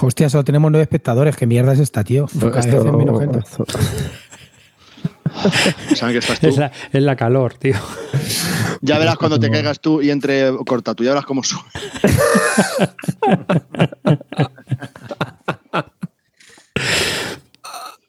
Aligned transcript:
Hostia, 0.00 0.28
solo 0.28 0.44
tenemos 0.44 0.70
nueve 0.70 0.82
espectadores. 0.82 1.36
¿Qué 1.36 1.46
mierda 1.46 1.72
es 1.72 1.80
esta, 1.80 2.04
tío? 2.04 2.26
Cada 2.38 2.50
vez 2.50 2.66
hay 2.66 2.92
menos 2.92 3.20
gente. 3.20 3.40
¿Saben 5.94 6.14
que 6.14 6.18
estás 6.18 6.40
tú? 6.40 6.48
Es 6.48 6.56
la, 6.56 6.72
es 6.92 7.02
la 7.02 7.16
calor, 7.16 7.54
tío. 7.54 7.74
Ya 8.80 8.98
verás 8.98 9.16
cuando 9.16 9.40
te 9.40 9.50
caigas 9.50 9.80
tú 9.80 10.02
y 10.02 10.10
entre 10.10 10.52
corta 10.66 10.94
tú, 10.94 11.04
ya 11.04 11.10
verás 11.10 11.26
cómo 11.26 11.42
sube. 11.42 11.62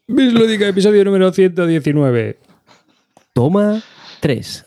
Bislúdica, 0.08 0.68
episodio 0.68 1.04
número 1.04 1.34
119. 1.34 2.40
Toma 3.34 3.82
3. 4.22 4.66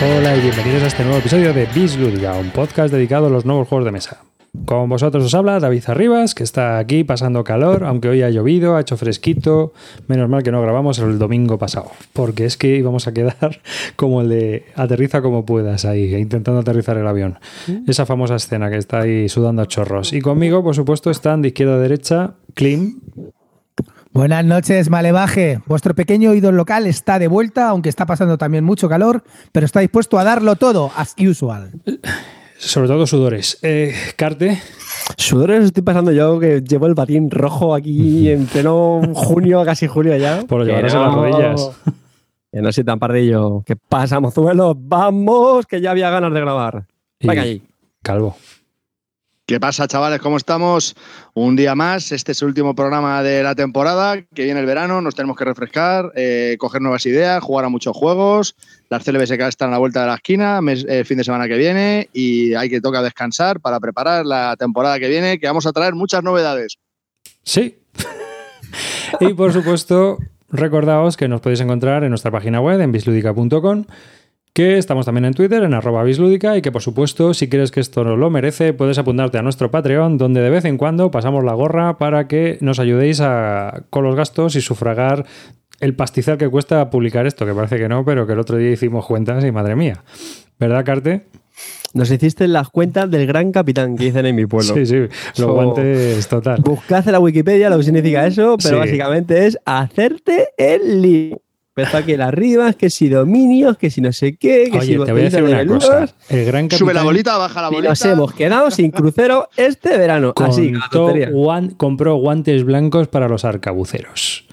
Hola 0.00 0.36
y 0.36 0.40
bienvenidos 0.40 0.84
a 0.84 0.86
este 0.86 1.02
nuevo 1.02 1.18
episodio 1.18 1.52
de 1.52 1.66
Bislúdica, 1.66 2.34
un 2.34 2.50
podcast 2.50 2.94
dedicado 2.94 3.26
a 3.26 3.30
los 3.30 3.44
nuevos 3.44 3.66
juegos 3.66 3.84
de 3.84 3.90
mesa. 3.90 4.22
Con 4.64 4.88
vosotros 4.88 5.24
os 5.24 5.34
habla 5.34 5.58
David 5.58 5.82
Arribas, 5.88 6.36
que 6.36 6.44
está 6.44 6.78
aquí 6.78 7.02
pasando 7.02 7.42
calor, 7.42 7.82
aunque 7.82 8.08
hoy 8.08 8.22
ha 8.22 8.30
llovido, 8.30 8.76
ha 8.76 8.80
hecho 8.80 8.96
fresquito. 8.96 9.72
Menos 10.06 10.28
mal 10.28 10.44
que 10.44 10.52
no 10.52 10.62
grabamos 10.62 11.00
el 11.00 11.18
domingo 11.18 11.58
pasado, 11.58 11.90
porque 12.12 12.44
es 12.44 12.56
que 12.56 12.76
íbamos 12.76 13.08
a 13.08 13.12
quedar 13.12 13.60
como 13.96 14.20
el 14.20 14.28
de 14.28 14.66
aterriza 14.76 15.20
como 15.20 15.44
puedas 15.44 15.84
ahí, 15.84 16.14
intentando 16.14 16.60
aterrizar 16.60 16.96
el 16.96 17.06
avión. 17.08 17.40
Esa 17.88 18.06
famosa 18.06 18.36
escena 18.36 18.70
que 18.70 18.76
está 18.76 19.00
ahí 19.00 19.28
sudando 19.28 19.62
a 19.62 19.66
chorros. 19.66 20.12
Y 20.12 20.20
conmigo, 20.20 20.62
por 20.62 20.76
supuesto, 20.76 21.10
están 21.10 21.42
de 21.42 21.48
izquierda 21.48 21.74
a 21.74 21.78
derecha 21.78 22.34
Klim. 22.54 23.00
Buenas 24.12 24.44
noches, 24.44 24.90
Malevaje. 24.90 25.60
Vuestro 25.66 25.94
pequeño 25.94 26.34
ídolo 26.34 26.56
local 26.56 26.86
está 26.86 27.18
de 27.18 27.28
vuelta, 27.28 27.68
aunque 27.68 27.88
está 27.88 28.06
pasando 28.06 28.38
también 28.38 28.64
mucho 28.64 28.88
calor, 28.88 29.22
pero 29.52 29.66
está 29.66 29.80
dispuesto 29.80 30.18
a 30.18 30.24
darlo 30.24 30.56
todo, 30.56 30.90
as 30.96 31.14
usual. 31.18 31.70
Sobre 32.56 32.88
todo 32.88 33.06
sudores. 33.06 33.58
Eh, 33.62 33.94
Carte. 34.16 34.60
Sudores 35.16 35.64
estoy 35.66 35.82
pasando 35.82 36.10
yo 36.10 36.40
que 36.40 36.60
llevo 36.62 36.86
el 36.86 36.94
batín 36.94 37.30
rojo 37.30 37.74
aquí 37.74 38.28
en 38.30 38.46
pleno 38.46 39.00
junio, 39.14 39.62
casi 39.66 39.86
julio 39.86 40.16
ya. 40.16 40.42
Por 40.46 40.64
llevarás 40.64 40.94
en 40.94 41.00
las 41.02 41.12
no- 41.14 41.22
rodillas. 41.22 41.70
Que 42.50 42.62
no 42.62 42.72
soy 42.72 42.82
tan 42.82 42.98
pardillo. 42.98 43.62
¿Qué 43.64 43.76
pasa, 43.76 44.18
mozuelos? 44.20 44.74
¡Vamos! 44.78 45.66
Que 45.66 45.80
ya 45.82 45.90
había 45.90 46.10
ganas 46.10 46.32
de 46.32 46.40
grabar. 46.40 46.86
Venga 47.20 47.42
allí. 47.42 47.62
Calvo. 48.02 48.36
¿Qué 49.48 49.58
pasa, 49.58 49.88
chavales? 49.88 50.20
¿Cómo 50.20 50.36
estamos? 50.36 50.94
Un 51.32 51.56
día 51.56 51.74
más. 51.74 52.12
Este 52.12 52.32
es 52.32 52.42
el 52.42 52.48
último 52.48 52.74
programa 52.74 53.22
de 53.22 53.42
la 53.42 53.54
temporada. 53.54 54.20
Que 54.34 54.44
viene 54.44 54.60
el 54.60 54.66
verano, 54.66 55.00
nos 55.00 55.14
tenemos 55.14 55.38
que 55.38 55.46
refrescar, 55.46 56.12
eh, 56.16 56.56
coger 56.58 56.82
nuevas 56.82 57.06
ideas, 57.06 57.42
jugar 57.42 57.64
a 57.64 57.70
muchos 57.70 57.96
juegos. 57.96 58.56
Las 58.90 59.04
CLBSK 59.04 59.40
están 59.48 59.70
a 59.70 59.72
la 59.72 59.78
vuelta 59.78 60.02
de 60.02 60.06
la 60.08 60.16
esquina, 60.16 60.60
el 60.68 61.06
fin 61.06 61.16
de 61.16 61.24
semana 61.24 61.48
que 61.48 61.56
viene, 61.56 62.10
y 62.12 62.52
hay 62.52 62.68
que 62.68 62.82
toca 62.82 63.00
descansar 63.00 63.58
para 63.60 63.80
preparar 63.80 64.26
la 64.26 64.54
temporada 64.58 64.98
que 64.98 65.08
viene, 65.08 65.38
que 65.38 65.46
vamos 65.46 65.64
a 65.64 65.72
traer 65.72 65.94
muchas 65.94 66.22
novedades. 66.22 66.76
Sí. 67.42 67.78
y 69.20 69.32
por 69.32 69.54
supuesto, 69.54 70.18
recordaos 70.50 71.16
que 71.16 71.26
nos 71.26 71.40
podéis 71.40 71.60
encontrar 71.60 72.04
en 72.04 72.10
nuestra 72.10 72.30
página 72.30 72.60
web, 72.60 72.82
en 72.82 72.92
bisludica.com, 72.92 73.86
que 74.52 74.76
estamos 74.78 75.06
también 75.06 75.24
en 75.26 75.34
Twitter, 75.34 75.62
en 75.62 75.74
arroba 75.74 76.02
bisludica, 76.02 76.56
y 76.56 76.62
que 76.62 76.72
por 76.72 76.82
supuesto, 76.82 77.32
si 77.34 77.48
crees 77.48 77.70
que 77.70 77.80
esto 77.80 78.02
lo 78.04 78.30
merece, 78.30 78.72
puedes 78.72 78.98
apuntarte 78.98 79.38
a 79.38 79.42
nuestro 79.42 79.70
Patreon, 79.70 80.18
donde 80.18 80.40
de 80.40 80.50
vez 80.50 80.64
en 80.64 80.78
cuando 80.78 81.10
pasamos 81.10 81.44
la 81.44 81.52
gorra 81.54 81.96
para 81.98 82.26
que 82.26 82.58
nos 82.60 82.80
ayudéis 82.80 83.20
a, 83.20 83.84
con 83.90 84.04
los 84.04 84.16
gastos 84.16 84.56
y 84.56 84.60
sufragar 84.60 85.24
el 85.80 85.94
pastizal 85.94 86.38
que 86.38 86.48
cuesta 86.48 86.90
publicar 86.90 87.26
esto, 87.26 87.46
que 87.46 87.54
parece 87.54 87.76
que 87.78 87.88
no, 87.88 88.04
pero 88.04 88.26
que 88.26 88.32
el 88.32 88.40
otro 88.40 88.56
día 88.56 88.70
hicimos 88.70 89.06
cuentas 89.06 89.44
y 89.44 89.52
madre 89.52 89.76
mía. 89.76 90.02
¿Verdad, 90.58 90.84
Carte? 90.84 91.26
Nos 91.94 92.10
hiciste 92.10 92.46
las 92.48 92.68
cuentas 92.68 93.08
del 93.10 93.26
gran 93.26 93.52
capitán 93.52 93.96
que 93.96 94.04
dicen 94.06 94.26
en 94.26 94.34
mi 94.36 94.46
pueblo. 94.46 94.74
Sí, 94.74 94.86
sí, 94.86 94.96
los 94.96 95.10
So- 95.34 95.54
guantes 95.54 96.26
total. 96.28 96.60
Buscad 96.62 97.06
en 97.06 97.12
la 97.12 97.20
Wikipedia 97.20 97.70
lo 97.70 97.78
que 97.78 97.84
significa 97.84 98.26
eso, 98.26 98.56
pero 98.62 98.74
Sí. 98.74 98.80
básicamente 98.80 99.46
es 99.46 99.58
hacerte 99.64 100.48
el 100.56 101.00
lío. 101.02 101.40
Empezó 101.78 101.96
aquí 101.98 102.12
en 102.14 102.20
arriba, 102.22 102.72
que 102.72 102.90
si 102.90 103.08
dominios, 103.08 103.78
que 103.78 103.90
si 103.90 104.00
no 104.00 104.12
sé 104.12 104.36
qué, 104.36 104.68
que 104.72 104.80
si 104.80 104.96
Oye, 104.96 105.04
te 105.06 105.12
voy 105.12 105.20
a 105.20 105.24
decir 105.24 105.42
una 105.42 105.66
cosa. 105.66 106.08
El 106.28 106.44
gran 106.46 106.64
capitán 106.66 106.78
Sube 106.78 106.94
la 106.94 107.02
bolita, 107.04 107.36
baja 107.38 107.62
la 107.62 107.68
Y 107.68 107.74
bolita. 107.74 107.90
nos 107.90 108.04
hemos 108.04 108.32
quedado 108.34 108.70
sin 108.70 108.90
crucero 108.90 109.48
este 109.56 109.96
verano. 109.96 110.32
Así, 110.36 110.72
la 110.72 110.80
guan- 111.30 111.76
compró 111.76 112.16
guantes 112.16 112.64
blancos 112.64 113.08
para 113.08 113.28
los 113.28 113.44
arcabuceros. 113.44 114.44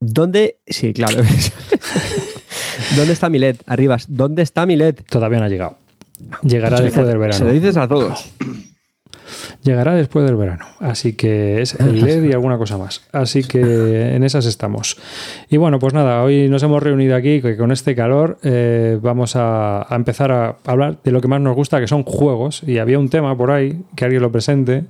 ¿Dónde? 0.00 0.58
Sí, 0.66 0.92
claro. 0.92 1.20
¿Dónde 2.96 3.12
está 3.12 3.28
Milet? 3.28 3.62
Arribas, 3.66 4.06
¿dónde 4.08 4.42
está 4.42 4.64
Milet? 4.66 5.04
Todavía 5.08 5.38
no 5.40 5.44
ha 5.46 5.48
llegado. 5.48 5.78
Llegará 6.42 6.80
después 6.80 7.06
del 7.06 7.14
Se 7.16 7.18
lo 7.18 7.20
verano. 7.20 7.52
dices 7.52 7.76
a 7.76 7.88
todos. 7.88 8.30
Llegará 9.62 9.94
después 9.94 10.24
del 10.26 10.36
verano. 10.36 10.66
Así 10.80 11.12
que 11.14 11.60
es 11.62 11.74
el 11.74 12.00
LED 12.00 12.24
y 12.24 12.32
alguna 12.32 12.58
cosa 12.58 12.78
más. 12.78 13.02
Así 13.12 13.42
que 13.44 14.14
en 14.14 14.24
esas 14.24 14.46
estamos. 14.46 14.96
Y 15.48 15.56
bueno, 15.56 15.78
pues 15.78 15.94
nada, 15.94 16.22
hoy 16.22 16.48
nos 16.48 16.62
hemos 16.62 16.82
reunido 16.82 17.16
aquí 17.16 17.40
que 17.42 17.56
con 17.56 17.72
este 17.72 17.94
calor 17.94 18.38
eh, 18.42 18.98
vamos 19.00 19.36
a, 19.36 19.82
a 19.92 19.96
empezar 19.96 20.32
a 20.32 20.56
hablar 20.66 20.98
de 21.02 21.10
lo 21.12 21.20
que 21.20 21.28
más 21.28 21.40
nos 21.40 21.54
gusta, 21.56 21.80
que 21.80 21.88
son 21.88 22.02
juegos. 22.04 22.62
Y 22.66 22.78
había 22.78 22.98
un 22.98 23.08
tema 23.08 23.36
por 23.36 23.50
ahí, 23.50 23.82
que 23.96 24.04
alguien 24.04 24.22
lo 24.22 24.32
presente. 24.32 24.84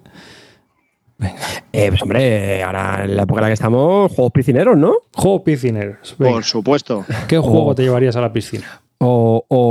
Eh, 1.73 1.87
pues 1.89 2.01
hombre, 2.03 2.63
ahora 2.63 3.03
en 3.05 3.17
la 3.17 3.25
época 3.25 3.41
en 3.41 3.43
la 3.43 3.49
que 3.49 3.55
estamos, 3.55 4.13
juegos 4.13 4.33
piscineros, 4.33 4.77
¿no? 4.77 4.95
Juegos 5.15 5.43
piscineros. 5.43 6.15
Venga, 6.17 6.35
Por 6.35 6.45
supuesto. 6.45 7.05
¿Qué 7.27 7.39
juego 7.39 7.67
Oh. 7.69 7.75
te 7.75 7.83
llevarías 7.83 8.15
a 8.17 8.21
la 8.21 8.33
piscina? 8.33 8.83
O, 9.01 9.45
o, 9.49 9.59
o, 9.59 9.59
o 9.59 9.68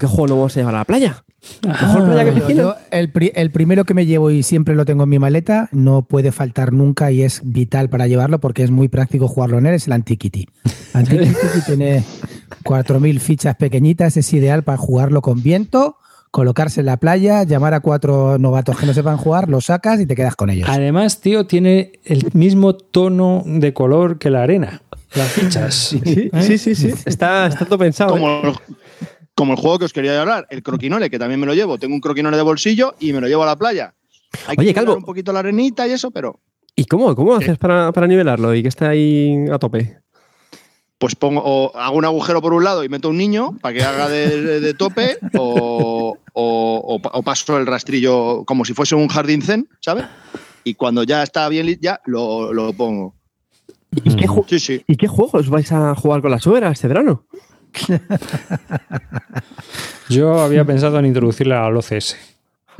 qué 0.00 0.06
juego 0.08 0.26
no 0.26 0.34
vamos 0.36 0.56
a 0.56 0.60
llevar 0.60 0.74
a 0.74 0.78
la 0.78 0.84
playa. 0.84 1.24
Mejor 1.66 2.04
playa 2.06 2.24
que 2.24 2.30
Yo- 2.30 2.34
piscina. 2.46 2.62
yo, 2.62 2.74
el, 2.90 3.10
pri- 3.12 3.32
el 3.34 3.50
primero 3.50 3.84
que 3.84 3.94
me 3.94 4.04
llevo 4.06 4.30
y 4.30 4.42
siempre 4.42 4.74
lo 4.74 4.84
tengo 4.84 5.04
en 5.04 5.08
mi 5.08 5.18
maleta, 5.18 5.68
no 5.72 6.02
puede 6.02 6.32
faltar 6.32 6.72
nunca 6.72 7.10
y 7.12 7.22
es 7.22 7.40
vital 7.44 7.88
para 7.88 8.06
llevarlo 8.08 8.40
porque 8.40 8.62
es 8.62 8.70
muy 8.70 8.88
práctico 8.88 9.28
jugarlo 9.28 9.58
en 9.58 9.66
él, 9.66 9.74
es 9.74 9.86
el 9.86 9.92
Antiquity. 9.94 10.48
Antiquity 10.94 11.32
tiene 11.66 12.04
4.000 12.64 13.18
fichas 13.20 13.56
pequeñitas, 13.56 14.16
es 14.16 14.32
ideal 14.34 14.64
para 14.64 14.76
jugarlo 14.78 15.22
con 15.22 15.42
viento, 15.42 15.96
colocarse 16.30 16.80
en 16.80 16.86
la 16.86 16.96
playa, 16.98 17.42
llamar 17.44 17.74
a 17.74 17.80
cuatro 17.80 18.38
novatos 18.38 18.76
que 18.78 18.86
no 18.86 18.92
sepan 18.94 19.16
jugar, 19.16 19.48
los 19.48 19.66
sacas 19.66 19.98
y 20.00 20.06
te 20.06 20.14
quedas 20.14 20.36
con 20.36 20.50
ellos. 20.50 20.68
Además, 20.70 21.20
tío, 21.20 21.46
tiene 21.46 21.92
el 22.04 22.28
mismo 22.34 22.74
tono 22.74 23.42
de 23.46 23.72
color 23.72 24.18
que 24.18 24.30
la 24.30 24.42
arena. 24.42 24.82
Las 25.14 25.28
fichas. 25.32 25.74
Sí, 26.04 26.30
sí, 26.42 26.58
sí, 26.58 26.74
sí. 26.76 26.94
Está, 27.06 27.46
está 27.46 27.64
todo 27.64 27.78
pensado. 27.78 28.16
¿eh? 28.16 28.52
Como, 29.34 29.54
el 29.54 29.58
juego 29.58 29.78
que 29.78 29.84
os 29.86 29.92
quería 29.92 30.20
hablar, 30.20 30.46
el 30.50 30.62
croquinole, 30.62 31.08
que 31.10 31.18
también 31.18 31.40
me 31.40 31.46
lo 31.46 31.54
llevo. 31.54 31.78
Tengo 31.78 31.94
un 31.94 32.00
croquinole 32.00 32.36
de 32.36 32.42
bolsillo 32.42 32.94
y 33.00 33.12
me 33.12 33.20
lo 33.20 33.26
llevo 33.28 33.42
a 33.42 33.46
la 33.46 33.56
playa. 33.56 33.94
Hay 34.46 34.56
que 34.56 34.60
Oye, 34.62 34.68
nivelar 34.70 34.84
Calvo. 34.84 34.96
un 34.98 35.04
poquito 35.04 35.32
la 35.32 35.38
arenita 35.40 35.86
y 35.88 35.92
eso, 35.92 36.10
pero 36.10 36.40
¿Y 36.76 36.84
cómo, 36.84 37.14
cómo 37.16 37.34
haces 37.34 37.58
para, 37.58 37.90
para 37.92 38.06
nivelarlo 38.06 38.54
y 38.54 38.62
que 38.62 38.68
esté 38.68 38.86
ahí 38.86 39.34
a 39.52 39.58
tope? 39.58 39.98
pues 40.98 41.14
pongo 41.14 41.40
o 41.42 41.74
hago 41.78 41.96
un 41.96 42.04
agujero 42.04 42.42
por 42.42 42.52
un 42.52 42.62
lado 42.62 42.84
y 42.84 42.90
meto 42.90 43.08
un 43.08 43.16
niño 43.16 43.56
para 43.62 43.72
que 43.72 43.82
haga 43.82 44.06
de, 44.10 44.38
de- 44.42 44.60
de 44.60 44.74
tope 44.74 45.16
o, 45.38 46.14
o- 46.34 46.82
o 46.84 46.98
pa- 47.00 47.10
o 47.14 47.22
paso 47.22 47.56
el 47.56 47.66
rastrillo 47.66 48.44
como 48.44 48.66
si 48.66 48.74
fuese 48.74 48.94
un 48.94 49.08
jardín 49.08 49.40
zen, 49.40 49.66
¿sabes? 49.80 50.04
Y 50.62 50.74
cuando 50.74 51.02
ya 51.04 51.22
está 51.22 51.48
bien, 51.48 51.78
ya 51.80 52.02
lo, 52.04 52.52
lo 52.52 52.74
pongo. 52.74 53.14
¿Y 54.04 54.14
qué, 54.14 54.28
ju- 54.28 54.44
Sí, 54.46 54.58
sí. 54.60 54.84
¿Y 54.86 54.96
qué 54.96 55.08
juegos 55.08 55.48
vais 55.48 55.72
a 55.72 55.94
jugar 55.94 56.20
con 56.20 56.30
la 56.32 56.38
suegra 56.38 56.70
este 56.70 56.86
verano? 56.86 57.24
Yo 60.08 60.40
había 60.40 60.64
pensado 60.64 60.98
en 60.98 61.06
introducirle 61.06 61.54
al 61.54 61.76
OCS. 61.76 62.16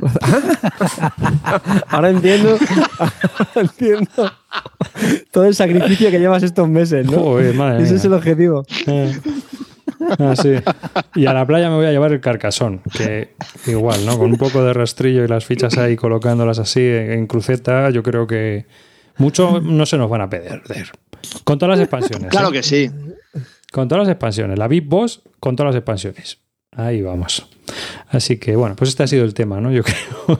Ahora 1.89 2.09
entiendo, 2.09 2.57
ahora 2.97 3.13
entiendo 3.55 4.31
todo 5.31 5.45
el 5.45 5.53
sacrificio 5.53 6.09
que 6.09 6.19
llevas 6.19 6.41
estos 6.41 6.67
meses, 6.67 7.05
¿no? 7.05 7.19
Joder, 7.19 7.53
madre 7.53 7.83
Ese 7.83 7.91
mía. 7.91 7.99
es 7.99 8.05
el 8.05 8.13
objetivo. 8.13 8.65
Eh. 8.87 9.15
Ah, 10.17 10.33
sí. 10.35 10.53
Y 11.15 11.27
a 11.27 11.33
la 11.33 11.45
playa 11.45 11.69
me 11.69 11.75
voy 11.75 11.85
a 11.85 11.91
llevar 11.91 12.11
el 12.11 12.19
carcasón, 12.19 12.81
que 12.97 13.35
igual, 13.67 14.03
¿no? 14.05 14.17
Con 14.17 14.31
un 14.31 14.37
poco 14.37 14.63
de 14.63 14.73
rastrillo 14.73 15.23
y 15.23 15.27
las 15.27 15.45
fichas 15.45 15.77
ahí 15.77 15.95
colocándolas 15.95 16.57
así 16.57 16.81
en 16.81 17.27
cruceta, 17.27 17.91
yo 17.91 18.01
creo 18.01 18.25
que 18.25 18.65
mucho 19.17 19.61
no 19.61 19.85
se 19.85 19.97
nos 19.97 20.09
van 20.09 20.21
a 20.21 20.29
perder. 20.29 20.61
Con 21.43 21.59
todas 21.59 21.77
las 21.77 21.85
expansiones. 21.85 22.29
Claro 22.29 22.49
¿eh? 22.49 22.53
que 22.53 22.63
sí. 22.63 22.89
Con 23.71 23.87
todas 23.87 24.05
las 24.07 24.11
expansiones. 24.13 24.57
La 24.59 24.67
Big 24.67 24.85
Boss 24.87 25.21
con 25.39 25.55
todas 25.55 25.73
las 25.73 25.79
expansiones. 25.79 26.39
Ahí 26.75 27.01
vamos. 27.01 27.47
Así 28.09 28.37
que 28.37 28.55
bueno, 28.55 28.75
pues 28.75 28.89
este 28.89 29.03
ha 29.03 29.07
sido 29.07 29.23
el 29.25 29.33
tema, 29.33 29.59
¿no? 29.61 29.71
Yo 29.71 29.83
creo. 29.83 30.39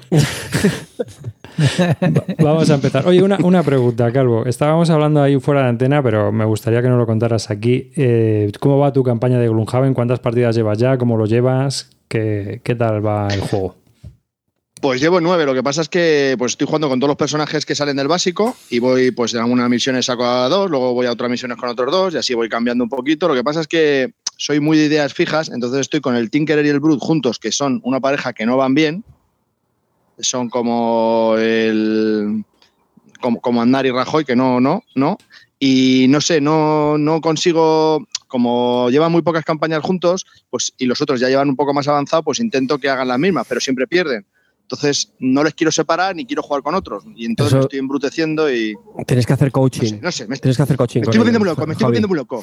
Va- 2.01 2.23
Vamos 2.43 2.69
a 2.69 2.75
empezar. 2.75 3.05
Oye, 3.07 3.21
una, 3.21 3.37
una 3.43 3.63
pregunta, 3.63 4.11
Calvo. 4.11 4.45
Estábamos 4.45 4.89
hablando 4.89 5.21
ahí 5.21 5.39
fuera 5.39 5.63
de 5.63 5.69
antena, 5.69 6.01
pero 6.01 6.31
me 6.31 6.45
gustaría 6.45 6.81
que 6.81 6.87
nos 6.89 6.97
lo 6.97 7.05
contaras 7.05 7.49
aquí. 7.49 7.91
Eh, 7.95 8.51
¿Cómo 8.59 8.77
va 8.77 8.93
tu 8.93 9.03
campaña 9.03 9.39
de 9.39 9.47
Gloomhaven? 9.49 9.93
¿Cuántas 9.93 10.19
partidas 10.19 10.55
llevas 10.55 10.77
ya? 10.77 10.97
¿Cómo 10.97 11.17
lo 11.17 11.25
llevas? 11.25 11.89
¿Qué, 12.07 12.61
qué 12.63 12.75
tal 12.75 13.05
va 13.05 13.27
el 13.27 13.41
juego? 13.41 13.75
Pues 14.81 14.99
llevo 14.99 15.21
nueve. 15.21 15.45
Lo 15.45 15.53
que 15.53 15.61
pasa 15.61 15.81
es 15.81 15.89
que 15.89 16.35
pues 16.39 16.53
estoy 16.53 16.65
jugando 16.65 16.89
con 16.89 16.99
todos 16.99 17.09
los 17.09 17.17
personajes 17.17 17.67
que 17.67 17.75
salen 17.75 17.97
del 17.97 18.07
básico 18.07 18.57
y 18.71 18.79
voy, 18.79 19.11
pues 19.11 19.31
en 19.35 19.41
algunas 19.41 19.69
misiones 19.69 20.07
saco 20.07 20.25
a 20.25 20.49
dos, 20.49 20.71
luego 20.71 20.95
voy 20.95 21.05
a 21.05 21.11
otras 21.11 21.29
misiones 21.29 21.57
con 21.57 21.69
otros 21.69 21.91
dos 21.91 22.13
y 22.15 22.17
así 22.17 22.33
voy 22.33 22.49
cambiando 22.49 22.83
un 22.83 22.89
poquito. 22.89 23.27
Lo 23.27 23.35
que 23.35 23.43
pasa 23.43 23.61
es 23.61 23.67
que 23.67 24.15
soy 24.37 24.59
muy 24.59 24.79
de 24.79 24.85
ideas 24.85 25.13
fijas, 25.13 25.49
entonces 25.49 25.81
estoy 25.81 26.01
con 26.01 26.15
el 26.15 26.31
Tinkerer 26.31 26.65
y 26.65 26.69
el 26.69 26.79
Brute 26.79 27.05
juntos, 27.05 27.37
que 27.37 27.51
son 27.51 27.79
una 27.83 27.99
pareja 27.99 28.33
que 28.33 28.47
no 28.47 28.57
van 28.57 28.73
bien. 28.73 29.03
Son 30.17 30.49
como 30.49 31.35
el. 31.37 32.43
como, 33.21 33.39
como 33.39 33.61
Andar 33.61 33.85
y 33.85 33.91
Rajoy, 33.91 34.25
que 34.25 34.35
no, 34.35 34.59
no, 34.59 34.83
no. 34.95 35.19
Y 35.59 36.07
no 36.09 36.21
sé, 36.21 36.41
no, 36.41 36.97
no 36.97 37.21
consigo 37.21 38.07
como 38.27 38.89
llevan 38.89 39.11
muy 39.11 39.21
pocas 39.21 39.45
campañas 39.45 39.83
juntos, 39.83 40.25
pues 40.49 40.73
y 40.79 40.87
los 40.87 41.01
otros 41.01 41.19
ya 41.19 41.29
llevan 41.29 41.49
un 41.49 41.55
poco 41.55 41.71
más 41.71 41.87
avanzado, 41.87 42.23
pues 42.23 42.39
intento 42.39 42.79
que 42.79 42.89
hagan 42.89 43.09
las 43.09 43.19
mismas, 43.19 43.45
pero 43.47 43.61
siempre 43.61 43.85
pierden. 43.85 44.25
Entonces, 44.71 45.11
no 45.19 45.43
les 45.43 45.53
quiero 45.53 45.69
separar 45.69 46.15
ni 46.15 46.25
quiero 46.25 46.41
jugar 46.41 46.63
con 46.63 46.75
otros. 46.75 47.03
Y 47.17 47.25
entonces 47.25 47.51
Eso- 47.51 47.57
me 47.57 47.63
estoy 47.63 47.79
embruteciendo 47.79 48.49
y. 48.49 48.73
Tienes 49.05 49.25
que 49.25 49.33
hacer 49.33 49.51
coaching. 49.51 49.81
No 49.81 49.89
sé, 49.89 49.99
no 50.01 50.11
sé, 50.11 50.27
me, 50.29 50.37
Tienes 50.37 50.55
que 50.55 50.63
hacer 50.63 50.77
coaching. 50.77 51.01
me 51.01 51.03
estoy 51.03 51.17
volviendo 51.17 51.39
muy 51.39 51.49
loco, 51.49 51.67
me 51.67 51.73
estoy 51.73 51.85
volviendo 51.85 52.07
muy 52.07 52.15
loco. 52.17 52.41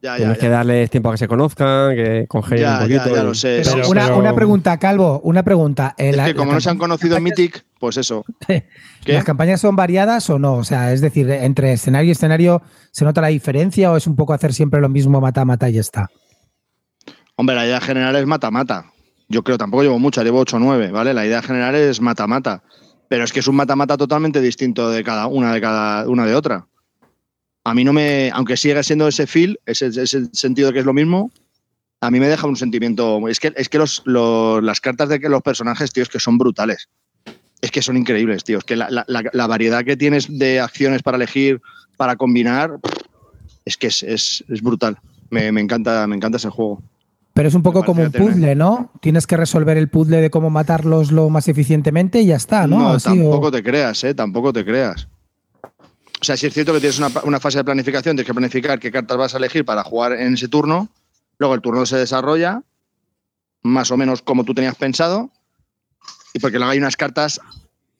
Ya, 0.00 0.12
ya, 0.12 0.16
Tienes 0.16 0.38
que 0.38 0.48
darles 0.48 0.88
tiempo 0.90 1.10
a 1.10 1.12
que 1.12 1.18
se 1.18 1.28
conozcan, 1.28 1.94
que 1.94 2.24
congelen 2.28 2.62
Ya, 2.64 2.80
un 2.82 2.88
ya, 2.88 2.98
poquito. 2.98 3.16
ya 3.16 3.22
lo 3.24 3.34
sé. 3.34 3.60
Pero 3.62 3.76
Pero- 3.76 3.88
una, 3.90 4.04
pero- 4.06 4.18
una 4.18 4.34
pregunta, 4.34 4.78
Calvo, 4.78 5.20
una 5.22 5.42
pregunta. 5.42 5.94
Eh, 5.98 6.10
Es 6.10 6.16
la- 6.16 6.24
que 6.24 6.34
como 6.34 6.52
la 6.52 6.54
no 6.56 6.60
se 6.62 6.70
han 6.70 6.78
conocido 6.78 7.16
en 7.18 7.22
Mythic, 7.22 7.66
pues 7.78 7.98
eso. 7.98 8.24
¿Qué? 8.48 8.64
¿Las 9.04 9.24
campañas 9.24 9.60
son 9.60 9.76
variadas 9.76 10.30
o 10.30 10.38
no? 10.38 10.54
O 10.54 10.64
sea, 10.64 10.94
es 10.94 11.02
decir, 11.02 11.30
entre 11.30 11.72
escenario 11.74 12.08
y 12.08 12.12
escenario, 12.12 12.62
¿se 12.90 13.04
nota 13.04 13.20
la 13.20 13.28
diferencia 13.28 13.92
o 13.92 13.96
es 13.98 14.06
un 14.06 14.16
poco 14.16 14.32
hacer 14.32 14.54
siempre 14.54 14.80
lo 14.80 14.88
mismo, 14.88 15.20
mata, 15.20 15.44
mata 15.44 15.68
y 15.68 15.74
ya 15.74 15.80
está? 15.82 16.08
Hombre, 17.36 17.54
la 17.54 17.66
idea 17.66 17.80
general 17.82 18.16
es 18.16 18.24
mata-mata. 18.26 18.86
Yo 19.28 19.42
creo, 19.42 19.58
tampoco 19.58 19.82
llevo 19.82 19.98
muchas, 19.98 20.24
llevo 20.24 20.40
8 20.40 20.56
o 20.56 20.60
9, 20.60 20.90
¿vale? 20.92 21.12
La 21.12 21.26
idea 21.26 21.42
general 21.42 21.74
es 21.74 22.00
mata-mata. 22.00 22.62
Pero 23.08 23.24
es 23.24 23.32
que 23.32 23.40
es 23.40 23.48
un 23.48 23.56
mata-mata 23.56 23.96
totalmente 23.96 24.40
distinto 24.40 24.90
de 24.90 25.02
cada 25.04 25.26
una 25.26 25.52
de 25.52 25.60
cada 25.60 26.08
una 26.08 26.26
de 26.26 26.34
otra. 26.34 26.66
A 27.64 27.74
mí 27.74 27.84
no 27.84 27.92
me. 27.92 28.30
Aunque 28.32 28.56
siga 28.56 28.82
siendo 28.82 29.06
ese 29.08 29.26
feel, 29.26 29.58
ese, 29.66 29.86
ese 29.86 30.26
sentido 30.32 30.72
que 30.72 30.80
es 30.80 30.84
lo 30.84 30.92
mismo, 30.92 31.30
a 32.00 32.10
mí 32.10 32.20
me 32.20 32.28
deja 32.28 32.46
un 32.46 32.56
sentimiento. 32.56 33.26
Es 33.28 33.38
que, 33.40 33.52
es 33.56 33.68
que 33.68 33.78
los, 33.78 34.02
los- 34.06 34.62
las 34.62 34.80
cartas 34.80 35.08
de 35.08 35.18
que 35.20 35.28
los 35.28 35.42
personajes, 35.42 35.92
tío, 35.92 36.02
es 36.02 36.08
que 36.08 36.20
son 36.20 36.38
brutales. 36.38 36.88
Es 37.60 37.70
que 37.70 37.82
son 37.82 37.96
increíbles, 37.96 38.44
tío. 38.44 38.58
Es 38.58 38.64
que 38.64 38.76
la- 38.76 38.90
la- 38.90 39.04
la 39.32 39.46
variedad 39.46 39.84
que 39.84 39.96
tienes 39.96 40.26
de 40.38 40.60
acciones 40.60 41.02
para 41.02 41.16
elegir, 41.16 41.60
para 41.96 42.16
combinar, 42.16 42.72
es 43.64 43.76
que 43.76 43.88
es, 43.88 44.02
es- 44.02 44.44
es 44.48 44.62
brutal. 44.62 44.98
Me, 45.30 45.50
me 45.52 45.60
encanta, 45.60 46.06
me 46.06 46.14
encanta 46.16 46.36
ese 46.38 46.50
juego. 46.50 46.82
Pero 47.36 47.48
es 47.50 47.54
un 47.54 47.62
poco 47.62 47.84
como 47.84 48.02
un 48.02 48.10
puzzle, 48.12 48.54
¿no? 48.54 48.90
Tienes 49.00 49.26
que 49.26 49.36
resolver 49.36 49.76
el 49.76 49.88
puzzle 49.90 50.22
de 50.22 50.30
cómo 50.30 50.48
matarlos 50.50 51.12
lo 51.12 51.28
más 51.28 51.46
eficientemente 51.48 52.20
y 52.22 52.26
ya 52.26 52.36
está, 52.36 52.66
¿no? 52.66 52.88
Así, 52.88 53.10
o- 53.10 53.12
tampoco 53.30 53.52
te 53.52 53.62
creas, 53.62 54.02
¿eh? 54.04 54.14
Tampoco 54.14 54.52
te 54.54 54.64
creas. 54.64 55.06
O 55.62 56.24
sea, 56.24 56.34
si 56.36 56.46
es 56.46 56.54
cierto 56.54 56.72
que 56.72 56.80
tienes 56.80 56.98
una, 56.98 57.08
una 57.24 57.38
fase 57.38 57.58
de 57.58 57.64
planificación, 57.64 58.16
tienes 58.16 58.26
que 58.26 58.32
planificar 58.34 58.80
qué 58.80 58.90
cartas 58.90 59.18
vas 59.18 59.34
a 59.34 59.36
elegir 59.36 59.66
para 59.66 59.84
jugar 59.84 60.12
en 60.14 60.32
ese 60.34 60.48
turno. 60.48 60.88
Luego 61.38 61.54
el 61.54 61.60
turno 61.60 61.84
se 61.84 61.98
desarrolla 61.98 62.62
más 63.62 63.90
o 63.90 63.96
menos 63.98 64.22
como 64.22 64.44
tú 64.44 64.54
tenías 64.54 64.74
pensado. 64.76 65.30
Y 66.32 66.38
porque 66.38 66.56
luego 66.56 66.70
hay 66.72 66.78
unas 66.78 66.96
cartas 66.96 67.38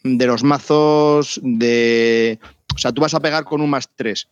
de 0.02 0.26
los 0.26 0.44
mazos 0.44 1.38
de. 1.42 2.38
O 2.74 2.78
sea, 2.78 2.90
tú 2.92 3.02
vas 3.02 3.12
a 3.12 3.20
pegar 3.20 3.44
con 3.44 3.60
un 3.60 3.68
más 3.68 3.88
3. 3.96 4.28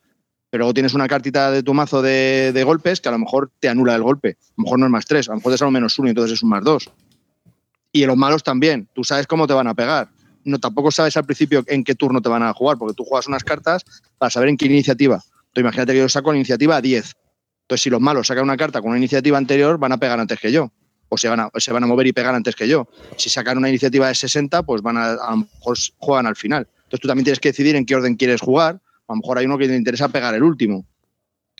Pero 0.49 0.61
luego 0.61 0.73
tienes 0.73 0.93
una 0.93 1.07
cartita 1.07 1.51
de 1.51 1.63
tu 1.63 1.73
mazo 1.73 2.01
de, 2.01 2.51
de 2.53 2.63
golpes 2.63 3.01
que 3.01 3.09
a 3.09 3.11
lo 3.11 3.19
mejor 3.19 3.51
te 3.59 3.67
anula 3.67 3.95
el 3.95 4.03
golpe. 4.03 4.37
A 4.39 4.53
lo 4.57 4.63
mejor 4.63 4.79
no 4.79 4.85
es 4.85 4.91
más 4.91 5.05
3, 5.05 5.27
a 5.27 5.31
lo 5.31 5.37
mejor 5.37 5.51
te 5.51 5.57
sale 5.57 5.67
un 5.67 5.73
menos 5.73 5.99
1 5.99 6.07
y 6.07 6.11
entonces 6.11 6.33
es 6.33 6.43
un 6.43 6.49
más 6.49 6.63
2. 6.63 6.89
Y 7.91 8.03
en 8.03 8.07
los 8.07 8.17
malos 8.17 8.43
también. 8.43 8.87
Tú 8.93 9.03
sabes 9.03 9.27
cómo 9.27 9.47
te 9.47 9.53
van 9.53 9.67
a 9.67 9.73
pegar. 9.73 10.09
No, 10.43 10.59
tampoco 10.59 10.91
sabes 10.91 11.17
al 11.17 11.25
principio 11.25 11.63
en 11.67 11.83
qué 11.83 11.95
turno 11.95 12.21
te 12.21 12.29
van 12.29 12.43
a 12.43 12.53
jugar, 12.53 12.77
porque 12.77 12.93
tú 12.93 13.03
juegas 13.03 13.27
unas 13.27 13.43
cartas 13.43 13.83
para 14.17 14.29
saber 14.29 14.49
en 14.49 14.57
qué 14.57 14.67
iniciativa. 14.67 15.23
Tú 15.53 15.61
imagínate 15.61 15.93
que 15.93 15.99
yo 15.99 16.09
saco 16.09 16.31
la 16.31 16.37
iniciativa 16.37 16.75
a 16.75 16.81
10. 16.81 17.15
Entonces, 17.61 17.81
si 17.81 17.89
los 17.89 17.99
malos 17.99 18.27
sacan 18.27 18.43
una 18.43 18.57
carta 18.57 18.79
con 18.79 18.91
una 18.91 18.99
iniciativa 18.99 19.37
anterior, 19.37 19.79
van 19.79 19.91
a 19.91 19.97
pegar 19.97 20.19
antes 20.19 20.39
que 20.39 20.51
yo. 20.51 20.71
O 21.09 21.17
se 21.17 21.29
van 21.29 21.39
a, 21.39 21.49
se 21.55 21.71
van 21.71 21.83
a 21.83 21.87
mover 21.87 22.05
y 22.07 22.13
pegar 22.13 22.35
antes 22.35 22.55
que 22.55 22.67
yo. 22.67 22.87
Si 23.17 23.29
sacan 23.29 23.57
una 23.57 23.69
iniciativa 23.69 24.07
de 24.07 24.13
60, 24.13 24.63
pues 24.63 24.83
van 24.83 24.97
a, 24.97 25.13
a 25.13 25.31
lo 25.31 25.37
mejor 25.37 25.77
juegan 25.97 26.27
al 26.27 26.35
final. 26.35 26.67
Entonces 26.75 26.99
tú 26.99 27.07
también 27.07 27.23
tienes 27.23 27.39
que 27.39 27.49
decidir 27.49 27.75
en 27.75 27.85
qué 27.85 27.95
orden 27.95 28.15
quieres 28.15 28.41
jugar. 28.41 28.81
A 29.07 29.13
lo 29.13 29.17
mejor 29.17 29.37
hay 29.37 29.45
uno 29.45 29.57
que 29.57 29.67
te 29.67 29.75
interesa 29.75 30.09
pegar 30.09 30.33
el 30.33 30.43
último. 30.43 30.85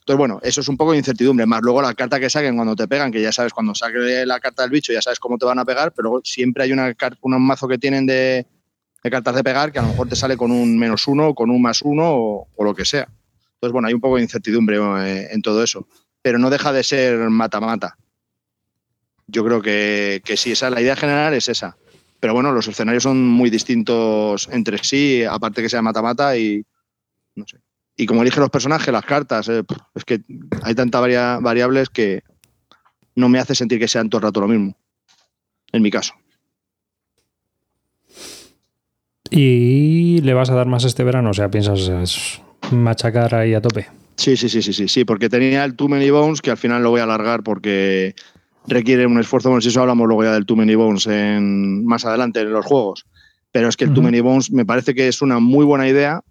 Entonces, 0.05 0.19
bueno, 0.19 0.39
eso 0.43 0.61
es 0.61 0.67
un 0.67 0.77
poco 0.77 0.91
de 0.91 0.99
incertidumbre. 0.99 1.47
Más 1.47 1.61
luego 1.63 1.81
la 1.81 1.95
carta 1.95 2.19
que 2.19 2.29
saquen 2.29 2.55
cuando 2.55 2.75
te 2.75 2.87
pegan, 2.87 3.11
que 3.11 3.21
ya 3.21 3.31
sabes, 3.31 3.53
cuando 3.53 3.73
saque 3.73 4.23
la 4.25 4.39
carta 4.39 4.61
del 4.61 4.69
bicho, 4.69 4.93
ya 4.93 5.01
sabes 5.01 5.19
cómo 5.19 5.39
te 5.39 5.45
van 5.45 5.57
a 5.57 5.65
pegar, 5.65 5.93
pero 5.93 6.21
siempre 6.23 6.63
hay 6.63 6.71
una 6.71 6.93
un 7.21 7.41
mazo 7.47 7.67
que 7.67 7.79
tienen 7.79 8.05
de, 8.05 8.45
cartas 9.01 9.33
de 9.33 9.43
pegar 9.43 9.71
que 9.71 9.79
a 9.79 9.81
lo 9.81 9.87
mejor 9.87 10.07
te 10.07 10.15
sale 10.15 10.37
con 10.37 10.51
un 10.51 10.77
menos 10.77 11.07
uno, 11.07 11.33
con 11.33 11.49
un 11.49 11.59
más 11.59 11.81
uno 11.81 12.03
o, 12.05 12.47
o 12.55 12.63
lo 12.63 12.75
que 12.75 12.85
sea. 12.85 13.07
Entonces, 13.55 13.73
bueno, 13.73 13.87
hay 13.87 13.95
un 13.95 14.01
poco 14.01 14.17
de 14.17 14.21
incertidumbre 14.21 14.77
eh, 14.77 15.29
en 15.31 15.41
todo 15.41 15.63
eso. 15.63 15.87
Pero 16.21 16.37
no 16.37 16.51
deja 16.51 16.71
de 16.71 16.83
ser 16.83 17.17
mata-mata. 17.31 17.97
Yo 19.25 19.43
creo 19.43 19.59
que, 19.59 20.21
que 20.23 20.37
sí, 20.37 20.51
esa, 20.51 20.69
la 20.69 20.81
idea 20.81 20.95
general 20.95 21.33
es 21.33 21.49
esa. 21.49 21.77
Pero 22.19 22.35
bueno, 22.35 22.51
los 22.51 22.67
escenarios 22.67 23.01
son 23.01 23.25
muy 23.25 23.49
distintos 23.49 24.47
entre 24.51 24.77
sí, 24.83 25.23
aparte 25.23 25.63
que 25.63 25.69
sea 25.69 25.81
mata-mata 25.81 26.37
y 26.37 26.63
no 27.35 27.45
sé. 27.47 27.57
Y 27.97 28.05
como 28.05 28.21
elige 28.21 28.39
los 28.39 28.49
personajes, 28.49 28.91
las 28.91 29.05
cartas, 29.05 29.47
eh, 29.49 29.63
es 29.93 30.03
que 30.05 30.21
hay 30.63 30.75
tantas 30.75 31.01
varia- 31.01 31.39
variables 31.41 31.89
que 31.89 32.23
no 33.15 33.29
me 33.29 33.39
hace 33.39 33.55
sentir 33.55 33.79
que 33.79 33.87
sean 33.87 34.09
todo 34.09 34.19
el 34.19 34.23
rato 34.23 34.41
lo 34.41 34.47
mismo. 34.47 34.75
En 35.71 35.81
mi 35.81 35.89
caso. 35.91 36.13
¿Y 39.29 40.21
le 40.21 40.33
vas 40.33 40.49
a 40.49 40.55
dar 40.55 40.67
más 40.67 40.83
este 40.83 41.03
verano? 41.03 41.31
O 41.31 41.33
sea, 41.33 41.49
piensas 41.49 42.41
machacar 42.71 43.33
ahí 43.35 43.53
a 43.53 43.61
tope. 43.61 43.87
Sí, 44.17 44.37
sí, 44.37 44.47
sí, 44.49 44.61
sí, 44.61 44.71
sí, 44.73 44.87
sí, 44.87 45.03
porque 45.03 45.29
tenía 45.29 45.65
el 45.65 45.75
Too 45.75 45.89
Many 45.89 46.09
Bones 46.09 46.41
que 46.41 46.51
al 46.51 46.57
final 46.57 46.83
lo 46.83 46.89
voy 46.91 47.01
a 47.01 47.03
alargar 47.03 47.43
porque 47.43 48.15
requiere 48.67 49.05
un 49.05 49.19
esfuerzo. 49.19 49.49
Bueno, 49.49 49.61
si 49.61 49.69
eso 49.69 49.81
hablamos 49.81 50.07
luego 50.07 50.23
ya 50.23 50.31
del 50.33 50.45
Too 50.45 50.55
Many 50.55 50.75
Bones 50.75 51.07
en, 51.07 51.85
más 51.85 52.05
adelante 52.05 52.39
en 52.41 52.51
los 52.51 52.65
juegos. 52.65 53.05
Pero 53.51 53.67
es 53.67 53.75
que 53.77 53.85
el 53.85 53.93
Too. 53.93 54.01
Many 54.03 54.21
Bones 54.21 54.51
me 54.51 54.65
parece 54.65 54.93
que 54.93 55.07
es 55.07 55.21
una 55.21 55.39
muy 55.39 55.65
buena 55.65 55.87
idea, 55.87 56.21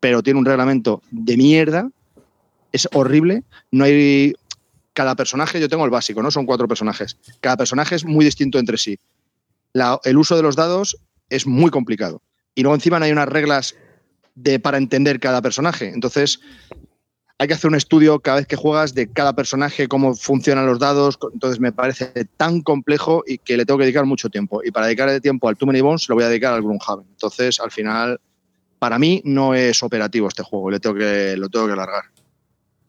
pero 0.00 0.22
tiene 0.22 0.38
un 0.38 0.46
reglamento 0.46 1.02
de 1.10 1.36
mierda. 1.36 1.90
Es 2.72 2.88
horrible. 2.92 3.44
No 3.70 3.84
hay. 3.84 4.34
Cada 4.92 5.14
personaje, 5.14 5.60
yo 5.60 5.68
tengo 5.68 5.84
el 5.84 5.90
básico, 5.90 6.22
¿no? 6.22 6.30
Son 6.30 6.46
cuatro 6.46 6.66
personajes. 6.66 7.16
Cada 7.40 7.56
personaje 7.56 7.94
es 7.94 8.04
muy 8.04 8.24
distinto 8.24 8.58
entre 8.58 8.76
sí. 8.76 8.98
El 10.04 10.18
uso 10.18 10.36
de 10.36 10.42
los 10.42 10.56
dados 10.56 10.96
es 11.28 11.46
muy 11.46 11.70
complicado. 11.70 12.22
Y 12.56 12.62
luego 12.62 12.74
encima 12.74 12.98
no 12.98 13.04
hay 13.04 13.12
unas 13.12 13.28
reglas 13.28 13.76
de, 14.34 14.58
para 14.58 14.78
entender 14.78 15.20
cada 15.20 15.40
personaje. 15.40 15.90
Entonces, 15.94 16.40
hay 17.38 17.48
que 17.48 17.54
hacer 17.54 17.68
un 17.68 17.76
estudio 17.76 18.20
cada 18.20 18.38
vez 18.38 18.46
que 18.46 18.56
juegas 18.56 18.92
de 18.92 19.10
cada 19.10 19.32
personaje, 19.34 19.88
cómo 19.88 20.14
funcionan 20.14 20.66
los 20.66 20.78
dados. 20.78 21.18
Entonces 21.32 21.60
me 21.60 21.72
parece 21.72 22.26
tan 22.36 22.60
complejo 22.60 23.22
y 23.26 23.38
que 23.38 23.56
le 23.56 23.64
tengo 23.64 23.78
que 23.78 23.84
dedicar 23.84 24.04
mucho 24.04 24.28
tiempo. 24.28 24.60
Y 24.64 24.72
para 24.72 24.86
dedicarle 24.86 25.20
tiempo 25.20 25.48
al 25.48 25.56
Too 25.56 25.66
Many 25.66 25.80
Bones 25.80 26.08
lo 26.08 26.16
voy 26.16 26.24
a 26.24 26.28
dedicar 26.28 26.52
al 26.52 26.62
Gloomhaven. 26.62 27.06
Entonces, 27.08 27.60
al 27.60 27.70
final, 27.70 28.20
para 28.80 28.98
mí 28.98 29.20
no 29.26 29.54
es 29.54 29.82
operativo 29.82 30.26
este 30.26 30.42
juego. 30.42 30.70
Le 30.70 30.80
tengo 30.80 30.96
que, 30.96 31.36
lo 31.36 31.48
tengo 31.50 31.68
que 31.68 31.76
largar. 31.76 32.04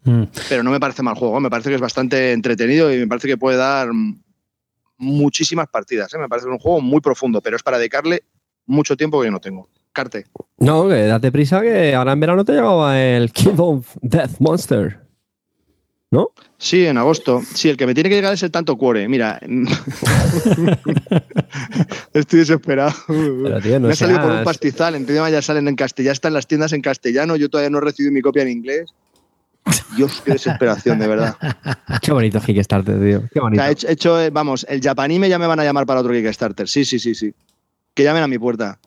Mm. 0.04 0.24
Pero 0.50 0.64
no 0.64 0.72
me 0.72 0.80
parece 0.80 1.04
mal 1.04 1.16
juego. 1.16 1.40
Me 1.40 1.50
parece 1.50 1.70
que 1.70 1.76
es 1.76 1.82
bastante 1.82 2.32
entretenido 2.32 2.92
y 2.92 2.98
me 2.98 3.08
parece 3.08 3.28
que 3.28 3.38
puede 3.38 3.58
dar 3.58 3.90
muchísimas 4.98 5.68
partidas. 5.68 6.14
¿eh? 6.14 6.18
Me 6.18 6.30
parece 6.30 6.48
un 6.48 6.60
juego 6.60 6.80
muy 6.80 7.02
profundo, 7.02 7.42
pero 7.42 7.58
es 7.58 7.62
para 7.62 7.78
dedicarle 7.78 8.24
mucho 8.66 8.96
tiempo 8.96 9.20
que 9.20 9.28
yo 9.28 9.32
no 9.32 9.42
tengo. 9.42 9.70
Carte. 9.92 10.28
No, 10.58 10.88
que 10.88 11.06
date 11.06 11.30
prisa 11.30 11.60
que 11.60 11.94
ahora 11.94 12.14
en 12.14 12.22
verano 12.22 12.46
te 12.46 12.54
llegaba 12.54 12.98
el 12.98 13.30
King 13.34 13.56
of 13.58 13.98
Death 14.02 14.40
Monster. 14.40 15.02
¿No? 16.12 16.30
Sí, 16.58 16.86
en 16.86 16.98
agosto. 16.98 17.42
Sí, 17.54 17.70
el 17.70 17.78
que 17.78 17.88
me 17.88 17.94
tiene 17.94 18.10
que 18.10 18.16
llegar 18.16 18.34
es 18.34 18.44
el 18.44 18.52
tanto 18.52 18.76
cuore. 18.78 19.08
Mira, 19.08 19.40
estoy 22.14 22.40
desesperado. 22.40 22.94
Pero, 23.08 23.62
tío, 23.62 23.80
no 23.80 23.88
me 23.88 23.94
ha 23.94 23.96
salido 23.96 24.22
por 24.22 24.32
un 24.32 24.44
pastizal. 24.44 24.96
Encima 24.96 25.30
ya 25.30 25.42
salen 25.42 25.68
en 25.68 25.76
castellano, 25.76 26.10
ya 26.10 26.12
están 26.12 26.34
las 26.34 26.48
tiendas 26.48 26.74
en 26.74 26.82
castellano. 26.82 27.36
Yo 27.38 27.50
todavía 27.50 27.70
no 27.70 27.78
he 27.78 27.82
recibido 27.82 28.12
mi 28.14 28.22
copia 28.22 28.44
en 28.44 28.50
inglés. 28.50 28.94
Dios, 29.96 30.22
qué 30.26 30.34
desesperación, 30.34 30.98
de 31.00 31.08
verdad. 31.08 31.36
Qué 32.02 32.12
bonito 32.12 32.42
Kickstarter, 32.42 33.00
tío. 33.00 33.24
Qué 33.32 33.40
O 33.40 33.44
bonito. 33.44 33.62
sea, 33.62 33.70
he 33.70 33.74
hecho, 33.74 33.88
he 33.88 33.92
hecho, 33.92 34.20
eh, 34.22 34.30
vamos, 34.32 34.66
el 34.68 34.82
japanime 34.82 35.30
ya 35.30 35.38
me 35.38 35.46
van 35.48 35.60
a 35.60 35.64
llamar 35.64 35.86
para 35.86 36.00
otro 36.02 36.12
Kickstarter. 36.14 36.68
Sí, 36.68 36.84
sí, 36.84 36.98
sí, 37.00 37.14
sí. 37.14 37.32
Que 37.94 38.04
llamen 38.04 38.24
a 38.24 38.28
mi 38.28 38.40
puerta. 38.40 38.80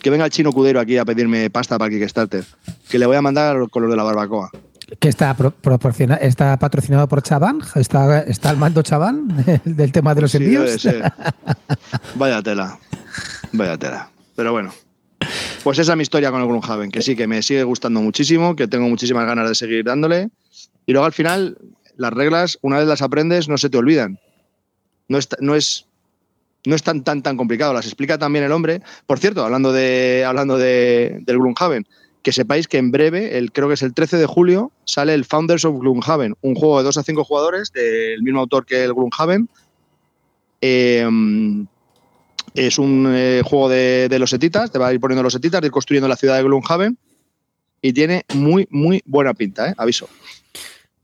Que 0.00 0.10
venga 0.10 0.24
el 0.24 0.30
chino 0.30 0.52
cudero 0.52 0.78
aquí 0.80 0.98
a 0.98 1.04
pedirme 1.04 1.50
pasta 1.50 1.78
para 1.78 1.92
el 1.92 1.98
Kickstarter. 1.98 2.44
Que 2.88 2.98
le 2.98 3.06
voy 3.06 3.16
a 3.16 3.22
mandar 3.22 3.68
con 3.70 3.82
los 3.82 3.90
de 3.90 3.96
la 3.96 4.04
barbacoa. 4.04 4.50
Que 5.00 5.08
está 5.08 5.34
pro- 5.36 5.50
proporciona- 5.52 6.16
está 6.16 6.58
patrocinado 6.58 7.08
por 7.08 7.22
Chaván, 7.22 7.60
está, 7.74 8.20
está 8.22 8.50
al 8.50 8.56
mando 8.56 8.82
Chaván 8.82 9.44
del 9.64 9.92
tema 9.92 10.14
de 10.14 10.20
los 10.22 10.30
Sí, 10.32 10.38
envíos. 10.38 10.86
Vaya 12.14 12.42
tela. 12.42 12.78
Vaya 13.52 13.76
tela. 13.78 14.10
Pero 14.36 14.52
bueno. 14.52 14.72
Pues 15.64 15.78
esa 15.78 15.92
es 15.92 15.96
mi 15.96 16.02
historia 16.02 16.30
con 16.30 16.40
el 16.40 16.46
Gloomhaven, 16.46 16.90
que 16.90 17.02
sí, 17.02 17.16
que 17.16 17.26
me 17.26 17.42
sigue 17.42 17.64
gustando 17.64 18.00
muchísimo, 18.00 18.54
que 18.54 18.68
tengo 18.68 18.88
muchísimas 18.88 19.26
ganas 19.26 19.48
de 19.48 19.54
seguir 19.54 19.84
dándole. 19.84 20.28
Y 20.86 20.92
luego 20.92 21.06
al 21.06 21.12
final, 21.12 21.58
las 21.96 22.12
reglas, 22.12 22.58
una 22.62 22.78
vez 22.78 22.86
las 22.86 23.02
aprendes, 23.02 23.48
no 23.48 23.58
se 23.58 23.68
te 23.68 23.76
olvidan. 23.76 24.18
No 25.08 25.18
es, 25.18 25.28
no 25.40 25.54
es, 25.56 25.86
no 26.64 26.74
es 26.76 26.82
tan, 26.82 27.02
tan, 27.02 27.22
tan 27.22 27.36
complicado. 27.36 27.72
Las 27.74 27.86
explica 27.86 28.16
también 28.18 28.44
el 28.44 28.52
hombre. 28.52 28.80
Por 29.06 29.18
cierto, 29.18 29.44
hablando, 29.44 29.72
de, 29.72 30.24
hablando 30.26 30.56
de, 30.56 31.18
del 31.26 31.38
Gloomhaven, 31.38 31.86
que 32.22 32.32
sepáis 32.32 32.66
que 32.68 32.78
en 32.78 32.90
breve, 32.90 33.38
el, 33.38 33.52
creo 33.52 33.68
que 33.68 33.74
es 33.74 33.82
el 33.82 33.94
13 33.94 34.16
de 34.18 34.26
julio, 34.26 34.72
sale 34.84 35.14
el 35.14 35.24
Founders 35.24 35.64
of 35.64 35.78
Gloomhaven, 35.78 36.34
un 36.42 36.54
juego 36.54 36.78
de 36.78 36.84
2 36.84 36.98
a 36.98 37.02
5 37.02 37.24
jugadores 37.24 37.72
del 37.72 38.22
mismo 38.22 38.40
autor 38.40 38.66
que 38.66 38.84
el 38.84 38.92
Gloomhaven. 38.94 39.48
Eh, 40.60 41.06
es 42.54 42.78
un 42.78 43.06
eh, 43.14 43.42
juego 43.44 43.68
de, 43.68 44.08
de 44.08 44.18
los 44.18 44.30
setitas, 44.30 44.70
te 44.72 44.78
va 44.78 44.88
a 44.88 44.92
ir 44.92 45.00
poniendo 45.00 45.22
los 45.22 45.32
setitas, 45.32 45.60
de 45.60 45.68
ir 45.68 45.72
construyendo 45.72 46.08
la 46.08 46.16
ciudad 46.16 46.36
de 46.36 46.42
Gloomhaven 46.42 46.98
y 47.80 47.92
tiene 47.92 48.24
muy, 48.34 48.66
muy 48.70 49.00
buena 49.06 49.34
pinta, 49.34 49.68
¿eh? 49.70 49.74
aviso. 49.76 50.08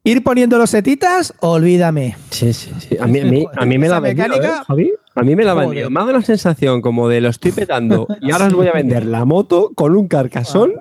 Ir 0.03 0.23
poniendo 0.23 0.59
los 0.59 0.69
setitas, 0.71 1.33
olvídame. 1.41 2.17
Sí, 2.31 2.53
sí, 2.53 2.71
sí. 2.79 2.97
A 2.99 3.07
mí, 3.07 3.21
a 3.21 3.25
mí, 3.25 3.47
a 3.57 3.65
mí 3.65 3.79
me 3.79 3.89
la 3.89 4.01
vendido, 4.01 4.29
mecánica- 4.29 4.61
¿eh, 4.61 4.65
Javi? 4.67 4.93
A 5.15 5.23
mí 5.23 5.37
me 5.37 5.45
la 5.45 5.55
vendido. 5.55 5.89
Me 5.91 6.01
ha 6.01 6.03
dado 6.03 6.19
la 6.19 6.23
sensación 6.23 6.83
como 6.83 7.09
de 7.09 7.21
lo 7.21 7.29
estoy 7.29 7.53
petando 7.53 8.07
y 8.21 8.33
ahora 8.33 8.49
os 8.49 8.53
voy 8.55 8.67
a 8.67 8.73
vender 8.73 9.07
la 9.07 9.25
moto 9.25 9.71
con 9.75 9.97
un 9.97 10.09
carcasón 10.09 10.75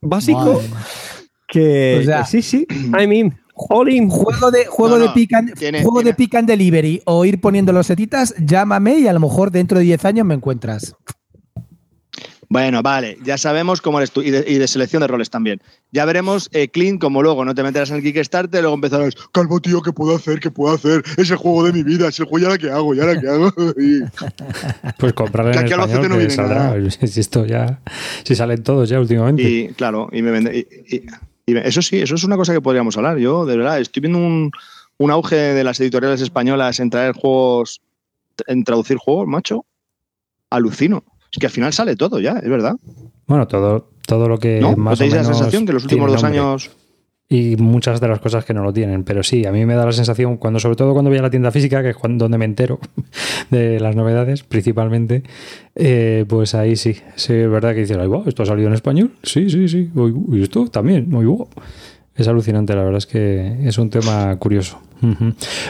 básico 0.00 0.38
Madre. 0.38 0.68
que, 1.48 1.98
O 2.00 2.04
sea- 2.04 2.20
que 2.22 2.26
sí, 2.26 2.42
sí. 2.42 2.66
I 2.70 3.06
mean, 3.06 3.38
jolín. 3.54 4.08
Juego 4.08 4.50
de, 4.50 4.66
juego 4.66 4.98
No, 4.98 5.04
de 5.04 5.10
pick 5.10 5.32
and, 5.34 5.54
tiene- 5.54 5.82
juego 5.82 5.98
tiene- 5.98 6.10
de 6.10 6.14
pick 6.14 6.34
and 6.36 6.48
delivery 6.48 7.02
o 7.06 7.24
ir 7.24 7.40
poniendo 7.40 7.72
los 7.72 7.86
setitas, 7.86 8.34
llámame 8.38 8.98
y 8.98 9.08
a 9.08 9.12
lo 9.12 9.20
mejor 9.20 9.50
dentro 9.50 9.78
de 9.78 9.84
10 9.84 10.04
años 10.04 10.26
me 10.26 10.34
encuentras. 10.34 10.94
Bueno, 12.50 12.82
vale, 12.82 13.18
ya 13.22 13.36
sabemos 13.36 13.82
cómo 13.82 13.98
eres 13.98 14.10
tú 14.10 14.22
y 14.22 14.30
de, 14.30 14.42
y 14.48 14.56
de 14.56 14.66
selección 14.66 15.00
de 15.02 15.06
roles 15.06 15.28
también. 15.28 15.60
Ya 15.92 16.06
veremos, 16.06 16.48
eh, 16.52 16.68
Clean, 16.68 16.96
como 16.96 17.22
luego 17.22 17.44
no 17.44 17.54
te 17.54 17.62
meterás 17.62 17.90
en 17.90 17.96
el 17.96 18.02
Kickstarter, 18.02 18.62
luego 18.62 18.74
empezarás, 18.74 19.14
calvo 19.32 19.60
tío, 19.60 19.82
¿qué 19.82 19.92
puedo 19.92 20.16
hacer? 20.16 20.40
¿Qué 20.40 20.50
puedo 20.50 20.74
hacer? 20.74 21.02
Es 21.18 21.30
el 21.30 21.36
juego 21.36 21.64
de 21.64 21.74
mi 21.74 21.82
vida, 21.82 22.08
es 22.08 22.18
el 22.20 22.24
juego, 22.24 22.38
¿y 22.38 22.44
ahora 22.46 22.58
qué 22.58 22.70
hago? 22.70 22.94
¿Y 22.94 23.00
ahora 23.00 23.20
qué 23.20 23.28
hago? 23.28 23.52
Y- 23.78 24.00
Pues 24.98 25.12
comprarle 25.12 25.52
Que 25.52 25.58
en 25.58 25.66
español 25.66 26.08
no 26.08 26.18
que 26.18 26.30
saldrá. 26.30 26.74
Si 27.06 27.20
esto 27.20 27.44
ya, 27.44 27.80
si 28.24 28.34
salen 28.34 28.62
todos 28.62 28.88
ya 28.88 28.98
últimamente. 28.98 29.42
Y 29.42 29.68
claro, 29.74 30.08
y 30.10 30.22
me 30.22 30.30
vende. 30.30 30.56
y- 30.88 30.96
y- 30.96 31.02
y 31.46 31.56
eso 31.58 31.82
sí, 31.82 31.98
eso 31.98 32.14
es 32.14 32.24
una 32.24 32.36
cosa 32.36 32.52
que 32.54 32.60
podríamos 32.62 32.96
hablar. 32.96 33.18
Yo, 33.18 33.44
de 33.46 33.56
verdad, 33.58 33.78
estoy 33.80 34.00
viendo 34.00 34.18
un, 34.18 34.50
un 34.98 35.10
auge 35.10 35.36
de 35.36 35.64
las 35.64 35.80
editoriales 35.80 36.20
españolas 36.22 36.78
en 36.80 36.88
traer 36.90 37.12
juegos, 37.14 37.80
en 38.46 38.64
traducir 38.64 38.96
juegos, 38.98 39.26
macho. 39.26 39.64
Alucino. 40.50 41.04
Es 41.30 41.38
que 41.38 41.46
al 41.46 41.52
final 41.52 41.72
sale 41.72 41.96
todo 41.96 42.20
ya, 42.20 42.38
es 42.38 42.48
verdad. 42.48 42.76
Bueno, 43.26 43.46
todo, 43.46 43.90
todo 44.06 44.28
lo 44.28 44.38
que 44.38 44.60
¿No? 44.60 44.70
¿No 44.70 44.76
más 44.76 44.94
o 44.94 44.96
tenéis 44.98 45.16
la 45.16 45.22
menos 45.22 45.36
sensación 45.36 45.66
que 45.66 45.72
los 45.72 45.84
últimos 45.84 46.10
dos 46.10 46.24
años. 46.24 46.70
y 47.28 47.56
muchas 47.56 48.00
de 48.00 48.08
las 48.08 48.20
cosas 48.20 48.44
que 48.46 48.54
no 48.54 48.62
lo 48.62 48.72
tienen. 48.72 49.04
Pero 49.04 49.22
sí, 49.22 49.44
a 49.44 49.52
mí 49.52 49.66
me 49.66 49.74
da 49.74 49.84
la 49.84 49.92
sensación, 49.92 50.38
cuando 50.38 50.58
sobre 50.60 50.76
todo 50.76 50.94
cuando 50.94 51.10
voy 51.10 51.18
a 51.18 51.22
la 51.22 51.30
tienda 51.30 51.50
física, 51.50 51.82
que 51.82 51.90
es 51.90 51.96
cuando, 51.96 52.24
donde 52.24 52.38
me 52.38 52.46
entero 52.46 52.78
de 53.50 53.78
las 53.80 53.94
novedades, 53.94 54.44
principalmente, 54.44 55.22
eh, 55.74 56.24
pues 56.26 56.54
ahí 56.54 56.76
sí, 56.76 56.94
sí, 57.16 57.34
es 57.34 57.50
verdad 57.50 57.74
que 57.74 57.80
dices, 57.80 57.98
ay, 57.98 58.06
wow, 58.08 58.24
esto 58.26 58.42
ha 58.44 58.46
salido 58.46 58.68
en 58.68 58.74
español. 58.74 59.12
Sí, 59.22 59.50
sí, 59.50 59.68
sí. 59.68 59.90
Y 60.32 60.42
esto 60.42 60.68
también, 60.68 61.10
muy 61.10 61.26
wow. 61.26 61.48
Es 62.18 62.26
alucinante, 62.26 62.74
la 62.74 62.82
verdad 62.82 62.98
es 62.98 63.06
que 63.06 63.60
es 63.62 63.78
un 63.78 63.90
tema 63.90 64.36
curioso. 64.40 64.80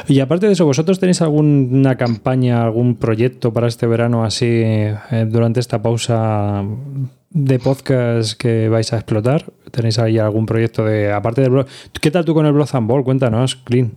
Y 0.08 0.20
aparte 0.20 0.46
de 0.46 0.54
eso, 0.54 0.64
¿vosotros 0.64 0.98
tenéis 0.98 1.20
alguna 1.20 1.96
campaña, 1.98 2.64
algún 2.64 2.96
proyecto 2.96 3.52
para 3.52 3.68
este 3.68 3.86
verano 3.86 4.24
así 4.24 4.46
eh, 4.48 4.96
durante 5.28 5.60
esta 5.60 5.82
pausa 5.82 6.64
de 7.28 7.58
podcast 7.58 8.32
que 8.32 8.70
vais 8.70 8.90
a 8.94 8.96
explotar? 8.96 9.44
¿Tenéis 9.70 9.98
ahí 9.98 10.18
algún 10.18 10.46
proyecto 10.46 10.86
de, 10.86 11.12
aparte 11.12 11.42
del 11.42 11.50
blog? 11.50 11.66
¿Qué 12.00 12.10
tal 12.10 12.24
tú 12.24 12.32
con 12.32 12.46
el 12.46 12.54
Blood 12.54 12.70
and 12.72 12.88
Ball? 12.88 13.04
Cuéntanos, 13.04 13.54
Clean. 13.56 13.92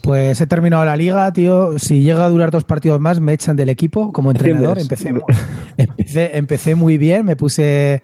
Pues 0.00 0.40
he 0.40 0.46
terminado 0.46 0.86
la 0.86 0.96
liga, 0.96 1.30
tío. 1.34 1.78
Si 1.78 2.00
llega 2.00 2.24
a 2.24 2.30
durar 2.30 2.50
dos 2.50 2.64
partidos 2.64 3.00
más, 3.00 3.20
me 3.20 3.34
echan 3.34 3.54
del 3.54 3.68
equipo 3.68 4.12
como 4.12 4.30
entrenador. 4.30 4.78
Empecé, 4.78 5.12
empecé, 5.76 6.38
empecé 6.38 6.74
muy 6.74 6.96
bien, 6.96 7.26
me 7.26 7.36
puse. 7.36 8.02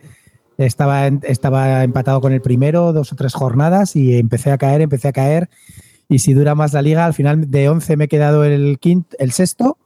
Estaba, 0.58 1.06
estaba 1.06 1.82
empatado 1.84 2.20
con 2.20 2.32
el 2.32 2.40
primero, 2.40 2.92
dos 2.92 3.12
o 3.12 3.16
tres 3.16 3.34
jornadas, 3.34 3.96
y 3.96 4.16
empecé 4.18 4.50
a 4.52 4.58
caer, 4.58 4.80
empecé 4.82 5.08
a 5.08 5.12
caer. 5.12 5.48
Y 6.08 6.18
si 6.18 6.34
dura 6.34 6.54
más 6.54 6.72
la 6.72 6.82
liga, 6.82 7.06
al 7.06 7.14
final 7.14 7.50
de 7.50 7.68
11 7.68 7.96
me 7.96 8.04
he 8.04 8.08
quedado 8.08 8.44
el, 8.44 8.78
quinto, 8.78 9.16
el 9.18 9.32
sexto. 9.32 9.78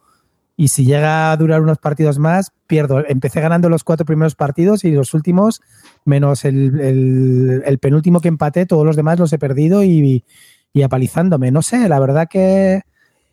Y 0.57 0.69
si 0.69 0.87
llega 0.87 1.31
a 1.31 1.37
durar 1.37 1.61
unos 1.61 1.79
partidos 1.79 2.19
más, 2.19 2.51
pierdo. 2.67 3.05
Empecé 3.07 3.41
ganando 3.43 3.69
los 3.69 3.85
cuatro 3.85 4.07
primeros 4.07 4.35
partidos 4.35 4.85
y 4.85 4.91
los 4.91 5.13
últimos, 5.15 5.61
menos 6.07 6.45
el, 6.47 6.81
el- 6.81 7.63
el 7.67 7.79
penúltimo 7.79 8.21
que 8.21 8.29
empaté, 8.29 8.65
todos 8.67 8.85
los 8.87 8.97
demás 8.97 9.19
los 9.19 9.33
he 9.35 9.39
perdido 9.39 9.85
y, 9.85 10.25
y 10.73 10.83
apalizándome. 10.83 11.51
No 11.51 11.61
sé, 11.63 11.89
la 11.89 12.01
verdad 12.01 12.27
que 12.29 12.81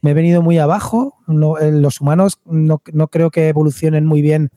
me 0.01 0.11
he 0.11 0.13
venido 0.13 0.41
muy 0.41 0.57
abajo. 0.59 1.15
No, 1.25 1.57
eh, 1.57 1.71
los 1.71 2.01
humanos 2.01 2.39
no, 2.45 2.81
no 2.91 3.07
creo 3.07 3.31
que 3.31 3.47
evolucionen 3.47 4.05
muy 4.05 4.21
bien 4.21 4.49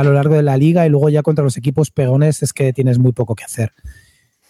a 0.00 0.04
lo 0.04 0.12
largo 0.12 0.34
de 0.34 0.42
la 0.42 0.56
liga 0.56 0.86
y 0.86 0.90
luego 0.90 1.08
ya 1.08 1.22
contra 1.22 1.42
los 1.44 1.56
equipos 1.56 1.90
pegones 1.90 2.42
es 2.42 2.52
que 2.52 2.72
tienes 2.72 2.98
muy 2.98 3.12
poco 3.12 3.34
que 3.34 3.44
hacer. 3.44 3.72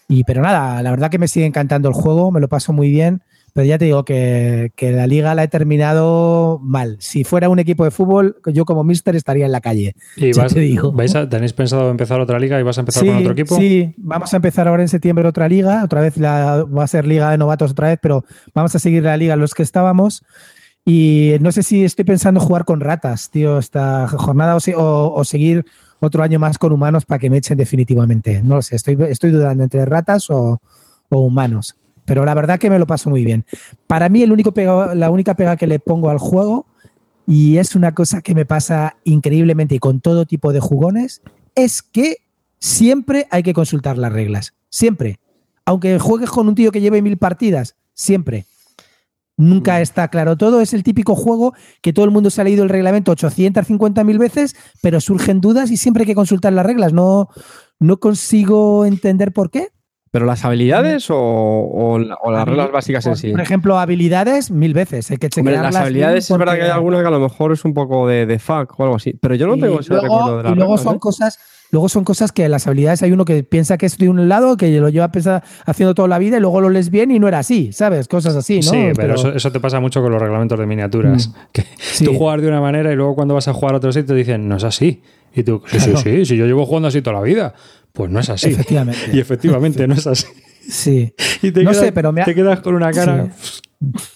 Y, 0.09 0.25
pero 0.25 0.41
nada, 0.43 0.83
la 0.83 0.91
verdad 0.91 1.11
que 1.11 1.19
me 1.19 1.29
sigue 1.29 1.47
encantando 1.47 1.88
el 1.88 1.95
juego, 1.95 2.31
me 2.31 2.41
lo 2.41 2.49
paso 2.49 2.73
muy 2.73 2.91
bien, 2.91 3.23
pero 3.53 3.65
ya 3.67 3.76
te 3.79 3.87
digo 3.87 4.05
que, 4.05 4.71
que 4.76 4.93
la 4.93 5.07
liga 5.07 5.35
la 5.35 5.43
he 5.45 5.49
terminado 5.49 6.61
mal. 6.62 6.97
Si 7.00 7.25
fuera 7.25 7.49
un 7.49 7.59
equipo 7.59 7.85
de 7.85 7.91
fútbol, 7.91 8.37
yo 8.53 8.65
como 8.65 8.85
mister 8.85 9.17
estaría 9.17 9.47
en 9.47 9.53
la 9.53 9.61
calle. 9.61 9.95
¿Y 10.17 10.33
vas- 10.33 10.53
te 10.55 10.61
digo. 10.61 10.93
vais 10.93 11.15
a- 11.17 11.29
¿Tenéis 11.29 11.53
pensado 11.55 11.91
empezar 11.91 12.21
otra 12.21 12.38
liga 12.38 12.61
y 12.61 12.62
vas 12.62 12.76
a 12.79 12.83
empezar 12.83 13.03
Sí, 13.03 13.09
con 13.09 13.17
otro 13.19 13.33
equipo? 13.33 13.57
sí, 13.57 13.95
vamos 13.97 14.33
a 14.33 14.37
empezar 14.37 14.69
ahora 14.69 14.83
en 14.83 14.88
septiembre 14.88 15.26
otra 15.26 15.49
liga, 15.49 15.83
otra 15.85 16.00
vez 16.03 16.17
la, 16.19 16.65
va 16.65 16.85
a 16.85 16.87
ser 16.88 17.07
liga 17.07 17.31
de 17.31 17.38
novatos 17.38 17.71
otra 17.73 17.88
vez, 17.88 17.99
pero 18.00 18.25
vamos 18.55 18.75
a 18.75 18.79
seguir 18.79 19.03
la 19.03 19.17
liga 19.17 19.35
en 19.35 19.41
los 19.41 19.55
que 19.55 19.62
estábamos. 19.62 20.23
Y 20.88 21.33
no 21.40 21.50
sé 21.50 21.64
si 21.64 21.85
estoy 21.85 22.05
pensando 22.05 22.38
jugar 22.40 22.64
con 22.64 22.78
ratas, 22.81 23.28
tío, 23.31 23.59
esta 23.59 24.07
jornada 24.07 24.57
o, 24.57 24.61
o- 24.81 25.14
o 25.21 25.25
seguir 25.25 25.66
otro 25.99 26.23
año 26.23 26.38
más 26.38 26.59
con 26.59 26.71
humanos 26.73 27.05
para 27.05 27.19
que 27.19 27.28
me 27.28 27.38
echen 27.38 27.59
definitivamente. 27.59 28.40
No 28.45 28.55
lo 28.55 28.62
sé, 28.62 28.76
estoy, 28.76 28.95
dudando 29.33 29.64
entre 29.64 29.85
ratas 29.85 30.31
o, 30.31 30.61
o 31.09 31.19
humanos. 31.19 31.76
Pero 32.05 32.25
la 32.25 32.35
verdad 32.35 32.61
que 32.61 32.71
me 32.71 32.78
lo 32.78 32.87
paso 32.87 33.11
muy 33.11 33.25
bien. 33.25 33.45
Para 33.88 34.09
mí, 34.09 34.23
el 34.23 34.31
único 34.31 34.52
pega- 34.52 34.95
la 34.95 35.11
única 35.11 35.35
pega 35.35 35.57
que 35.57 35.66
le 35.66 35.81
pongo 35.81 36.09
al 36.09 36.19
juego, 36.19 36.66
y 37.26 37.57
es 37.59 37.75
una 37.75 37.93
cosa 37.93 38.23
que 38.23 38.37
me 38.37 38.45
pasa 38.47 38.95
increíblemente 39.02 39.75
y 39.75 39.78
con 39.81 40.00
todo 40.00 40.25
tipo 40.25 40.52
de 40.52 40.61
jugones, 40.61 41.21
es 41.57 41.83
que 41.83 42.19
siempre 42.61 43.26
hay 43.33 43.43
que 43.43 43.55
consultar 43.55 43.99
las 43.99 44.12
reglas. 44.12 44.55
Siempre. 44.71 45.19
Aunque 45.64 45.99
juegues 45.99 46.31
con 46.31 46.47
un 46.47 46.55
tío 46.55 46.71
que 46.71 46.81
lleve 46.81 47.02
mil 47.02 47.16
partidas, 47.16 47.75
siempre. 47.95 48.45
Nunca 49.37 49.81
está 49.83 50.09
claro 50.09 50.37
todo. 50.37 50.61
Es 50.61 50.73
el 50.73 50.83
típico 50.83 51.14
juego 51.14 51.55
que 51.83 51.93
todo 51.93 52.05
el 52.07 52.11
mundo 52.11 52.31
se 52.31 52.40
ha 52.40 52.45
leído 52.45 52.62
el 52.62 52.71
reglamento 52.71 53.12
850.000 53.12 54.19
veces, 54.19 54.57
pero 54.81 55.00
surgen 55.00 55.40
dudas 55.40 55.71
y 55.71 55.76
siempre 55.76 56.02
hay 56.02 56.07
que 56.07 56.14
consultar 56.14 56.52
las 56.55 56.64
reglas. 56.64 56.93
No, 56.93 57.28
no 57.78 57.99
consigo 57.99 58.87
entender 58.87 59.33
por 59.33 59.50
qué. 59.50 59.69
¿Pero 60.11 60.25
las 60.25 60.47
habilidades 60.47 61.11
o, 61.11 61.16
o 61.19 61.97
o 61.97 62.31
las 62.31 62.49
reglas 62.49 62.73
básicas 62.73 63.05
en 63.05 63.16
sí? 63.16 63.31
Por 63.33 63.43
ejemplo, 63.43 63.78
habilidades, 63.78 64.50
mil 64.50 64.73
veces. 64.73 65.11
Hay 65.11 65.19
que 65.19 65.26
Hombre, 65.26 65.52
chequearlas 65.52 65.75
las 65.75 65.83
habilidades 65.83 66.31
es 66.31 66.38
verdad 66.38 66.55
que 66.55 66.62
hay 66.62 66.71
alguna 66.71 67.02
que 67.02 67.09
a 67.09 67.11
lo 67.11 67.21
mejor 67.21 67.52
es 67.52 67.62
un 67.66 67.75
poco 67.75 68.09
de, 68.09 68.25
de 68.25 68.38
fuck 68.38 68.81
o 68.81 68.85
algo 68.85 68.97
así. 68.97 69.12
Pero 69.21 69.35
yo 69.35 69.47
no 69.47 69.57
y 69.57 69.61
tengo 69.61 69.81
ese 69.81 69.90
luego, 69.90 70.05
recuerdo 70.05 70.37
de 70.38 70.43
las 70.45 70.52
y 70.52 70.55
luego 70.55 70.76
reglas, 70.76 70.85
son 70.85 70.97
¿eh? 70.97 71.00
cosas 71.00 71.38
luego 71.71 71.89
son 71.89 72.05
cosas 72.05 72.33
que 72.33 72.49
las 72.49 72.67
habilidades 72.67 73.03
hay 73.03 73.13
uno 73.13 73.25
que 73.25 73.43
piensa 73.43 73.77
que 73.79 73.87
es 73.87 73.99
de 73.99 74.09
un 74.09 74.29
lado 74.29 74.57
que 74.57 74.71
lo 74.81 74.89
lleva 74.89 75.11
haciendo 75.67 75.95
toda 75.95 76.09
la 76.09 76.19
vida 76.19 76.37
y 76.37 76.41
luego 76.41 76.61
lo 76.61 76.71
lees 76.71 76.91
bien 76.91 77.11
y 77.11 77.19
no 77.19 77.29
era 77.29 77.39
así 77.41 77.73
sabes 77.73 78.09
cosas 78.09 78.37
así 78.37 78.57
no 78.61 78.63
Sí, 78.71 78.79
pero, 78.95 79.15
eso, 79.15 79.33
eso 79.35 79.51
te 79.53 79.61
pasa 79.61 79.81
mucho 79.81 80.01
con 80.03 80.13
los 80.13 80.21
reglamentos 80.21 80.59
de 80.59 80.67
miniaturas. 80.67 81.29
Mm. 81.29 81.33
Que 81.53 81.65
Sí. 81.79 82.05
tú 82.05 82.15
juegas 82.15 82.43
de 82.43 82.49
una 82.49 82.61
manera 82.61 82.93
y 82.93 82.97
luego 82.97 83.15
cuando 83.15 83.35
vas 83.35 83.49
a 83.49 83.53
jugar 83.53 83.75
a 83.75 83.79
otro 83.79 83.93
sitio 83.93 84.07
te 84.09 84.15
dicen, 84.15 84.49
no 84.49 84.57
es 84.57 84.65
así. 84.65 85.03
Y 85.35 85.43
tú, 85.43 85.63
sí, 85.67 85.77
Claro. 85.79 85.97
sí, 85.99 86.03
sí, 86.19 86.25
si 86.27 86.37
yo 86.37 86.47
llevo 86.47 86.65
jugando 86.67 86.89
así 86.89 87.03
toda 87.03 87.17
la 87.17 87.23
vida. 87.23 87.55
Pues 87.93 88.11
no 88.11 88.21
es 88.21 88.29
así. 88.31 88.49
Efectivamente. 88.51 89.01
Y 89.13 89.19
efectivamente 89.21 89.87
no 89.87 89.95
es 89.95 90.07
así. 90.07 90.27
sí 90.69 91.15
Y 91.43 91.51
te, 91.53 91.63
No 91.65 91.71
quedas, 91.71 91.85
sé, 91.87 91.93
pero 91.93 92.13
me 92.13 92.23
ha- 92.23 92.25
te 92.25 92.35
quedas 92.35 92.61
con 92.61 92.75
una 92.75 92.91
cara. 92.93 93.29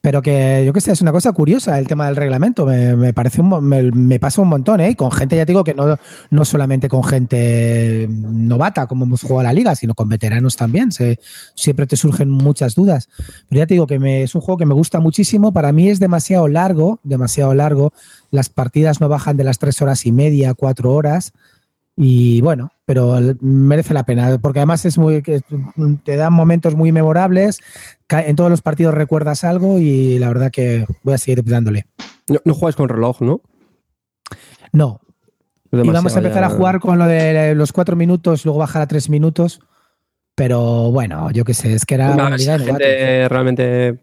pero 0.00 0.22
que 0.22 0.62
yo 0.64 0.72
que 0.72 0.80
sé 0.80 0.92
es 0.92 1.00
una 1.00 1.12
cosa 1.12 1.32
curiosa 1.32 1.78
el 1.78 1.86
tema 1.86 2.06
del 2.06 2.16
reglamento. 2.16 2.66
Me, 2.66 3.12
parece 3.12 3.40
un, 3.40 3.64
me, 3.64 3.90
me 3.90 4.18
pasa 4.20 4.40
un 4.42 4.48
montón 4.48 4.80
eh 4.80 4.94
con 4.96 5.10
gente 5.10 5.36
ya 5.36 5.44
te 5.44 5.52
digo 5.52 5.64
que 5.64 5.74
no 5.74 5.96
no 6.30 6.44
solamente 6.44 6.88
con 6.88 7.02
gente 7.04 8.08
novata 8.10 8.86
como 8.86 9.04
hemos 9.04 9.22
jugado 9.22 9.42
la 9.44 9.52
liga 9.52 9.74
sino 9.74 9.94
con 9.94 10.08
veteranos 10.08 10.56
también. 10.56 10.90
Siempre 11.54 11.86
te 11.86 11.96
surgen 11.96 12.30
muchas 12.30 12.74
dudas. 12.74 13.08
Pero 13.48 13.58
ya 13.60 13.66
te 13.66 13.74
digo 13.74 13.86
que 13.86 13.98
me- 13.98 14.22
es 14.22 14.34
un 14.34 14.40
juego 14.40 14.58
que 14.58 14.66
me 14.66 14.74
gusta 14.74 15.00
muchísimo. 15.00 15.52
Para 15.52 15.72
mí 15.72 15.88
es 15.88 15.98
demasiado 16.00 16.48
largo 16.48 17.00
demasiado 17.02 17.54
largo. 17.54 17.92
Las 18.30 18.48
partidas 18.48 19.00
no 19.00 19.08
bajan 19.08 19.36
de 19.36 19.44
las 19.44 19.58
tres 19.58 19.80
horas 19.82 20.06
y 20.06 20.12
media 20.12 20.54
cuatro 20.54 20.92
horas 20.92 21.32
y 22.00 22.40
bueno, 22.42 22.70
pero 22.84 23.18
merece 23.40 23.92
la 23.92 24.04
pena, 24.04 24.38
porque 24.40 24.60
además 24.60 24.84
es 24.84 24.98
muy, 24.98 25.20
te 25.20 26.16
dan 26.16 26.32
momentos 26.32 26.76
muy 26.76 26.92
memorables, 26.92 27.58
en 28.08 28.36
todos 28.36 28.50
los 28.50 28.62
partidos 28.62 28.94
recuerdas 28.94 29.42
algo 29.42 29.80
y 29.80 30.16
la 30.20 30.28
verdad 30.28 30.52
que 30.52 30.86
voy 31.02 31.14
a 31.14 31.18
seguir 31.18 31.42
dándole. 31.44 31.86
No, 32.28 32.38
no 32.44 32.54
juegas 32.54 32.76
con 32.76 32.88
reloj, 32.88 33.20
¿no? 33.20 33.40
No, 34.72 35.00
y 35.72 35.90
vamos 35.90 36.14
a 36.14 36.18
empezar 36.18 36.44
a 36.44 36.50
jugar 36.50 36.78
con 36.78 37.00
lo 37.00 37.06
de 37.06 37.56
los 37.56 37.72
cuatro 37.72 37.96
minutos, 37.96 38.44
luego 38.44 38.60
bajar 38.60 38.82
a 38.82 38.86
tres 38.86 39.10
minutos, 39.10 39.60
pero 40.36 40.92
bueno, 40.92 41.32
yo 41.32 41.44
qué 41.44 41.52
sé, 41.52 41.72
es 41.72 41.84
que 41.84 41.96
era 41.96 42.10
Hombre, 42.10 42.44
una 42.44 42.58
gente 42.60 43.28
realmente 43.28 43.98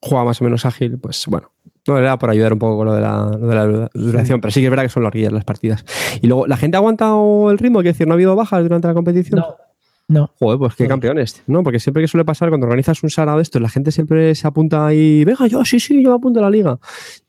juega 0.00 0.24
más 0.24 0.40
o 0.40 0.44
menos 0.44 0.64
ágil, 0.66 0.98
pues 0.98 1.24
bueno. 1.28 1.50
No, 1.88 1.98
era 1.98 2.18
por 2.18 2.30
ayudar 2.30 2.52
un 2.52 2.58
poco 2.58 2.78
con 2.78 2.86
lo 2.86 2.94
de 2.94 3.00
la, 3.00 3.26
lo 3.38 3.46
de 3.46 3.54
la 3.54 3.90
duración, 3.94 4.40
pero 4.40 4.50
sí 4.50 4.58
que 4.60 4.66
es 4.66 4.70
verdad 4.70 4.82
que 4.84 4.88
son 4.88 5.04
larguillas 5.04 5.32
las 5.32 5.44
partidas. 5.44 5.84
Y 6.20 6.26
luego, 6.26 6.46
¿la 6.48 6.56
gente 6.56 6.76
ha 6.76 6.80
aguantado 6.80 7.50
el 7.52 7.58
ritmo? 7.58 7.78
Quiero 7.78 7.92
decir, 7.92 8.08
¿no 8.08 8.14
ha 8.14 8.16
habido 8.16 8.34
bajas 8.34 8.62
durante 8.64 8.88
la 8.88 8.94
competición? 8.94 9.38
No, 9.38 9.54
no. 10.08 10.30
Joder, 10.40 10.58
pues 10.58 10.74
qué 10.74 10.82
No. 10.84 10.88
campeones, 10.88 11.44
¿no? 11.46 11.62
Porque 11.62 11.78
siempre 11.78 12.02
que 12.02 12.08
suele 12.08 12.24
pasar 12.24 12.48
cuando 12.48 12.66
organizas 12.66 13.00
un 13.04 13.10
sarao 13.10 13.36
de 13.36 13.42
esto, 13.42 13.60
la 13.60 13.68
gente 13.68 13.92
siempre 13.92 14.34
se 14.34 14.48
apunta 14.48 14.92
y, 14.92 15.24
venga, 15.24 15.46
yo, 15.46 15.64
sí, 15.64 15.78
sí, 15.78 16.02
yo 16.02 16.10
me 16.10 16.16
apunto 16.16 16.40
a 16.40 16.42
la 16.42 16.50
liga. 16.50 16.76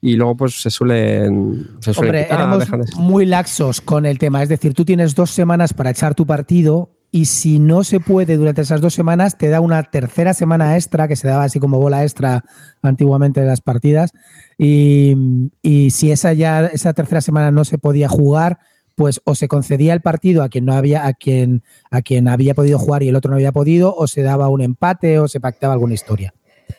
Y 0.01 0.15
luego, 0.15 0.35
pues 0.37 0.59
se 0.59 0.71
suelen. 0.71 1.67
Se 1.79 1.93
suelen 1.93 2.09
Hombre, 2.15 2.23
quitar, 2.23 2.39
éramos 2.39 2.59
dejan 2.59 2.81
de- 2.81 2.95
muy 2.97 3.27
laxos 3.27 3.79
con 3.81 4.07
el 4.07 4.17
tema. 4.17 4.41
Es 4.41 4.49
decir, 4.49 4.73
tú 4.73 4.85
tienes 4.85 5.13
dos 5.13 5.29
semanas 5.29 5.75
para 5.75 5.91
echar 5.91 6.15
tu 6.15 6.25
partido 6.25 6.89
y 7.11 7.25
si 7.25 7.59
no 7.59 7.83
se 7.83 7.99
puede 7.99 8.37
durante 8.37 8.61
esas 8.61 8.81
dos 8.81 8.93
semanas, 8.93 9.37
te 9.37 9.47
da 9.47 9.61
una 9.61 9.83
tercera 9.83 10.33
semana 10.33 10.75
extra, 10.75 11.07
que 11.07 11.15
se 11.15 11.27
daba 11.27 11.43
así 11.43 11.59
como 11.59 11.79
bola 11.79 12.03
extra 12.03 12.43
antiguamente 12.81 13.41
de 13.41 13.47
las 13.47 13.61
partidas. 13.61 14.11
Y, 14.57 15.15
y 15.61 15.91
si 15.91 16.11
esa 16.11 16.33
ya, 16.33 16.65
esa 16.65 16.93
tercera 16.93 17.21
semana 17.21 17.51
no 17.51 17.63
se 17.65 17.77
podía 17.77 18.09
jugar, 18.09 18.59
pues 18.95 19.21
o 19.25 19.35
se 19.35 19.47
concedía 19.47 19.93
el 19.93 20.01
partido 20.01 20.43
a 20.43 20.49
quien 20.49 20.65
no 20.65 20.73
había, 20.73 21.05
a 21.05 21.13
quien, 21.13 21.63
a 21.91 22.01
quien 22.01 22.27
había 22.27 22.55
podido 22.55 22.79
jugar 22.79 23.03
y 23.03 23.09
el 23.09 23.15
otro 23.15 23.29
no 23.29 23.37
había 23.37 23.51
podido, 23.51 23.95
o 23.95 24.07
se 24.07 24.23
daba 24.23 24.49
un 24.49 24.61
empate 24.61 25.19
o 25.19 25.27
se 25.27 25.39
pactaba 25.39 25.73
alguna 25.73 25.93
historia. 25.93 26.33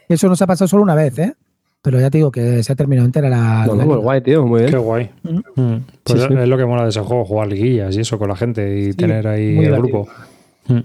Eso 0.08 0.28
nos 0.28 0.42
ha 0.42 0.46
pasado 0.46 0.68
solo 0.68 0.82
una 0.82 0.94
vez, 0.94 1.18
¿eh? 1.18 1.34
Pero 1.80 2.00
ya 2.00 2.10
te 2.10 2.18
digo 2.18 2.30
que 2.32 2.62
se 2.62 2.72
ha 2.72 2.76
terminado 2.76 3.06
entera 3.06 3.28
la. 3.28 3.64
No, 3.66 3.74
no, 3.74 3.76
la 3.76 3.84
pues 3.86 3.98
guay, 4.00 4.20
tío, 4.20 4.44
muy 4.46 4.60
bien. 4.60 4.72
Qué 4.72 4.78
guay. 4.78 5.10
Mm. 5.22 5.60
Mm. 5.60 5.84
Pues 6.02 6.20
Sí, 6.22 6.26
sí. 6.28 6.34
es 6.38 6.48
lo 6.48 6.56
que 6.58 6.66
mola 6.66 6.82
de 6.82 6.88
ese 6.90 7.00
juego, 7.00 7.24
jugar 7.24 7.46
liguillas 7.48 7.96
y 7.96 8.00
eso 8.00 8.18
con 8.18 8.28
la 8.28 8.36
gente 8.36 8.78
y 8.78 8.84
Sí, 8.92 8.94
tener 8.96 9.26
ahí 9.28 9.54
muy 9.54 9.64
el 9.66 9.74
divertido. 9.74 10.02
grupo. 10.04 10.08
Mm. 10.66 10.80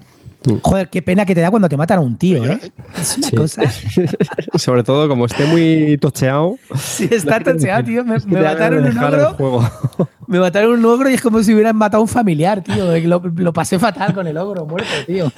Joder, 0.61 0.89
qué 0.89 1.01
pena 1.01 1.25
que 1.25 1.33
te 1.33 1.39
da 1.39 1.49
cuando 1.49 1.69
te 1.69 1.77
matan 1.77 1.99
a 1.99 2.01
un 2.01 2.17
tío, 2.17 2.43
¿eh? 2.45 2.59
Es 2.99 3.17
una 3.17 3.27
Sí. 3.29 3.35
cosa. 3.35 3.61
Sobre 4.55 4.83
todo, 4.83 5.07
como 5.07 5.25
esté 5.25 5.45
muy 5.45 5.97
tocheado, 5.99 6.57
Sí, 6.75 7.07
está 7.09 7.39
tocheado, 7.39 7.85
tío. 7.85 8.03
Me, 8.03 8.17
mataron 8.27 8.83
un 8.85 8.97
ogro. 8.97 9.33
juego. 9.35 9.69
Me 10.27 10.39
mataron 10.39 10.73
un 10.79 10.85
ogro 10.85 11.09
y 11.09 11.13
es 11.13 11.21
como 11.21 11.41
si 11.43 11.53
hubieran 11.53 11.77
matado 11.77 11.99
a 11.99 12.03
un 12.03 12.09
familiar, 12.09 12.61
tío. 12.61 12.97
Lo, 13.07 13.19
lo 13.35 13.53
pasé 13.53 13.79
fatal 13.79 14.13
con 14.13 14.27
el 14.27 14.37
ogro, 14.37 14.65
muerto, 14.65 14.87
tío. 15.07 15.31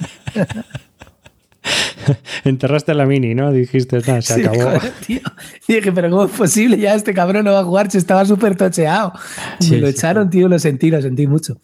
Enterraste 2.44 2.94
la 2.94 3.06
mini, 3.06 3.34
¿no? 3.34 3.52
Dijiste, 3.52 3.98
"Nah, 4.06 4.20
se 4.20 4.34
Sí, 4.34 4.40
acabó. 4.42 4.62
joder, 4.78 4.92
tío. 5.06 5.20
Y 5.68 5.74
dije, 5.74 5.92
pero 5.92 6.10
¿cómo 6.10 6.24
es 6.24 6.30
posible? 6.30 6.78
Ya 6.78 6.94
este 6.94 7.12
cabrón 7.14 7.44
no 7.44 7.52
va 7.52 7.60
a 7.60 7.64
jugar, 7.64 7.90
se 7.90 7.98
estaba 7.98 8.24
súper 8.24 8.56
tocheado. 8.56 9.12
Sí, 9.60 9.72
me 9.72 9.78
lo 9.78 9.86
sí, 9.88 9.92
echaron, 9.92 10.30
tío, 10.30 10.48
lo 10.48 10.58
sentí, 10.58 10.90
lo 10.90 11.00
sentí 11.02 11.26
mucho. 11.26 11.58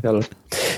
Claro. 0.00 0.20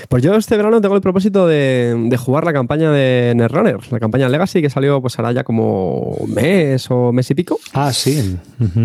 Pues 0.09 0.23
yo 0.23 0.35
este 0.35 0.57
verano 0.57 0.81
tengo 0.81 0.95
el 0.95 1.01
propósito 1.01 1.47
de, 1.47 1.95
de 2.09 2.17
jugar 2.17 2.43
la 2.43 2.53
campaña 2.53 2.91
de 2.91 3.33
Netrunner, 3.35 3.77
la 3.91 3.99
campaña 3.99 4.27
Legacy 4.29 4.61
que 4.61 4.69
salió 4.69 5.01
pues 5.01 5.17
ahora 5.17 5.31
ya 5.31 5.43
como 5.43 6.17
mes 6.27 6.85
o 6.89 7.11
mes 7.11 7.29
y 7.31 7.35
pico. 7.35 7.59
Ah, 7.73 7.93
sí. 7.93 8.37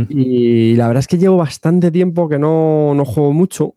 Y 0.09 0.75
la 0.77 0.87
verdad 0.87 1.01
es 1.01 1.07
que 1.09 1.19
llevo 1.19 1.37
bastante 1.37 1.91
tiempo 1.91 2.29
que 2.29 2.39
no, 2.39 2.95
no 2.95 3.05
juego 3.05 3.33
mucho. 3.33 3.75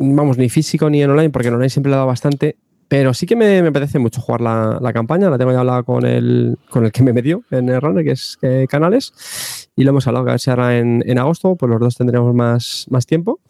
Vamos, 0.00 0.38
ni 0.38 0.48
físico 0.48 0.88
ni 0.88 1.02
en 1.02 1.10
online, 1.10 1.30
porque 1.30 1.48
en 1.48 1.54
online 1.54 1.68
siempre 1.68 1.90
le 1.90 1.94
he 1.94 1.98
dado 1.98 2.06
bastante. 2.06 2.56
Pero 2.92 3.14
sí 3.14 3.24
que 3.24 3.36
me, 3.36 3.62
me 3.62 3.68
apetece 3.68 3.98
mucho 3.98 4.20
jugar 4.20 4.42
la, 4.42 4.78
la 4.78 4.92
campaña. 4.92 5.30
La 5.30 5.38
tengo 5.38 5.50
ya 5.50 5.60
hablada 5.60 5.82
con 5.82 6.04
el, 6.04 6.58
con 6.68 6.84
el 6.84 6.92
que 6.92 7.02
me 7.02 7.14
metió 7.14 7.42
en 7.50 7.70
el 7.70 7.80
runner, 7.80 8.04
que 8.04 8.10
es 8.10 8.36
eh, 8.42 8.66
Canales. 8.68 9.70
Y 9.74 9.84
lo 9.84 9.90
hemos 9.92 10.06
hablado, 10.06 10.26
que 10.26 10.30
a 10.32 10.34
ver 10.34 10.40
si 10.40 10.50
ahora 10.50 10.76
en, 10.78 11.02
en 11.06 11.18
agosto, 11.18 11.56
pues 11.56 11.70
los 11.70 11.80
dos 11.80 11.94
tendremos 11.96 12.34
más, 12.34 12.84
más 12.90 13.06
tiempo. 13.06 13.40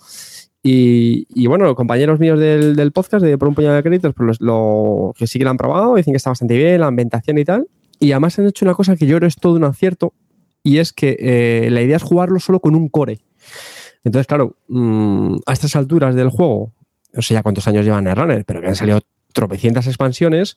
Y, 0.63 1.27
y 1.29 1.49
bueno, 1.49 1.75
compañeros 1.75 2.21
míos 2.21 2.39
del, 2.39 2.77
del 2.77 2.93
podcast 2.93 3.25
de 3.25 3.37
Por 3.37 3.49
un 3.49 3.57
puñado 3.57 3.75
de 3.75 3.83
créditos, 3.83 4.15
pues 4.15 4.27
los- 4.29 4.41
lo, 4.41 5.13
que 5.17 5.27
sí 5.27 5.41
que 5.41 5.45
lo 5.45 5.51
han 5.51 5.57
probado, 5.57 5.97
dicen 5.97 6.13
que 6.13 6.19
está 6.19 6.31
bastante 6.31 6.57
bien, 6.57 6.79
la 6.81 6.87
ambientación 6.87 7.37
y 7.39 7.45
tal. 7.45 7.67
Y 7.99 8.13
además 8.13 8.39
han 8.39 8.47
hecho 8.47 8.65
una 8.65 8.75
cosa 8.75 8.95
que 8.95 9.09
yo 9.09 9.17
creo 9.17 9.27
es 9.27 9.35
todo 9.35 9.55
un 9.55 9.65
acierto, 9.65 10.13
y 10.63 10.79
es 10.79 10.93
que 10.93 11.17
eh, 11.19 11.69
la 11.73 11.83
idea 11.83 11.97
es 11.97 12.03
jugarlo 12.05 12.39
solo 12.39 12.61
con 12.61 12.77
un 12.77 12.89
core. 12.89 13.19
Entonces, 14.05 14.29
claro, 14.29 14.55
mm, 14.69 15.39
a 15.47 15.53
estas 15.53 15.75
alturas 15.75 16.15
del 16.15 16.29
juego, 16.29 16.71
no 17.13 17.23
sé 17.23 17.35
ya 17.35 17.43
cuántos 17.43 17.67
años 17.67 17.85
llevan 17.85 18.07
el 18.07 18.15
runner, 18.15 18.45
pero 18.45 18.61
que 18.61 18.69
han 18.69 18.77
salido 18.77 19.01
tropecientas 19.33 19.87
expansiones, 19.87 20.57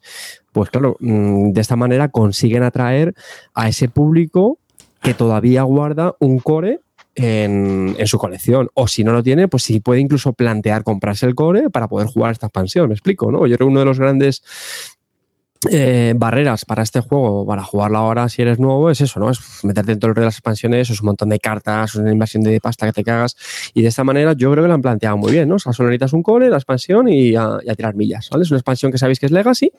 pues 0.52 0.70
claro, 0.70 0.98
mm, 1.00 1.52
de 1.52 1.62
esta 1.62 1.76
manera 1.76 2.10
consiguen 2.10 2.64
atraer 2.64 3.14
a 3.54 3.70
ese 3.70 3.90
público 3.90 4.60
que 5.02 5.14
todavía 5.14 5.64
guarda 5.64 6.16
un 6.20 6.40
core 6.40 6.80
en, 7.16 7.96
su 8.06 8.18
colección. 8.18 8.70
O 8.74 8.88
si 8.88 9.04
no 9.04 9.14
lo 9.14 9.24
tiene, 9.24 9.48
pues 9.48 9.64
sí 9.64 9.80
puede 9.80 10.02
incluso 10.02 10.34
plantear 10.34 10.84
comprarse 10.84 11.26
el 11.26 11.36
core 11.36 11.70
para 11.70 11.88
poder 11.88 12.08
jugar 12.08 12.32
esta 12.32 12.48
expansión. 12.48 12.90
Me 12.90 12.96
explico, 12.96 13.32
¿no? 13.32 13.48
Yo 13.48 13.56
creo 13.56 13.68
que 13.68 13.72
uno 13.72 13.80
de 13.80 13.86
los 13.86 14.00
grandes 14.00 14.44
eh, 15.72 16.14
barreras 16.16 16.66
para 16.66 16.84
este 16.84 17.00
juego, 17.00 17.46
para 17.46 17.64
jugarlo 17.64 17.98
ahora 17.98 18.30
si 18.30 18.42
eres 18.42 18.60
nuevo, 18.60 18.90
es 18.90 19.02
eso, 19.02 19.20
¿no? 19.20 19.30
Es 19.30 19.40
meterte 19.64 19.92
dentro 19.92 20.14
de 20.14 20.22
las 20.22 20.36
expansiones, 20.36 20.90
es 20.90 21.02
un 21.02 21.08
montón 21.08 21.30
de 21.30 21.40
cartas, 21.40 21.92
es 21.92 21.96
una 21.96 22.12
inversión 22.12 22.44
de 22.44 22.60
pasta 22.60 22.86
que 22.86 22.94
te 22.94 23.04
cagas. 23.04 23.36
Y 23.74 23.82
de 23.82 23.88
esta 23.88 24.04
manera 24.04 24.34
yo 24.34 24.52
creo 24.52 24.64
que 24.64 24.68
lo 24.68 24.74
han 24.74 24.82
planteado 24.82 25.18
muy 25.18 25.32
bien, 25.32 25.50
¿no? 25.50 25.56
O 25.56 25.60
sea, 25.60 25.74
un 26.14 26.24
core, 26.24 26.50
la 26.50 26.58
expansión 26.58 27.08
y 27.08 27.36
a, 27.36 27.60
tirar 27.76 27.96
millas, 27.96 28.30
¿vale? 28.30 28.44
Es 28.44 28.52
una 28.52 28.60
expansión 28.60 28.92
que 28.92 28.98
sabéis 28.98 29.20
que 29.20 29.26
es 29.26 29.32
Legacy. 29.32 29.72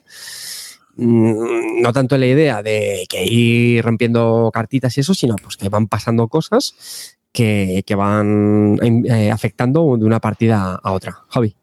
Mm, 0.95 1.81
No 1.81 1.93
tanto 1.93 2.17
la 2.17 2.25
idea 2.25 2.63
de 2.63 3.05
que 3.07 3.25
ir 3.25 3.83
rompiendo 3.83 4.49
cartitas 4.53 4.97
y 4.97 5.01
eso, 5.01 5.13
sino 5.13 5.35
pues 5.35 5.57
que 5.57 5.69
van 5.69 5.87
pasando 5.87 6.27
cosas 6.27 7.17
que, 7.31 7.83
que 7.85 7.95
van 7.95 8.77
eh, 8.81 9.31
afectando 9.31 9.95
de 9.97 10.05
una 10.05 10.19
partida 10.19 10.79
a 10.81 10.91
otra. 10.91 11.19
Javi. 11.29 11.55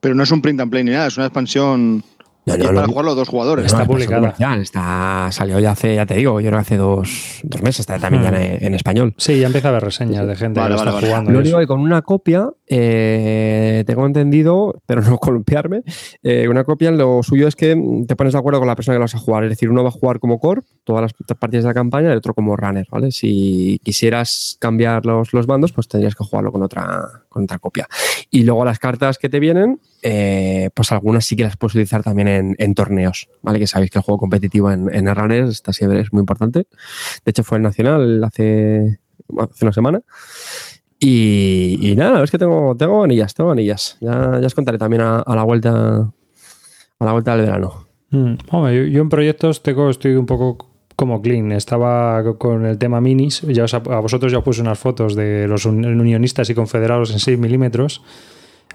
Pero 0.00 0.14
no 0.14 0.22
es 0.22 0.30
un 0.30 0.42
print 0.42 0.60
and 0.60 0.70
play 0.70 0.84
ni 0.84 0.92
nada, 0.92 1.06
es 1.08 1.16
una 1.16 1.26
expansión 1.26 2.04
No, 2.46 2.54
y 2.54 2.58
no, 2.58 2.64
es 2.64 2.70
para 2.70 2.86
no. 2.86 2.92
jugar 2.92 3.04
los 3.04 3.16
dos 3.16 3.28
jugadores. 3.28 3.66
Está 3.66 3.78
No, 3.78 3.82
es 3.82 3.88
publicada. 3.88 4.56
Está, 4.62 5.28
salió 5.32 5.58
ya 5.58 5.72
hace, 5.72 5.96
ya 5.96 6.06
te 6.06 6.14
digo, 6.14 6.40
yo 6.40 6.46
creo 6.48 6.58
que 6.58 6.62
hace 6.62 6.76
dos, 6.76 7.40
dos 7.42 7.60
meses, 7.62 7.80
está 7.80 7.98
también 7.98 8.22
ya 8.22 8.28
en, 8.28 8.64
en 8.64 8.74
español. 8.74 9.14
Sí, 9.16 9.40
ya 9.40 9.48
empieza 9.48 9.68
a 9.68 9.70
haber 9.72 9.82
reseñas 9.82 10.26
de 10.26 10.36
gente 10.36 10.60
Vale, 10.60 10.76
que 10.76 10.78
lo 10.78 10.78
vale, 10.78 10.90
está 10.90 10.94
vale. 10.94 11.06
jugando. 11.08 11.30
Lo 11.32 11.38
y 11.38 11.42
único 11.42 11.58
que 11.58 11.66
con 11.66 11.80
una 11.80 12.02
copia, 12.02 12.48
eh, 12.68 13.82
tengo 13.86 14.06
entendido, 14.06 14.80
pero 14.86 15.02
no 15.02 15.18
columpiarme, 15.18 15.82
eh, 16.22 16.46
una 16.48 16.62
copia 16.64 16.90
lo 16.92 17.22
suyo 17.22 17.48
es 17.48 17.56
que 17.56 17.76
te 18.06 18.14
pones 18.16 18.32
de 18.32 18.38
acuerdo 18.38 18.60
con 18.60 18.68
la 18.68 18.76
persona 18.76 18.94
que 18.94 18.98
lo 19.00 19.04
vas 19.04 19.14
a 19.14 19.18
jugar. 19.18 19.44
Es 19.44 19.50
decir, 19.50 19.68
uno 19.68 19.82
va 19.82 19.88
a 19.88 19.92
jugar 19.92 20.20
como 20.20 20.38
core, 20.38 20.62
todas 20.84 21.02
las 21.02 21.12
partidas 21.38 21.64
de 21.64 21.70
la 21.70 21.74
campaña, 21.74 22.08
y 22.08 22.12
el 22.12 22.18
otro 22.18 22.32
como 22.32 22.56
runner, 22.56 22.86
¿vale? 22.90 23.10
Si 23.10 23.80
quisieras 23.82 24.56
cambiar 24.60 25.04
los, 25.04 25.32
los 25.32 25.46
bandos, 25.46 25.72
pues 25.72 25.88
tendrías 25.88 26.14
que 26.14 26.22
jugarlo 26.24 26.52
con 26.52 26.62
otra, 26.62 27.22
con 27.28 27.42
otra 27.44 27.58
copia. 27.58 27.88
Y 28.30 28.44
luego 28.44 28.64
las 28.64 28.78
cartas 28.78 29.18
que 29.18 29.28
te 29.28 29.40
vienen, 29.40 29.80
eh, 30.08 30.70
pues 30.72 30.92
algunas 30.92 31.24
sí 31.24 31.34
que 31.34 31.42
las 31.42 31.56
puedes 31.56 31.74
utilizar 31.74 32.04
también 32.04 32.28
en, 32.28 32.54
en 32.60 32.74
torneos, 32.74 33.28
¿vale? 33.42 33.58
Que 33.58 33.66
sabéis 33.66 33.90
que 33.90 33.98
el 33.98 34.04
juego 34.04 34.18
competitivo 34.20 34.70
en, 34.70 34.88
en 34.94 35.08
está 35.48 35.72
siempre 35.72 35.98
es 36.00 36.12
muy 36.12 36.20
importante. 36.20 36.68
De 37.24 37.30
hecho, 37.30 37.42
fue 37.42 37.56
el 37.58 37.62
nacional 37.64 38.22
hace, 38.22 39.00
hace 39.36 39.64
una 39.64 39.72
semana. 39.72 40.00
Y, 41.00 41.78
y 41.82 41.96
nada, 41.96 42.22
es 42.22 42.30
que 42.30 42.38
tengo, 42.38 42.76
tengo 42.76 43.02
anillas, 43.02 43.34
tengo 43.34 43.50
anillas. 43.50 43.98
Ya, 44.00 44.38
ya 44.40 44.46
os 44.46 44.54
contaré 44.54 44.78
también 44.78 45.02
a, 45.02 45.18
a 45.18 45.34
la 45.34 45.42
vuelta 45.42 46.12
a 46.98 47.04
la 47.04 47.12
vuelta 47.12 47.36
del 47.36 47.46
verano. 47.46 47.86
Mm, 48.10 48.34
hombre, 48.50 48.76
yo, 48.76 48.84
yo 48.84 49.02
en 49.02 49.08
proyectos 49.08 49.62
tengo, 49.64 49.90
estoy 49.90 50.14
un 50.14 50.26
poco 50.26 50.70
como 50.94 51.20
clean. 51.20 51.50
Estaba 51.50 52.22
con 52.38 52.64
el 52.64 52.78
tema 52.78 53.00
minis. 53.00 53.40
Ya 53.42 53.64
os- 53.64 53.74
a 53.74 53.80
vosotros 53.80 54.30
ya 54.30 54.38
os 54.38 54.44
puse 54.44 54.60
unas 54.62 54.78
fotos 54.78 55.16
de 55.16 55.48
los 55.48 55.66
un- 55.66 55.84
unionistas 55.84 56.48
y 56.48 56.54
confederados 56.54 57.10
en 57.10 57.18
6 57.18 57.38
milímetros. 57.38 58.02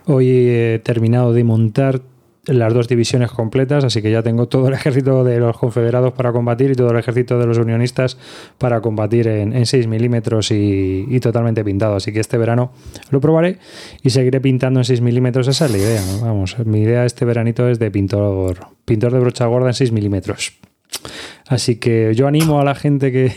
Hoy 0.06 0.30
he 0.30 0.82
terminado 0.84 1.34
de 1.34 1.44
montar 1.44 2.02
las 2.46 2.74
dos 2.74 2.88
divisiones 2.88 3.32
completas, 3.32 3.84
así 3.84 4.02
que 4.02 4.12
ya 4.12 4.24
tengo 4.24 4.48
todo 4.48 4.68
el 4.68 4.74
ejército 4.74 5.24
de 5.24 5.40
los 5.40 5.58
confederados 5.58 6.14
para 6.14 6.32
combatir 6.32 6.72
y 6.72 6.76
todo 6.76 6.90
el 6.90 6.98
ejército 6.98 7.38
de 7.38 7.46
los 7.46 7.58
unionistas 7.58 8.18
para 8.58 8.82
combatir 8.82 9.28
en, 9.28 9.54
en 9.54 9.66
6 9.66 9.88
milímetros 9.88 10.50
y, 10.52 11.20
totalmente 11.22 11.64
pintado. 11.64 11.96
Así 11.96 12.12
que 12.12 12.20
este 12.20 12.38
verano 12.38 12.72
lo 13.12 13.22
probaré 13.22 13.60
y 14.02 14.10
seguiré 14.10 14.42
pintando 14.42 14.80
en 14.80 14.86
6 14.86 15.02
milímetros. 15.02 15.48
Esa 15.48 15.66
es 15.66 15.72
la 15.72 15.78
idea. 15.78 16.02
¿no? 16.04 16.26
Vamos, 16.26 16.58
mi 16.66 16.82
idea 16.82 17.06
este 17.06 17.26
veranito 17.26 17.70
es 17.70 17.78
de 17.78 17.92
pintor, 17.92 18.58
pintor 18.86 19.14
de 19.14 19.20
brocha 19.20 19.46
gorda 19.46 19.68
en 19.68 19.74
6 19.76 19.92
milímetros. 19.92 20.54
Así 21.48 21.76
que 21.76 22.14
yo 22.16 22.28
animo 22.28 22.60
a 22.60 22.64
la 22.64 22.74
gente 22.74 23.12
que, 23.12 23.34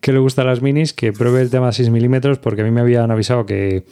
que 0.00 0.12
le 0.12 0.18
gusta 0.18 0.44
las 0.44 0.62
minis 0.62 0.94
que 0.94 1.12
pruebe 1.12 1.42
el 1.42 1.50
tema 1.50 1.66
de 1.66 1.72
6 1.74 1.90
milímetros 1.90 2.38
porque 2.38 2.62
a 2.62 2.64
mí 2.64 2.70
me 2.70 2.80
habían 2.80 3.10
avisado 3.10 3.44
que 3.44 3.84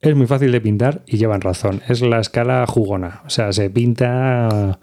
es 0.00 0.16
muy 0.16 0.26
fácil 0.26 0.50
de 0.52 0.60
pintar 0.60 1.02
y 1.06 1.18
llevan 1.18 1.40
razón. 1.40 1.82
Es 1.88 2.00
la 2.00 2.20
escala 2.20 2.66
jugona. 2.66 3.22
O 3.26 3.30
sea, 3.30 3.52
se 3.52 3.68
pinta, 3.68 4.78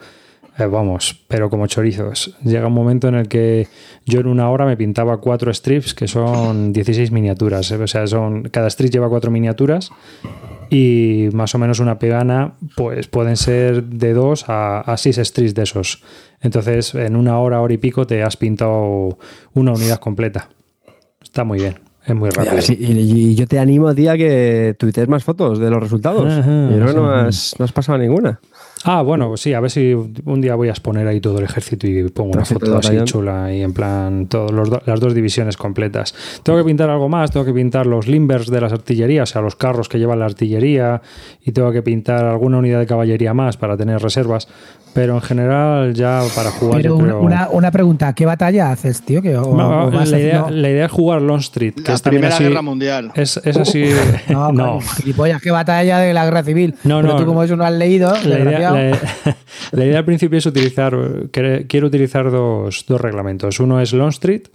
eh, 0.58 0.66
vamos, 0.66 1.24
pero 1.28 1.50
como 1.50 1.66
chorizos. 1.66 2.38
Llega 2.44 2.68
un 2.68 2.74
momento 2.74 3.08
en 3.08 3.16
el 3.16 3.28
que 3.28 3.68
yo 4.06 4.20
en 4.20 4.28
una 4.28 4.50
hora 4.50 4.66
me 4.66 4.78
pintaba 4.78 5.20
cuatro 5.20 5.52
strips 5.52 5.96
que 5.96 6.08
son 6.08 6.72
16 6.72 7.12
miniaturas. 7.12 7.72
eh. 7.72 7.78
O 7.78 7.88
sea, 7.88 8.06
son 8.06 8.44
cada 8.44 8.68
strip 8.68 8.92
lleva 8.92 9.10
cuatro 9.10 9.32
miniaturas 9.32 9.90
y 10.70 11.30
más 11.34 11.56
o 11.56 11.58
menos 11.58 11.80
una 11.80 11.98
pegana 11.98 12.54
pues 12.76 13.08
pueden 13.08 13.38
ser 13.38 13.84
de 13.86 14.14
dos 14.14 14.46
a, 14.50 14.82
a 14.82 14.98
seis 14.98 15.18
strips 15.18 15.56
de 15.56 15.64
esos. 15.64 16.04
Entonces, 16.42 16.94
en 16.94 17.16
una 17.16 17.40
hora, 17.40 17.62
hora 17.62 17.74
y 17.74 17.78
pico 17.78 18.06
te 18.06 18.22
has 18.22 18.38
pintado 18.38 19.18
una 19.56 19.72
unidad 19.72 19.98
completa. 20.00 20.50
Está 21.24 21.44
muy 21.44 21.58
bien. 21.58 21.87
Es 22.08 22.16
muy 22.16 22.30
rápido. 22.30 22.62
Sí, 22.62 22.78
y, 22.80 22.92
y 22.94 23.36
yo 23.36 23.48
te 23.48 23.60
animo 23.60 23.90
a 23.90 23.94
ti 23.94 24.08
a 24.08 24.16
que 24.16 24.76
tuitees 24.80 25.10
más 25.10 25.26
fotos 25.26 25.60
de 25.60 25.70
los 25.70 25.82
resultados. 25.82 26.32
Ajá, 26.32 26.70
yo 26.72 26.76
creo 26.78 26.88
que 26.88 26.94
no 26.94 27.12
has, 27.12 27.54
no 27.60 27.66
has 27.66 27.74
pasado 27.74 27.98
ninguna. 27.98 28.40
Ah, 28.90 29.02
bueno, 29.02 29.36
sí, 29.36 29.54
a 29.54 29.60
ver 29.60 29.70
si 29.70 29.94
un 29.94 30.40
día 30.42 30.56
voy 30.56 30.70
a 30.70 30.72
exponer 30.72 31.06
ahí 31.08 31.20
todo 31.20 31.40
el 31.40 31.44
ejército 31.44 31.86
y 31.88 32.08
pongo 32.10 32.32
una 32.36 32.46
foto 32.46 32.66
así 32.78 32.88
batallón. 32.88 33.06
chula 33.06 33.54
y 33.54 33.62
en 33.62 33.74
plan 33.74 34.28
todos 34.28 34.52
los 34.52 34.70
do- 34.70 34.82
las 34.86 35.00
dos 35.02 35.14
divisiones 35.14 35.58
completas. 35.58 36.16
Tengo 36.44 36.58
que 36.58 36.64
pintar 36.66 36.90
algo 36.90 37.10
más, 37.10 37.32
tengo 37.32 37.46
que 37.46 37.52
pintar 37.54 37.86
los 37.86 38.08
limbers 38.08 38.50
de 38.50 38.62
las 38.62 38.72
artillerías, 38.72 39.30
o 39.30 39.34
sea, 39.34 39.42
los 39.42 39.58
carros 39.58 39.90
que 39.90 40.00
llevan 40.00 40.20
la 40.20 40.26
artillería 40.26 41.02
y 41.46 41.52
tengo 41.52 41.72
que 41.74 41.82
pintar 41.82 42.24
alguna 42.24 42.60
unidad 42.60 42.80
de 42.80 42.86
caballería 42.88 43.34
más 43.34 43.58
para 43.58 43.76
tener 43.76 44.02
reservas, 44.02 44.48
pero 44.94 45.16
en 45.16 45.22
general 45.22 45.94
ya 45.94 46.22
para 46.34 46.50
jugar 46.52 46.78
Pero 46.82 46.90
yo 46.92 46.96
una, 46.96 47.04
creo... 47.06 47.20
una, 47.22 47.50
una 47.52 47.72
pregunta, 47.72 48.14
¿qué 48.14 48.26
batalla 48.26 48.72
haces, 48.72 49.02
tío? 49.02 49.22
Que, 49.22 49.36
o- 49.38 49.54
No, 49.56 49.88
o 49.88 49.92
la, 49.92 50.06
idea, 50.06 50.40
haciendo- 50.42 50.50
la 50.62 50.70
idea 50.70 50.86
es 50.86 50.92
jugar 50.92 51.22
Long 51.22 51.40
Street, 51.40 51.74
que 51.76 51.82
La 51.90 51.94
es 51.94 52.02
Primera 52.02 52.30
así- 52.30 52.44
Guerra 52.46 52.62
Mundial. 52.62 53.12
Es, 53.16 53.36
es 53.44 53.58
así... 53.58 53.84
No, 54.30 54.52
no. 54.54 54.80
gilipollas, 54.82 55.42
qué 55.42 55.52
batalla 55.52 56.00
de 56.00 56.14
la 56.14 56.24
guerra 56.26 56.44
civil. 56.44 56.76
No, 56.84 57.02
Pero 57.02 57.14
no, 57.14 57.20
tú 57.20 57.26
como 57.26 57.44
eso 57.44 57.56
no 57.58 57.64
has 57.66 57.74
leído, 57.74 58.14
La 58.24 58.40
idea. 58.40 58.72
la- 59.72 59.86
idea 59.86 60.00
al 60.00 60.06
principio 60.06 60.38
es 60.40 60.46
utilizar, 60.46 60.96
quiero 61.32 61.88
utilizar 61.88 62.32
dos, 62.32 62.86
dos 62.88 63.02
reglamentos. 63.02 63.60
Uno 63.60 63.80
es 63.82 63.94
Long 63.94 64.10
Street 64.10 64.48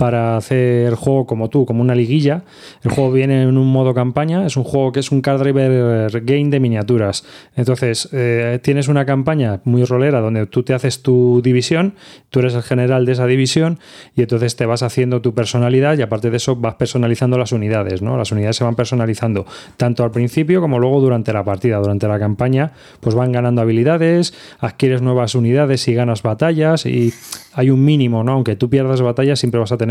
para 0.00 0.38
hacer 0.38 0.94
juego 0.94 1.26
como 1.26 1.50
tú, 1.50 1.66
como 1.66 1.82
una 1.82 1.94
liguilla. 1.94 2.44
El 2.82 2.90
juego 2.90 3.12
viene 3.12 3.42
en 3.42 3.58
un 3.58 3.70
modo 3.70 3.92
campaña, 3.92 4.46
es 4.46 4.56
un 4.56 4.64
juego 4.64 4.92
que 4.92 5.00
es 5.00 5.12
un 5.12 5.20
card 5.20 5.40
driver 5.42 6.22
game 6.22 6.48
de 6.48 6.58
miniaturas. 6.58 7.22
Entonces, 7.54 8.08
eh, 8.12 8.60
tienes 8.62 8.88
una 8.88 9.04
campaña 9.04 9.60
muy 9.64 9.84
rolera 9.84 10.22
donde 10.22 10.46
tú 10.46 10.62
te 10.62 10.72
haces 10.72 11.02
tu 11.02 11.42
división, 11.42 11.96
tú 12.30 12.38
eres 12.38 12.54
el 12.54 12.62
general 12.62 13.04
de 13.04 13.12
esa 13.12 13.26
división 13.26 13.78
y 14.16 14.22
entonces 14.22 14.56
te 14.56 14.64
vas 14.64 14.82
haciendo 14.82 15.20
tu 15.20 15.34
personalidad 15.34 15.98
y 15.98 16.00
aparte 16.00 16.30
de 16.30 16.38
eso 16.38 16.56
vas 16.56 16.76
personalizando 16.76 17.36
las 17.36 17.52
unidades, 17.52 18.00
¿no? 18.00 18.16
Las 18.16 18.32
unidades 18.32 18.56
se 18.56 18.64
van 18.64 18.76
personalizando 18.76 19.44
tanto 19.76 20.02
al 20.02 20.12
principio 20.12 20.62
como 20.62 20.78
luego 20.78 21.02
durante 21.02 21.34
la 21.34 21.44
partida, 21.44 21.76
durante 21.76 22.08
la 22.08 22.18
campaña, 22.18 22.72
pues 23.00 23.14
van 23.14 23.32
ganando 23.32 23.60
habilidades, 23.60 24.32
adquieres 24.60 25.02
nuevas 25.02 25.34
unidades 25.34 25.86
y 25.88 25.92
ganas 25.92 26.22
batallas 26.22 26.86
y 26.86 27.12
hay 27.52 27.68
un 27.68 27.84
mínimo, 27.84 28.24
¿no? 28.24 28.32
Aunque 28.32 28.56
tú 28.56 28.70
pierdas 28.70 29.02
batallas, 29.02 29.38
siempre 29.38 29.60
vas 29.60 29.72
a 29.72 29.76
tener 29.76 29.89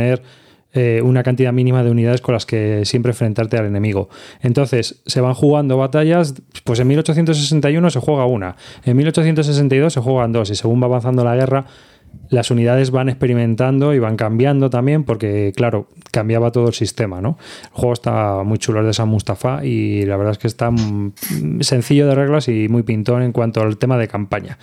eh, 0.71 1.01
una 1.03 1.23
cantidad 1.23 1.51
mínima 1.51 1.83
de 1.83 1.89
unidades 1.89 2.21
con 2.21 2.33
las 2.33 2.45
que 2.45 2.85
siempre 2.85 3.12
enfrentarte 3.12 3.57
al 3.57 3.65
enemigo. 3.65 4.07
Entonces, 4.41 5.01
se 5.07 5.19
van 5.19 5.33
jugando 5.33 5.77
batallas, 5.77 6.35
pues 6.63 6.79
en 6.79 6.88
1861 6.89 7.89
se 7.89 7.99
juega 7.99 8.25
una, 8.25 8.55
en 8.85 8.95
1862 8.95 9.93
se 9.93 9.99
juegan 9.99 10.31
dos, 10.31 10.51
y 10.51 10.55
según 10.55 10.79
va 10.79 10.85
avanzando 10.85 11.23
la 11.23 11.35
guerra, 11.35 11.65
las 12.29 12.51
unidades 12.51 12.91
van 12.91 13.09
experimentando 13.09 13.95
y 13.95 13.99
van 13.99 14.15
cambiando 14.15 14.69
también, 14.69 15.05
porque, 15.05 15.53
claro, 15.55 15.88
cambiaba 16.12 16.51
todo 16.51 16.67
el 16.67 16.73
sistema, 16.73 17.19
¿no? 17.19 17.39
El 17.63 17.71
juego 17.71 17.93
está 17.93 18.43
muy 18.43 18.59
chulo, 18.59 18.81
es 18.81 18.85
de 18.85 18.93
San 18.93 19.09
Mustafa, 19.09 19.65
y 19.65 20.05
la 20.05 20.17
verdad 20.17 20.33
es 20.33 20.38
que 20.38 20.47
está 20.47 20.69
mm, 20.69 21.13
sencillo 21.62 22.07
de 22.07 22.13
reglas 22.13 22.47
y 22.47 22.67
muy 22.69 22.83
pintón 22.83 23.23
en 23.23 23.31
cuanto 23.31 23.62
al 23.62 23.77
tema 23.77 23.97
de 23.97 24.07
campaña. 24.07 24.59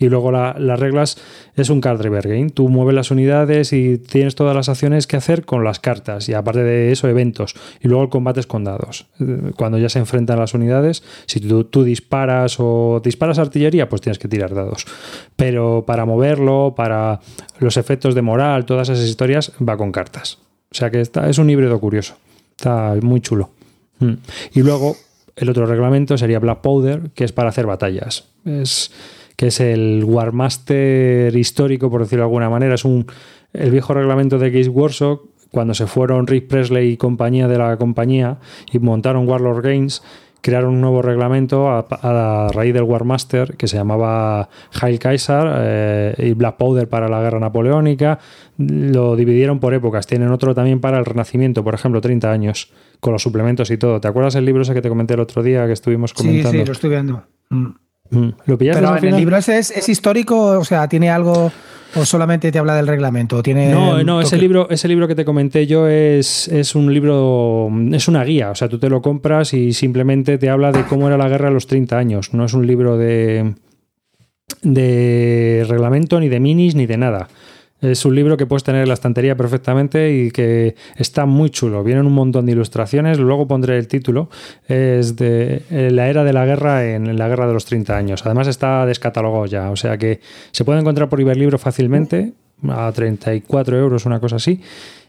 Y 0.00 0.08
luego 0.08 0.30
la- 0.30 0.54
las 0.58 0.78
reglas 0.78 1.18
es 1.56 1.70
un 1.70 1.80
card 1.80 1.98
driver 1.98 2.28
game. 2.28 2.50
Tú 2.50 2.68
mueves 2.68 2.94
las 2.94 3.10
unidades 3.10 3.72
y 3.72 3.98
tienes 3.98 4.34
todas 4.36 4.54
las 4.54 4.68
acciones 4.68 5.06
que 5.08 5.16
hacer 5.16 5.44
con 5.44 5.64
las 5.64 5.80
cartas. 5.80 6.28
Y 6.28 6.34
aparte 6.34 6.62
de 6.62 6.92
eso, 6.92 7.08
eventos. 7.08 7.54
Y 7.82 7.88
luego 7.88 8.04
el 8.04 8.08
combate 8.08 8.38
es 8.40 8.46
con 8.46 8.62
dados. 8.64 9.06
Eh, 9.20 9.50
Cuando 9.56 9.76
ya 9.78 9.88
se 9.88 9.98
enfrentan 9.98 10.38
las 10.38 10.54
unidades, 10.54 11.02
si 11.26 11.40
tú, 11.40 11.64
tú 11.64 11.82
disparas 11.82 12.56
o 12.60 13.00
disparas 13.02 13.38
artillería, 13.40 13.88
pues 13.88 14.00
tienes 14.00 14.18
que 14.20 14.28
tirar 14.28 14.54
dados. 14.54 14.86
Pero 15.36 15.84
para 15.86 16.04
moverlo, 16.04 16.74
para 16.76 17.20
los 17.58 17.76
efectos 17.76 18.14
de 18.14 18.22
moral, 18.22 18.66
todas 18.66 18.88
esas 18.88 19.06
historias, 19.08 19.52
va 19.66 19.76
con 19.76 19.90
cartas. 19.90 20.38
O 20.70 20.74
sea 20.74 20.90
que 20.90 21.00
está, 21.00 21.28
es 21.28 21.38
un 21.38 21.50
híbrido 21.50 21.80
curioso. 21.80 22.14
Está 22.56 22.94
muy 23.02 23.20
chulo. 23.20 23.50
Mm. 23.98 24.12
Y 24.54 24.62
luego 24.62 24.96
el 25.34 25.48
otro 25.48 25.66
reglamento 25.66 26.16
sería 26.18 26.38
Black 26.38 26.60
Powder, 26.60 27.10
que 27.14 27.24
es 27.24 27.32
para 27.32 27.48
hacer 27.48 27.66
batallas. 27.66 28.28
Es 28.44 28.90
que 29.38 29.46
es 29.46 29.60
el 29.60 30.02
Warmaster 30.04 31.36
histórico, 31.36 31.88
por 31.90 32.02
decirlo 32.02 32.24
de 32.24 32.26
alguna 32.26 32.50
manera. 32.50 32.74
Es 32.74 32.84
un 32.84 33.06
el 33.52 33.70
viejo 33.70 33.94
reglamento 33.94 34.36
de 34.38 34.50
Games 34.50 34.66
Workshop, 34.68 35.20
cuando 35.52 35.74
se 35.74 35.86
fueron 35.86 36.26
Rick 36.26 36.48
Presley 36.48 36.90
y 36.90 36.96
compañía 36.96 37.46
de 37.46 37.56
la 37.56 37.76
compañía 37.76 38.38
y 38.72 38.80
montaron 38.80 39.28
Warlord 39.28 39.62
Games, 39.62 40.02
crearon 40.40 40.74
un 40.74 40.80
nuevo 40.80 41.02
reglamento 41.02 41.68
a, 41.70 41.86
a 41.88 42.48
raíz 42.52 42.74
del 42.74 42.82
Warmaster 42.82 43.56
que 43.56 43.68
se 43.68 43.76
llamaba 43.76 44.48
Heil 44.82 44.98
Kaiser 44.98 45.46
eh, 45.56 46.14
y 46.18 46.32
Black 46.32 46.56
Powder 46.56 46.88
para 46.88 47.08
la 47.08 47.22
guerra 47.22 47.38
napoleónica. 47.38 48.18
Lo 48.58 49.14
dividieron 49.14 49.60
por 49.60 49.72
épocas. 49.72 50.06
Tienen 50.08 50.30
otro 50.32 50.52
también 50.52 50.80
para 50.80 50.98
el 50.98 51.04
Renacimiento, 51.04 51.62
por 51.62 51.74
ejemplo, 51.74 52.00
30 52.00 52.30
años, 52.30 52.72
con 52.98 53.12
los 53.12 53.22
suplementos 53.22 53.70
y 53.70 53.78
todo. 53.78 54.00
¿Te 54.00 54.08
acuerdas 54.08 54.34
el 54.34 54.44
libro 54.44 54.62
ese 54.62 54.74
que 54.74 54.82
te 54.82 54.88
comenté 54.88 55.14
el 55.14 55.20
otro 55.20 55.44
día 55.44 55.64
que 55.66 55.72
estuvimos 55.74 56.10
Sí, 56.10 56.16
comentando? 56.16 56.58
sí, 56.58 56.64
lo 56.66 56.72
estoy 56.72 56.90
viendo. 56.90 57.22
Mm. 57.50 57.66
Mm. 58.10 58.28
¿Lo 58.46 58.58
pillaste 58.58 58.80
Pero 58.80 58.96
en 58.96 59.04
el 59.04 59.16
libro 59.16 59.36
ese 59.36 59.58
es, 59.58 59.70
es 59.70 59.88
histórico, 59.88 60.58
o 60.58 60.64
sea, 60.64 60.88
¿tiene 60.88 61.10
algo 61.10 61.52
o 61.94 62.04
solamente 62.04 62.52
te 62.52 62.58
habla 62.58 62.74
del 62.74 62.86
reglamento? 62.86 63.36
¿O 63.36 63.42
Tiene 63.42 63.70
No, 63.70 64.02
no, 64.02 64.20
ese 64.20 64.36
libro, 64.36 64.68
ese 64.70 64.88
libro 64.88 65.08
que 65.08 65.14
te 65.14 65.24
comenté 65.24 65.66
yo 65.66 65.88
es, 65.88 66.48
es 66.48 66.74
un 66.74 66.92
libro, 66.92 67.70
es 67.92 68.08
una 68.08 68.24
guía, 68.24 68.50
o 68.50 68.54
sea, 68.54 68.68
tú 68.68 68.78
te 68.78 68.88
lo 68.88 69.00
compras 69.02 69.54
y 69.54 69.72
simplemente 69.72 70.38
te 70.38 70.50
habla 70.50 70.72
de 70.72 70.84
cómo 70.84 71.06
era 71.06 71.16
la 71.16 71.28
guerra 71.28 71.48
a 71.48 71.50
los 71.50 71.66
30 71.66 71.96
años, 71.96 72.34
no 72.34 72.44
es 72.44 72.54
un 72.54 72.66
libro 72.66 72.98
de, 72.98 73.54
de 74.62 75.64
reglamento, 75.68 76.20
ni 76.20 76.28
de 76.28 76.40
minis, 76.40 76.74
ni 76.74 76.86
de 76.86 76.96
nada. 76.98 77.28
Es 77.80 78.04
un 78.04 78.14
libro 78.14 78.36
que 78.36 78.44
puedes 78.44 78.64
tener 78.64 78.82
en 78.82 78.88
la 78.88 78.94
estantería 78.94 79.36
perfectamente 79.36 80.12
y 80.12 80.30
que 80.32 80.74
está 80.96 81.26
muy 81.26 81.50
chulo. 81.50 81.84
Vienen 81.84 82.06
un 82.06 82.12
montón 82.12 82.46
de 82.46 82.52
ilustraciones, 82.52 83.18
luego 83.20 83.46
pondré 83.46 83.78
el 83.78 83.86
título. 83.86 84.30
Es 84.66 85.14
de 85.14 85.62
eh, 85.70 85.90
la 85.92 86.08
era 86.08 86.24
de 86.24 86.32
la 86.32 86.44
guerra 86.44 86.84
en 86.84 87.16
la 87.16 87.28
guerra 87.28 87.46
de 87.46 87.52
los 87.52 87.64
30 87.66 87.96
años. 87.96 88.26
Además 88.26 88.48
está 88.48 88.84
descatalogado 88.84 89.46
ya, 89.46 89.70
o 89.70 89.76
sea 89.76 89.96
que 89.96 90.20
se 90.50 90.64
puede 90.64 90.80
encontrar 90.80 91.08
por 91.08 91.20
Iberlibro 91.20 91.58
fácilmente, 91.58 92.32
a 92.68 92.90
34 92.90 93.78
euros, 93.78 94.06
una 94.06 94.18
cosa 94.18 94.36
así. 94.36 94.60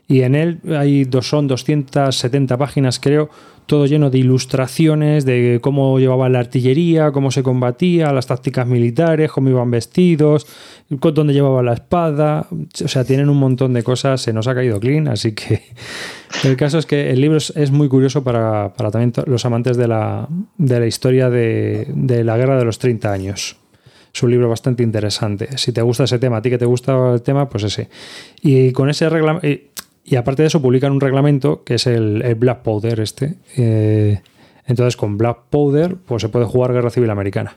Y 0.07 0.21
en 0.21 0.35
él 0.35 0.59
hay 0.75 1.05
dos, 1.05 1.27
son 1.27 1.47
270 1.47 2.57
páginas, 2.57 2.99
creo, 2.99 3.29
todo 3.69 3.85
lleno 3.85 4.09
de 4.09 4.17
ilustraciones 4.17 5.25
de 5.25 5.59
cómo 5.61 5.99
llevaban 5.99 6.33
la 6.33 6.39
artillería, 6.39 7.11
cómo 7.11 7.29
se 7.29 7.43
combatía, 7.43 8.11
las 8.11 8.25
tácticas 8.25 8.65
militares, 8.65 9.31
cómo 9.31 9.49
iban 9.49 9.69
vestidos, 9.69 10.47
dónde 10.89 11.33
llevaban 11.33 11.65
la 11.65 11.73
espada. 11.73 12.47
O 12.51 12.87
sea, 12.87 13.03
tienen 13.03 13.29
un 13.29 13.37
montón 13.37 13.73
de 13.73 13.83
cosas, 13.83 14.23
se 14.23 14.33
nos 14.33 14.47
ha 14.47 14.55
caído 14.55 14.79
clean, 14.79 15.07
así 15.07 15.33
que 15.33 15.61
el 16.43 16.57
caso 16.57 16.79
es 16.79 16.87
que 16.87 17.11
el 17.11 17.21
libro 17.21 17.37
es, 17.37 17.71
muy 17.71 17.87
curioso 17.89 18.23
para, 18.23 18.73
para 18.73 18.89
también 18.89 19.13
los 19.27 19.45
amantes 19.45 19.77
de 19.77 19.87
la, 19.87 20.27
de 20.57 20.79
la 20.79 20.87
historia 20.87 21.29
de, 21.29 21.89
de 21.93 22.23
la 22.23 22.37
guerra 22.37 22.57
de 22.57 22.65
los 22.65 22.79
30 22.79 23.11
años. 23.11 23.55
Es 24.11 24.23
un 24.23 24.31
libro 24.31 24.49
bastante 24.49 24.81
interesante. 24.81 25.59
Si 25.59 25.71
te 25.71 25.83
gusta 25.83 26.05
ese 26.05 26.17
tema, 26.17 26.37
a 26.37 26.41
ti 26.41 26.49
que 26.49 26.57
te 26.57 26.65
gusta 26.65 27.13
el 27.13 27.21
tema, 27.21 27.47
pues 27.47 27.65
ese. 27.65 27.87
Y 28.41 28.71
con 28.71 28.89
ese 28.89 29.07
reglamento. 29.09 29.47
Y 30.09 30.15
aparte 30.15 30.41
de 30.41 30.47
eso, 30.47 30.61
publican 30.61 30.91
un 30.91 30.99
reglamento 31.01 31.63
que 31.63 31.75
es 31.75 31.85
el, 31.85 32.21
el 32.23 32.35
Black 32.35 32.63
Powder 32.63 32.99
este. 32.99 33.35
Eh, 33.57 34.19
entonces, 34.65 34.97
con 34.97 35.17
Black 35.17 35.37
Powder, 35.49 35.95
pues 35.95 36.21
se 36.23 36.29
puede 36.29 36.45
jugar 36.45 36.73
Guerra 36.73 36.89
Civil 36.89 37.09
Americana. 37.11 37.55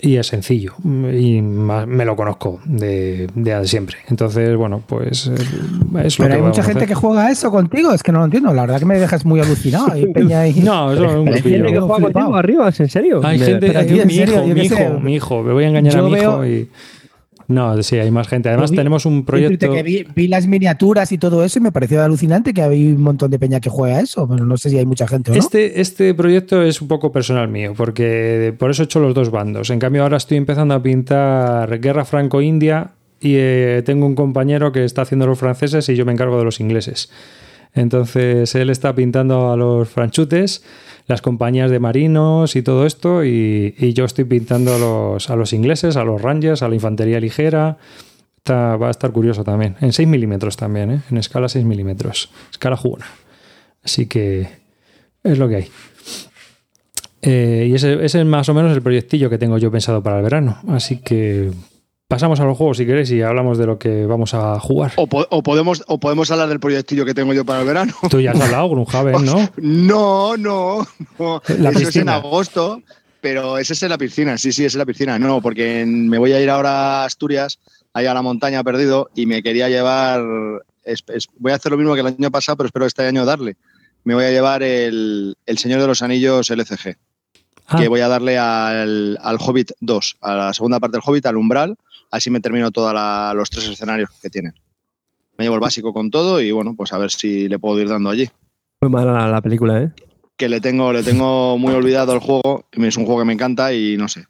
Y 0.00 0.14
es 0.16 0.28
sencillo. 0.28 0.74
Y 0.84 1.42
me 1.42 2.04
lo 2.04 2.14
conozco 2.14 2.60
de, 2.64 3.28
de 3.34 3.66
siempre. 3.66 3.96
Entonces, 4.08 4.56
bueno, 4.56 4.80
pues 4.86 5.26
eh, 5.26 5.34
es 5.34 6.18
lo 6.20 6.24
Pero 6.24 6.28
que 6.28 6.34
hay 6.34 6.42
mucha 6.42 6.62
gente 6.62 6.86
que 6.86 6.94
juega 6.94 7.28
eso 7.32 7.50
contigo, 7.50 7.92
es 7.92 8.04
que 8.04 8.12
no 8.12 8.20
lo 8.20 8.26
entiendo. 8.26 8.54
La 8.54 8.62
verdad 8.62 8.78
que 8.78 8.84
me 8.84 8.96
dejas 9.00 9.24
muy 9.24 9.40
alucinado. 9.40 9.88
Peña. 10.14 10.44
No, 10.62 10.92
eso 10.92 11.04
es 11.04 11.14
un 11.14 11.28
Hay 11.28 11.42
gente 11.42 11.72
que 11.72 11.80
juega 11.80 12.00
contigo 12.12 12.36
arriba, 12.36 12.72
¿en 12.78 12.88
serio? 12.88 13.20
Hay 13.24 13.40
gente, 13.40 13.66
pero 13.66 13.80
hay- 13.80 13.86
tío, 13.88 14.02
en 14.02 14.06
mi 14.06 14.14
serio, 14.14 14.34
hijo, 14.44 14.54
mi 14.54 14.60
hijo, 14.62 15.00
mi 15.00 15.14
hijo, 15.16 15.42
me 15.42 15.52
voy 15.52 15.64
a 15.64 15.68
engañar 15.68 15.96
a 15.96 16.02
mi 16.02 16.12
hijo 16.12 16.46
y. 16.46 16.68
No, 17.48 17.82
sí, 17.82 17.96
hay 17.96 18.10
más 18.10 18.28
gente. 18.28 18.50
Además, 18.50 18.70
vi- 18.70 18.76
tenemos 18.76 19.06
un 19.06 19.24
proyecto. 19.24 19.72
Que 19.72 19.82
vi, 19.82 20.06
vi 20.14 20.28
las 20.28 20.46
miniaturas 20.46 21.10
y 21.12 21.18
todo 21.18 21.42
eso 21.42 21.58
y 21.58 21.62
me 21.62 21.72
pareció 21.72 22.02
alucinante 22.02 22.52
que 22.52 22.60
había 22.60 22.94
un 22.94 23.00
montón 23.02 23.30
de 23.30 23.38
peña 23.38 23.58
que 23.58 23.70
juega 23.70 24.00
eso, 24.00 24.28
pero 24.28 24.44
no 24.44 24.56
sé 24.58 24.68
si 24.68 24.76
hay 24.78 24.84
mucha 24.84 25.08
gente 25.08 25.30
o 25.30 25.34
no. 25.34 25.40
Este, 25.40 25.80
este 25.80 26.12
proyecto 26.12 26.62
es 26.62 26.82
un 26.82 26.88
poco 26.88 27.10
personal 27.10 27.48
mío, 27.48 27.72
porque 27.76 28.54
por 28.58 28.70
eso 28.70 28.82
he 28.82 28.84
hecho 28.84 29.00
los 29.00 29.14
dos 29.14 29.30
bandos. 29.30 29.70
En 29.70 29.78
cambio, 29.78 30.02
ahora 30.02 30.18
estoy 30.18 30.36
empezando 30.36 30.74
a 30.74 30.82
pintar 30.82 31.80
Guerra 31.80 32.04
Franco-India 32.04 32.90
y 33.20 33.36
eh, 33.36 33.82
tengo 33.84 34.04
un 34.06 34.14
compañero 34.14 34.70
que 34.70 34.84
está 34.84 35.02
haciendo 35.02 35.26
los 35.26 35.38
franceses 35.38 35.88
y 35.88 35.96
yo 35.96 36.04
me 36.04 36.12
encargo 36.12 36.38
de 36.38 36.44
los 36.44 36.60
ingleses. 36.60 37.10
Entonces, 37.74 38.54
él 38.54 38.70
está 38.70 38.94
pintando 38.94 39.52
a 39.52 39.56
los 39.56 39.88
franchutes, 39.88 40.62
las 41.08 41.22
compañías 41.22 41.70
de 41.70 41.80
marinos 41.80 42.54
y 42.54 42.62
todo 42.62 42.86
esto, 42.86 43.24
y, 43.24 43.74
yo 43.94 44.04
estoy 44.04 44.24
pintando 44.24 44.74
a 44.74 44.78
los, 44.78 45.30
a 45.30 45.36
los 45.36 45.52
ingleses, 45.52 45.96
a 45.96 46.04
los 46.04 46.20
rangers, 46.22 46.62
a 46.62 46.68
la 46.68 46.74
infantería 46.74 47.18
ligera. 47.18 47.78
Está- 48.36 48.76
va 48.76 48.88
a 48.88 48.90
estar 48.90 49.10
curioso 49.10 49.42
también. 49.42 49.76
En 49.80 49.92
6 49.92 50.06
milímetros 50.06 50.56
también, 50.56 50.90
¿eh? 50.90 51.00
en 51.10 51.16
escala 51.16 51.48
6 51.48 51.64
milímetros. 51.64 52.30
Escala 52.50 52.76
jugona. 52.76 53.06
Así 53.82 54.06
que 54.06 54.48
es 55.24 55.38
lo 55.38 55.48
que 55.48 55.56
hay. 55.56 55.68
Eh, 57.22 57.66
y 57.70 57.74
ese, 57.74 58.04
ese 58.04 58.20
es 58.20 58.26
más 58.26 58.48
o 58.48 58.54
menos 58.54 58.72
el 58.72 58.82
proyectillo 58.82 59.28
que 59.28 59.38
tengo 59.38 59.58
yo 59.58 59.70
pensado 59.70 60.02
para 60.02 60.18
el 60.18 60.22
verano. 60.22 60.58
Así 60.68 60.98
que 60.98 61.50
pasamos 62.08 62.40
a 62.40 62.44
los 62.44 62.56
juegos 62.56 62.78
si 62.78 62.86
queréis 62.86 63.10
y 63.10 63.20
hablamos 63.20 63.58
de 63.58 63.66
lo 63.66 63.78
que 63.78 64.06
vamos 64.06 64.32
a 64.32 64.58
jugar. 64.58 64.92
O, 64.96 65.06
po- 65.06 65.26
o 65.30 65.42
podemos, 65.42 65.84
o 65.86 66.00
podemos 66.00 66.30
hablar 66.30 66.48
del 66.48 66.58
proyectillo 66.58 67.04
que 67.04 67.12
tengo 67.12 67.34
yo 67.34 67.44
para 67.44 67.60
el 67.60 67.66
verano. 67.66 67.92
Tú 68.10 68.18
ya 68.18 68.32
has 68.32 68.40
hablado, 68.40 68.70
Grunhaven, 68.70 69.24
¿no? 69.24 69.48
No, 69.58 70.36
no, 70.38 70.86
no. 71.18 71.42
La 71.58 71.70
Eso 71.70 71.80
es 71.88 71.96
en 71.96 72.08
agosto. 72.08 72.82
Pero 73.20 73.58
ese 73.58 73.72
es 73.72 73.82
en 73.82 73.88
la 73.90 73.98
piscina, 73.98 74.38
sí, 74.38 74.52
sí, 74.52 74.64
es 74.64 74.74
en 74.74 74.78
la 74.78 74.86
piscina. 74.86 75.18
No, 75.18 75.42
porque 75.42 75.84
me 75.86 76.18
voy 76.18 76.32
a 76.32 76.40
ir 76.40 76.48
ahora 76.48 77.02
a 77.02 77.04
Asturias, 77.04 77.58
ahí 77.92 78.06
a 78.06 78.14
la 78.14 78.22
montaña 78.22 78.62
perdido, 78.62 79.10
y 79.14 79.26
me 79.26 79.42
quería 79.42 79.68
llevar. 79.68 80.22
es- 80.84 81.04
es- 81.08 81.26
voy 81.38 81.50
a 81.52 81.56
hacer 81.56 81.72
lo 81.72 81.76
mismo 81.78 81.94
que 81.94 82.00
el 82.00 82.06
año 82.06 82.30
pasado, 82.30 82.56
pero 82.56 82.68
espero 82.68 82.86
este 82.86 83.04
año 83.04 83.24
darle. 83.26 83.56
Me 84.04 84.14
voy 84.14 84.24
a 84.24 84.30
llevar 84.30 84.62
el, 84.62 85.36
el 85.44 85.58
Señor 85.58 85.80
de 85.80 85.88
los 85.88 86.00
Anillos 86.00 86.48
LCG, 86.48 86.96
Ah, 87.66 87.76
que 87.78 87.88
voy 87.88 88.00
a 88.00 88.08
darle 88.08 88.38
al, 88.38 89.18
al 89.20 89.36
Hobbit 89.38 89.72
2, 89.80 90.16
a 90.22 90.34
la 90.34 90.54
segunda 90.54 90.78
parte 90.80 90.96
del 90.96 91.02
Hobbit, 91.04 91.26
al 91.26 91.36
Umbral, 91.36 91.76
así 92.10 92.30
me 92.30 92.40
termino 92.40 92.70
todos 92.70 92.94
los 93.34 93.50
tres 93.50 93.68
escenarios 93.68 94.10
que 94.22 94.30
tienen. 94.30 94.54
Me 95.36 95.44
llevo 95.44 95.54
el 95.56 95.60
básico 95.60 95.92
con 95.92 96.10
todo 96.10 96.40
y 96.40 96.50
bueno, 96.50 96.74
pues 96.76 96.92
a 96.92 96.98
ver 96.98 97.10
si 97.10 97.48
le 97.48 97.58
puedo 97.58 97.78
ir 97.80 97.88
dando 97.88 98.10
allí 98.10 98.28
Muy 98.80 98.90
mala 98.90 99.12
la, 99.12 99.28
la 99.28 99.40
película, 99.40 99.82
¿eh? 99.82 99.92
que 100.36 100.48
le 100.48 100.60
tengo, 100.60 100.92
le 100.92 101.02
tengo 101.02 101.58
muy 101.58 101.74
olvidado 101.74 102.12
el 102.12 102.20
juego. 102.20 102.66
Es 102.72 102.96
un 102.96 103.04
juego 103.06 103.20
que 103.20 103.26
me 103.26 103.32
encanta 103.32 103.72
y 103.72 103.96
no 103.96 104.06
sé. 104.08 104.26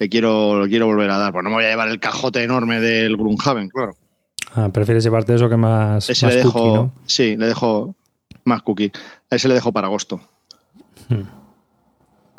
Le 0.00 0.08
quiero, 0.08 0.64
le 0.64 0.68
quiero 0.68 0.86
volver 0.86 1.08
a 1.10 1.18
dar. 1.18 1.32
Pues 1.32 1.44
no 1.44 1.50
me 1.50 1.56
voy 1.56 1.64
a 1.64 1.70
llevar 1.70 1.88
el 1.88 2.00
cajote 2.00 2.42
enorme 2.42 2.80
del 2.80 3.16
Gloomhaven, 3.16 3.68
claro. 3.68 3.94
ah, 4.56 4.68
prefieres 4.72 5.04
llevarte 5.04 5.34
eso 5.34 5.48
que 5.48 5.56
más, 5.56 6.10
Ese 6.10 6.26
más 6.26 6.34
le 6.34 6.40
dejo. 6.40 6.52
cookie, 6.52 6.74
¿no? 6.74 6.92
Sí, 7.06 7.36
le 7.36 7.46
dejo 7.46 7.94
más 8.44 8.62
cookie. 8.62 8.90
Ese 9.30 9.46
le 9.46 9.54
dejo 9.54 9.72
para 9.72 9.86
agosto. 9.86 10.20
Hmm. 11.08 11.22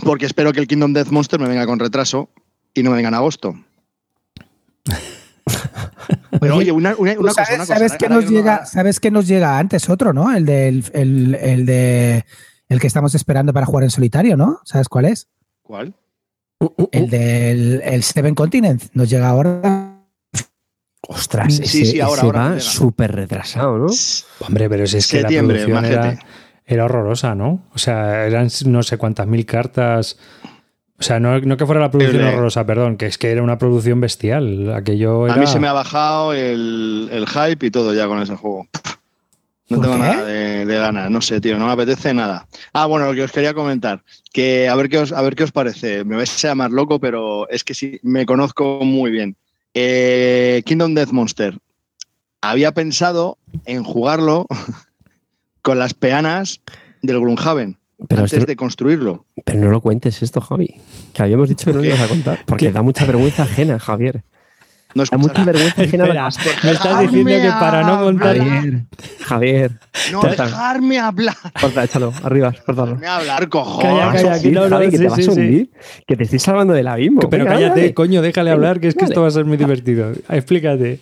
Porque 0.04 0.26
espero 0.26 0.52
que 0.52 0.60
el 0.60 0.68
Kingdom 0.68 0.92
Death 0.94 1.08
Monster 1.10 1.40
me 1.40 1.48
venga 1.48 1.66
con 1.66 1.80
retraso 1.80 2.30
y 2.74 2.84
no 2.84 2.90
me 2.92 2.98
venga 2.98 3.10
en 3.10 3.16
agosto. 3.16 3.56
Pero 6.40 6.58
oye, 6.58 6.72
una, 6.72 6.96
una- 6.98 7.14
sabes, 7.32 7.50
una 7.50 7.58
cosa. 7.60 7.66
sabes 7.76 7.94
¿eh? 7.94 7.96
que 7.98 8.06
Ahora 8.06 8.16
nos 8.16 8.26
no- 8.26 8.32
llega, 8.32 8.66
sabes 8.66 9.00
que 9.00 9.12
nos 9.12 9.28
llega 9.28 9.58
antes 9.58 9.90
otro, 9.90 10.14
¿no? 10.14 10.36
El 10.36 10.46
del 10.46 10.84
el, 10.94 11.36
el 11.36 11.66
de 11.66 12.26
el 12.68 12.80
que 12.80 12.88
estamos 12.88 13.16
esperando 13.16 13.54
para 13.54 13.66
jugar 13.66 13.84
en 13.84 13.92
solitario, 13.92 14.36
¿no? 14.38 14.60
¿Sabes 14.66 14.90
cuál 14.90 15.06
es? 15.06 15.28
¿Cuál? 15.62 15.94
El 16.92 17.10
del 17.10 17.82
el 17.84 18.04
Seven 18.04 18.36
Continents. 18.36 18.90
Nos 18.94 19.10
llega 19.10 19.28
ahora. 19.30 19.92
Ostras, 21.08 21.54
Sí, 21.54 21.62
ese, 21.64 21.86
sí, 21.86 22.00
ahora, 22.02 22.16
ese 22.18 22.26
ahora 22.26 22.50
va 22.56 22.60
súper 22.60 23.12
retrasado, 23.14 23.78
¿no? 23.78 23.88
Hombre, 24.40 24.68
pero 24.70 24.88
si 24.88 24.98
es 24.98 25.08
que 25.08 25.22
la 25.22 25.28
producción 25.30 25.86
era, 25.86 26.18
era 26.66 26.86
horrorosa, 26.86 27.36
¿no? 27.36 27.64
O 27.76 27.78
sea, 27.78 28.26
eran 28.26 28.50
no 28.66 28.82
sé 28.82 28.98
cuántas 28.98 29.28
mil 29.28 29.46
cartas. 29.46 30.18
O 30.98 31.04
sea, 31.04 31.20
no, 31.20 31.40
no 31.40 31.58
que 31.58 31.66
fuera 31.66 31.82
la 31.82 31.92
producción 31.92 32.24
horrorosa, 32.24 32.66
perdón, 32.66 32.96
que 32.96 33.06
es 33.08 33.18
que 33.18 33.32
era 33.32 33.44
una 33.44 33.58
producción 33.58 34.00
bestial. 34.00 34.74
Aquello 34.74 35.26
era... 35.26 35.36
A 35.36 35.38
mí 35.38 35.46
se 35.46 35.60
me 35.60 35.68
ha 35.68 35.74
bajado 35.74 36.34
el, 36.34 37.10
el 37.12 37.28
hype 37.28 37.66
y 37.66 37.72
todo 37.72 37.94
ya 37.94 38.08
con 38.08 38.22
ese 38.22 38.36
juego. 38.36 38.68
No 39.68 39.78
¿Por 39.78 39.86
tengo 39.86 39.96
qué? 39.98 40.02
nada 40.04 40.26
de, 40.26 40.66
de 40.66 40.78
ganas, 40.78 41.10
no 41.10 41.22
sé, 41.22 41.42
tío, 41.42 41.58
no 41.58 41.66
me 41.66 41.74
apetece 41.74 42.14
nada. 42.14 42.48
Ah, 42.72 42.86
bueno, 42.86 43.08
lo 43.08 43.14
que 43.14 43.24
os 43.24 43.32
quería 43.32 43.54
comentar, 43.54 44.04
que 44.32 44.70
a 44.70 44.76
ver 44.76 44.90
qué 44.90 45.00
os, 45.00 45.12
a 45.12 45.22
ver 45.22 45.36
qué 45.36 45.44
os 45.44 45.52
parece. 45.52 46.04
Me 46.06 46.16
vais 46.16 46.46
a 46.46 46.50
llamar 46.50 46.72
loco, 46.72 47.00
pero 47.00 47.50
es 47.50 47.64
que 47.64 47.74
sí, 47.74 48.00
me 48.04 48.26
conozco 48.26 48.80
muy 48.86 49.12
bien. 49.12 49.36
Eh, 49.74 50.62
Kingdom 50.66 50.94
Death 50.94 51.10
Monster. 51.12 51.58
Había 52.42 52.74
pensado 52.74 53.38
en 53.66 53.84
jugarlo 53.84 54.46
con 55.62 55.80
las 55.80 55.94
peanas 55.94 56.62
del 57.02 57.20
Gloomhaven 57.20 57.78
Pero, 58.08 58.22
antes 58.22 58.34
esto- 58.34 58.46
de 58.46 58.56
construirlo. 58.56 59.26
pero 59.46 59.60
no 59.60 59.70
lo 59.70 59.82
cuentes 59.82 60.22
esto, 60.22 60.42
Javi. 60.42 60.76
Que 61.14 61.24
habíamos 61.24 61.50
dicho 61.50 61.66
que 61.66 61.74
no 61.74 61.80
lo 61.80 61.86
ibas 61.86 62.02
a 62.02 62.08
contar. 62.08 62.40
Porque 62.46 62.72
da 62.72 62.82
mucha 62.82 63.06
vergüenza 63.06 63.44
ajena, 63.44 63.80
Javier. 63.80 64.24
No 64.94 65.04
Da 65.04 65.18
mucha 65.18 65.44
vergüenza 65.44 65.82
ajena. 65.82 66.06
la- 66.08 66.28
Espera, 66.30 66.56
me 66.64 66.72
estás 66.72 67.00
diciendo 67.02 67.30
que 67.32 67.50
para 67.60 67.84
no 67.84 68.02
contar... 68.04 68.38
Javier, 68.38 68.84
Javier, 69.22 69.72
No 70.12 70.22
dejarme 70.22 71.00
hablar. 71.00 71.36
corta, 71.60 71.84
échalo, 71.84 72.14
arriba, 72.24 72.54
córtalo. 72.66 72.96
Dejarme 72.96 73.08
hablar, 73.08 73.50
cojones. 73.50 73.86
Calla, 73.92 74.00
Te 74.00 74.06
vas 74.06 74.16
a 74.16 74.18
calla, 74.22 74.36
aquí 74.36 74.46
hundir, 74.48 74.54
no, 74.62 74.70
no, 74.70 74.76
Javi, 74.78 74.86
que 74.90 74.98
sí, 74.98 75.04
te 75.04 75.10
vas 75.10 75.16
sí, 75.16 75.22
a 75.22 75.26
sí. 75.26 75.40
hundir, 75.40 75.72
que 76.08 76.16
te 76.16 76.24
estoy 76.24 76.40
salvando 76.40 76.74
del 76.74 76.88
abismo. 76.88 77.20
Pero 77.30 77.44
Venga, 77.44 77.56
cállate, 77.58 77.80
dale. 77.82 77.94
coño, 77.94 78.22
déjale 78.22 78.52
hablar, 78.52 78.80
que 78.80 78.88
es 78.88 78.94
que 78.94 79.02
dale. 79.02 79.12
esto 79.12 79.22
va 79.22 79.28
a 79.28 79.32
ser 79.32 79.44
muy 79.46 79.58
divertido. 79.58 80.12
Explícate. 80.30 81.00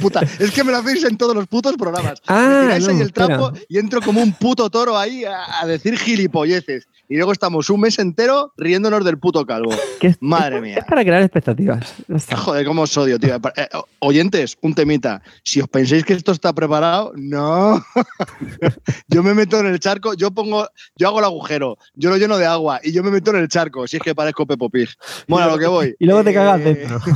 Puta. 0.00 0.20
Es 0.38 0.50
que 0.52 0.64
me 0.64 0.72
lo 0.72 0.78
hacéis 0.78 1.04
en 1.04 1.16
todos 1.16 1.34
los 1.34 1.46
putos 1.46 1.76
programas. 1.76 2.20
Ah, 2.26 2.60
me 2.60 2.62
tiráis 2.66 2.84
no, 2.86 2.92
ahí 2.94 3.00
el 3.00 3.12
trapo 3.12 3.46
espera. 3.48 3.66
y 3.68 3.78
entro 3.78 4.00
como 4.02 4.22
un 4.22 4.32
puto 4.32 4.68
toro 4.70 4.96
ahí 4.98 5.24
a, 5.24 5.60
a 5.60 5.66
decir 5.66 5.98
gilipolleces. 5.98 6.86
Y 7.08 7.16
luego 7.16 7.32
estamos 7.32 7.68
un 7.70 7.80
mes 7.80 7.98
entero 7.98 8.52
riéndonos 8.56 9.04
del 9.04 9.18
puto 9.18 9.44
calvo. 9.44 9.72
Es- 10.00 10.16
Madre 10.20 10.56
es- 10.56 10.62
mía. 10.62 10.76
Es 10.78 10.84
para 10.84 11.02
crear 11.04 11.22
expectativas. 11.22 11.92
Joder, 12.36 12.64
cómo 12.66 12.82
os 12.82 12.96
odio, 12.96 13.18
tío. 13.18 13.34
Eh, 13.56 13.68
o- 13.74 13.86
oyentes, 14.00 14.56
un 14.60 14.74
temita. 14.74 15.20
Si 15.42 15.60
os 15.60 15.68
pensáis 15.68 16.04
que 16.04 16.12
esto 16.14 16.32
está 16.32 16.52
preparado, 16.52 17.12
no. 17.16 17.84
yo 19.08 19.22
me 19.22 19.34
meto 19.34 19.58
en 19.58 19.66
el 19.66 19.80
charco, 19.80 20.14
yo 20.14 20.30
pongo, 20.30 20.68
yo 20.96 21.08
hago 21.08 21.18
el 21.18 21.24
agujero, 21.24 21.78
yo 21.94 22.10
lo 22.10 22.16
lleno 22.16 22.38
de 22.38 22.46
agua 22.46 22.80
y 22.82 22.92
yo 22.92 23.02
me 23.02 23.10
meto 23.10 23.30
en 23.32 23.38
el 23.38 23.48
charco, 23.48 23.86
si 23.88 23.96
es 23.96 24.02
que 24.02 24.14
parezco 24.14 24.46
Peppo 24.46 24.70
Pig. 24.70 24.88
Bueno, 25.26 25.46
a 25.48 25.50
lo 25.50 25.58
que 25.58 25.66
voy. 25.66 25.94
Y 25.98 26.06
luego 26.06 26.22
te 26.22 26.32
cagas 26.32 26.60
Eh, 26.60 26.64
dentro. 26.74 27.00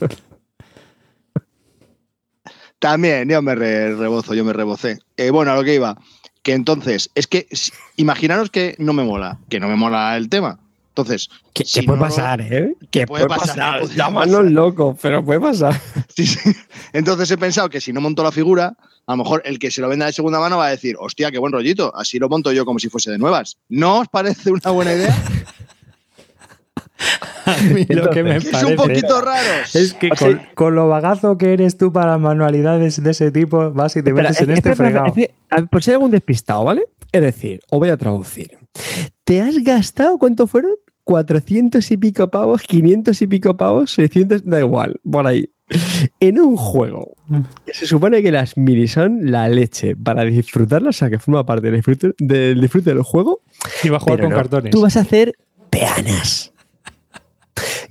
También, 2.78 3.28
yo 3.28 3.40
me 3.42 3.54
re- 3.54 3.94
rebozo, 3.96 4.34
yo 4.34 4.44
me 4.44 4.52
rebocé. 4.52 4.98
Eh, 5.16 5.30
bueno, 5.30 5.52
a 5.52 5.56
lo 5.56 5.64
que 5.64 5.74
iba. 5.74 5.96
Que 6.42 6.52
entonces, 6.52 7.10
es 7.14 7.26
que 7.26 7.46
si- 7.50 7.72
imaginaros 7.96 8.50
que 8.50 8.76
no 8.78 8.92
me 8.92 9.02
mola, 9.02 9.38
que 9.48 9.58
no 9.60 9.68
me 9.68 9.76
mola 9.76 10.16
el 10.16 10.28
tema. 10.28 10.58
Entonces, 10.88 11.28
Que, 11.52 11.64
si 11.64 11.82
puede 11.82 11.98
no- 11.98 12.04
pasar, 12.06 12.40
¿eh? 12.40 12.74
Que 12.90 13.06
puede 13.06 13.26
puede, 13.26 13.38
pasar, 13.40 13.80
pasar. 13.80 13.96
Llámanos 13.96 14.44
locos, 14.50 14.96
pero 15.00 15.24
puede 15.24 15.40
pasar. 15.40 15.78
sí, 16.16 16.26
sí. 16.26 16.52
Entonces 16.92 17.30
he 17.30 17.36
pensado 17.38 17.68
que 17.68 17.80
si 17.80 17.92
no 17.92 18.00
monto 18.00 18.22
la 18.22 18.32
figura, 18.32 18.76
a 19.06 19.12
lo 19.12 19.16
mejor 19.18 19.42
el 19.44 19.58
que 19.58 19.70
se 19.70 19.80
lo 19.80 19.88
venda 19.88 20.06
de 20.06 20.12
segunda 20.12 20.38
mano 20.38 20.56
va 20.58 20.66
a 20.66 20.70
decir, 20.70 20.96
hostia, 20.98 21.30
qué 21.30 21.38
buen 21.38 21.52
rollito, 21.52 21.94
así 21.96 22.18
lo 22.18 22.28
monto 22.28 22.52
yo 22.52 22.64
como 22.64 22.78
si 22.78 22.88
fuese 22.88 23.10
de 23.10 23.18
nuevas. 23.18 23.56
¿No 23.68 24.00
os 24.00 24.08
parece 24.08 24.50
una 24.52 24.70
buena 24.70 24.92
idea? 24.92 25.16
A 27.58 27.62
mí 27.72 27.84
lo 27.88 28.10
que 28.10 28.22
me 28.22 28.30
Que 28.32 28.36
es 28.38 28.44
parece... 28.48 28.70
un 28.72 28.76
poquito 28.76 29.20
raro. 29.20 29.40
Es 29.72 29.94
que 29.94 30.10
O 30.10 30.16
sea- 30.16 30.28
con, 30.28 30.40
con 30.54 30.74
lo 30.74 30.88
bagazo 30.88 31.38
que 31.38 31.52
eres 31.52 31.76
tú 31.78 31.92
para 31.92 32.18
manualidades 32.18 33.02
de 33.02 33.10
ese 33.12 33.30
tipo, 33.30 33.70
vas 33.72 33.96
y 33.96 34.02
te 34.02 34.10
Espera, 34.10 34.28
metes 34.30 34.42
en 34.42 34.50
es- 34.50 34.56
este 34.58 34.74
fregado. 34.74 35.12
es 35.16 35.28
por 35.70 35.82
si 35.82 35.90
hay 35.90 35.94
algún 35.94 36.10
despistado, 36.10 36.64
¿vale? 36.64 36.84
Es 37.12 37.22
decir, 37.22 37.60
os 37.70 37.78
voy 37.78 37.88
a 37.90 37.96
traducir. 37.96 38.58
¿Te 39.24 39.40
has 39.40 39.56
gastado 39.62 40.18
cuánto 40.18 40.46
fueron? 40.46 40.72
400 41.04 41.88
y 41.92 41.96
pico 41.96 42.28
pavos, 42.30 42.62
500 42.62 43.22
y 43.22 43.26
pico 43.28 43.56
pavos, 43.56 43.92
600, 43.92 44.44
da 44.44 44.58
igual, 44.58 45.00
por 45.08 45.26
ahí. 45.26 45.48
En 46.20 46.40
un 46.40 46.56
juego 46.56 47.14
que 47.64 47.74
se 47.74 47.86
supone 47.86 48.22
que 48.22 48.30
las 48.32 48.56
minis 48.56 48.92
son 48.92 49.30
la 49.30 49.48
leche 49.48 49.94
para 49.96 50.24
disfrutarlas, 50.24 50.96
o 50.96 50.98
sea, 50.98 51.10
que 51.10 51.18
forma 51.20 51.46
parte 51.46 51.66
del 51.66 51.76
disfrute 51.76 52.12
del, 52.18 52.60
disfrute 52.60 52.90
del 52.92 53.02
juego. 53.02 53.40
Y 53.84 53.88
va 53.88 53.96
a 53.98 54.00
jugar 54.00 54.16
pero 54.16 54.28
con 54.28 54.30
no, 54.32 54.36
cartones. 54.36 54.70
Tú 54.72 54.80
vas 54.82 54.96
a 54.96 55.00
hacer 55.00 55.32
peanas. 55.70 56.52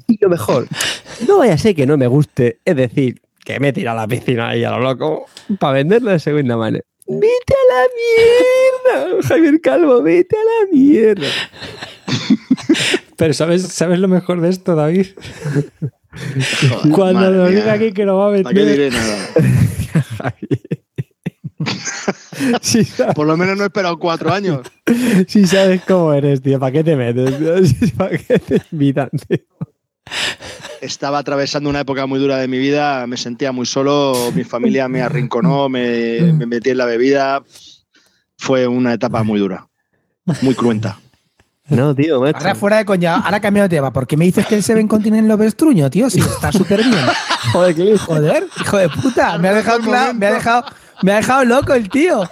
Y 0.08 0.18
lo 0.22 0.30
mejor, 0.30 0.68
no 1.28 1.40
vaya 1.40 1.54
a 1.54 1.58
ser 1.58 1.76
que 1.76 1.86
no 1.86 1.98
me 1.98 2.08
guste, 2.08 2.60
es 2.66 2.76
decir, 2.76 3.22
que 3.44 3.60
me 3.60 3.74
tira 3.74 3.92
a 3.94 3.96
la 3.96 4.08
piscina 4.08 4.50
ahí 4.50 4.64
a 4.64 4.72
lo 4.72 4.80
loco 4.80 5.26
para 5.60 5.74
venderlo 5.74 6.12
de 6.12 6.20
segunda 6.20 6.58
mano. 6.58 6.80
¡Vete 7.08 7.54
a 7.54 7.74
la 7.74 9.04
mierda! 9.06 9.28
Javier 9.28 9.62
Calvo, 9.62 10.02
vete 10.02 10.36
a 10.36 10.40
la 10.40 10.72
mierda. 10.72 11.28
Pero 13.18 13.34
¿sabes, 13.34 13.64
¿sabes 13.64 14.00
lo 14.00 14.08
mejor 14.08 14.42
de 14.42 14.50
esto, 14.50 14.76
David? 14.76 15.08
Joder, 16.70 16.92
Cuando 16.92 17.32
mía. 17.32 17.48
diga 17.48 17.74
aquí 17.74 17.92
que 17.94 18.06
lo 18.06 18.18
va 18.18 18.28
a 18.36 18.42
¿Para 18.44 18.54
qué 18.54 18.64
vender. 18.64 18.76
diré 18.76 18.92
nada? 18.92 19.28
Si 22.62 22.84
sabes, 22.84 23.14
Por 23.16 23.26
lo 23.28 23.38
menos 23.38 23.58
no 23.58 23.64
he 23.64 23.68
esperado 23.68 23.98
cuatro 24.00 24.32
años. 24.32 24.62
si 25.28 25.46
sabes 25.48 25.82
cómo 25.88 26.14
eres, 26.14 26.42
tío, 26.42 26.60
¿para 26.60 26.72
qué 26.72 26.84
te 26.84 26.96
metes? 26.96 27.92
¿Para 27.98 28.18
qué 28.18 28.40
te 28.40 28.62
invitan, 28.72 29.10
tío? 29.28 29.40
Estaba 30.82 31.20
atravesando 31.20 31.70
una 31.70 31.82
época 31.82 32.06
muy 32.06 32.20
dura 32.20 32.38
de 32.38 32.48
mi 32.48 32.60
vida, 32.60 33.08
me 33.08 33.18
sentía 33.18 33.52
muy 33.52 33.66
solo, 33.66 34.32
mi 34.34 34.44
familia 34.44 34.88
me 34.88 35.02
arrinconó, 35.02 35.68
me, 35.70 36.22
me 36.34 36.46
metí 36.46 36.70
en 36.70 36.78
la 36.78 36.86
bebida. 36.86 37.44
Fue 38.38 38.68
una 38.68 38.94
etapa 38.94 39.24
muy 39.24 39.40
dura, 39.40 39.68
muy 40.42 40.54
cruenta. 40.54 41.00
No, 41.68 41.96
tío, 41.96 42.22
macho. 42.22 42.38
Ahora 42.38 42.54
fuera 42.54 42.78
de 42.78 42.86
coña, 42.86 43.16
ahora 43.16 43.40
cambio 43.40 43.64
de 43.64 43.70
tema. 43.70 43.92
¿Por 43.92 44.06
qué 44.06 44.16
me 44.18 44.26
dices 44.26 44.46
que 44.46 44.56
el 44.56 44.64
Seven 44.64 44.88
Continent 44.88 45.28
lo 45.28 45.36
ves 45.36 45.56
truño, 45.56 45.90
tío? 45.90 46.10
Si 46.10 46.20
está 46.20 46.52
súper 46.52 46.84
bien. 46.84 47.06
Joder, 47.52 47.76
¿qué 47.76 47.98
Joder, 47.98 48.48
hijo 48.62 48.78
de 48.78 48.90
puta. 48.90 49.38
Me 49.40 49.48
ha 49.48 49.54
dejado 49.54 49.80
me 50.14 50.28
ha 50.28 50.34
dejado, 50.34 50.66
me 51.02 51.14
ha 51.14 51.16
dejado 51.18 51.46
loco 51.46 51.74
el 51.74 51.90
tío. 51.90 52.30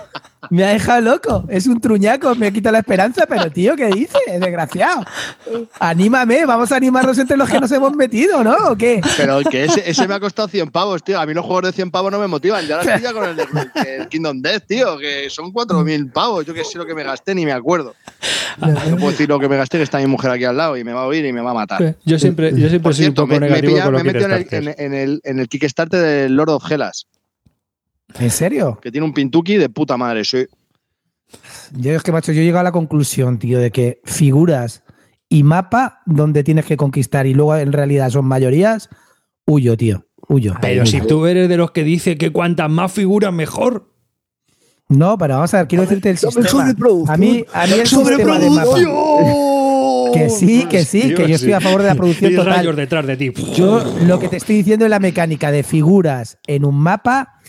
Me 0.49 0.63
ha 0.65 0.69
dejado 0.69 1.01
loco. 1.01 1.45
Es 1.49 1.67
un 1.67 1.79
truñaco, 1.79 2.35
me 2.35 2.51
quita 2.51 2.71
la 2.71 2.79
esperanza, 2.79 3.25
pero 3.27 3.49
tío, 3.51 3.75
¿qué 3.75 3.87
dices? 3.87 4.19
Desgraciado. 4.39 5.03
Anímame, 5.79 6.45
vamos 6.45 6.71
a 6.71 6.75
animarnos 6.75 7.17
entre 7.17 7.37
los 7.37 7.49
que 7.49 7.59
nos 7.59 7.71
hemos 7.71 7.95
metido, 7.95 8.43
¿no? 8.43 8.55
¿O 8.69 8.75
qué? 8.75 9.01
Pero 9.17 9.39
que 9.49 9.65
ese, 9.65 9.89
ese 9.89 10.07
me 10.07 10.15
ha 10.15 10.19
costado 10.19 10.47
100 10.47 10.69
pavos, 10.71 11.03
tío. 11.03 11.19
A 11.19 11.25
mí 11.25 11.33
los 11.33 11.45
juegos 11.45 11.63
de 11.63 11.71
100 11.73 11.91
pavos 11.91 12.11
no 12.11 12.19
me 12.19 12.27
motivan. 12.27 12.65
Ya 12.67 12.77
ahora 12.77 12.95
estoy 12.95 13.03
ya 13.03 13.13
con 13.13 13.29
el, 13.29 13.35
de- 13.35 13.97
el 13.97 14.07
Kingdom 14.09 14.41
Death, 14.41 14.63
tío, 14.67 14.97
que 14.97 15.29
son 15.29 15.51
4.000 15.53 16.11
pavos. 16.11 16.45
Yo 16.45 16.53
que 16.53 16.63
sé 16.63 16.77
lo 16.77 16.85
que 16.85 16.93
me 16.95 17.03
gasté, 17.03 17.33
ni 17.35 17.45
me 17.45 17.51
acuerdo. 17.51 17.95
No 18.59 18.97
puedo 18.97 19.11
decir 19.11 19.27
lo 19.29 19.39
que 19.39 19.49
me 19.49 19.57
gasté, 19.57 19.77
que 19.77 19.83
está 19.83 19.97
mi 19.99 20.05
mujer 20.07 20.31
aquí 20.31 20.45
al 20.45 20.57
lado 20.57 20.77
y 20.77 20.83
me 20.83 20.93
va 20.93 21.01
a 21.01 21.05
oír 21.07 21.25
y 21.25 21.33
me 21.33 21.41
va 21.41 21.51
a 21.51 21.55
matar. 21.55 21.95
Yo 22.05 22.19
siempre, 22.19 22.51
yo 22.51 22.57
siempre 22.69 22.79
Por 22.79 22.93
soy 22.93 23.05
cierto, 23.05 23.23
un 23.23 23.29
poco 23.29 23.39
me, 23.39 23.47
negativo 23.47 23.81
con 23.81 23.93
me 23.93 23.99
en 24.01 24.31
el, 24.31 24.47
en, 24.51 24.75
en 24.77 24.93
el, 24.93 25.21
en 25.23 25.39
el 25.39 25.47
Kickstarter 25.49 25.99
del 26.01 26.35
Lord 26.35 26.49
of 26.49 26.71
Hellas, 26.71 27.07
¿En 28.19 28.29
serio? 28.29 28.79
que 28.81 28.91
tiene 28.91 29.05
un 29.05 29.13
pintuki 29.13 29.57
de 29.57 29.69
puta 29.69 29.97
madre. 29.97 30.23
Soy, 30.23 30.47
Yo 31.71 31.91
es 31.93 32.03
que, 32.03 32.11
macho, 32.11 32.31
yo 32.31 32.41
he 32.41 32.45
llegado 32.45 32.61
a 32.61 32.63
la 32.63 32.71
conclusión, 32.71 33.39
tío, 33.39 33.59
de 33.59 33.71
que 33.71 34.01
figuras 34.05 34.83
y 35.29 35.43
mapa 35.43 36.01
donde 36.05 36.43
tienes 36.43 36.65
que 36.65 36.77
conquistar 36.77 37.25
y 37.25 37.33
luego 37.33 37.55
en 37.57 37.73
realidad 37.73 38.09
son 38.09 38.25
mayorías, 38.25 38.89
huyo, 39.45 39.75
tío. 39.77 40.05
Huyo. 40.29 40.53
Pero 40.61 40.85
si 40.85 41.01
tú 41.01 41.25
eres 41.25 41.49
de 41.49 41.57
los 41.57 41.71
que 41.71 41.83
dice 41.83 42.17
que 42.17 42.31
cuantas 42.31 42.69
más 42.69 42.91
figuras 42.93 43.33
mejor. 43.33 43.89
No, 44.87 45.17
pero 45.17 45.35
vamos 45.35 45.53
a 45.53 45.57
ver, 45.59 45.67
quiero 45.67 45.83
decirte 45.83 46.09
el 46.11 46.17
sistema. 46.17 46.73
A 47.07 47.17
mí, 47.17 47.43
a 47.53 47.67
mí 47.67 47.73
el 47.73 47.87
sistema 47.87 48.39
de 48.39 48.49
mapa. 48.49 48.75
Que 50.13 50.29
sí, 50.29 50.65
que 50.69 50.85
sí, 50.85 51.13
que 51.15 51.27
yo 51.27 51.35
estoy 51.35 51.53
a 51.53 51.59
favor 51.61 51.81
de 51.81 51.87
la 51.87 51.95
producción 51.97 52.31
Y 52.31 52.35
total. 52.35 52.53
rayos 52.55 52.75
detrás 52.75 53.05
de 53.07 53.17
ti. 53.17 53.33
Yo 53.55 53.83
lo 54.05 54.19
que 54.19 54.27
te 54.29 54.37
estoy 54.37 54.57
diciendo 54.57 54.85
es 54.85 54.91
la 54.91 54.99
mecánica 54.99 55.51
de 55.51 55.63
figuras 55.63 56.37
en 56.45 56.65
un 56.65 56.75
mapa, 56.75 57.39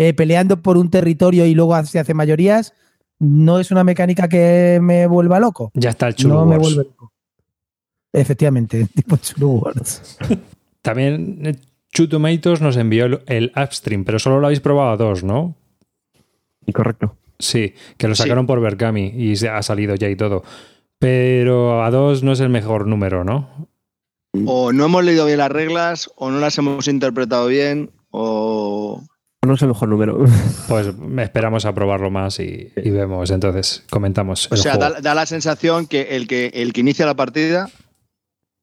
eh, 0.00 0.14
peleando 0.14 0.62
por 0.62 0.76
un 0.78 0.90
territorio 0.90 1.44
y 1.44 1.54
luego 1.56 1.82
se 1.84 1.98
hace 1.98 2.14
mayorías, 2.14 2.72
no 3.18 3.58
es 3.58 3.72
una 3.72 3.82
mecánica 3.82 4.28
que 4.28 4.78
me 4.80 5.08
vuelva 5.08 5.40
loco. 5.40 5.72
Ya 5.74 5.90
está 5.90 6.06
el 6.06 6.14
chulo 6.14 6.34
no 6.36 6.46
me 6.46 6.56
vuelve 6.56 6.84
loco. 6.84 7.12
Efectivamente, 8.12 8.86
tipo 8.94 9.16
Chulo 9.16 9.48
Wars. 9.48 10.16
También 10.82 11.40
eh, 11.44 11.56
Two 11.92 12.08
Tomatoes 12.08 12.60
nos 12.60 12.76
envió 12.76 13.06
el, 13.06 13.20
el 13.26 13.52
Upstream, 13.56 14.04
pero 14.04 14.18
solo 14.20 14.38
lo 14.38 14.46
habéis 14.46 14.60
probado 14.60 14.90
a 14.92 14.96
dos, 14.96 15.24
¿no? 15.24 15.56
Incorrecto. 16.66 17.16
Sí, 17.40 17.74
que 17.96 18.06
lo 18.08 18.14
Sí. 18.14 18.22
sacaron 18.22 18.46
por 18.46 18.60
Berkami 18.60 19.06
y 19.16 19.36
se 19.36 19.48
ha 19.48 19.62
salido 19.62 19.94
ya 19.96 20.08
y 20.08 20.16
todo. 20.16 20.42
Pero 21.00 21.82
a 21.84 21.90
dos 21.90 22.22
no 22.22 22.32
es 22.32 22.40
el 22.40 22.48
mejor 22.50 22.86
número, 22.86 23.24
¿no? 23.24 23.68
O 24.46 24.72
no 24.72 24.84
hemos 24.84 25.04
leído 25.04 25.26
bien 25.26 25.38
las 25.38 25.50
reglas, 25.50 26.10
o 26.16 26.30
no 26.30 26.38
las 26.38 26.56
hemos 26.58 26.86
interpretado 26.88 27.46
bien, 27.48 27.90
o. 28.10 29.02
No 29.46 29.54
es 29.54 29.62
el 29.62 29.68
mejor 29.68 29.88
número. 29.88 30.24
Pues 30.68 30.88
esperamos 31.18 31.64
a 31.64 31.72
probarlo 31.74 32.10
más 32.10 32.38
y, 32.40 32.72
y 32.76 32.90
vemos. 32.90 33.30
Entonces, 33.30 33.84
comentamos. 33.90 34.50
O 34.50 34.54
el 34.54 34.60
sea, 34.60 34.74
juego. 34.74 34.94
da, 34.94 35.00
da 35.00 35.14
la 35.14 35.24
sensación 35.26 35.86
que 35.86 36.16
el, 36.16 36.26
que 36.28 36.48
el 36.54 36.72
que 36.72 36.80
inicia 36.80 37.06
la 37.06 37.14
partida 37.14 37.70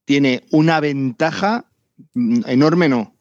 tiene 0.06 0.44
una 0.52 0.80
ventaja 0.80 1.66
mm, 2.14 2.42
enorme, 2.48 2.90
no. 2.90 3.16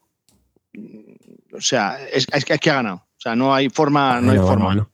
O 1.55 1.61
sea, 1.61 1.97
es, 2.13 2.27
es 2.33 2.45
que 2.45 2.55
es 2.55 2.61
que 2.61 2.71
ha 2.71 2.75
ganado. 2.75 2.97
O 2.97 3.21
sea, 3.21 3.35
no 3.37 3.55
hay 3.55 3.71
forma. 3.71 4.21
No 4.21 4.33
hay 4.33 4.37
Bueno, 4.39 4.47
forma. 4.53 4.65
bueno, 4.67 4.83
bueno. 4.83 4.91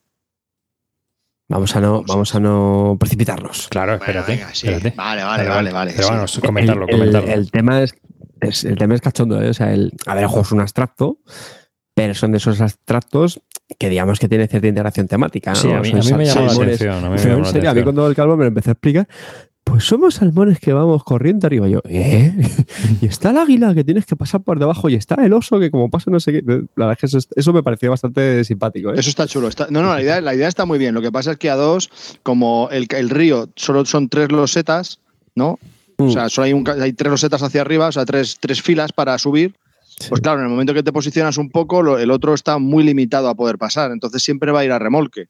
Vamos 1.49 1.75
a 1.75 1.81
no, 1.81 2.03
vamos 2.07 2.33
a 2.33 2.39
no 2.39 2.95
precipitarnos. 2.97 3.67
Claro, 3.67 3.97
Bueno, 3.97 4.03
espérate. 4.21 4.31
venga, 4.37 4.53
sí. 4.55 4.67
espérate. 4.69 4.95
Vale, 4.95 5.23
vale, 5.23 5.49
vale, 5.49 5.71
vale. 5.73 5.91
Pero 5.93 6.07
sí. 6.07 6.13
vamos, 6.13 6.39
comentarlo, 6.39 6.85
el, 6.87 6.93
el- 6.93 6.99
comentarlo. 6.99 7.31
el 7.33 7.51
tema 7.51 7.81
es, 7.83 7.95
es- 8.39 8.63
el 8.63 8.77
tema 8.77 8.95
es 8.95 9.01
cachondo, 9.01 9.41
¿eh? 9.41 9.49
O 9.49 9.53
sea, 9.53 9.73
el, 9.73 9.91
a 10.05 10.13
ver, 10.13 10.23
el 10.23 10.29
juego 10.29 10.43
es 10.43 10.51
un 10.53 10.61
abstracto, 10.61 11.17
pero 12.01 12.15
son 12.15 12.31
de 12.31 12.37
esos 12.37 12.59
abstractos 12.61 13.41
que 13.79 13.89
digamos 13.89 14.19
que 14.19 14.27
tiene 14.27 14.47
cierta 14.47 14.67
integración 14.67 15.07
temática. 15.07 15.51
¿no? 15.51 15.55
Sí, 15.55 15.71
a 15.71 15.79
mí, 15.81 15.89
Son 15.89 15.99
a 15.99 16.03
mí 16.03 16.11
me 16.17 16.25
llamó 16.25 16.41
la 16.41 16.49
salmones. 16.49 16.75
atención. 16.81 16.93
A 17.05 17.09
mí 17.09 17.15
me 17.61 17.67
a 17.67 17.73
mí 17.73 17.83
cuando 17.83 18.07
el 18.07 18.15
calvo 18.15 18.35
me 18.37 18.43
lo 18.43 18.47
empezó 18.49 18.71
a 18.71 18.73
explicar, 18.73 19.07
pues 19.63 19.83
somos 19.85 20.15
salmones 20.15 20.59
que 20.59 20.73
vamos 20.73 21.03
corriendo 21.03 21.45
arriba. 21.47 21.67
Yo, 21.69 21.81
¿eh? 21.87 22.33
y 23.01 23.05
está 23.05 23.29
el 23.29 23.37
águila 23.37 23.73
que 23.75 23.83
tienes 23.83 24.05
que 24.05 24.15
pasar 24.15 24.41
por 24.41 24.57
debajo 24.59 24.89
y 24.89 24.95
está 24.95 25.15
el 25.23 25.31
oso 25.33 25.59
que 25.59 25.69
como 25.71 25.89
pasa 25.89 26.09
no 26.11 26.19
sé 26.19 26.33
qué. 26.33 26.41
La 26.75 26.87
verdad 26.87 26.91
es 26.93 26.97
que 26.97 27.05
eso, 27.05 27.17
es- 27.19 27.27
eso 27.35 27.53
me 27.53 27.61
pareció 27.63 27.89
bastante 27.91 28.43
simpático. 28.43 28.89
¿eh? 28.89 28.95
Eso 28.97 29.09
está 29.09 29.27
chulo. 29.27 29.47
está- 29.47 29.67
no, 29.69 29.81
no, 29.83 29.89
la 29.93 30.01
idea, 30.01 30.19
la 30.19 30.33
idea 30.35 30.47
está 30.47 30.65
muy 30.65 30.79
bien. 30.79 30.93
Lo 30.95 31.01
que 31.01 31.11
pasa 31.11 31.31
es 31.33 31.37
que 31.37 31.49
a 31.49 31.55
dos, 31.55 31.89
como 32.23 32.67
el, 32.71 32.87
el 32.89 33.09
río 33.09 33.49
solo 33.55 33.85
son 33.85 34.09
tres 34.09 34.31
losetas, 34.31 34.99
¿no? 35.35 35.59
O 35.97 36.05
Mm. 36.05 36.11
sea, 36.11 36.29
solo 36.29 36.45
hay, 36.45 36.53
un, 36.53 36.67
hay 36.67 36.93
tres 36.93 37.11
losetas 37.11 37.43
hacia 37.43 37.61
arriba, 37.61 37.87
o 37.87 37.91
sea, 37.91 38.05
tres, 38.05 38.37
tres 38.39 38.61
filas 38.63 38.91
para 38.91 39.17
subir. 39.19 39.53
Pues 40.09 40.21
claro, 40.21 40.39
en 40.39 40.45
el 40.45 40.49
momento 40.51 40.73
que 40.73 40.83
te 40.83 40.91
posicionas 40.91 41.37
un 41.37 41.49
poco, 41.49 41.97
el 41.97 42.11
otro 42.11 42.33
está 42.33 42.57
muy 42.57 42.83
limitado 42.83 43.29
a 43.29 43.35
poder 43.35 43.57
pasar. 43.57 43.91
Entonces 43.91 44.21
siempre 44.23 44.51
va 44.51 44.61
a 44.61 44.65
ir 44.65 44.71
a 44.71 44.79
remolque. 44.79 45.27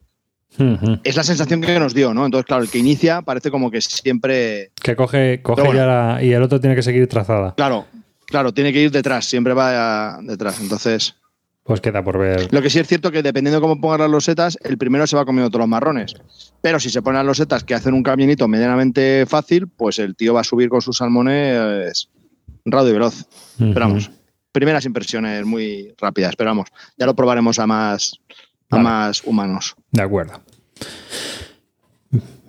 Es 1.04 1.16
la 1.16 1.24
sensación 1.24 1.62
que 1.62 1.80
nos 1.80 1.94
dio, 1.94 2.14
¿no? 2.14 2.26
Entonces, 2.26 2.46
claro, 2.46 2.64
el 2.64 2.70
que 2.70 2.78
inicia 2.80 3.22
parece 3.22 3.50
como 3.52 3.72
que 3.72 3.80
siempre. 3.82 4.72
Que 4.84 4.96
coge, 4.98 5.42
coge 5.42 5.62
bueno. 5.62 5.76
ya 5.78 5.86
la- 5.86 6.24
y 6.24 6.34
el 6.34 6.44
otro 6.44 6.60
tiene 6.60 6.76
que 6.76 6.84
seguir 6.84 7.08
trazada. 7.08 7.54
Claro, 7.56 7.86
claro, 8.26 8.54
tiene 8.54 8.74
que 8.74 8.82
ir 8.82 8.92
detrás, 8.92 9.26
siempre 9.26 9.54
va 9.54 10.16
a- 10.18 10.22
detrás. 10.22 10.60
Entonces, 10.60 11.16
Pues 11.64 11.80
queda 11.80 12.04
por 12.04 12.18
ver. 12.18 12.54
lo 12.54 12.62
que 12.62 12.70
sí 12.70 12.80
es 12.80 12.88
cierto 12.88 13.12
que 13.12 13.24
dependiendo 13.24 13.60
de 13.60 13.62
cómo 13.62 13.80
pongas 13.80 14.00
las 14.02 14.10
losetas, 14.10 14.58
el 14.64 14.78
primero 14.78 15.08
se 15.08 15.16
va 15.16 15.24
comiendo 15.26 15.50
todos 15.50 15.62
los 15.62 15.70
marrones. 15.70 16.16
Pero 16.60 16.82
si 16.82 16.90
se 16.90 17.02
ponen 17.02 17.20
las 17.20 17.28
losetas 17.28 17.64
que 17.64 17.74
hacen 17.74 17.94
un 17.94 18.04
caminito 18.04 18.46
medianamente 18.50 19.26
fácil, 19.28 19.68
pues 19.70 20.00
el 20.00 20.18
tío 20.18 20.34
va 20.34 20.42
a 20.42 20.44
subir 20.44 20.68
con 20.68 20.82
sus 20.82 20.98
salmones 20.98 22.10
rado 22.66 22.90
y 22.90 22.92
veloz. 22.92 23.26
Esperamos. 23.58 24.12
Primeras 24.52 24.86
impresiones 24.86 25.46
muy 25.46 25.94
rápidas, 25.98 26.32
esperamos. 26.32 26.68
Ya 26.98 27.06
lo 27.06 27.16
probaremos 27.16 27.58
a 27.60 27.68
más, 27.68 28.14
a 28.70 28.76
Vale. 28.76 28.84
más 28.84 29.24
humanos. 29.24 29.76
De 29.92 30.02
acuerdo. 30.02 30.42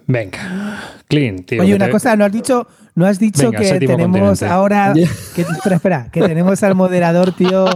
Venga. 0.06 0.80
Clean, 1.08 1.38
tío. 1.44 1.62
Oye, 1.62 1.74
una 1.74 1.86
te- 1.86 1.92
cosa, 1.92 2.16
no 2.16 2.24
has 2.24 2.32
dicho, 2.32 2.66
no 2.96 3.06
has 3.06 3.18
dicho 3.20 3.50
Venga, 3.50 3.58
que 3.60 3.78
tenemos 3.86 4.20
continente. 4.40 4.46
ahora. 4.46 4.92
Que, 5.34 5.42
espera, 5.42 5.76
espera, 5.76 6.10
que 6.12 6.20
tenemos 6.22 6.62
al 6.62 6.74
moderador, 6.74 7.32
tío. 7.32 7.66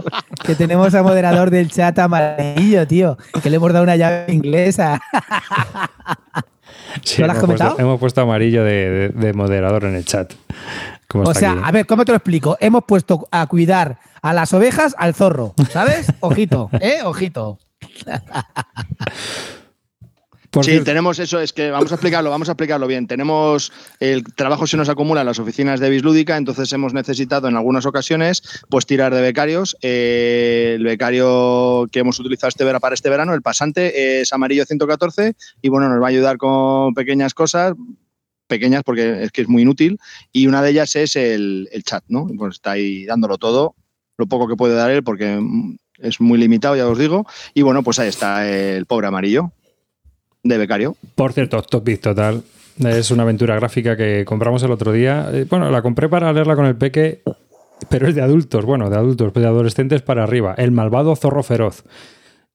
Que 0.45 0.53
tenemos 0.55 0.93
al 0.93 1.03
moderador 1.03 1.49
del 1.49 1.71
chat 1.71 1.97
amarillo, 1.99 2.85
tío. 2.85 3.17
Que 3.41 3.49
le 3.49 3.55
hemos 3.55 3.71
dado 3.71 3.83
una 3.83 3.95
llave 3.95 4.25
inglesa. 4.33 5.01
Sí, 7.03 7.21
¿No 7.21 7.27
lo 7.27 7.33
has 7.33 7.37
hemos 7.37 7.41
comentado? 7.45 7.69
Puesto, 7.71 7.83
hemos 7.83 7.99
puesto 7.99 8.21
amarillo 8.21 8.63
de, 8.63 8.89
de- 8.89 9.09
de 9.09 9.33
moderador 9.33 9.83
en 9.85 9.95
el 9.95 10.03
chat. 10.05 10.33
¿Cómo 11.07 11.23
O 11.29 11.33
sea, 11.33 11.51
aquí? 11.53 11.61
a 11.63 11.71
ver, 11.71 11.85
¿cómo 11.85 12.03
te 12.05 12.11
lo 12.11 12.17
explico? 12.17 12.57
Hemos 12.59 12.83
puesto 12.85 13.27
a 13.31 13.45
cuidar 13.47 13.99
a 14.21 14.33
las 14.33 14.53
ovejas 14.53 14.93
al 14.97 15.13
zorro, 15.13 15.53
¿sabes? 15.71 16.07
Ojito, 16.19 16.69
¿eh? 16.81 16.99
Ojito. 17.03 17.59
Por 20.49 20.63
sí, 20.63 20.71
cierto- 20.71 20.85
tenemos 20.85 21.19
eso, 21.19 21.39
es 21.41 21.51
que 21.51 21.69
vamos 21.71 21.91
a 21.91 21.95
explicarlo, 21.95 22.29
vamos 22.29 22.47
a 22.47 22.53
explicarlo 22.53 22.87
bien. 22.87 23.05
Tenemos 23.05 23.71
el 23.99 24.23
trabajo 24.33 24.65
se 24.65 24.77
nos 24.77 24.87
acumula 24.87 25.19
en 25.21 25.27
las 25.27 25.39
oficinas 25.39 25.81
de 25.81 25.89
Bislúdica, 25.89 26.37
entonces 26.37 26.71
hemos 26.71 26.93
necesitado 26.93 27.49
en 27.49 27.57
algunas 27.57 27.85
ocasiones 27.85 28.41
pues 28.69 28.85
tirar 28.85 29.13
de 29.13 29.21
becarios. 29.21 29.75
Eh, 29.81 30.73
el 30.77 30.83
becario 30.85 31.87
que 31.91 31.99
hemos 31.99 32.17
utilizado 32.19 32.47
este 32.47 32.63
vera 32.63 32.79
para 32.79 32.95
este 32.95 33.09
verano, 33.09 33.33
el 33.33 33.41
pasante, 33.41 34.21
es 34.21 34.31
amarillo 34.31 34.65
114 34.65 35.35
y 35.61 35.69
bueno, 35.69 35.89
nos 35.89 36.01
va 36.01 36.05
a 36.05 36.09
ayudar 36.09 36.37
con 36.37 36.93
pequeñas 36.93 37.33
cosas, 37.33 37.73
pequeñas 38.47 38.83
porque 38.83 39.23
es 39.23 39.31
que 39.31 39.41
es 39.41 39.47
muy 39.47 39.61
inútil 39.61 39.99
y 40.31 40.47
una 40.47 40.61
de 40.61 40.71
ellas 40.71 40.95
es 40.95 41.15
el, 41.15 41.69
el 41.71 41.83
chat, 41.83 42.03
¿no? 42.07 42.27
Pues 42.37 42.55
está 42.55 42.71
ahí 42.71 43.05
dándolo 43.05 43.37
todo, 43.37 43.75
lo 44.17 44.27
poco 44.27 44.47
que 44.47 44.55
puede 44.55 44.75
dar 44.75 44.91
él 44.91 45.03
porque 45.03 45.37
mm, 45.39 45.77
es 45.99 46.19
muy 46.21 46.37
limitado, 46.37 46.75
ya 46.75 46.87
os 46.87 46.97
digo. 46.97 47.25
Y 47.53 47.61
bueno, 47.61 47.83
pues 47.83 47.99
ahí 47.99 48.09
está 48.09 48.47
el 48.49 48.85
pobre 48.85 49.07
amarillo 49.07 49.51
de 50.43 50.57
becario. 50.57 50.95
Por 51.15 51.33
cierto, 51.33 51.61
Topic 51.61 52.01
Total. 52.01 52.43
Es 52.79 53.09
una 53.09 53.23
aventura 53.23 53.55
gráfica 53.55 53.97
que 53.97 54.23
compramos 54.25 54.61
el 54.63 54.71
otro 54.71 54.91
día. 54.91 55.29
Eh, 55.33 55.45
Bueno, 55.49 55.69
la 55.71 55.81
compré 55.81 56.09
para 56.09 56.31
leerla 56.31 56.55
con 56.55 56.65
el 56.65 56.75
peque, 56.75 57.23
pero 57.89 58.07
es 58.07 58.15
de 58.15 58.21
adultos. 58.21 58.65
Bueno, 58.65 58.89
de 58.89 58.97
adultos, 58.97 59.31
pues 59.33 59.41
de 59.41 59.49
adolescentes 59.49 60.01
para 60.03 60.23
arriba. 60.23 60.53
El 60.57 60.71
malvado 60.71 61.15
zorro 61.15 61.41
feroz. 61.41 61.83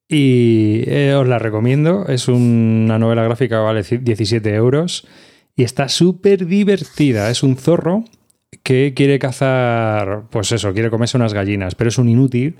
Y 0.08 0.82
eh, 0.86 1.14
os 1.14 1.26
la 1.26 1.38
recomiendo. 1.38 2.06
Es 2.06 2.28
una 2.28 2.98
novela 2.98 3.24
gráfica 3.24 3.56
que 3.56 3.62
vale 3.62 3.82
17 3.82 4.54
euros. 4.54 5.06
Y 5.56 5.64
está 5.64 5.88
súper 5.88 6.46
divertida. 6.46 7.30
Es 7.30 7.42
un 7.42 7.56
zorro 7.56 8.04
que 8.62 8.92
quiere 8.94 9.18
cazar, 9.18 10.24
pues 10.30 10.52
eso, 10.52 10.72
quiere 10.72 10.90
comerse 10.90 11.16
unas 11.16 11.32
gallinas, 11.32 11.74
pero 11.74 11.88
es 11.88 11.98
un 11.98 12.08
inútil 12.08 12.56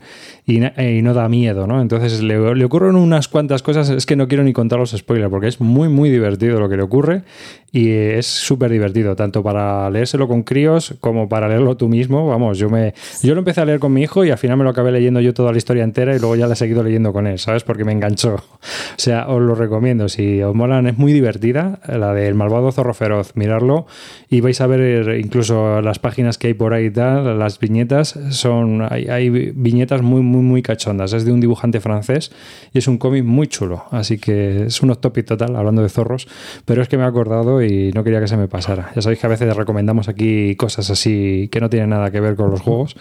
y, 0.46 0.59
no 0.59 1.14
da 1.14 1.28
miedo, 1.28 1.66
¿no? 1.66 1.81
Entonces 1.81 2.22
le, 2.22 2.38
ocurren 2.64 2.96
unas 2.96 3.28
cuantas 3.28 3.62
cosas, 3.62 3.90
es 3.90 4.07
que 4.07 4.16
no 4.16 4.26
quiero 4.26 4.42
ni 4.42 4.52
contar 4.52 4.78
los 4.78 4.90
spoilers, 4.90 5.31
porque 5.31 5.48
es 5.48 5.61
muy, 5.61 5.88
muy 5.88 6.11
divertido 6.11 6.59
lo 6.59 6.68
que 6.68 6.76
le 6.76 6.83
ocurre 6.83 7.22
y 7.70 7.90
es 7.90 8.26
súper 8.26 8.70
divertido, 8.70 9.16
tanto 9.16 9.42
para 9.42 9.88
leérselo 9.90 10.28
con 10.28 10.42
críos 10.42 10.94
como 11.00 11.28
para 11.28 11.48
leerlo 11.48 11.76
tú 11.76 11.88
mismo. 11.88 12.26
Vamos, 12.26 12.59
yo 12.59 12.68
me 12.68 12.94
yo 13.22 13.35
lo 13.35 13.40
empecé 13.40 13.61
a 13.61 13.64
leer 13.64 13.78
con 13.78 13.92
mi 13.92 14.02
hijo 14.02 14.24
y 14.24 14.31
al 14.31 14.38
final 14.38 14.59
me 14.59 14.64
lo 14.64 14.70
acabé 14.70 14.92
leyendo 14.92 15.20
yo 15.20 15.33
toda 15.33 15.52
la 15.52 15.59
historia 15.59 15.85
entera 15.85 16.14
y 16.14 16.18
luego 16.18 16.37
ya 16.37 16.46
la 16.46 16.55
he 16.55 16.57
seguido 16.57 16.83
leyendo 16.83 17.12
con 17.12 17.26
él, 17.26 17.38
¿sabes? 17.38 17.64
Porque 17.64 17.85
me 17.85 17.92
enganchó. 17.92 18.37
O 18.92 19.00
sea, 19.02 19.26
os 19.26 19.40
lo 19.40 19.55
recomiendo. 19.55 20.09
Si 20.09 20.42
os 20.42 20.55
molan, 20.55 20.87
es 20.87 20.96
muy 20.96 21.12
divertida, 21.12 21.81
la 21.88 22.12
del 22.12 22.35
malvado 22.35 22.70
zorro 22.70 22.94
feroz. 22.94 23.33
Mirarlo 23.35 23.87
y 24.28 24.40
vais 24.40 24.61
a 24.61 24.66
ver 24.66 25.18
incluso 25.18 25.82
las 25.83 25.99
páginas 25.99 26.38
que 26.38 26.49
hay 26.49 26.55
por 26.55 26.75
ahí 26.75 26.87
y 26.87 26.90
tal, 26.90 27.38
las 27.38 27.59
viñetas, 27.59 28.18
son 28.31 28.87
hay, 28.90 29.07
hay 29.07 29.31
viñetas 29.31 30.03
muy, 30.03 30.23
muy, 30.23 30.42
muy 30.42 30.62
cachondas. 30.62 31.12
Es 31.12 31.25
de 31.25 31.33
un 31.33 31.40
dibujante 31.40 31.81
francés 31.81 32.33
y 32.73 32.79
es 32.79 32.88
un 32.88 32.99
cómic 32.99 33.25
muy 33.25 33.49
chulo. 33.49 33.85
Así 33.90 34.19
que 34.19 34.65
es 34.65 34.83
un 34.83 34.94
topic 34.94 35.27
total, 35.27 35.56
hablando 35.56 35.83
de 35.83 35.88
zorros, 35.88 36.29
pero 36.65 36.83
es 36.83 36.88
que 36.88 36.96
me 36.96 37.04
he 37.04 37.06
acordado 37.06 37.63
y 37.63 37.92
no 37.92 38.04
quería 38.04 38.21
que 38.21 38.29
se 38.29 38.37
me 38.37 38.48
pasara. 38.48 38.92
Ya 38.94 39.02
sabéis 39.02 39.21
que 39.21 39.27
a 39.27 39.31
veces 39.31 39.56
recomendamos 39.56 40.09
aquí 40.09 40.56
cosas 40.56 40.90
así 40.90 41.48
que 41.50 41.61
no 41.61 41.71
tienen 41.71 41.90
nada 41.90 42.11
que 42.11 42.21
ver 42.21 42.37
con 42.37 42.50
los 42.50 42.61
juegos 42.61 42.96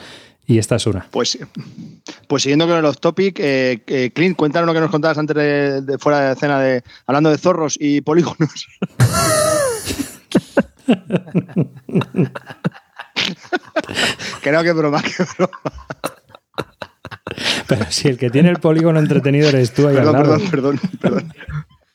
y 0.47 0.57
esta 0.57 0.75
es 0.75 0.87
una. 0.87 1.07
Pues, 1.11 1.37
pues 2.27 2.43
siguiendo 2.43 2.67
con 2.67 2.77
el 2.77 2.85
off 2.85 2.99
topic, 2.99 3.39
eh, 3.39 3.81
eh, 3.87 4.11
Clint, 4.13 4.35
cuéntanos 4.35 4.67
lo 4.67 4.73
que 4.73 4.81
nos 4.81 4.91
contabas 4.91 5.17
antes 5.17 5.35
de, 5.35 5.81
de 5.81 5.97
fuera 5.97 6.27
de 6.27 6.33
escena 6.33 6.59
de 6.59 6.83
hablando 7.05 7.29
de 7.29 7.37
zorros 7.37 7.77
y 7.79 8.01
polígonos. 8.01 8.67
Creo 14.41 14.63
que 14.63 14.73
broma, 14.73 15.01
que 15.01 15.23
broma. 15.37 15.59
Pero 17.67 17.85
si 17.89 18.07
el 18.09 18.17
que 18.17 18.29
tiene 18.29 18.49
el 18.49 18.59
polígono 18.59 18.99
entretenido 18.99 19.49
eres 19.49 19.73
tú 19.73 19.87
ahí 19.87 19.95
al 19.97 20.03
Perdón, 20.03 20.13
lado. 20.13 20.39
perdón, 20.51 20.79
perdón, 21.01 21.31
perdón. 21.31 21.33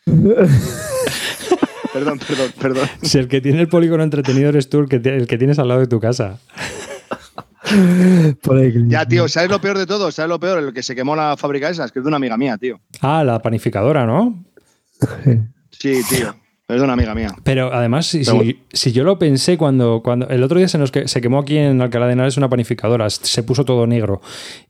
perdón, 1.92 2.18
perdón, 2.18 2.52
perdón. 2.60 2.88
Si 3.02 3.18
el 3.18 3.28
que 3.28 3.40
tiene 3.40 3.60
el 3.60 3.68
polígono 3.68 4.02
entretenido 4.02 4.48
eres 4.48 4.68
tú, 4.68 4.80
el 4.80 4.88
que, 4.88 4.96
el 4.96 5.26
que 5.26 5.38
tienes 5.38 5.58
al 5.58 5.68
lado 5.68 5.80
de 5.80 5.86
tu 5.86 6.00
casa. 6.00 6.38
Ya, 8.86 9.04
tío, 9.06 9.26
¿sabes 9.28 9.50
lo 9.50 9.60
peor 9.60 9.76
de 9.76 9.86
todo? 9.86 10.12
¿Sabes 10.12 10.28
lo 10.28 10.38
peor? 10.38 10.60
El 10.60 10.72
que 10.72 10.84
se 10.84 10.94
quemó 10.94 11.16
la 11.16 11.36
fábrica 11.36 11.68
esa, 11.68 11.84
es 11.84 11.90
que 11.90 11.98
es 11.98 12.04
de 12.04 12.08
una 12.08 12.16
amiga 12.16 12.36
mía, 12.36 12.56
tío. 12.56 12.78
Ah, 13.00 13.24
la 13.24 13.40
panificadora, 13.42 14.06
¿no? 14.06 14.44
Sí, 15.72 16.00
tío. 16.08 16.36
Es 16.68 16.78
de 16.78 16.82
una 16.82 16.94
amiga 16.94 17.14
mía. 17.14 17.32
Pero 17.44 17.72
además, 17.72 18.06
si, 18.06 18.24
si, 18.24 18.60
si, 18.72 18.90
yo 18.90 19.04
lo 19.04 19.20
pensé 19.20 19.56
cuando, 19.56 20.02
cuando 20.02 20.28
el 20.30 20.42
otro 20.42 20.58
día 20.58 20.66
se 20.66 20.78
nos 20.78 20.90
que, 20.90 21.06
se 21.06 21.20
quemó 21.20 21.38
aquí 21.38 21.56
en 21.56 21.80
Alcalá 21.80 22.06
de 22.06 22.14
Henares 22.14 22.36
una 22.38 22.48
panificadora, 22.48 23.08
se 23.08 23.44
puso 23.44 23.64
todo 23.64 23.86
negro. 23.86 24.20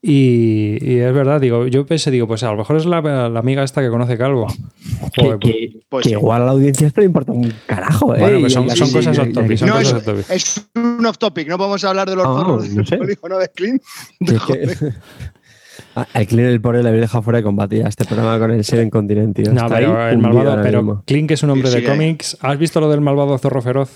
Y, 0.03 0.76
y, 0.82 0.99
es 0.99 1.14
verdad, 1.14 1.40
digo, 1.40 1.66
yo 1.66 1.86
pensé, 1.86 2.11
digo, 2.11 2.26
pues 2.26 2.42
a 2.42 2.51
lo 2.51 2.59
mejor 2.59 2.76
es 2.76 2.84
la, 2.84 3.01
la 3.01 3.40
amiga 3.40 3.64
esta 3.64 3.80
que 3.80 3.88
conoce 3.88 4.18
Calvo. 4.18 4.47
Joder, 5.16 5.38
que, 5.38 5.51
que, 5.51 5.80
pues, 5.88 6.05
que 6.05 6.12
igual 6.12 6.42
a 6.42 6.44
la 6.44 6.51
audiencia 6.51 6.86
esto 6.86 7.01
le 7.01 7.07
importa 7.07 7.32
un 7.32 7.51
carajo, 7.64 8.14
¿eh? 8.14 8.20
Bueno, 8.20 8.40
pues 8.40 8.53
son, 8.53 8.68
son 8.68 8.88
sí, 8.88 8.92
cosas 8.92 9.18
off 9.18 9.32
topic. 9.32 9.57
Son 9.57 9.68
no, 9.68 9.74
cosas 9.76 9.88
es, 9.88 9.94
off 9.94 10.05
topic. 10.05 10.30
es 10.30 10.68
un 10.74 11.07
off 11.07 11.16
topic, 11.16 11.49
no 11.49 11.57
podemos 11.57 11.82
hablar 11.82 12.11
de 12.11 12.16
los 12.16 12.26
foros 12.26 12.68
no 12.68 12.74
del 12.74 12.86
sé. 12.86 12.99
polígono 12.99 13.38
de 13.38 13.49
Clean. 13.49 13.80
Ah, 15.97 16.07
Al 16.12 16.26
Clean 16.26 16.49
el 16.51 16.61
pobre 16.61 16.82
le 16.82 16.90
habéis 16.90 17.01
dejado 17.03 17.22
fuera 17.22 17.38
de 17.38 17.42
combate 17.42 17.78
ya 17.78 17.88
este 17.88 18.05
programa 18.05 18.38
con 18.38 18.51
el 18.51 18.64
Seven 18.64 18.90
Continent, 18.90 19.34
tío. 19.34 19.53
No, 19.53 19.62
Está 19.62 19.74
pero 19.76 19.99
ahí 20.01 20.12
el 20.12 20.18
malvado, 20.18 20.62
pero. 20.62 21.03
Clink 21.07 21.30
es 21.30 21.42
un 21.42 21.51
hombre 21.51 21.68
Sí, 21.70 21.80
de 21.80 21.86
eh. 21.86 21.88
cómics. 21.88 22.36
¿Has 22.42 22.59
visto 22.59 22.80
lo 22.80 22.90
del 22.90 23.01
malvado 23.01 23.36
zorro 23.38 23.62
feroz? 23.62 23.90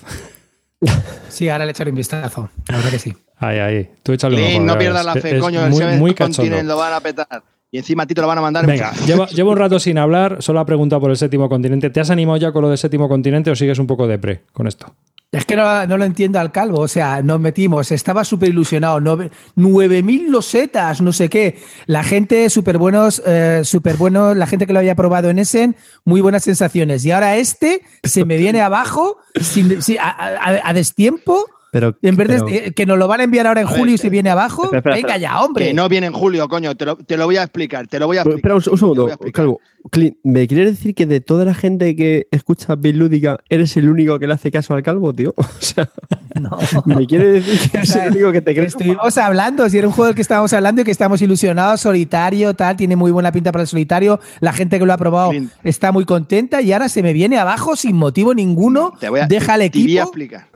Sí, 1.29 1.49
ahora 1.49 1.65
le 1.65 1.71
echaré 1.71 1.91
un 1.91 1.97
vistazo. 1.97 2.51
La 2.69 2.77
verdad 2.77 2.91
que 2.91 2.99
sí. 2.99 3.15
Ahí, 3.39 3.59
ahí. 3.59 3.91
Tú 4.03 4.13
échale 4.13 4.37
un 4.37 4.57
ojo, 4.57 4.65
no 4.67 4.79
pierdas 4.79 5.05
la 5.07 5.15
fe, 5.15 5.37
Es 5.37 5.41
coño. 5.43 5.63
El 5.65 5.71
muy, 5.71 5.79
Seven 5.79 5.99
muy 5.99 6.15
Continent 6.15 6.69
lo 6.69 6.77
van 6.77 6.93
a 6.93 7.01
petar. 7.01 7.43
Y 7.71 7.79
encima 7.79 8.03
a 8.03 8.07
ti 8.07 8.15
te 8.15 8.21
lo 8.21 8.27
van 8.27 8.39
a 8.39 8.41
mandar. 8.41 8.65
en- 8.65 8.71
Venga, 8.71 8.93
llevo, 9.07 9.27
llevo 9.29 9.51
un 9.53 9.57
rato 9.57 9.79
sin 9.79 9.97
hablar, 9.99 10.39
solo 10.41 10.59
ha 10.61 10.67
preguntado 10.67 11.01
por 11.01 11.11
el 11.11 11.17
séptimo 11.17 11.49
continente. 11.49 11.89
¿Te 11.91 12.01
has 12.01 12.11
animado 12.11 12.37
ya 12.39 12.51
con 12.53 12.63
lo 12.63 12.69
del 12.69 12.79
séptimo 12.79 13.09
continente 13.09 13.51
o 13.51 13.55
sigues 13.57 13.79
un 13.79 13.87
poco 13.87 14.07
de 14.09 14.19
pre 14.19 14.43
con 14.53 14.67
esto? 14.67 14.93
Es 15.33 15.45
que 15.45 15.55
no, 15.55 15.87
no 15.87 15.97
lo 15.97 16.05
entiendo 16.05 16.41
al 16.41 16.51
calvo. 16.51 16.81
O 16.81 16.89
sea, 16.89 17.23
nos 17.23 17.39
metimos, 17.39 17.93
estaba 17.93 18.25
súper 18.25 18.49
ilusionado. 18.49 18.99
nove- 19.01 19.31
9.000 19.55 20.29
losetas, 20.29 21.01
no 21.01 21.13
sé 21.13 21.29
qué. 21.29 21.61
La 21.87 22.03
gente 22.03 22.51
súper 22.51 22.79
buenos, 22.79 23.23
eh, 23.25 23.61
súper 23.65 23.97
buenos. 23.97 24.37
La 24.37 24.49
gente 24.49 24.67
que 24.67 24.73
lo 24.73 24.81
había 24.81 24.97
probado 24.97 25.31
en 25.31 25.39
Essen, 25.39 25.77
muy 26.05 26.21
buenas 26.21 26.43
sensaciones. 26.43 27.05
Y 27.05 27.13
ahora 27.13 27.37
este 27.37 27.83
se 28.03 28.25
me 28.25 28.37
viene 28.39 28.61
abajo 28.61 29.19
sin, 29.41 29.81
sin- 29.83 30.01
a, 30.01 30.09
a- 30.11 30.69
a 30.69 30.73
destiempo. 30.73 31.47
Pero, 31.73 31.97
En 32.03 32.17
vez 32.17 32.29
de 32.29 32.35
pero- 32.35 32.49
eh, 32.49 32.73
que 32.73 32.85
nos 32.87 32.99
lo 32.99 33.07
van 33.09 33.21
a 33.21 33.25
enviar 33.25 33.47
ahora 33.47 33.61
en 33.61 33.69
ver, 33.69 33.77
julio 33.79 33.95
y 33.95 33.99
se 33.99 34.11
viene 34.11 34.31
abajo. 34.31 34.65
espera, 34.65 34.79
espera, 34.79 34.97
Venga 34.97 35.09
espera. 35.15 35.31
ya, 35.35 35.41
hombre. 35.45 35.67
Que 35.67 35.75
no 35.75 35.89
viene 35.89 36.07
en 36.09 36.13
julio, 36.13 36.49
coño. 36.49 36.75
Te 36.77 36.85
lo, 36.87 36.97
te 36.97 37.17
lo 37.17 37.27
voy 37.27 37.37
a 37.37 37.43
explicar. 37.45 37.87
Te 37.87 37.99
lo 37.99 38.07
voy 38.07 38.17
a 38.19 38.25
pero, 38.25 38.37
explicar. 38.37 38.59
espera 38.59 38.73
un, 38.75 38.79
segundo. 38.79 39.09
Calvo. 39.33 39.61
Clint, 39.91 40.17
¿Me 40.25 40.47
quieres 40.47 40.73
decir 40.77 40.95
que 40.95 41.07
de 41.07 41.21
toda 41.23 41.45
la 41.47 41.55
gente 41.55 41.97
que 41.97 42.27
escucha 42.31 42.75
Bill 42.75 42.99
Lúdica 42.99 43.39
eres 43.49 43.75
el 43.79 43.89
único 43.89 44.19
que 44.19 44.27
le 44.27 44.35
hace 44.35 44.51
caso 44.51 44.75
al 44.75 44.83
calvo, 44.83 45.13
tío? 45.15 45.33
O 45.39 45.45
sea, 45.61 45.89
No. 46.41 46.59
¿me 46.87 47.07
quieres 47.07 47.45
decir 47.47 47.71
que 47.71 47.77
O 47.79 47.81
eres 47.81 47.89
sea, 47.91 48.05
el 48.07 48.13
único 48.13 48.33
que 48.33 48.41
te 48.43 48.55
crees? 48.55 48.69
Estuvimos 48.75 49.17
hablando, 49.19 49.69
si 49.69 49.79
era 49.79 49.87
un 49.89 49.93
juego 49.93 50.07
del 50.07 50.15
que 50.15 50.23
estábamos 50.23 50.53
hablando 50.53 50.83
y 50.83 50.85
que 50.85 50.91
estamos 50.91 51.21
ilusionados, 51.23 51.81
solitario, 51.81 52.55
tal, 52.55 52.77
tiene 52.77 52.95
muy 52.97 53.11
buena 53.11 53.33
pinta 53.33 53.53
para 53.53 53.63
el 53.63 53.69
solitario. 53.69 54.21
La 54.41 54.53
gente 54.53 54.79
que 54.79 54.85
lo 54.87 54.93
ha 54.93 54.99
probado 54.99 55.31
Clint. 55.31 55.51
está 55.65 55.93
muy 55.93 56.05
contenta 56.05 56.61
y 56.63 56.73
ahora 56.73 56.89
se 56.89 57.03
me 57.03 57.13
viene 57.13 57.39
abajo 57.39 57.75
sin 57.77 57.97
motivo 57.97 58.35
ninguno. 58.35 58.93
Te 59.01 59.09
voy 59.09 59.21
a, 59.21 59.27
deja 59.27 59.55
al 59.55 59.61
te 59.61 59.69
voy 59.71 59.81
a 59.81 59.85
equipo. 59.85 60.03
explicar. 60.03 60.50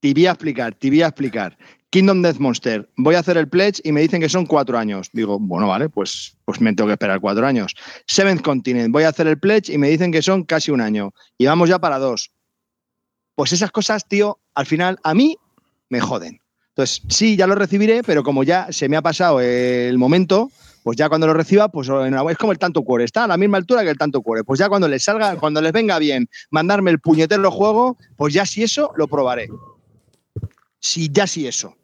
Te 0.00 0.14
voy 0.14 0.26
a 0.26 0.30
explicar, 0.30 0.74
te 0.74 0.88
voy 0.88 1.02
a 1.02 1.08
explicar. 1.08 1.56
Kingdom 1.90 2.22
Death 2.22 2.38
Monster. 2.38 2.88
Voy 2.96 3.16
a 3.16 3.18
hacer 3.18 3.36
el 3.36 3.48
pledge 3.48 3.80
y 3.84 3.92
me 3.92 4.00
dicen 4.00 4.20
que 4.20 4.28
son 4.28 4.46
cuatro 4.46 4.78
años. 4.78 5.10
Digo, 5.12 5.38
bueno, 5.38 5.68
vale, 5.68 5.88
pues, 5.88 6.36
pues 6.44 6.60
me 6.60 6.72
tengo 6.72 6.86
que 6.86 6.92
esperar 6.94 7.20
cuatro 7.20 7.46
años. 7.46 7.74
Seventh 8.06 8.42
Continent. 8.42 8.92
Voy 8.92 9.02
a 9.02 9.08
hacer 9.08 9.26
el 9.26 9.38
pledge 9.38 9.72
y 9.72 9.76
me 9.76 9.90
dicen 9.90 10.12
que 10.12 10.22
son 10.22 10.44
casi 10.44 10.70
un 10.70 10.80
año. 10.80 11.12
Y 11.36 11.46
vamos 11.46 11.68
ya 11.68 11.78
para 11.80 11.98
dos. 11.98 12.30
Pues 13.34 13.52
esas 13.52 13.72
cosas, 13.72 14.06
tío, 14.06 14.38
al 14.54 14.66
final 14.66 14.98
a 15.02 15.14
mí 15.14 15.36
me 15.88 16.00
joden. 16.00 16.40
Entonces, 16.68 17.02
sí, 17.08 17.36
ya 17.36 17.46
lo 17.46 17.56
recibiré, 17.56 18.02
pero 18.02 18.22
como 18.22 18.44
ya 18.44 18.68
se 18.70 18.88
me 18.88 18.96
ha 18.96 19.02
pasado 19.02 19.40
el 19.40 19.98
momento, 19.98 20.50
pues 20.82 20.96
ya 20.96 21.08
cuando 21.08 21.26
lo 21.26 21.34
reciba, 21.34 21.68
pues 21.68 21.88
es 21.88 22.38
como 22.38 22.52
el 22.52 22.58
tanto 22.58 22.82
cuore, 22.84 23.04
está 23.04 23.24
a 23.24 23.26
la 23.26 23.36
misma 23.36 23.58
altura 23.58 23.82
que 23.82 23.90
el 23.90 23.98
tanto 23.98 24.22
cuore. 24.22 24.44
Pues 24.44 24.60
ya 24.60 24.68
cuando 24.68 24.88
les 24.88 25.02
salga, 25.02 25.36
cuando 25.36 25.60
les 25.60 25.72
venga 25.72 25.98
bien 25.98 26.28
mandarme 26.50 26.92
el 26.92 27.00
puñetero 27.00 27.50
juego, 27.50 27.98
pues 28.16 28.32
ya 28.32 28.46
si 28.46 28.62
eso 28.62 28.92
lo 28.96 29.08
probaré. 29.08 29.48
Si 30.80 31.10
ya 31.12 31.26
si 31.26 31.46
eso. 31.46 31.76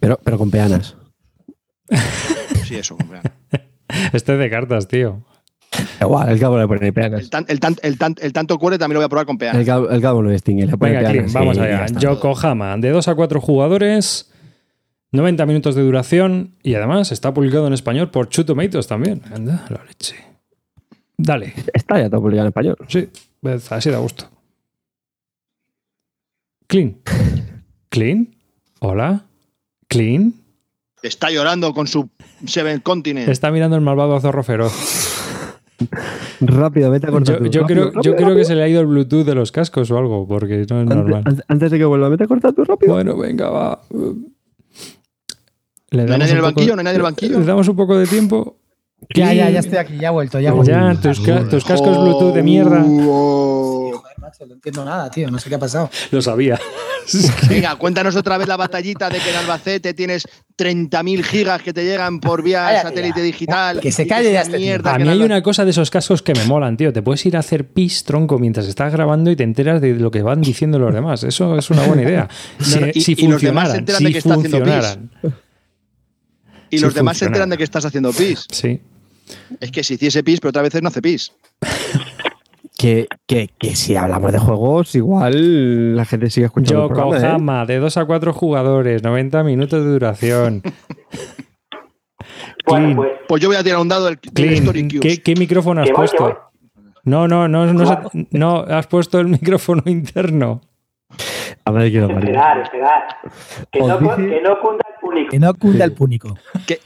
Pero, 0.00 0.18
pero 0.22 0.36
con 0.38 0.50
peanas. 0.50 0.96
Si 2.64 2.76
eso. 2.76 2.96
hombre. 3.00 3.20
Este 4.12 4.32
es 4.32 4.38
de 4.38 4.50
cartas, 4.50 4.88
tío. 4.88 5.22
Igual, 6.00 6.28
el 6.30 6.40
cabo 6.40 6.58
le 6.58 6.66
pone 6.66 6.88
El, 6.88 6.92
peanas. 6.92 7.30
tan- 7.30 7.44
el 7.48 7.60
tan- 7.60 7.76
el 7.82 7.96
tan- 7.98 8.16
el 8.20 8.32
tanto 8.32 8.58
cuore 8.58 8.78
también 8.78 8.94
lo 8.94 9.00
voy 9.00 9.06
a 9.06 9.08
probar 9.08 9.26
con 9.26 9.34
El 9.34 9.38
peanas. 9.38 9.64
cabo, 9.64 9.88
el 9.88 10.00
cabo 10.02 10.22
no 10.22 10.30
distingue, 10.30 10.66
le 10.66 10.76
pone 10.76 10.92
Venga, 10.92 11.00
peanas. 11.08 11.22
Clint, 11.22 11.32
vamos 11.34 11.58
allá. 11.58 11.84
está. 11.84 12.00
Yokohama, 12.00 12.76
de 12.78 12.90
2 12.90 13.08
a 13.08 13.14
4 13.14 13.40
jugadores, 13.40 14.32
90 15.12 15.46
minutos 15.46 15.74
de 15.76 15.82
duración 15.82 16.56
y 16.62 16.74
además 16.74 17.12
está 17.12 17.32
publicado 17.32 17.66
en 17.68 17.72
español 17.72 18.10
por 18.10 18.26
Tomatoes 18.26 18.86
también. 18.88 19.22
Anda, 19.32 19.64
la 19.70 19.84
leche. 19.84 20.16
Dale, 21.16 21.54
Está 21.72 21.98
ya 22.00 22.10
todo 22.10 22.20
publicado 22.20 22.46
en 22.46 22.50
español. 22.50 22.76
sí, 22.88 23.08
ves, 23.40 23.70
así 23.70 23.90
da 23.90 23.98
gusto. 23.98 24.28
Clean. 26.66 26.96
Clean. 27.96 28.28
Hola. 28.80 29.24
Clean. 29.88 30.34
Está 31.02 31.30
llorando 31.30 31.72
con 31.72 31.86
su 31.86 32.10
Seven 32.46 32.80
Continent. 32.80 33.26
Está 33.26 33.50
mirando 33.50 33.74
el 33.74 33.80
malvado 33.80 34.20
zorro 34.20 34.42
feroz. 34.42 34.74
Rápido, 36.40 36.90
vete 36.90 37.06
a 37.06 37.10
cortar 37.10 37.36
Yo, 37.38 37.44
tú. 37.44 37.50
yo 37.50 37.60
Rápido, 37.62 37.90
creo, 37.90 38.02
yo 38.02 38.10
rápido, 38.12 38.16
creo 38.16 38.36
que 38.36 38.44
se 38.44 38.54
le 38.54 38.64
ha 38.64 38.68
ido 38.68 38.82
el 38.82 38.86
Bluetooth 38.86 39.24
de 39.24 39.34
los 39.34 39.50
cascos 39.50 39.90
o 39.90 39.96
algo, 39.96 40.28
porque 40.28 40.58
no 40.58 40.62
es 40.62 40.70
Antes, 40.72 40.94
normal. 40.96 41.24
antes- 41.48 41.70
de 41.70 41.78
que 41.78 41.84
vuelva, 41.86 42.10
vete 42.10 42.24
a 42.24 42.26
cortar 42.26 42.52
tú 42.52 42.64
rápido. 42.64 42.92
Bueno, 42.92 43.16
venga, 43.16 43.48
va. 43.48 43.80
Le 45.90 46.04
¿No 46.04 46.12
hay 46.12 46.18
nadie 46.18 46.32
en 46.32 46.36
el 46.36 46.42
banquillo? 46.42 46.74
¿No 46.76 46.80
hay 46.80 46.84
nadie 46.84 46.96
en 46.96 47.00
el 47.00 47.02
banquillo? 47.02 47.38
Le 47.38 47.46
damos 47.46 47.66
un 47.66 47.76
poco 47.76 47.96
de 47.96 48.06
tiempo. 48.06 48.58
Ya, 49.14 49.32
ya, 49.32 49.50
ya 49.50 49.60
estoy 49.60 49.78
aquí, 49.78 49.98
ya 49.98 50.08
he 50.08 50.10
vuelto, 50.10 50.40
ya 50.40 50.48
he 50.48 50.52
vuelto. 50.52 50.72
Ya, 50.72 50.94
tus, 51.00 51.20
ca- 51.20 51.48
tus 51.48 51.64
cascos 51.64 51.96
Bluetooth 51.98 52.34
de 52.34 52.42
mierda. 52.42 52.82
Oh. 52.84 53.92
Joder, 53.94 54.18
macho, 54.18 54.46
no 54.46 54.54
entiendo 54.54 54.84
nada, 54.84 55.10
tío, 55.10 55.30
no 55.30 55.38
sé 55.38 55.48
qué 55.48 55.54
ha 55.54 55.58
pasado. 55.58 55.90
Lo 56.10 56.20
sabía. 56.22 56.58
Venga, 57.48 57.76
cuéntanos 57.76 58.16
otra 58.16 58.36
vez 58.36 58.48
la 58.48 58.56
batallita 58.56 59.08
de 59.08 59.20
que 59.20 59.30
en 59.30 59.36
Albacete 59.36 59.94
tienes 59.94 60.26
30.000 60.58 61.22
gigas 61.22 61.62
que 61.62 61.72
te 61.72 61.84
llegan 61.84 62.18
por 62.18 62.42
vía 62.42 62.82
satélite 62.82 63.22
digital. 63.22 63.78
Que 63.80 63.92
se 63.92 64.06
calle 64.08 64.32
ya 64.32 64.40
este 64.40 64.58
mierda 64.58 64.94
A 64.94 64.98
mí 64.98 65.08
hay 65.08 65.22
una 65.22 65.40
cosa 65.42 65.64
de 65.64 65.70
esos 65.70 65.88
cascos 65.90 66.22
que 66.22 66.34
me 66.34 66.44
molan, 66.46 66.76
tío. 66.76 66.92
Te 66.92 67.02
puedes 67.02 67.24
ir 67.26 67.36
a 67.36 67.40
hacer 67.40 67.68
pis, 67.68 68.02
tronco, 68.02 68.38
mientras 68.40 68.66
estás 68.66 68.92
grabando 68.92 69.30
y 69.30 69.36
te 69.36 69.44
enteras 69.44 69.80
de 69.80 69.94
lo 69.94 70.10
que 70.10 70.22
van 70.22 70.40
diciendo 70.40 70.78
los 70.80 70.92
demás. 70.92 71.22
Eso 71.22 71.56
es 71.56 71.70
una 71.70 71.82
buena 71.82 72.02
idea. 72.02 72.28
Si, 72.58 72.80
no, 72.80 72.86
y- 72.92 73.00
si 73.00 73.12
y 73.16 73.26
los 73.28 73.40
demás 73.40 73.70
se 73.70 73.76
funcionaran, 73.78 73.98
si 73.98 74.04
de 74.04 74.12
que 74.12 74.18
está 74.18 74.34
haciendo 74.34 74.62
pis. 74.64 75.32
Y 76.70 76.78
los 76.78 76.94
demás 76.94 77.18
se 77.18 77.26
enteran 77.26 77.50
de 77.50 77.56
que 77.56 77.64
estás 77.64 77.84
haciendo 77.84 78.12
pis. 78.12 78.46
Sí. 78.50 78.80
Es 79.60 79.70
que 79.70 79.82
si 79.82 79.94
hiciese 79.94 80.22
pis, 80.22 80.40
pero 80.40 80.50
otras 80.50 80.64
veces 80.64 80.82
no 80.82 80.88
hace 80.88 81.02
pis. 81.02 81.32
Que, 82.78 83.06
que, 83.26 83.48
que 83.58 83.74
si 83.74 83.96
hablamos 83.96 84.32
de 84.32 84.38
juegos, 84.38 84.94
igual 84.94 85.96
la 85.96 86.04
gente 86.04 86.28
sigue 86.28 86.44
escuchando 86.44 86.82
el 86.82 86.88
programa, 86.88 87.16
¿eh? 87.16 87.20
Yokohama, 87.22 87.64
de 87.64 87.78
2 87.78 87.96
a 87.96 88.04
4 88.04 88.32
jugadores, 88.34 89.02
90 89.02 89.44
minutos 89.44 89.82
de 89.82 89.90
duración. 89.90 90.62
Bueno, 92.66 92.96
pues 92.96 93.10
Pues 93.28 93.42
yo 93.42 93.48
voy 93.48 93.56
a 93.56 93.62
tirar 93.62 93.78
un 93.78 93.88
dado 93.88 94.06
del, 94.06 94.16
del 94.16 94.32
Clean, 94.32 94.54
Story 94.54 94.88
Cubes. 94.88 95.00
¿qué, 95.00 95.22
qué 95.22 95.34
micrófono 95.36 95.82
has 95.82 95.90
puesto? 95.90 96.36
No, 97.04 97.28
no, 97.28 97.46
no, 97.46 97.72
no, 97.72 98.10
no, 98.32 98.56
has 98.68 98.86
puesto 98.88 99.20
el 99.20 99.28
micrófono 99.28 99.82
interno. 99.86 100.60
A 101.64 101.70
ver, 101.72 101.90
quiero 101.90 102.08
esperar, 102.10 102.58
esperar. 102.60 103.06
Que 103.70 103.80
no, 103.80 103.98
dice- 103.98 104.28
que 104.28 104.40
no 104.42 104.60
cunda 104.60 104.84
el 104.88 105.00
público. 105.00 105.30
Que 105.30 105.38
no 105.38 105.54
cunda 105.54 105.84
el 105.84 105.92
púnico. 105.92 106.38
Que, 106.66 106.80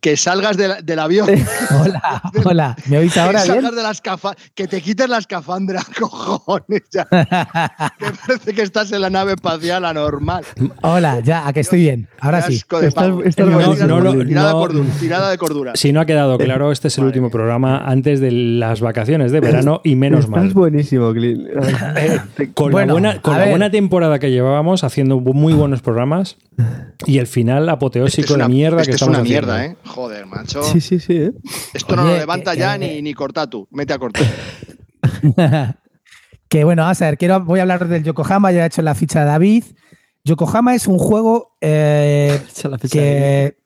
que 0.00 0.16
salgas 0.16 0.56
de 0.56 0.68
la- 0.68 0.82
del 0.82 0.98
avión. 0.98 1.28
Hola, 1.82 2.22
hola. 2.44 2.76
¿Me 2.86 2.98
oís 2.98 3.16
ahora 3.16 3.40
que 3.42 3.50
bien? 3.52 3.62
salgas 3.62 3.76
de 3.76 3.82
la 3.82 3.90
escafa- 3.90 4.36
que 4.54 4.66
te 4.68 4.80
quites 4.80 5.08
la 5.08 5.18
escafandra, 5.18 5.82
cojones. 5.98 6.82
Ya. 6.92 7.04
que 7.06 8.06
parece 8.26 8.54
que 8.54 8.62
estás 8.62 8.92
en 8.92 9.00
la 9.00 9.10
nave 9.10 9.32
espacial 9.32 9.84
anormal. 9.84 10.44
Hola, 10.82 11.20
ya, 11.20 11.46
a 11.46 11.52
que 11.52 11.60
estoy 11.60 11.80
bien. 11.80 12.08
Ahora 12.20 12.42
sí. 12.42 12.60
Tirada- 14.28 15.30
de 15.30 15.38
cordura. 15.38 15.72
Si 15.74 15.92
no 15.92 16.00
ha 16.00 16.06
quedado 16.06 16.38
claro, 16.38 16.72
este 16.72 16.88
es 16.88 16.98
el 16.98 17.04
último 17.04 17.30
programa 17.30 17.78
antes 17.78 18.20
de 18.20 18.30
las 18.32 18.80
vacaciones 18.80 19.32
de 19.32 19.40
verano 19.40 19.80
y 19.84 19.94
menos 19.96 20.28
mal. 20.28 20.40
Estás 20.42 20.54
buenísimo, 20.54 21.12
Clint. 21.12 21.48
Con, 22.54 22.70
Bueno, 22.72 22.86
la, 22.86 22.92
buena, 22.92 23.20
con 23.22 23.38
la 23.38 23.46
buena 23.48 23.70
temporada 23.70 24.18
que 24.18 24.30
llevábamos 24.30 24.84
haciendo 24.84 25.20
muy 25.20 25.52
buenos 25.52 25.82
programas 25.82 26.36
y 27.06 27.18
el 27.18 27.26
final 27.26 27.68
apoteósico 27.68 28.20
Esto 28.22 28.32
es 28.34 28.36
una, 28.36 28.44
de 28.48 28.52
mierda 28.54 28.76
esto 28.82 28.84
que 28.86 28.90
es 28.90 28.94
estamos 28.96 29.14
una 29.16 29.22
haciendo. 29.22 29.52
mierda, 29.52 29.66
¿eh? 29.66 29.76
Joder, 29.84 30.26
macho. 30.26 30.62
Sí, 30.62 30.80
sí, 30.80 31.00
sí, 31.00 31.14
¿eh? 31.14 31.32
Esto 31.74 31.96
no 31.96 32.04
lo 32.04 32.16
levanta 32.16 32.52
que- 32.52 32.58
ya 32.58 32.78
que- 32.78 32.86
ni, 32.94 33.02
ni 33.02 33.14
corta 33.14 33.46
tú. 33.48 33.66
Mete 33.70 33.92
a 33.92 33.98
cortar. 33.98 34.24
que 36.48 36.64
bueno, 36.64 36.82
vamos 36.82 37.00
a 37.02 37.06
ver, 37.06 37.18
quiero, 37.18 37.40
voy 37.44 37.58
a 37.58 37.62
hablar 37.62 37.88
del 37.88 38.04
Yokohama, 38.04 38.52
ya 38.52 38.64
he 38.64 38.66
hecho 38.66 38.82
la 38.82 38.94
ficha 38.94 39.20
de 39.20 39.26
David. 39.26 39.64
Yokohama 40.24 40.74
es 40.74 40.86
un 40.86 40.98
juego 40.98 41.56
eh, 41.60 42.40
que 42.90 43.56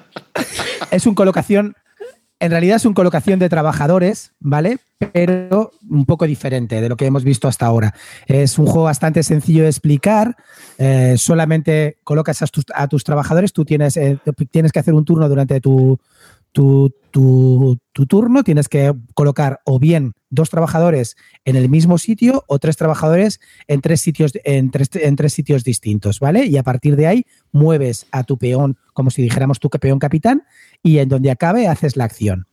es 0.90 1.06
un 1.06 1.14
colocación 1.14 1.76
En 2.40 2.50
realidad 2.50 2.76
es 2.76 2.84
una 2.84 2.94
colocación 2.94 3.38
de 3.38 3.48
trabajadores, 3.48 4.32
¿vale? 4.40 4.78
Pero 5.12 5.70
un 5.88 6.04
poco 6.06 6.26
diferente 6.26 6.80
de 6.80 6.88
lo 6.88 6.96
que 6.96 7.06
hemos 7.06 7.22
visto 7.22 7.46
hasta 7.46 7.66
ahora. 7.66 7.94
Es 8.26 8.58
un 8.58 8.66
juego 8.66 8.84
bastante 8.84 9.22
sencillo 9.22 9.62
de 9.62 9.68
explicar. 9.68 10.36
Eh, 10.78 11.14
solamente 11.18 11.98
colocas 12.04 12.42
a 12.42 12.46
tus, 12.46 12.64
a 12.74 12.88
tus 12.88 13.04
trabajadores. 13.04 13.52
Tú 13.52 13.64
tienes, 13.64 13.96
eh, 13.96 14.18
tienes 14.50 14.72
que 14.72 14.78
hacer 14.80 14.94
un 14.94 15.04
turno 15.04 15.28
durante 15.28 15.60
tu, 15.60 15.98
tu, 16.52 16.92
tu- 17.10 17.78
tu 17.92 18.06
turno. 18.06 18.42
Tienes 18.42 18.68
que 18.68 18.92
colocar 19.14 19.60
o 19.64 19.78
bien 19.78 20.12
dos 20.30 20.48
trabajadores 20.50 21.16
en 21.44 21.56
el 21.56 21.68
mismo 21.68 21.98
sitio 21.98 22.44
o 22.46 22.58
tres 22.58 22.76
trabajadores 22.76 23.38
en 23.68 23.80
tres 23.82 24.00
sitios, 24.00 24.32
en 24.44 24.70
tres, 24.70 24.88
en 24.94 25.16
tres 25.16 25.34
sitios 25.34 25.62
distintos, 25.64 26.20
¿vale? 26.20 26.46
Y 26.46 26.56
a 26.56 26.62
partir 26.62 26.96
de 26.96 27.06
ahí 27.06 27.26
mueves 27.52 28.06
a 28.12 28.24
tu 28.24 28.38
peón, 28.38 28.78
como 28.94 29.10
si 29.10 29.22
dijéramos 29.22 29.60
tu 29.60 29.68
peón 29.68 29.98
capitán, 29.98 30.44
y 30.82 30.98
en 30.98 31.08
donde 31.08 31.30
acabe 31.30 31.68
haces 31.68 31.96
la 31.96 32.04
acción. 32.04 32.46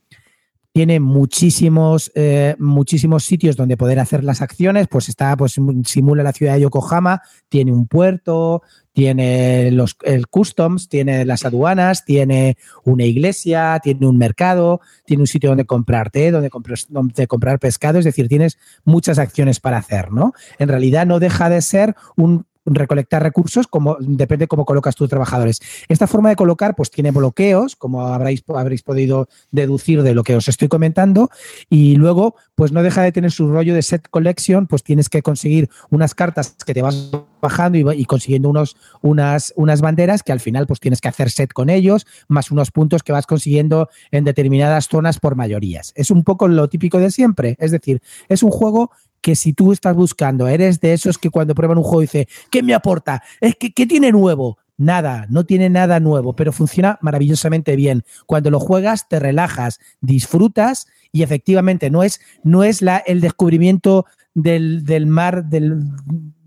Tiene 0.72 1.00
muchísimos, 1.00 2.12
eh, 2.14 2.54
muchísimos 2.58 3.24
sitios 3.24 3.56
donde 3.56 3.76
poder 3.76 3.98
hacer 3.98 4.22
las 4.22 4.40
acciones. 4.40 4.86
Pues 4.88 5.08
está, 5.08 5.36
pues 5.36 5.56
simula 5.84 6.22
la 6.22 6.32
ciudad 6.32 6.54
de 6.54 6.60
Yokohama, 6.60 7.22
tiene 7.48 7.72
un 7.72 7.88
puerto, 7.88 8.62
tiene 8.92 9.70
los, 9.72 9.96
el 10.04 10.28
customs, 10.28 10.88
tiene 10.88 11.24
las 11.24 11.44
aduanas, 11.44 12.04
tiene 12.04 12.56
una 12.84 13.04
iglesia, 13.04 13.80
tiene 13.82 14.06
un 14.06 14.16
mercado, 14.16 14.80
tiene 15.04 15.22
un 15.22 15.26
sitio 15.26 15.50
donde 15.50 15.64
comprar 15.64 16.10
té, 16.10 16.30
donde 16.30 16.50
donde 16.88 17.26
comprar 17.26 17.58
pescado. 17.58 17.98
Es 17.98 18.04
decir, 18.04 18.28
tienes 18.28 18.58
muchas 18.84 19.18
acciones 19.18 19.58
para 19.58 19.78
hacer, 19.78 20.12
¿no? 20.12 20.34
En 20.58 20.68
realidad 20.68 21.06
no 21.06 21.18
deja 21.18 21.48
de 21.50 21.62
ser 21.62 21.96
un 22.16 22.46
recolectar 22.64 23.22
recursos 23.22 23.66
como 23.66 23.96
depende 24.00 24.46
cómo 24.46 24.64
colocas 24.64 24.94
tus 24.94 25.08
trabajadores. 25.08 25.60
Esta 25.88 26.06
forma 26.06 26.28
de 26.28 26.36
colocar 26.36 26.74
pues 26.74 26.90
tiene 26.90 27.10
bloqueos, 27.10 27.76
como 27.76 28.06
habréis, 28.06 28.42
habréis 28.54 28.82
podido 28.82 29.28
deducir 29.50 30.02
de 30.02 30.14
lo 30.14 30.22
que 30.22 30.36
os 30.36 30.48
estoy 30.48 30.68
comentando, 30.68 31.30
y 31.68 31.96
luego 31.96 32.34
pues 32.54 32.72
no 32.72 32.82
deja 32.82 33.02
de 33.02 33.12
tener 33.12 33.30
su 33.30 33.50
rollo 33.50 33.74
de 33.74 33.82
set 33.82 34.08
collection, 34.10 34.66
pues 34.66 34.82
tienes 34.82 35.08
que 35.08 35.22
conseguir 35.22 35.70
unas 35.90 36.14
cartas 36.14 36.56
que 36.64 36.74
te 36.74 36.82
vas 36.82 37.10
bajando 37.40 37.78
y, 37.92 38.04
consiguiendo 38.04 38.50
unos, 38.50 38.76
unas, 39.00 39.52
unas 39.56 39.80
banderas 39.80 40.22
que 40.22 40.32
al 40.32 40.40
final 40.40 40.66
pues 40.66 40.80
tienes 40.80 41.00
que 41.00 41.08
hacer 41.08 41.30
set 41.30 41.52
con 41.52 41.70
ellos, 41.70 42.06
más 42.28 42.50
unos 42.50 42.70
puntos 42.70 43.02
que 43.02 43.12
vas 43.12 43.26
consiguiendo 43.26 43.88
en 44.10 44.24
determinadas 44.24 44.88
zonas 44.88 45.18
por 45.18 45.36
mayorías. 45.36 45.92
Es 45.96 46.10
un 46.10 46.22
poco 46.22 46.48
lo 46.48 46.68
típico 46.68 46.98
de 46.98 47.10
siempre, 47.10 47.56
es 47.58 47.70
decir, 47.70 48.02
es 48.28 48.42
un 48.42 48.50
juego 48.50 48.90
que 49.20 49.36
si 49.36 49.52
tú 49.52 49.72
estás 49.72 49.94
buscando, 49.94 50.48
eres 50.48 50.80
de 50.80 50.92
esos 50.92 51.18
que 51.18 51.30
cuando 51.30 51.54
prueban 51.54 51.78
un 51.78 51.84
juego 51.84 52.00
dice, 52.00 52.28
¿qué 52.50 52.62
me 52.62 52.74
aporta? 52.74 53.22
Es 53.40 53.54
que, 53.56 53.72
¿qué 53.72 53.86
tiene 53.86 54.12
nuevo? 54.12 54.58
Nada, 54.76 55.26
no 55.28 55.44
tiene 55.44 55.68
nada 55.68 56.00
nuevo, 56.00 56.34
pero 56.34 56.52
funciona 56.52 56.98
maravillosamente 57.02 57.76
bien. 57.76 58.02
Cuando 58.24 58.50
lo 58.50 58.58
juegas, 58.60 59.08
te 59.08 59.18
relajas, 59.18 59.78
disfrutas 60.00 60.86
y 61.12 61.22
efectivamente 61.22 61.90
no 61.90 62.02
es, 62.02 62.20
no 62.44 62.64
es 62.64 62.80
la, 62.80 62.96
el 62.98 63.20
descubrimiento 63.20 64.06
del, 64.32 64.84
del 64.84 65.06
mar, 65.06 65.44
del, 65.44 65.82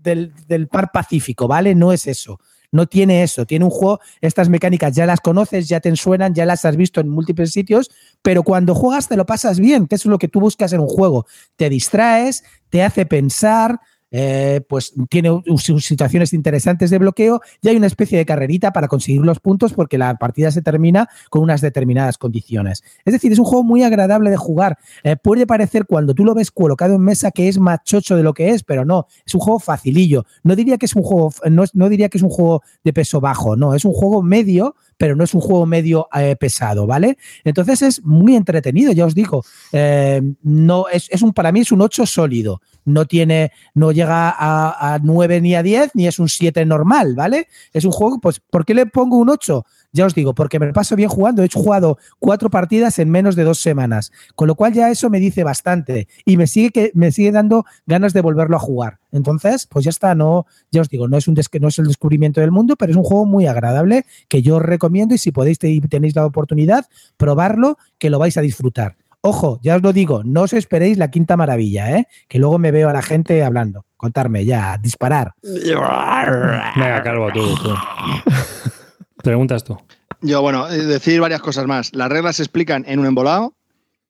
del, 0.02 0.32
del 0.48 0.68
mar 0.72 0.90
Pacífico, 0.92 1.46
¿vale? 1.46 1.76
No 1.76 1.92
es 1.92 2.08
eso. 2.08 2.40
No 2.74 2.88
tiene 2.88 3.22
eso, 3.22 3.46
tiene 3.46 3.64
un 3.64 3.70
juego, 3.70 4.00
estas 4.20 4.48
mecánicas 4.48 4.92
ya 4.96 5.06
las 5.06 5.20
conoces, 5.20 5.68
ya 5.68 5.78
te 5.78 5.94
suenan, 5.94 6.34
ya 6.34 6.44
las 6.44 6.64
has 6.64 6.76
visto 6.76 7.00
en 7.00 7.08
múltiples 7.08 7.52
sitios, 7.52 7.88
pero 8.20 8.42
cuando 8.42 8.74
juegas 8.74 9.06
te 9.06 9.16
lo 9.16 9.26
pasas 9.26 9.60
bien, 9.60 9.86
que 9.86 9.94
es 9.94 10.04
lo 10.06 10.18
que 10.18 10.26
tú 10.26 10.40
buscas 10.40 10.72
en 10.72 10.80
un 10.80 10.88
juego. 10.88 11.24
Te 11.54 11.70
distraes, 11.70 12.42
te 12.70 12.82
hace 12.82 13.06
pensar, 13.06 13.78
eh, 14.16 14.60
pues 14.68 14.94
tiene 15.08 15.42
sus 15.56 15.84
situaciones 15.84 16.32
interesantes 16.32 16.88
de 16.88 16.98
bloqueo 16.98 17.40
y 17.60 17.68
hay 17.68 17.76
una 17.76 17.88
especie 17.88 18.16
de 18.16 18.24
carrerita 18.24 18.72
para 18.72 18.86
conseguir 18.86 19.22
los 19.22 19.40
puntos 19.40 19.72
porque 19.72 19.98
la 19.98 20.14
partida 20.14 20.52
se 20.52 20.62
termina 20.62 21.08
con 21.30 21.42
unas 21.42 21.60
determinadas 21.60 22.16
condiciones. 22.16 22.84
Es 23.04 23.12
decir, 23.12 23.32
es 23.32 23.40
un 23.40 23.44
juego 23.44 23.64
muy 23.64 23.82
agradable 23.82 24.30
de 24.30 24.36
jugar. 24.36 24.78
Eh, 25.02 25.16
puede 25.16 25.48
parecer 25.48 25.86
cuando 25.86 26.14
tú 26.14 26.24
lo 26.24 26.32
ves 26.32 26.52
colocado 26.52 26.94
en 26.94 27.00
mesa 27.00 27.32
que 27.32 27.48
es 27.48 27.58
más 27.58 27.82
chocho 27.82 28.14
de 28.14 28.22
lo 28.22 28.34
que 28.34 28.50
es, 28.50 28.62
pero 28.62 28.84
no, 28.84 29.08
es 29.26 29.34
un 29.34 29.40
juego 29.40 29.58
facilillo. 29.58 30.24
No 30.44 30.54
diría 30.54 30.78
que 30.78 30.86
es 30.86 30.94
un 30.94 31.02
juego, 31.02 31.32
no, 31.50 31.64
no 31.72 31.88
diría 31.88 32.08
que 32.08 32.18
es 32.18 32.22
un 32.22 32.30
juego 32.30 32.62
de 32.84 32.92
peso 32.92 33.20
bajo, 33.20 33.56
no, 33.56 33.74
es 33.74 33.84
un 33.84 33.94
juego 33.94 34.22
medio, 34.22 34.76
pero 35.04 35.16
no 35.16 35.24
es 35.24 35.34
un 35.34 35.42
juego 35.42 35.66
medio 35.66 36.08
eh, 36.14 36.34
pesado, 36.34 36.86
¿vale? 36.86 37.18
Entonces 37.44 37.82
es 37.82 38.02
muy 38.06 38.36
entretenido, 38.36 38.90
ya 38.90 39.04
os 39.04 39.14
digo. 39.14 39.44
Eh, 39.70 40.22
no, 40.42 40.88
es, 40.88 41.10
es 41.10 41.20
un, 41.20 41.34
para 41.34 41.52
mí 41.52 41.60
es 41.60 41.72
un 41.72 41.82
8 41.82 42.06
sólido. 42.06 42.62
No 42.86 43.04
tiene, 43.04 43.52
no 43.74 43.92
llega 43.92 44.30
a, 44.30 44.94
a 44.94 44.98
9 45.00 45.42
ni 45.42 45.56
a 45.56 45.62
10, 45.62 45.90
ni 45.92 46.06
es 46.06 46.18
un 46.18 46.30
7 46.30 46.64
normal, 46.64 47.14
¿vale? 47.14 47.48
Es 47.74 47.84
un 47.84 47.92
juego, 47.92 48.18
pues, 48.18 48.40
¿por 48.40 48.64
qué 48.64 48.72
le 48.72 48.86
pongo 48.86 49.18
un 49.18 49.28
8? 49.28 49.66
Ya 49.94 50.04
os 50.04 50.14
digo, 50.14 50.34
porque 50.34 50.58
me 50.58 50.66
lo 50.66 50.72
paso 50.74 50.96
bien 50.96 51.08
jugando. 51.08 51.42
He 51.42 51.48
jugado 51.48 51.96
cuatro 52.18 52.50
partidas 52.50 52.98
en 52.98 53.08
menos 53.10 53.36
de 53.36 53.44
dos 53.44 53.60
semanas, 53.60 54.12
con 54.34 54.48
lo 54.48 54.56
cual 54.56 54.72
ya 54.74 54.90
eso 54.90 55.08
me 55.08 55.20
dice 55.20 55.44
bastante 55.44 56.08
y 56.26 56.36
me 56.36 56.46
sigue, 56.48 56.70
que, 56.72 56.90
me 56.94 57.12
sigue 57.12 57.30
dando 57.32 57.64
ganas 57.86 58.12
de 58.12 58.20
volverlo 58.20 58.56
a 58.56 58.60
jugar. 58.60 58.98
Entonces, 59.12 59.66
pues 59.66 59.84
ya 59.84 59.90
está, 59.90 60.14
no, 60.16 60.46
ya 60.72 60.80
os 60.82 60.88
digo, 60.90 61.06
no 61.08 61.16
es, 61.16 61.28
un 61.28 61.34
des- 61.34 61.48
no 61.60 61.68
es 61.68 61.78
el 61.78 61.86
descubrimiento 61.86 62.40
del 62.40 62.50
mundo, 62.50 62.74
pero 62.76 62.90
es 62.90 62.96
un 62.98 63.04
juego 63.04 63.24
muy 63.24 63.46
agradable 63.46 64.04
que 64.28 64.42
yo 64.42 64.56
os 64.56 64.62
recomiendo 64.62 65.14
y 65.14 65.18
si 65.18 65.30
podéis 65.30 65.58
te- 65.60 65.80
tenéis 65.88 66.16
la 66.16 66.26
oportunidad, 66.26 66.86
probarlo, 67.16 67.78
que 67.98 68.10
lo 68.10 68.18
vais 68.18 68.36
a 68.36 68.40
disfrutar. 68.40 68.96
Ojo, 69.20 69.58
ya 69.62 69.76
os 69.76 69.82
lo 69.82 69.92
digo, 69.94 70.22
no 70.24 70.42
os 70.42 70.52
esperéis 70.52 70.98
la 70.98 71.10
quinta 71.10 71.36
maravilla, 71.38 71.96
¿eh? 71.96 72.08
que 72.28 72.38
luego 72.38 72.58
me 72.58 72.72
veo 72.72 72.90
a 72.90 72.92
la 72.92 73.00
gente 73.00 73.42
hablando. 73.42 73.86
Contarme 73.96 74.44
ya, 74.44 74.76
disparar. 74.76 75.32
Venga, 76.76 77.02
Calvo, 77.02 77.30
tú. 77.32 77.54
tú. 77.54 77.70
Preguntas 79.24 79.64
tú. 79.64 79.78
Yo, 80.20 80.42
bueno, 80.42 80.68
eh, 80.68 80.84
decir 80.84 81.20
varias 81.20 81.40
cosas 81.40 81.66
más. 81.66 81.94
Las 81.94 82.10
reglas 82.10 82.36
se 82.36 82.42
explican 82.42 82.84
en 82.86 83.00
un 83.00 83.06
embolado. 83.06 83.54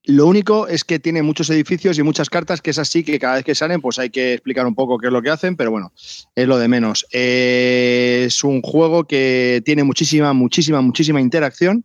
Lo 0.03 0.27
único 0.27 0.69
es 0.69 0.85
que 0.85 0.99
tiene 0.99 1.23
muchos 1.23 1.49
edificios 1.49 1.99
y 1.99 2.03
muchas 2.03 2.29
cartas 2.29 2.61
que 2.61 2.71
es 2.71 2.79
así 2.79 3.05
que 3.05 3.19
cada 3.19 3.37
vez 3.37 3.45
que 3.45 3.55
salen 3.55 3.81
pues 3.81 3.99
hay 3.99 4.11
que 4.11 4.35
explicar 4.35 4.67
un 4.67 4.75
poco 4.75 4.99
qué 4.99 5.07
es 5.07 5.13
lo 5.13 5.23
que 5.23 5.31
hacen, 5.31 5.57
pero 5.57 5.71
bueno, 5.71 5.93
es 6.35 6.47
lo 6.47 6.59
de 6.59 6.69
menos. 6.69 7.07
Eh, 7.13 8.25
es 8.27 8.45
un 8.45 8.61
juego 8.61 9.05
que 9.05 9.63
tiene 9.65 9.85
muchísima, 9.85 10.33
muchísima, 10.35 10.83
muchísima 10.83 11.21
interacción. 11.21 11.85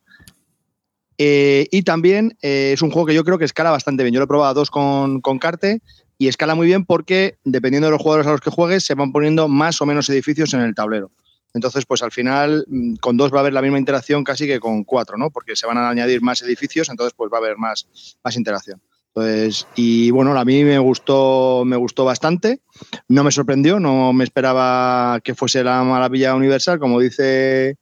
Eh, 1.18 1.68
y 1.72 1.84
también 1.84 2.36
es 2.42 2.82
un 2.82 2.92
juego 2.92 3.06
que 3.06 3.14
yo 3.14 3.24
creo 3.24 3.38
que 3.38 3.46
escala 3.46 3.72
bastante 3.72 4.04
bien. 4.04 4.14
Yo 4.14 4.20
lo 4.20 4.26
he 4.26 4.28
probado 4.28 4.56
dos 4.56 4.72
con, 4.72 5.22
con 5.22 5.38
Carte 5.38 5.82
y 6.18 6.28
escala 6.28 6.56
muy 6.56 6.66
bien 6.66 6.84
porque 6.84 7.38
dependiendo 7.44 7.88
de 7.88 7.92
los 7.92 8.02
jugadores 8.02 8.28
a 8.28 8.32
los 8.32 8.42
que 8.42 8.50
juegues 8.50 8.84
se 8.86 8.96
van 8.96 9.12
poniendo 9.12 9.48
más 9.48 9.82
o 9.82 9.86
menos 9.86 10.10
edificios 10.10 10.54
en 10.54 10.62
el 10.62 10.74
tablero. 10.74 11.12
Entonces, 11.54 11.86
pues 11.86 12.02
al 12.04 12.12
final 12.12 12.66
mm, 12.68 12.96
con 12.96 13.18
dos 13.18 13.34
va 13.34 13.38
a 13.38 13.40
haber 13.42 13.54
la 13.54 13.62
misma 13.62 13.80
interacción 13.80 14.24
casi 14.24 14.48
que 14.48 14.60
con 14.60 14.84
cuatro, 14.84 15.18
¿no? 15.18 15.30
Porque 15.30 15.56
se 15.56 15.68
van 15.68 15.78
a 15.78 15.90
añadir 15.90 16.22
más 16.22 16.42
edificios, 16.42 16.90
entonces 16.90 17.14
pues 17.16 17.32
va 17.32 17.38
a 17.38 17.42
haber 17.42 17.58
más, 17.58 17.88
más 18.24 18.36
interacción. 18.36 18.82
Entonces, 19.08 19.68
y 19.76 20.12
bueno, 20.12 20.38
a 20.38 20.46
mí 20.46 20.64
me 20.64 20.78
gustó, 20.78 21.64
me 21.66 21.76
gustó 21.76 22.06
bastante. 22.06 22.62
No 23.08 23.24
me 23.24 23.32
sorprendió, 23.32 23.80
no 23.80 24.14
me 24.14 24.24
esperaba 24.24 25.20
que 25.24 25.34
fuese 25.34 25.64
la 25.64 25.84
maravilla 25.84 26.36
universal, 26.36 26.80
como 26.80 27.00
dice 27.00 27.76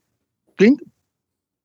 Clint. 0.55 0.81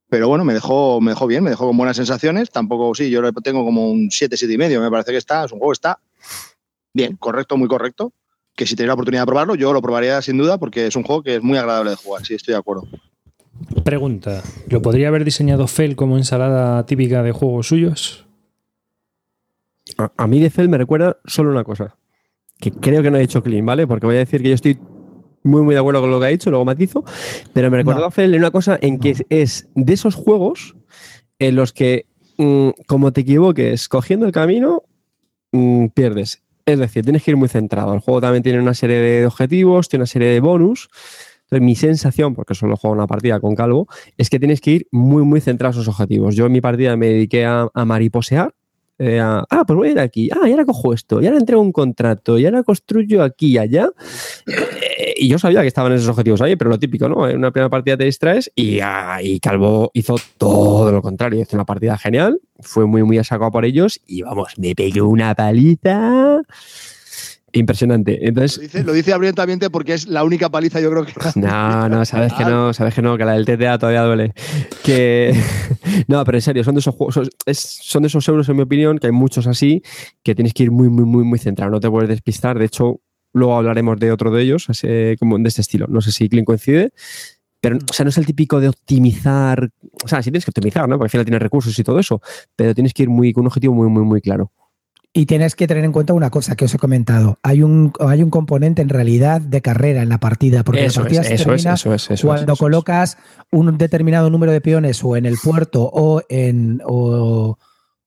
Pero 0.08 0.28
bueno, 0.28 0.44
me 0.44 0.52
dejó, 0.52 1.00
me 1.00 1.12
dejó 1.12 1.26
bien, 1.26 1.44
me 1.44 1.50
dejó 1.50 1.68
con 1.68 1.76
buenas 1.76 1.96
sensaciones. 1.96 2.50
Tampoco, 2.50 2.94
sí, 2.94 3.08
yo 3.08 3.22
le 3.22 3.32
tengo 3.32 3.64
como 3.64 3.90
un 3.90 4.10
7, 4.10 4.36
7 4.36 4.52
y 4.52 4.58
medio. 4.58 4.80
Me 4.80 4.90
parece 4.90 5.12
que 5.12 5.18
está, 5.18 5.44
es 5.44 5.52
un 5.52 5.58
juego 5.58 5.72
está 5.72 6.00
bien, 6.92 7.16
correcto, 7.16 7.56
muy 7.56 7.68
correcto. 7.68 8.12
Que 8.54 8.66
si 8.66 8.76
tenéis 8.76 8.88
la 8.88 8.94
oportunidad 8.94 9.22
de 9.22 9.26
probarlo, 9.26 9.54
yo 9.54 9.72
lo 9.72 9.80
probaría 9.80 10.20
sin 10.22 10.36
duda 10.38 10.58
porque 10.58 10.86
es 10.86 10.96
un 10.96 11.02
juego 11.04 11.22
que 11.22 11.36
es 11.36 11.42
muy 11.42 11.56
agradable 11.58 11.90
de 11.90 11.96
jugar, 11.96 12.24
sí, 12.24 12.34
estoy 12.34 12.52
de 12.52 12.58
acuerdo. 12.58 12.86
Pregunta: 13.84 14.42
¿lo 14.68 14.82
podría 14.82 15.08
haber 15.08 15.24
diseñado 15.24 15.66
Fel 15.66 15.96
como 15.96 16.16
ensalada 16.16 16.84
típica 16.86 17.22
de 17.22 17.32
juegos 17.32 17.68
suyos? 17.68 18.26
A, 19.98 20.12
a 20.16 20.26
mí 20.26 20.40
de 20.40 20.50
Fel 20.50 20.68
me 20.68 20.78
recuerda 20.78 21.16
solo 21.24 21.50
una 21.50 21.64
cosa, 21.64 21.96
que 22.58 22.70
creo 22.70 23.02
que 23.02 23.10
no 23.10 23.16
ha 23.16 23.20
dicho 23.20 23.42
Clean, 23.42 23.64
¿vale? 23.64 23.86
Porque 23.86 24.06
voy 24.06 24.16
a 24.16 24.20
decir 24.20 24.42
que 24.42 24.48
yo 24.50 24.54
estoy 24.54 24.78
muy, 25.42 25.62
muy 25.62 25.74
de 25.74 25.80
acuerdo 25.80 26.00
con 26.00 26.10
lo 26.10 26.20
que 26.20 26.26
ha 26.26 26.30
dicho, 26.30 26.50
luego 26.50 26.64
matizo, 26.64 27.04
pero 27.52 27.70
me 27.70 27.78
recuerda 27.78 28.00
No. 28.02 28.06
a 28.06 28.10
Fel 28.10 28.32
en 28.34 28.40
una 28.40 28.50
cosa 28.50 28.78
en 28.80 28.98
que 28.98 29.10
es, 29.10 29.24
es 29.28 29.68
de 29.74 29.92
esos 29.92 30.14
juegos 30.14 30.76
en 31.38 31.56
los 31.56 31.72
que, 31.72 32.06
mm, 32.38 32.68
como 32.86 33.12
te 33.12 33.22
equivoques 33.22 33.88
cogiendo 33.88 34.24
el 34.26 34.32
camino, 34.32 34.82
mm, 35.52 35.86
pierdes. 35.88 36.42
Es 36.66 36.78
decir, 36.78 37.04
tienes 37.04 37.22
que 37.22 37.32
ir 37.32 37.36
muy 37.36 37.48
centrado. 37.48 37.94
El 37.94 38.00
juego 38.00 38.20
también 38.20 38.42
tiene 38.42 38.60
una 38.60 38.74
serie 38.74 38.98
de 38.98 39.26
objetivos, 39.26 39.88
tiene 39.88 40.02
una 40.02 40.06
serie 40.06 40.28
de 40.28 40.40
bonus. 40.40 40.88
Entonces, 41.42 41.66
mi 41.66 41.76
sensación, 41.76 42.34
porque 42.34 42.54
solo 42.54 42.76
juego 42.76 42.94
una 42.94 43.06
partida 43.06 43.40
con 43.40 43.54
Calvo, 43.54 43.86
es 44.16 44.30
que 44.30 44.38
tienes 44.38 44.60
que 44.60 44.70
ir 44.70 44.86
muy, 44.90 45.22
muy 45.24 45.40
centrado 45.40 45.70
a 45.70 45.72
esos 45.72 45.88
objetivos. 45.88 46.34
Yo 46.34 46.46
en 46.46 46.52
mi 46.52 46.60
partida 46.60 46.96
me 46.96 47.08
dediqué 47.08 47.44
a, 47.44 47.68
a 47.74 47.84
mariposear. 47.84 48.54
Eh, 48.98 49.20
ah, 49.20 49.64
pues 49.66 49.76
voy 49.76 49.88
a 49.88 49.90
ir 49.92 49.98
aquí. 49.98 50.30
Ah, 50.30 50.48
y 50.48 50.52
ahora 50.52 50.64
cojo 50.64 50.92
esto. 50.92 51.20
Y 51.20 51.26
ahora 51.26 51.38
entrego 51.38 51.60
un 51.62 51.72
contrato. 51.72 52.38
Y 52.38 52.44
ahora 52.46 52.62
construyo 52.62 53.22
aquí 53.22 53.52
y 53.52 53.58
allá. 53.58 53.90
Eh, 54.46 55.14
y 55.16 55.28
yo 55.28 55.38
sabía 55.38 55.62
que 55.62 55.68
estaban 55.68 55.92
esos 55.92 56.08
objetivos 56.08 56.40
ahí, 56.40 56.56
pero 56.56 56.70
lo 56.70 56.78
típico, 56.78 57.08
¿no? 57.08 57.28
En 57.28 57.38
una 57.38 57.50
primera 57.50 57.70
partida 57.70 57.96
te 57.96 58.04
distraes 58.04 58.50
y, 58.54 58.80
ah, 58.80 59.18
y 59.22 59.40
Calvo 59.40 59.90
hizo 59.94 60.16
todo 60.38 60.92
lo 60.92 61.02
contrario. 61.02 61.40
Hizo 61.40 61.56
una 61.56 61.64
partida 61.64 61.98
genial. 61.98 62.40
Fue 62.60 62.86
muy, 62.86 63.02
muy 63.02 63.18
a 63.18 63.24
saco 63.24 63.50
por 63.50 63.64
ellos. 63.64 64.00
Y 64.06 64.22
vamos, 64.22 64.52
me 64.56 64.74
pegué 64.74 65.00
una 65.00 65.34
paliza 65.34 66.42
Impresionante. 67.52 68.18
Lo 68.20 68.28
Entonces, 68.28 68.60
dice, 68.60 68.82
lo 68.82 68.92
dice 68.92 69.12
abiertamente 69.12 69.68
porque 69.68 69.92
es 69.92 70.08
la 70.08 70.24
única 70.24 70.48
paliza, 70.48 70.80
yo 70.80 70.90
creo 70.90 71.04
que. 71.04 71.12
No, 71.40 71.88
no, 71.88 72.04
sabes 72.04 72.32
que 72.32 72.44
no, 72.44 72.72
sabes 72.72 72.94
que 72.94 73.02
no, 73.02 73.18
que 73.18 73.24
la 73.24 73.32
del 73.32 73.44
TTA 73.44 73.78
todavía 73.78 74.02
duele. 74.02 74.32
Que 74.82 75.38
no, 76.08 76.24
pero 76.24 76.38
en 76.38 76.42
serio, 76.42 76.64
son 76.64 76.74
de 76.74 76.80
esos 76.80 76.94
juegos, 76.94 77.14
son, 77.14 78.02
de 78.02 78.06
esos 78.06 78.26
euros, 78.28 78.48
en 78.48 78.56
mi 78.56 78.62
opinión, 78.62 78.98
que 78.98 79.08
hay 79.08 79.12
muchos 79.12 79.46
así, 79.46 79.82
que 80.22 80.34
tienes 80.34 80.54
que 80.54 80.62
ir 80.62 80.70
muy, 80.70 80.88
muy, 80.88 81.04
muy, 81.04 81.24
muy 81.24 81.38
centrado. 81.38 81.70
No 81.70 81.80
te 81.80 81.90
puedes 81.90 82.08
despistar. 82.08 82.58
De 82.58 82.64
hecho, 82.64 83.00
luego 83.34 83.56
hablaremos 83.56 83.98
de 84.00 84.12
otro 84.12 84.30
de 84.30 84.42
ellos, 84.42 84.70
así, 84.70 84.88
como 85.18 85.38
de 85.38 85.48
este 85.48 85.60
estilo. 85.60 85.86
No 85.88 86.00
sé 86.00 86.10
si 86.10 86.28
Clint 86.30 86.46
coincide. 86.46 86.92
Pero, 87.60 87.76
o 87.76 87.92
sea, 87.92 88.04
no 88.04 88.08
es 88.08 88.18
el 88.18 88.26
típico 88.26 88.60
de 88.60 88.68
optimizar. 88.68 89.70
O 90.04 90.08
sea, 90.08 90.22
sí 90.22 90.30
tienes 90.30 90.44
que 90.44 90.50
optimizar, 90.50 90.88
¿no? 90.88 90.96
Porque 90.96 91.06
al 91.06 91.10
final 91.10 91.26
tienes 91.26 91.42
recursos 91.42 91.78
y 91.78 91.84
todo 91.84 91.98
eso. 91.98 92.20
Pero 92.56 92.74
tienes 92.74 92.94
que 92.94 93.04
ir 93.04 93.10
muy, 93.10 93.32
con 93.32 93.42
un 93.42 93.48
objetivo 93.48 93.74
muy, 93.74 93.88
muy, 93.88 94.04
muy 94.04 94.20
claro. 94.20 94.50
Y 95.14 95.26
tienes 95.26 95.54
que 95.54 95.66
tener 95.66 95.84
en 95.84 95.92
cuenta 95.92 96.14
una 96.14 96.30
cosa 96.30 96.56
que 96.56 96.64
os 96.64 96.74
he 96.74 96.78
comentado. 96.78 97.38
Hay 97.42 97.62
un, 97.62 97.92
hay 98.00 98.22
un 98.22 98.30
componente 98.30 98.80
en 98.80 98.88
realidad 98.88 99.42
de 99.42 99.60
carrera 99.60 100.02
en 100.02 100.08
la 100.08 100.18
partida, 100.18 100.64
porque 100.64 100.86
Eso 100.86 101.00
la 101.02 101.08
es, 101.08 101.16
partida 101.18 101.22
se 101.24 101.34
eso 101.34 101.42
es, 101.52 101.62
termina 101.62 101.74
eso 101.74 101.92
es, 101.94 102.02
eso 102.04 102.14
es, 102.14 102.22
cuando 102.22 102.52
eso 102.54 102.58
colocas 102.64 103.18
un 103.50 103.76
determinado 103.76 104.30
número 104.30 104.52
de 104.52 104.62
peones 104.62 105.04
o 105.04 105.14
en 105.16 105.26
el 105.26 105.36
puerto 105.36 105.82
o 105.82 106.22
en 106.30 106.80
o, 106.86 107.58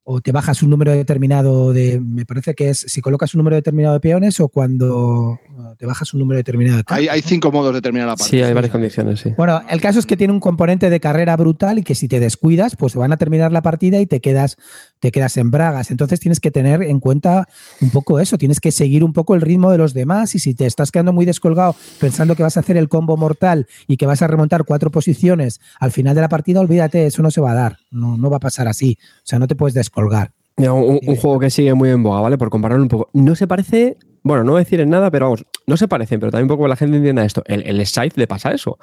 o 0.07 0.21
te 0.21 0.31
bajas 0.31 0.63
un 0.63 0.69
número 0.71 0.91
determinado 0.93 1.73
de 1.73 1.99
me 1.99 2.25
parece 2.25 2.53
que 2.55 2.69
es 2.69 2.79
si 2.87 3.01
colocas 3.01 3.33
un 3.35 3.39
número 3.39 3.55
determinado 3.55 3.93
de 3.95 3.99
peones 3.99 4.39
o 4.39 4.49
cuando 4.49 5.39
te 5.79 5.85
bajas 5.87 6.13
un 6.13 6.19
número 6.19 6.37
determinado 6.37 6.77
de 6.77 6.83
Hay, 6.87 7.07
hay 7.07 7.21
cinco 7.21 7.51
modos 7.51 7.73
de 7.73 7.81
terminar 7.81 8.07
la 8.07 8.15
Sí, 8.17 8.23
partida. 8.23 8.47
hay 8.47 8.53
varias 8.53 8.71
condiciones, 8.71 9.19
sí. 9.19 9.33
bueno, 9.37 9.61
el 9.69 9.81
caso 9.81 9.97
es 9.99 10.05
que 10.05 10.15
tiene 10.15 10.31
un 10.33 10.39
componente 10.39 10.89
de 10.91 10.99
carrera 10.99 11.35
brutal 11.37 11.79
y 11.79 11.83
que 11.83 11.95
si 11.95 12.07
te 12.07 12.19
descuidas, 12.19 12.75
pues 12.75 12.95
van 12.95 13.13
a 13.13 13.17
terminar 13.17 13.51
la 13.51 13.61
partida 13.63 13.99
y 13.99 14.05
te 14.05 14.21
quedas, 14.21 14.57
te 15.05 15.11
quedas 15.11 15.37
en 15.37 15.51
bragas. 15.51 15.91
Entonces 15.91 16.19
tienes 16.19 16.39
que 16.39 16.49
tener 16.49 16.81
en 16.81 16.99
cuenta 16.99 17.47
un 17.79 17.91
poco 17.91 18.19
eso, 18.19 18.39
tienes 18.39 18.59
que 18.59 18.71
seguir 18.71 19.03
un 19.03 19.13
poco 19.13 19.35
el 19.35 19.41
ritmo 19.41 19.69
de 19.69 19.77
los 19.77 19.93
demás 19.93 20.33
y 20.33 20.39
si 20.39 20.55
te 20.55 20.65
estás 20.65 20.89
quedando 20.89 21.13
muy 21.13 21.25
descolgado 21.25 21.75
pensando 21.99 22.35
que 22.35 22.41
vas 22.41 22.57
a 22.57 22.61
hacer 22.61 22.75
el 22.75 22.89
combo 22.89 23.15
mortal 23.15 23.67
y 23.87 23.97
que 23.97 24.07
vas 24.07 24.23
a 24.23 24.27
remontar 24.27 24.63
cuatro 24.63 24.89
posiciones 24.89 25.61
al 25.79 25.91
final 25.91 26.15
de 26.15 26.21
la 26.21 26.27
partida, 26.27 26.59
olvídate, 26.59 27.05
eso 27.05 27.21
no 27.21 27.29
se 27.29 27.39
va 27.39 27.51
a 27.51 27.53
dar, 27.53 27.77
no, 27.91 28.17
no 28.17 28.31
va 28.31 28.37
a 28.37 28.39
pasar 28.39 28.67
así. 28.67 28.97
O 28.99 29.25
sea, 29.25 29.37
no 29.37 29.45
te 29.45 29.55
puedes 29.55 29.75
descolgar. 29.75 30.31
Mira, 30.57 30.73
un, 30.73 30.99
un 31.05 31.15
juego 31.17 31.37
que 31.37 31.51
sigue 31.51 31.75
muy 31.75 31.89
en 31.89 32.01
boga, 32.01 32.21
¿vale? 32.21 32.39
Por 32.39 32.49
compararlo 32.49 32.81
un 32.81 32.89
poco. 32.89 33.11
No 33.13 33.35
se 33.35 33.45
parece, 33.45 33.97
bueno, 34.23 34.43
no 34.43 34.53
voy 34.53 34.61
a 34.61 34.63
decir 34.63 34.79
en 34.79 34.89
nada, 34.89 35.11
pero 35.11 35.25
vamos, 35.25 35.45
no 35.67 35.77
se 35.77 35.87
parecen, 35.87 36.19
pero 36.19 36.31
también 36.31 36.45
un 36.45 36.57
poco 36.57 36.67
la 36.67 36.77
gente 36.77 36.97
entienda 36.97 37.23
esto. 37.23 37.43
El, 37.45 37.61
el 37.61 37.85
Scythe 37.85 38.19
le 38.19 38.25
pasa 38.25 38.51
eso. 38.53 38.79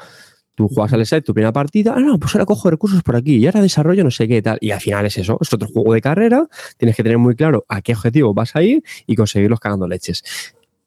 Tú 0.55 0.68
juegas 0.68 0.92
al 0.92 1.05
Scythe 1.07 1.22
tu 1.22 1.32
primera 1.34 1.53
partida, 1.53 1.94
ah, 1.96 2.00
no, 2.00 2.18
pues 2.18 2.34
ahora 2.34 2.44
cojo 2.44 2.70
recursos 2.70 3.03
por 3.03 3.16
aquí 3.16 3.36
y 3.36 3.46
ahora 3.46 3.62
desarrollo 3.62 4.05
no 4.05 4.11
sé 4.11 4.28
qué 4.28 4.42
tal. 4.42 4.59
Y 4.61 4.70
al 4.70 4.80
final 4.80 5.07
es 5.07 5.16
eso, 5.16 5.38
es 5.40 5.53
otro 5.53 5.66
juego 5.68 5.94
de 5.94 6.00
carrera, 6.03 6.46
tienes 6.76 6.94
que 6.96 7.03
tener 7.03 7.16
muy 7.18 7.34
claro 7.34 7.64
a 7.68 7.80
qué 7.80 7.92
objetivo 7.94 8.34
vas 8.34 8.55
a 8.55 8.62
ir 8.62 8.82
y 9.07 9.16
conseguirlos 9.16 9.61
cagando 9.61 9.88
leches. 9.88 10.22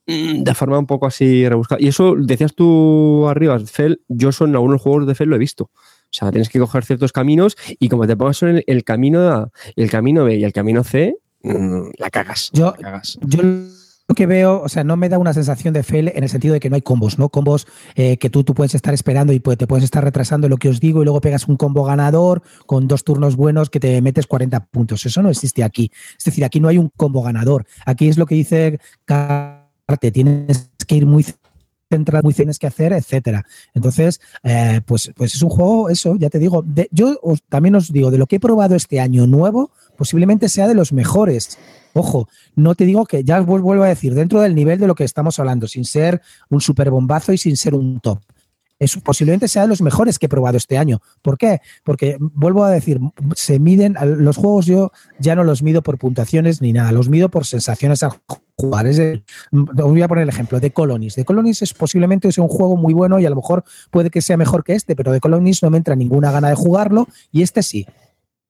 Mm, 0.07 0.43
De 0.43 0.53
forma 0.53 0.77
un 0.77 0.85
poco 0.85 1.07
así 1.07 1.49
rebuscada. 1.49 1.81
Y 1.81 1.87
eso 1.87 2.13
decías 2.15 2.53
tú 2.53 3.27
arriba, 3.27 3.59
Fel, 3.59 4.01
yo 4.07 4.29
eso 4.29 4.45
en 4.45 4.51
algunos 4.53 4.81
juegos 4.81 5.07
de 5.07 5.15
Fel 5.15 5.29
lo 5.29 5.35
he 5.35 5.39
visto. 5.39 5.63
O 5.63 6.17
sea, 6.17 6.29
tienes 6.31 6.49
que 6.49 6.59
coger 6.59 6.85
ciertos 6.85 7.11
caminos 7.11 7.57
y 7.79 7.89
como 7.89 8.05
te 8.05 8.15
pongas 8.15 8.41
en 8.43 8.49
el, 8.57 8.63
el 8.67 8.83
camino 8.83 9.21
A, 9.29 9.49
el 9.75 9.89
camino 9.89 10.23
B 10.25 10.35
y 10.37 10.43
el 10.43 10.53
camino 10.53 10.83
C, 10.83 11.15
mm, 11.41 11.89
la 11.97 12.09
cagas. 12.11 12.51
Yo- 12.53 12.65
la 12.77 12.91
cagas. 12.91 13.17
Yo 13.21 13.41
lo 14.07 14.13
que 14.13 14.27
veo, 14.27 14.61
o 14.61 14.69
sea, 14.69 14.83
no 14.83 14.97
me 14.97 15.09
da 15.09 15.17
una 15.17 15.33
sensación 15.33 15.73
de 15.73 15.81
fail 15.81 16.11
en 16.13 16.23
el 16.23 16.29
sentido 16.29 16.53
de 16.53 16.59
que 16.59 16.69
no 16.69 16.75
hay 16.75 16.81
combos, 16.81 17.17
¿no? 17.17 17.29
Combos 17.29 17.65
eh, 17.95 18.17
que 18.17 18.29
tú, 18.29 18.43
tú 18.43 18.53
puedes 18.53 18.75
estar 18.75 18.93
esperando 18.93 19.33
y 19.33 19.39
pues, 19.39 19.57
te 19.57 19.65
puedes 19.65 19.83
estar 19.83 20.03
retrasando 20.03 20.47
lo 20.47 20.57
que 20.57 20.69
os 20.69 20.79
digo 20.79 21.01
y 21.01 21.05
luego 21.05 21.21
pegas 21.21 21.47
un 21.47 21.57
combo 21.57 21.83
ganador 21.83 22.43
con 22.67 22.87
dos 22.87 23.03
turnos 23.03 23.35
buenos 23.35 23.69
que 23.69 23.79
te 23.79 24.01
metes 24.01 24.27
40 24.27 24.65
puntos. 24.65 25.05
Eso 25.05 25.23
no 25.23 25.29
existe 25.29 25.63
aquí. 25.63 25.91
Es 26.17 26.23
decir, 26.23 26.45
aquí 26.45 26.59
no 26.59 26.67
hay 26.67 26.77
un 26.77 26.89
combo 26.95 27.23
ganador. 27.23 27.65
Aquí 27.85 28.07
es 28.07 28.17
lo 28.17 28.27
que 28.27 28.35
dice 28.35 28.79
Carte, 29.05 30.11
tienes 30.11 30.69
que 30.87 30.95
ir 30.95 31.05
muy 31.07 31.25
centrado, 31.89 32.23
muy 32.23 32.33
que 32.59 32.67
hacer, 32.67 32.93
etcétera. 32.93 33.45
Entonces, 33.73 34.19
eh, 34.43 34.81
pues, 34.85 35.11
pues 35.15 35.35
es 35.35 35.41
un 35.41 35.49
juego, 35.49 35.89
eso, 35.89 36.15
ya 36.15 36.29
te 36.29 36.39
digo. 36.39 36.63
de- 36.65 36.87
yo 36.91 37.17
también 37.49 37.75
os 37.75 37.91
digo, 37.91 38.11
de 38.11 38.17
lo 38.17 38.27
que 38.27 38.37
he 38.37 38.39
probado 38.39 38.75
este 38.75 38.99
año 38.99 39.27
nuevo, 39.27 39.71
posiblemente 39.97 40.49
sea 40.49 40.67
de 40.67 40.73
los 40.75 40.91
mejores. 40.93 41.57
Ojo, 41.93 42.27
no 42.55 42.75
te 42.75 42.85
digo 42.85 43.05
que, 43.05 43.23
ya 43.23 43.39
os 43.39 43.45
vuel- 43.47 43.61
vuelvo 43.61 43.83
a 43.83 43.87
decir, 43.89 44.13
dentro 44.15 44.41
del 44.41 44.55
nivel 44.55 44.79
de 44.79 44.87
lo 44.87 44.95
que 44.95 45.03
estamos 45.03 45.39
hablando, 45.39 45.67
sin 45.67 45.85
ser 45.85 46.21
un 46.49 46.59
super 46.61 46.89
bombazo 46.89 47.31
y 47.33 47.37
sin 47.37 47.55
ser 47.55 47.73
un 47.75 47.99
top. 47.99 48.19
Es, 48.79 48.97
posiblemente 48.97 49.47
sea 49.47 49.61
de 49.61 49.67
los 49.69 49.81
mejores 49.81 50.19
que 50.19 50.25
he 50.25 50.29
probado 50.29 50.57
este 50.57 50.77
año. 50.77 51.01
¿Por 51.21 51.37
qué? 51.37 51.61
Porque, 51.83 52.17
vuelvo 52.19 52.63
a 52.65 52.71
decir, 52.71 52.99
se 53.35 53.57
miden, 53.59 53.95
los 54.17 54.35
juegos 54.37 54.65
yo 54.65 54.91
ya 55.19 55.35
no 55.35 55.43
los 55.43 55.63
mido 55.63 55.81
por 55.81 55.97
puntuaciones 55.97 56.61
ni 56.61 56.73
nada, 56.73 56.91
los 56.91 57.07
mido 57.07 57.29
por 57.29 57.45
sensaciones 57.45 58.03
al 58.03 58.11
jugar. 58.57 58.87
Es 58.87 58.97
de- 58.97 59.23
voy 59.51 60.01
a 60.01 60.07
poner 60.07 60.23
el 60.23 60.29
ejemplo 60.29 60.59
de 60.59 60.71
Colonies. 60.71 61.15
De 61.15 61.23
Colonies 61.25 61.61
es 61.61 61.73
posiblemente 61.73 62.31
sea 62.31 62.43
un 62.43 62.49
juego 62.49 62.75
muy 62.75 62.93
bueno 62.93 63.19
y 63.19 63.25
a 63.25 63.29
lo 63.29 63.37
mejor 63.37 63.63
puede 63.91 64.09
que 64.09 64.21
sea 64.21 64.35
mejor 64.37 64.63
que 64.63 64.73
este, 64.73 64.95
pero 64.95 65.11
de 65.11 65.19
Colonies 65.21 65.63
no 65.63 65.69
me 65.69 65.77
entra 65.77 65.95
ninguna 65.95 66.31
gana 66.31 66.49
de 66.49 66.55
jugarlo 66.55 67.07
y 67.31 67.43
este 67.43 67.63
sí. 67.63 67.85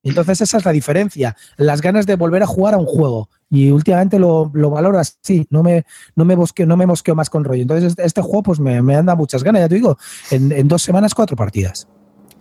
Entonces 0.06 0.40
esa 0.42 0.58
es 0.58 0.66
la 0.66 0.72
diferencia, 0.72 1.36
las 1.58 1.82
ganas 1.82 2.06
de 2.06 2.16
volver 2.16 2.44
a 2.44 2.48
jugar 2.48 2.76
a 2.76 2.78
un 2.78 2.86
juego. 2.86 3.30
Y 3.50 3.72
últimamente 3.72 4.20
lo, 4.20 4.52
lo 4.54 4.70
valoro 4.70 5.00
así, 5.00 5.48
no 5.50 5.64
me, 5.64 5.86
no, 6.16 6.26
me 6.26 6.36
bosqueo, 6.36 6.66
no 6.66 6.78
me 6.78 6.86
mosqueo 6.86 7.16
más 7.16 7.30
con 7.30 7.44
rollo. 7.44 7.64
Entonces 7.64 7.92
este, 7.92 8.06
este 8.06 8.22
juego 8.22 8.44
pues 8.44 8.60
me, 8.60 8.82
me 8.82 8.96
anda 8.96 9.16
muchas 9.16 9.44
ganas, 9.44 9.62
ya 9.62 9.70
te 9.70 9.76
digo, 9.76 9.98
en, 10.32 10.52
en 10.52 10.68
dos 10.68 10.84
semanas 10.84 11.14
cuatro 11.14 11.36
partidas. 11.36 11.88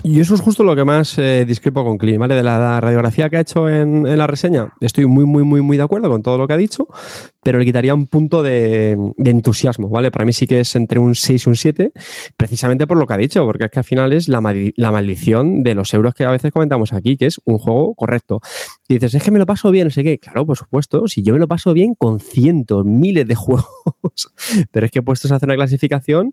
Y 0.06 0.20
eso 0.20 0.34
es 0.34 0.42
justo 0.42 0.64
lo 0.64 0.76
que 0.76 0.84
más 0.84 1.16
eh, 1.18 1.46
discrepo 1.46 1.82
con 1.82 1.96
Clint, 1.96 2.18
¿vale? 2.18 2.34
De 2.34 2.42
la, 2.42 2.78
radiografía 2.78 3.30
que 3.30 3.38
ha 3.38 3.40
hecho 3.40 3.70
en, 3.70 4.06
en 4.06 4.18
la 4.18 4.26
reseña, 4.26 4.74
estoy 4.82 5.06
muy, 5.06 5.24
muy, 5.24 5.44
muy, 5.44 5.62
muy 5.62 5.78
de 5.78 5.82
acuerdo 5.82 6.10
con 6.10 6.22
todo 6.22 6.36
lo 6.36 6.46
que 6.46 6.52
ha 6.52 6.58
dicho, 6.58 6.88
pero 7.42 7.58
le 7.58 7.64
quitaría 7.64 7.94
un 7.94 8.06
punto 8.06 8.42
de, 8.42 8.98
de 9.16 9.30
entusiasmo, 9.30 9.88
¿vale? 9.88 10.10
Para 10.10 10.26
mí 10.26 10.34
sí 10.34 10.46
que 10.46 10.60
es 10.60 10.76
entre 10.76 10.98
un 10.98 11.14
6 11.14 11.46
y 11.46 11.48
un 11.48 11.56
7, 11.56 11.92
precisamente 12.36 12.86
por 12.86 12.98
lo 12.98 13.06
que 13.06 13.14
ha 13.14 13.16
dicho, 13.16 13.46
porque 13.46 13.64
es 13.64 13.70
que 13.70 13.78
al 13.78 13.84
final 13.86 14.12
es 14.12 14.28
la, 14.28 14.42
la 14.76 14.90
maldición 14.92 15.62
de 15.62 15.74
los 15.74 15.94
euros 15.94 16.12
que 16.12 16.24
a 16.24 16.30
veces 16.30 16.52
comentamos 16.52 16.92
aquí, 16.92 17.16
que 17.16 17.24
es 17.24 17.40
un 17.46 17.56
juego 17.56 17.94
correcto. 17.94 18.42
Dices, 18.86 19.14
es 19.14 19.22
que 19.22 19.30
me 19.30 19.38
lo 19.38 19.46
paso 19.46 19.70
bien, 19.70 19.86
no 19.86 19.90
sé 19.90 20.04
qué. 20.04 20.18
Claro, 20.18 20.44
por 20.44 20.58
supuesto, 20.58 21.08
si 21.08 21.22
yo 21.22 21.32
me 21.32 21.38
lo 21.38 21.48
paso 21.48 21.72
bien 21.72 21.94
con 21.94 22.20
cientos, 22.20 22.84
miles 22.84 23.26
de 23.26 23.34
juegos, 23.36 24.34
pero 24.70 24.84
es 24.84 24.92
que 24.92 25.00
puestos 25.00 25.32
a 25.32 25.36
hacer 25.36 25.48
una 25.48 25.56
clasificación, 25.56 26.30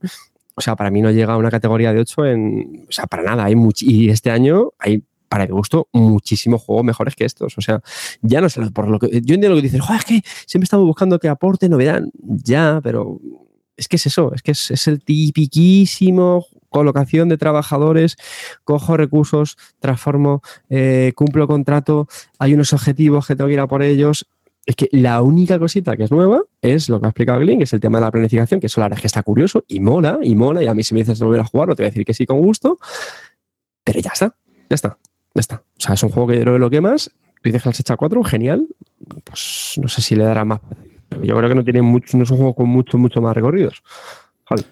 o 0.62 0.64
sea, 0.64 0.76
para 0.76 0.92
mí 0.92 1.02
no 1.02 1.10
llega 1.10 1.34
a 1.34 1.38
una 1.38 1.50
categoría 1.50 1.92
de 1.92 2.00
8 2.02 2.26
en. 2.28 2.86
O 2.88 2.92
sea, 2.92 3.08
para 3.08 3.24
nada. 3.24 3.46
Hay 3.46 3.56
much- 3.56 3.82
y 3.82 4.10
este 4.10 4.30
año 4.30 4.70
hay, 4.78 5.04
para 5.28 5.46
mi 5.48 5.52
gusto, 5.54 5.88
muchísimos 5.92 6.62
juegos 6.62 6.86
mejores 6.86 7.16
que 7.16 7.26
estos. 7.26 7.58
O 7.58 7.62
sea, 7.62 7.82
ya 8.22 8.42
no 8.42 8.48
sé 8.50 8.62
por 8.72 8.88
lo 8.88 9.00
que. 9.00 9.08
Yo 9.08 9.18
entiendo 9.34 9.50
lo 9.50 9.56
que 9.56 9.64
dices, 9.64 9.82
"Joder, 9.82 10.00
es 10.00 10.06
que 10.06 10.22
siempre 10.46 10.66
estamos 10.66 10.86
buscando 10.86 11.18
que 11.18 11.30
aporte 11.30 11.68
novedad. 11.68 12.04
Ya, 12.24 12.80
pero 12.84 13.20
es 13.76 13.88
que 13.88 13.96
es 13.96 14.06
eso, 14.06 14.32
es 14.36 14.44
que 14.44 14.52
es, 14.52 14.88
el 14.88 15.04
tipiquísimo 15.04 16.46
colocación 16.70 17.28
de 17.28 17.38
trabajadores, 17.38 18.16
cojo 18.64 18.96
recursos, 18.98 19.58
transformo, 19.80 20.42
eh, 20.70 21.12
cumplo 21.16 21.46
contrato, 21.48 22.08
hay 22.40 22.54
unos 22.54 22.72
objetivos 22.74 23.28
que 23.28 23.36
tengo 23.36 23.48
que 23.48 23.56
ir 23.56 23.60
a 23.60 23.68
por 23.68 23.82
ellos. 23.84 24.26
Es 24.66 24.76
que 24.76 24.90
la 24.92 25.22
única 25.22 25.58
cosita 25.58 25.98
que 25.98 26.04
es 26.04 26.12
nueva 26.12 26.44
es 26.62 26.88
lo 26.88 27.00
que 27.00 27.08
ha 27.08 27.10
explicado 27.10 27.40
Glyn, 27.40 27.58
que 27.58 27.64
es 27.64 27.74
el 27.74 27.80
tema 27.80 27.98
de 27.98 28.06
la 28.06 28.12
planificación, 28.12 28.60
que 28.60 28.68
eso 28.68 28.80
la 28.80 28.86
verdad 28.86 29.00
es 29.00 29.02
que 29.02 29.08
está 29.08 29.24
curioso 29.24 29.64
y 29.68 29.80
mola, 29.80 30.20
y 30.22 30.36
mola, 30.36 30.64
y 30.64 30.68
a 30.68 30.74
mí 30.74 30.84
si 30.84 30.94
me 30.94 31.00
dices 31.00 31.20
volver 31.20 31.42
a 31.42 31.46
jugarlo, 31.46 31.76
te 31.76 31.84
voy 31.84 31.88
a 31.88 31.90
decir 31.90 32.06
que 32.06 32.14
sí 32.14 32.26
con 32.26 32.40
gusto, 32.40 32.80
pero 33.84 34.00
ya 34.00 34.12
está, 34.14 34.36
ya 34.70 34.76
está, 34.76 34.98
ya 35.34 35.40
está. 35.40 35.56
O 35.56 35.80
sea, 35.80 35.96
es 35.96 36.04
un 36.04 36.10
juego 36.10 36.28
que 36.28 36.36
yo 36.36 36.42
creo 36.42 36.54
que 36.54 36.60
lo 36.60 36.70
que 36.70 36.82
más, 36.82 37.10
tú 37.10 37.42
dices 37.44 37.64
que 37.64 37.70
has 37.70 37.80
hecho 37.80 37.98
4, 37.98 38.24
genial, 38.24 38.68
pues 39.24 39.80
no 39.82 39.88
sé 39.88 40.02
si 40.02 40.16
le 40.16 40.26
dará 40.26 40.46
más. 40.46 40.60
Yo 41.24 41.36
creo 41.36 41.50
que 41.50 41.56
no 41.56 41.64
tiene 41.64 41.82
mucho, 41.82 42.16
no 42.18 42.24
es 42.24 42.32
un 42.32 42.38
juego 42.38 42.56
con 42.56 42.70
mucho, 42.70 42.98
mucho 42.98 43.20
más 43.20 43.36
recorridos. 43.36 43.82
Javi. 44.46 44.64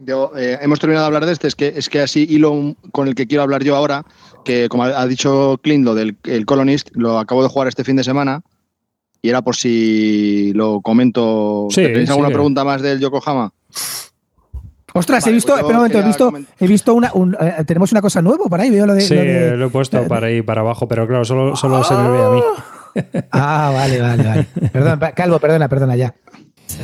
Yo, 0.00 0.30
eh, 0.36 0.58
hemos 0.60 0.78
terminado 0.78 1.04
de 1.04 1.06
hablar 1.08 1.26
de 1.26 1.32
este, 1.32 1.48
es 1.48 1.54
que, 1.56 1.72
es 1.76 1.88
que 1.88 2.00
así 2.00 2.24
hilo 2.28 2.76
con 2.92 3.08
el 3.08 3.14
que 3.14 3.26
quiero 3.26 3.42
hablar 3.42 3.64
yo 3.64 3.74
ahora, 3.74 4.04
que 4.44 4.68
como 4.68 4.84
ha 4.84 5.06
dicho 5.06 5.58
Clint, 5.62 5.84
lo 5.84 5.94
del 5.94 6.16
el 6.24 6.46
Colonist, 6.46 6.90
lo 6.94 7.18
acabo 7.18 7.42
de 7.42 7.48
jugar 7.48 7.66
este 7.68 7.82
fin 7.84 7.96
de 7.96 8.04
semana 8.04 8.42
y 9.20 9.28
era 9.30 9.42
por 9.42 9.56
si 9.56 10.52
lo 10.54 10.80
comento. 10.80 11.66
Sí, 11.70 11.82
¿Tenéis 11.82 12.10
alguna 12.10 12.28
sí. 12.28 12.34
pregunta 12.34 12.62
más 12.64 12.80
del 12.80 13.00
Yokohama? 13.00 13.52
Ostras, 14.94 15.24
Vale, 15.24 15.30
he 15.30 15.34
visto, 15.34 15.52
pues 15.52 15.60
espera 15.60 15.78
un 15.78 15.82
momento, 15.82 15.98
he 15.98 16.02
visto, 16.02 16.32
he 16.60 16.66
visto 16.68 16.94
una, 16.94 17.10
un- 17.14 17.36
eh, 17.40 17.64
tenemos 17.66 17.92
una 17.92 18.00
cosa 18.00 18.22
nueva 18.22 18.44
por 18.46 18.60
ahí, 18.60 18.70
veo 18.70 18.86
lo 18.86 18.94
de, 18.94 19.00
Sí, 19.02 19.14
lo 19.14 19.20
de- 19.20 19.56
lo 19.56 19.66
he 19.66 19.70
puesto 19.70 20.06
para 20.08 20.28
ahí 20.28 20.42
para 20.42 20.60
abajo, 20.62 20.86
pero 20.88 21.06
claro, 21.06 21.24
solo, 21.24 21.56
solo 21.56 21.82
se 21.84 21.94
me 21.96 22.08
ve 22.08 22.22
a 22.22 22.28
mí. 22.30 22.40
Ah, 23.32 23.70
vale, 23.74 24.00
vale, 24.00 24.24
vale. 24.24 24.46
Perdón, 24.72 25.00
Calvo, 25.14 25.38
perdona, 25.40 25.68
perdona 25.68 25.94
ya. 25.96 26.14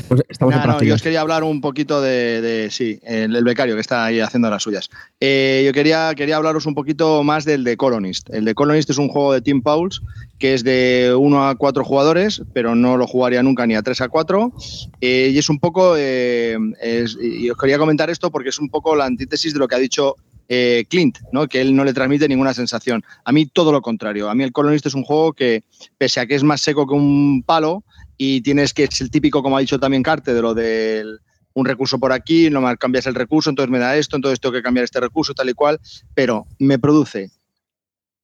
Pues 0.08 0.22
estamos 0.28 0.54
No, 0.54 0.82
yo 0.82 0.94
os 0.94 1.02
quería 1.02 1.20
hablar 1.20 1.44
un 1.44 1.60
poquito 1.60 2.00
de, 2.00 2.40
de- 2.40 2.70
sí, 2.70 2.98
el, 3.02 3.34
el 3.36 3.44
becario 3.44 3.74
que 3.74 3.80
está 3.80 4.04
ahí 4.04 4.20
haciendo 4.20 4.48
las 4.50 4.62
suyas. 4.62 4.90
Eh, 5.20 5.62
yo 5.66 5.72
quería, 5.72 6.12
quería 6.16 6.36
hablaros 6.36 6.66
un 6.66 6.74
poquito 6.74 7.22
más 7.22 7.44
del 7.44 7.64
de 7.64 7.76
Colonist. 7.76 8.30
El 8.30 8.44
de 8.44 8.54
Colonist 8.54 8.90
es 8.90 8.98
un 8.98 9.08
juego 9.08 9.32
de 9.32 9.40
Team 9.40 9.62
Pauls 9.62 10.02
que 10.38 10.54
es 10.54 10.64
de 10.64 11.14
1 11.16 11.48
a 11.48 11.54
4 11.54 11.84
jugadores, 11.84 12.42
pero 12.52 12.74
no 12.74 12.96
lo 12.96 13.06
jugaría 13.06 13.42
nunca 13.42 13.66
ni 13.66 13.74
a 13.76 13.82
3 13.82 14.00
a 14.02 14.08
4. 14.08 14.52
Eh, 15.00 15.30
y 15.32 15.38
es 15.38 15.48
un 15.48 15.58
poco, 15.58 15.94
eh, 15.96 16.56
es- 16.80 17.16
y 17.20 17.48
os 17.50 17.56
quería 17.58 17.78
comentar 17.78 18.10
esto 18.10 18.30
porque 18.30 18.48
es 18.50 18.58
un 18.58 18.68
poco 18.68 18.94
la 18.96 19.04
antítesis 19.06 19.52
de 19.52 19.58
lo 19.58 19.68
que 19.68 19.74
ha 19.76 19.78
dicho 19.78 20.16
eh, 20.48 20.84
Clint, 20.88 21.18
¿no? 21.32 21.48
que 21.48 21.60
él 21.60 21.74
no 21.74 21.84
le 21.84 21.92
transmite 21.92 22.28
ninguna 22.28 22.54
sensación. 22.54 23.04
A 23.24 23.32
mí 23.32 23.46
todo 23.46 23.72
lo 23.72 23.82
contrario. 23.82 24.28
A 24.28 24.34
mí 24.34 24.44
el 24.44 24.52
Colonist 24.52 24.86
es 24.86 24.94
un 24.94 25.04
juego 25.04 25.32
que, 25.32 25.64
pese 25.98 26.20
a 26.20 26.26
que 26.26 26.34
es 26.34 26.42
más 26.42 26.60
seco 26.60 26.86
que 26.86 26.94
un 26.94 27.42
palo, 27.44 27.84
y 28.16 28.42
tienes 28.42 28.72
que, 28.72 28.84
es 28.84 29.00
el 29.00 29.10
típico, 29.10 29.42
como 29.42 29.56
ha 29.56 29.60
dicho 29.60 29.78
también 29.78 30.02
Carte, 30.02 30.34
de 30.34 30.42
lo 30.42 30.54
del 30.54 31.20
un 31.54 31.66
recurso 31.66 31.98
por 31.98 32.12
aquí, 32.12 32.50
no 32.50 32.60
me 32.60 32.76
cambias 32.76 33.06
el 33.06 33.14
recurso, 33.14 33.48
entonces 33.48 33.70
me 33.70 33.78
da 33.78 33.96
esto, 33.96 34.16
entonces 34.16 34.40
tengo 34.40 34.52
que 34.52 34.62
cambiar 34.62 34.84
este 34.84 35.00
recurso, 35.00 35.34
tal 35.34 35.48
y 35.48 35.54
cual, 35.54 35.80
pero 36.12 36.46
me 36.58 36.78
produce 36.78 37.30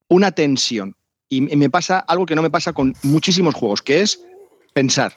una 0.09 0.33
tensión. 0.33 0.97
Y 1.29 1.43
me 1.43 1.71
pasa 1.71 2.01
algo 2.01 2.27
que 2.27 2.35
no 2.35 2.43
me 2.43 2.51
pasa 2.51 2.73
con 2.73 2.93
muchísimos 3.05 3.55
juegos, 3.55 3.83
que 3.83 4.01
es 4.01 4.21
pensar. 4.73 5.15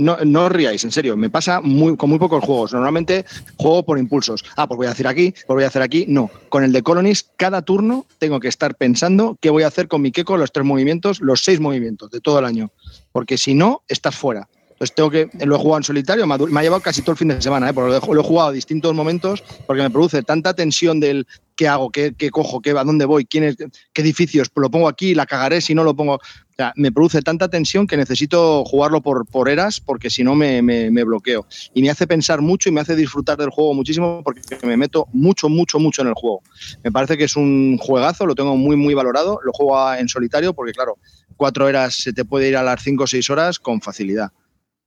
No, 0.00 0.16
no 0.24 0.46
os 0.46 0.52
riáis, 0.52 0.82
en 0.84 0.92
serio, 0.92 1.14
me 1.14 1.28
pasa 1.28 1.60
con 1.60 2.08
muy 2.08 2.18
pocos 2.18 2.42
juegos. 2.42 2.72
Normalmente 2.72 3.26
juego 3.58 3.84
por 3.84 3.98
impulsos. 3.98 4.42
Ah, 4.56 4.66
pues 4.66 4.78
voy 4.78 4.86
a 4.86 4.92
hacer 4.92 5.06
aquí, 5.06 5.32
pues 5.32 5.54
voy 5.54 5.64
a 5.64 5.66
hacer 5.66 5.82
aquí. 5.82 6.06
No, 6.08 6.30
con 6.48 6.64
el 6.64 6.72
de 6.72 6.82
Colonies, 6.82 7.30
cada 7.36 7.60
turno 7.60 8.06
tengo 8.18 8.40
que 8.40 8.48
estar 8.48 8.76
pensando 8.76 9.36
qué 9.42 9.50
voy 9.50 9.62
a 9.62 9.66
hacer 9.66 9.88
con 9.88 10.00
mi 10.00 10.10
Keko, 10.10 10.38
los 10.38 10.52
tres 10.52 10.64
movimientos, 10.64 11.20
los 11.20 11.44
seis 11.44 11.60
movimientos 11.60 12.10
de 12.10 12.20
todo 12.20 12.38
el 12.38 12.46
año. 12.46 12.72
Porque 13.12 13.36
si 13.36 13.52
no, 13.52 13.82
estás 13.88 14.16
fuera. 14.16 14.48
Entonces 14.80 14.94
tengo 14.94 15.10
que, 15.10 15.28
lo 15.44 15.56
he 15.56 15.58
jugado 15.58 15.76
en 15.76 15.84
solitario, 15.84 16.26
me 16.26 16.34
ha, 16.34 16.62
llevado 16.62 16.80
casi 16.80 17.02
todo 17.02 17.12
el 17.12 17.18
fin 17.18 17.28
de 17.28 17.42
semana, 17.42 17.68
¿eh? 17.68 17.74
porque 17.74 17.90
lo 17.90 18.20
he, 18.20 18.24
jugado 18.24 18.48
a 18.48 18.52
distintos 18.52 18.94
momentos, 18.94 19.44
porque 19.66 19.82
me 19.82 19.90
produce 19.90 20.22
tanta 20.22 20.54
tensión 20.54 21.00
del 21.00 21.26
qué 21.54 21.68
hago, 21.68 21.90
qué, 21.90 22.14
qué 22.16 22.30
cojo, 22.30 22.62
qué, 22.62 22.70
a 22.70 22.84
dónde 22.84 23.04
voy, 23.04 23.26
quién 23.26 23.44
es, 23.44 23.56
qué 23.92 24.00
edificios, 24.00 24.50
lo 24.56 24.70
pongo 24.70 24.88
aquí, 24.88 25.14
la 25.14 25.26
cagaré 25.26 25.60
si 25.60 25.74
no 25.74 25.84
lo 25.84 25.94
pongo. 25.94 26.18
Sea, 26.60 26.74
me 26.76 26.92
produce 26.92 27.22
tanta 27.22 27.48
tensión 27.48 27.86
que 27.86 27.96
necesito 27.96 28.66
jugarlo 28.66 29.00
por, 29.00 29.24
por 29.26 29.48
eras, 29.48 29.80
porque 29.80 30.10
si 30.10 30.22
no 30.22 30.34
me, 30.34 30.60
me- 30.60 31.04
bloqueo. 31.04 31.46
Y 31.72 31.80
me 31.80 31.88
hace 31.88 32.06
pensar 32.06 32.42
mucho 32.42 32.68
y 32.68 32.72
me 32.72 32.82
hace 32.82 32.94
disfrutar 32.94 33.38
del 33.38 33.48
juego 33.48 33.72
muchísimo, 33.72 34.20
porque 34.22 34.42
me 34.62 34.76
meto 34.76 35.08
mucho, 35.14 35.48
mucho, 35.48 35.78
mucho 35.78 36.02
en 36.02 36.08
el 36.08 36.14
juego. 36.14 36.42
Me 36.84 36.92
parece 36.92 37.16
que 37.16 37.24
es 37.24 37.34
un 37.34 37.78
juegazo, 37.78 38.26
lo 38.26 38.34
tengo 38.34 38.58
muy, 38.58 38.76
muy 38.76 38.92
valorado. 38.92 39.40
Lo 39.42 39.52
juego 39.52 39.94
en 39.94 40.06
solitario, 40.06 40.52
porque 40.52 40.72
claro, 40.72 40.98
cuatro 41.38 41.64
horas 41.64 41.94
se 41.94 42.12
te 42.12 42.26
puede 42.26 42.50
ir 42.50 42.58
a 42.58 42.62
las 42.62 42.82
cinco 42.82 43.04
o 43.04 43.06
seis 43.06 43.30
horas 43.30 43.58
con 43.58 43.80
facilidad 43.80 44.30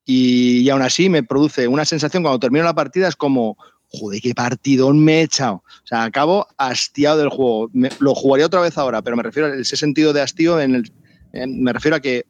y, 0.05 0.59
y 0.59 0.69
aún 0.69 0.83
así 0.83 1.09
me 1.09 1.23
produce 1.23 1.67
una 1.67 1.85
sensación 1.85 2.21
cuando 2.21 2.37
termino 2.39 2.65
la 2.65 2.75
partida 2.75 3.07
es 3.07 3.15
como, 3.15 3.57
joder, 3.87 4.21
qué 4.21 4.35
partidón 4.35 5.03
me 5.03 5.21
he 5.21 5.23
echado. 5.23 5.55
O 5.55 5.87
sea, 5.87 6.03
acabo 6.03 6.45
hastiado 6.57 7.17
del 7.17 7.29
juego. 7.29 7.71
Me- 7.73 7.89
lo 7.97 8.13
jugaría 8.13 8.45
otra 8.45 8.61
vez 8.61 8.77
ahora, 8.77 9.01
pero 9.01 9.17
me 9.17 9.23
refiero 9.23 9.47
a 9.51 9.55
ese 9.55 9.75
sentido 9.75 10.13
de 10.13 10.21
hastío, 10.21 10.59
en 10.61 10.75
el, 10.75 10.91
en- 11.33 11.61
me 11.63 11.73
refiero 11.73 11.97
a 11.97 11.99
que, 11.99 12.25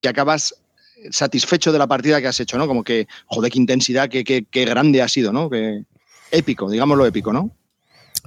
que 0.00 0.08
acabas 0.08 0.54
satisfecho 1.10 1.72
de 1.72 1.78
la 1.78 1.86
partida 1.88 2.20
que 2.20 2.28
has 2.28 2.38
hecho, 2.38 2.58
¿no? 2.58 2.68
Como 2.68 2.84
que, 2.84 3.08
joder, 3.26 3.50
qué 3.50 3.58
intensidad, 3.58 4.08
qué, 4.08 4.22
qué, 4.22 4.44
qué 4.48 4.64
grande 4.64 5.02
ha 5.02 5.08
sido, 5.08 5.32
¿no? 5.32 5.50
Que, 5.50 5.82
épico, 6.30 6.70
digámoslo 6.70 7.04
épico, 7.06 7.32
¿no? 7.32 7.50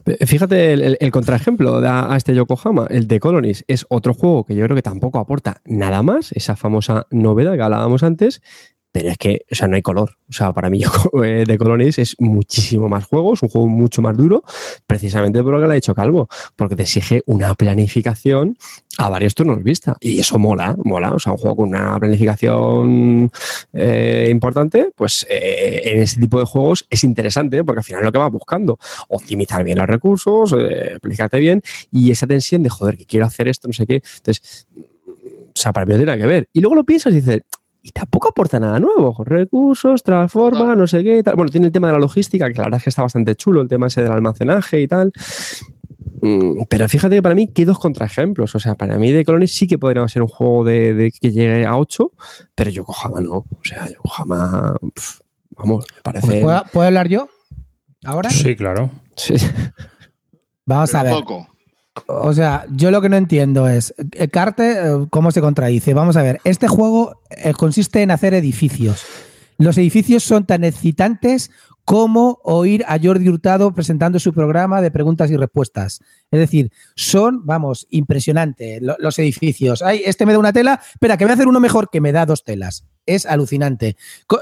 Eh, 0.05 0.25
Fíjate 0.25 0.73
el, 0.73 0.81
el- 0.81 0.97
el 0.99 1.11
contraejemplo 1.11 1.77
a 1.77 2.15
este 2.17 2.36
Yokohama, 2.36 2.88
el 2.89 3.07
de 3.07 3.19
Colonies, 3.19 3.63
es 3.67 3.86
otro 3.89 4.13
juego 4.13 4.45
que 4.45 4.55
yo 4.55 4.63
creo 4.65 4.75
que 4.75 4.81
tampoco 4.81 5.19
aporta 5.19 5.61
nada 5.65 6.03
más, 6.03 6.31
esa 6.33 6.55
famosa 6.55 7.07
novedad 7.11 7.55
que 7.55 7.61
hablábamos 7.61 8.03
antes, 8.03 8.41
pero 8.95 9.09
es 9.09 9.17
que, 9.17 9.41
o 9.51 9.55
sea, 9.55 9.67
no 9.67 9.75
hay 9.75 9.81
color. 9.81 10.11
O 10.29 10.31
sea, 10.31 10.53
para 10.53 10.69
mí 10.69 10.79
Yoko- 10.81 11.21
eh, 11.25 11.43
de 11.45 11.57
Colonies 11.57 11.99
es 11.99 12.15
muchísimo 12.17 12.87
más 12.87 13.03
juego, 13.03 13.33
es 13.33 13.43
un 13.43 13.49
juego 13.49 13.67
mucho 13.67 14.01
más 14.01 14.15
duro, 14.15 14.41
precisamente 14.87 15.43
por 15.43 15.51
lo 15.51 15.59
que 15.59 15.65
le 15.67 15.71
ha 15.73 15.75
dicho 15.75 15.93
Calvo, 15.93 16.29
porque 16.55 16.77
te 16.77 16.83
exige 16.83 17.21
una 17.25 17.53
planificación 17.55 18.57
a 18.97 19.09
varios 19.09 19.35
turnos 19.35 19.61
vista. 19.61 19.97
Y 19.99 20.17
eso 20.21 20.39
mola, 20.39 20.77
mola. 20.85 21.11
O 21.11 21.19
sea, 21.19 21.33
un 21.33 21.39
juego 21.39 21.57
con 21.57 21.67
una 21.67 21.99
planificación 21.99 23.29
eh, 23.73 24.29
importante, 24.31 24.91
pues 24.95 25.27
eh, 25.29 25.81
en 25.83 25.99
este 26.01 26.21
tipo 26.21 26.39
de 26.39 26.45
juegos 26.45 26.85
es 26.89 27.03
interesante, 27.03 27.61
porque 27.65 27.79
al 27.79 27.83
final 27.83 27.99
es 28.01 28.05
lo 28.05 28.11
que 28.13 28.19
vas 28.19 28.31
buscando 28.31 28.79
optimizar 29.09 29.61
bien 29.65 29.77
los 29.77 29.87
recursos, 29.87 30.55
eh, 30.57 30.97
bien 31.33 31.61
y 31.91 32.11
esa 32.11 32.27
tensión 32.27 32.63
de 32.63 32.69
joder, 32.69 32.95
que 32.95 33.05
quiero 33.05 33.25
hacer 33.25 33.49
esto, 33.49 33.67
no 33.67 33.73
sé 33.73 33.85
qué. 33.85 34.01
Entonces, 34.19 34.67
o 34.77 35.57
sea, 35.57 35.71
para 35.71 35.85
mí 35.85 35.91
no 35.93 35.97
tiene 35.99 36.11
nada 36.11 36.17
que 36.21 36.27
ver. 36.27 36.49
Y 36.51 36.59
luego 36.59 36.75
lo 36.75 36.83
piensas 36.83 37.13
y 37.13 37.17
dices, 37.17 37.41
y 37.86 37.91
tampoco 37.91 38.29
aporta 38.29 38.59
nada 38.59 38.79
nuevo. 38.79 39.15
Recursos, 39.23 40.01
transforma, 40.01 40.75
no 40.75 40.88
sé 40.88 41.03
qué. 41.03 41.19
y 41.19 41.23
Tal. 41.23 41.36
Bueno, 41.36 41.51
tiene 41.51 41.67
el 41.67 41.71
tema 41.71 41.86
de 41.86 41.93
la 41.93 41.99
logística, 41.99 42.47
que 42.47 42.55
la 42.55 42.63
verdad 42.63 42.79
es 42.79 42.83
que 42.83 42.89
está 42.89 43.03
bastante 43.03 43.36
chulo, 43.36 43.61
el 43.61 43.67
tema 43.67 43.86
ese 43.86 44.01
del 44.01 44.11
almacenaje 44.11 44.81
y 44.81 44.88
tal. 44.88 45.13
Mm, 46.19 46.63
Pero 46.67 46.89
fíjate 46.89 47.17
que 47.17 47.21
para 47.21 47.36
mí, 47.36 47.47
qué 47.53 47.63
dos 47.63 47.77
contraejemplos. 47.77 48.55
O 48.55 48.59
sea, 48.59 48.73
para 48.73 48.97
mí, 48.97 49.11
de 49.11 49.23
Colonies 49.23 49.55
sí 49.55 49.67
que 49.67 49.77
podría 49.77 50.07
ser 50.07 50.23
un 50.23 50.29
juego 50.29 50.63
de, 50.63 50.95
de 50.95 51.11
que 51.11 51.31
llegue 51.31 51.63
a 51.67 51.77
8, 51.77 52.11
pero 52.55 52.71
Yokohama 52.71 53.21
no. 53.21 53.36
O 53.36 53.59
sea, 53.61 53.88
Yokohama, 53.88 54.77
pf, 54.95 55.19
vamos, 55.51 55.86
me 55.95 56.01
parece. 56.01 56.25
Pues, 56.25 56.41
¿puedo, 56.41 56.63
puedo 56.73 56.88
hablar 56.88 57.07
yo? 57.07 57.29
¿Ahora? 58.03 58.31
Sí, 58.31 58.55
claro. 58.55 58.89
Sí. 59.15 59.36
Vamos 60.65 60.95
a 60.95 61.03
ver. 61.03 61.13
poco. 61.13 61.47
O 62.07 62.33
sea, 62.33 62.65
yo 62.71 62.91
lo 62.91 63.01
que 63.01 63.09
no 63.09 63.15
entiendo 63.17 63.67
es, 63.69 63.93
eh, 64.11 64.27
Carte, 64.27 64.71
eh, 64.73 65.07
¿cómo 65.09 65.31
se 65.31 65.41
contradice? 65.41 65.93
Vamos 65.93 66.17
a 66.17 66.21
ver, 66.23 66.39
este 66.43 66.67
juego 66.67 67.21
eh, 67.29 67.53
consiste 67.53 68.01
en 68.01 68.11
hacer 68.11 68.33
edificios. 68.33 69.03
Los 69.57 69.77
edificios 69.77 70.23
son 70.23 70.45
tan 70.45 70.63
excitantes 70.65 71.51
como 71.85 72.39
oír 72.43 72.83
a 72.87 72.97
Jordi 73.01 73.29
Hurtado 73.29 73.71
presentando 73.73 74.19
su 74.19 74.33
programa 74.33 74.81
de 74.81 74.89
preguntas 74.91 75.29
y 75.31 75.37
respuestas. 75.37 76.01
Es 76.31 76.39
decir, 76.39 76.71
son, 76.95 77.45
vamos, 77.45 77.85
impresionantes 77.91 78.81
lo- 78.81 78.97
los 78.99 79.17
edificios. 79.19 79.81
Ay, 79.83 80.01
este 80.03 80.25
me 80.25 80.33
da 80.33 80.39
una 80.39 80.51
tela, 80.51 80.81
espera, 80.93 81.15
que 81.15 81.25
voy 81.25 81.31
a 81.31 81.35
hacer 81.35 81.47
uno 81.47 81.59
mejor 81.59 81.89
que 81.91 82.01
me 82.01 82.11
da 82.11 82.25
dos 82.25 82.43
telas. 82.43 82.83
Es 83.05 83.25
alucinante. 83.27 83.95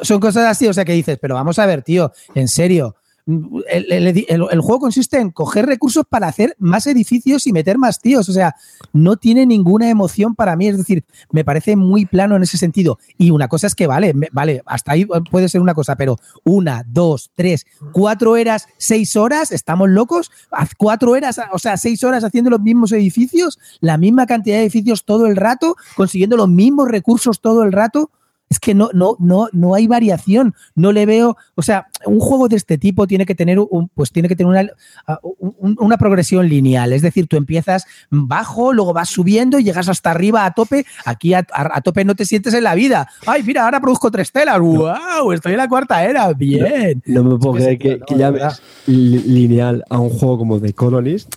Son 0.03 0.19
cosas 0.21 0.45
así, 0.47 0.67
o 0.67 0.73
sea, 0.73 0.85
que 0.85 0.93
dices, 0.93 1.19
pero 1.21 1.35
vamos 1.35 1.59
a 1.59 1.65
ver, 1.65 1.83
tío, 1.83 2.11
en 2.33 2.47
serio. 2.47 2.95
El, 3.25 4.61
juego 4.61 4.79
consiste 4.79 5.17
en 5.17 5.31
coger 5.31 5.65
recursos 5.65 6.03
para 6.09 6.27
hacer 6.27 6.55
más 6.59 6.87
edificios 6.87 7.47
y 7.47 7.53
meter 7.53 7.77
más 7.77 8.01
tíos. 8.01 8.27
O 8.27 8.33
sea, 8.33 8.55
no 8.91 9.15
tiene 9.15 9.45
ninguna 9.45 9.89
emoción 9.89 10.35
para 10.35 10.55
mí. 10.55 10.67
Es 10.67 10.77
decir, 10.77 11.05
me 11.31 11.45
parece 11.45 11.75
muy 11.75 12.05
plano 12.05 12.35
en 12.35 12.43
ese 12.43 12.57
sentido. 12.57 12.99
Y 13.17 13.31
una 13.31 13.47
cosa 13.47 13.67
es 13.67 13.75
que 13.75 13.87
vale, 13.87 14.13
vale, 14.31 14.61
hasta 14.65 14.91
ahí 14.91 15.05
puede 15.31 15.47
ser 15.47 15.61
una 15.61 15.73
cosa, 15.73 15.95
pero 15.95 16.17
una, 16.43 16.83
dos, 16.87 17.31
tres, 17.33 17.65
cuatro 17.93 18.31
horas, 18.31 18.67
seis 18.77 19.15
horas, 19.15 19.51
estamos 19.51 19.89
locos. 19.89 20.31
Cuatro 20.77 21.11
horas, 21.11 21.39
o 21.51 21.59
sea, 21.59 21.77
seis 21.77 22.03
horas 22.03 22.23
haciendo 22.23 22.49
los 22.49 22.61
mismos 22.61 22.91
edificios, 22.91 23.57
la 23.79 23.97
misma 23.97 24.25
cantidad 24.25 24.57
de 24.57 24.63
edificios 24.63 25.05
todo 25.05 25.27
el 25.27 25.37
rato, 25.37 25.75
consiguiendo 25.95 26.35
los 26.35 26.49
mismos 26.49 26.89
recursos 26.89 27.39
todo 27.39 27.63
el 27.63 27.71
rato. 27.71 28.11
Es 28.53 28.59
que 28.59 28.75
no, 28.75 28.89
no, 28.93 29.15
no, 29.19 29.47
no 29.51 29.73
hay 29.73 29.87
variación. 29.87 30.53
No 30.75 30.91
le 30.91 31.07
veo. 31.07 31.37
O 31.55 31.63
sea, 31.63 31.87
un 32.05 32.19
juego 32.19 32.47
de 32.47 32.55
este 32.55 32.77
tipo 32.77 33.07
tiene 33.07 33.25
que 33.25 33.33
tener 33.33 33.57
un, 33.57 33.89
pues 33.95 34.11
tiene 34.11 34.27
que 34.29 34.35
tener 34.35 34.51
una, 34.51 34.69
a- 35.07 35.19
un- 35.23 35.75
una 35.79 35.97
progresión 35.97 36.47
lineal. 36.47 36.93
Es 36.93 37.01
decir, 37.01 37.25
tú 37.25 37.35
empiezas 37.35 37.85
bajo, 38.11 38.71
luego 38.73 38.93
vas 38.93 39.09
subiendo 39.09 39.57
y 39.57 39.63
llegas 39.63 39.89
hasta 39.89 40.11
arriba 40.11 40.45
a 40.45 40.51
tope. 40.53 40.85
Aquí 41.03 41.33
a, 41.33 41.39
a- 41.51 41.77
a 41.77 41.81
tope 41.81 42.05
no 42.05 42.13
te 42.13 42.25
sientes 42.25 42.53
en 42.53 42.63
la 42.63 42.75
vida. 42.75 43.07
Ay, 43.25 43.41
mira, 43.41 43.65
ahora 43.65 43.81
produzco 43.81 44.11
tres 44.11 44.31
telas. 44.31 44.59
¡Wow! 44.59 45.31
Estoy 45.33 45.53
en 45.53 45.57
la 45.57 45.67
cuarta 45.67 46.03
era. 46.05 46.31
Bien. 46.33 47.01
No 47.07 47.23
me 47.23 47.37
puedo 47.39 47.55
creer 47.55 47.79
que, 47.79 47.99
que 48.05 48.15
llames 48.15 48.61
lineal 48.85 49.83
a 49.89 49.97
un 49.99 50.09
juego 50.09 50.37
como 50.37 50.59
The 50.59 50.73
Colonist. 50.73 51.33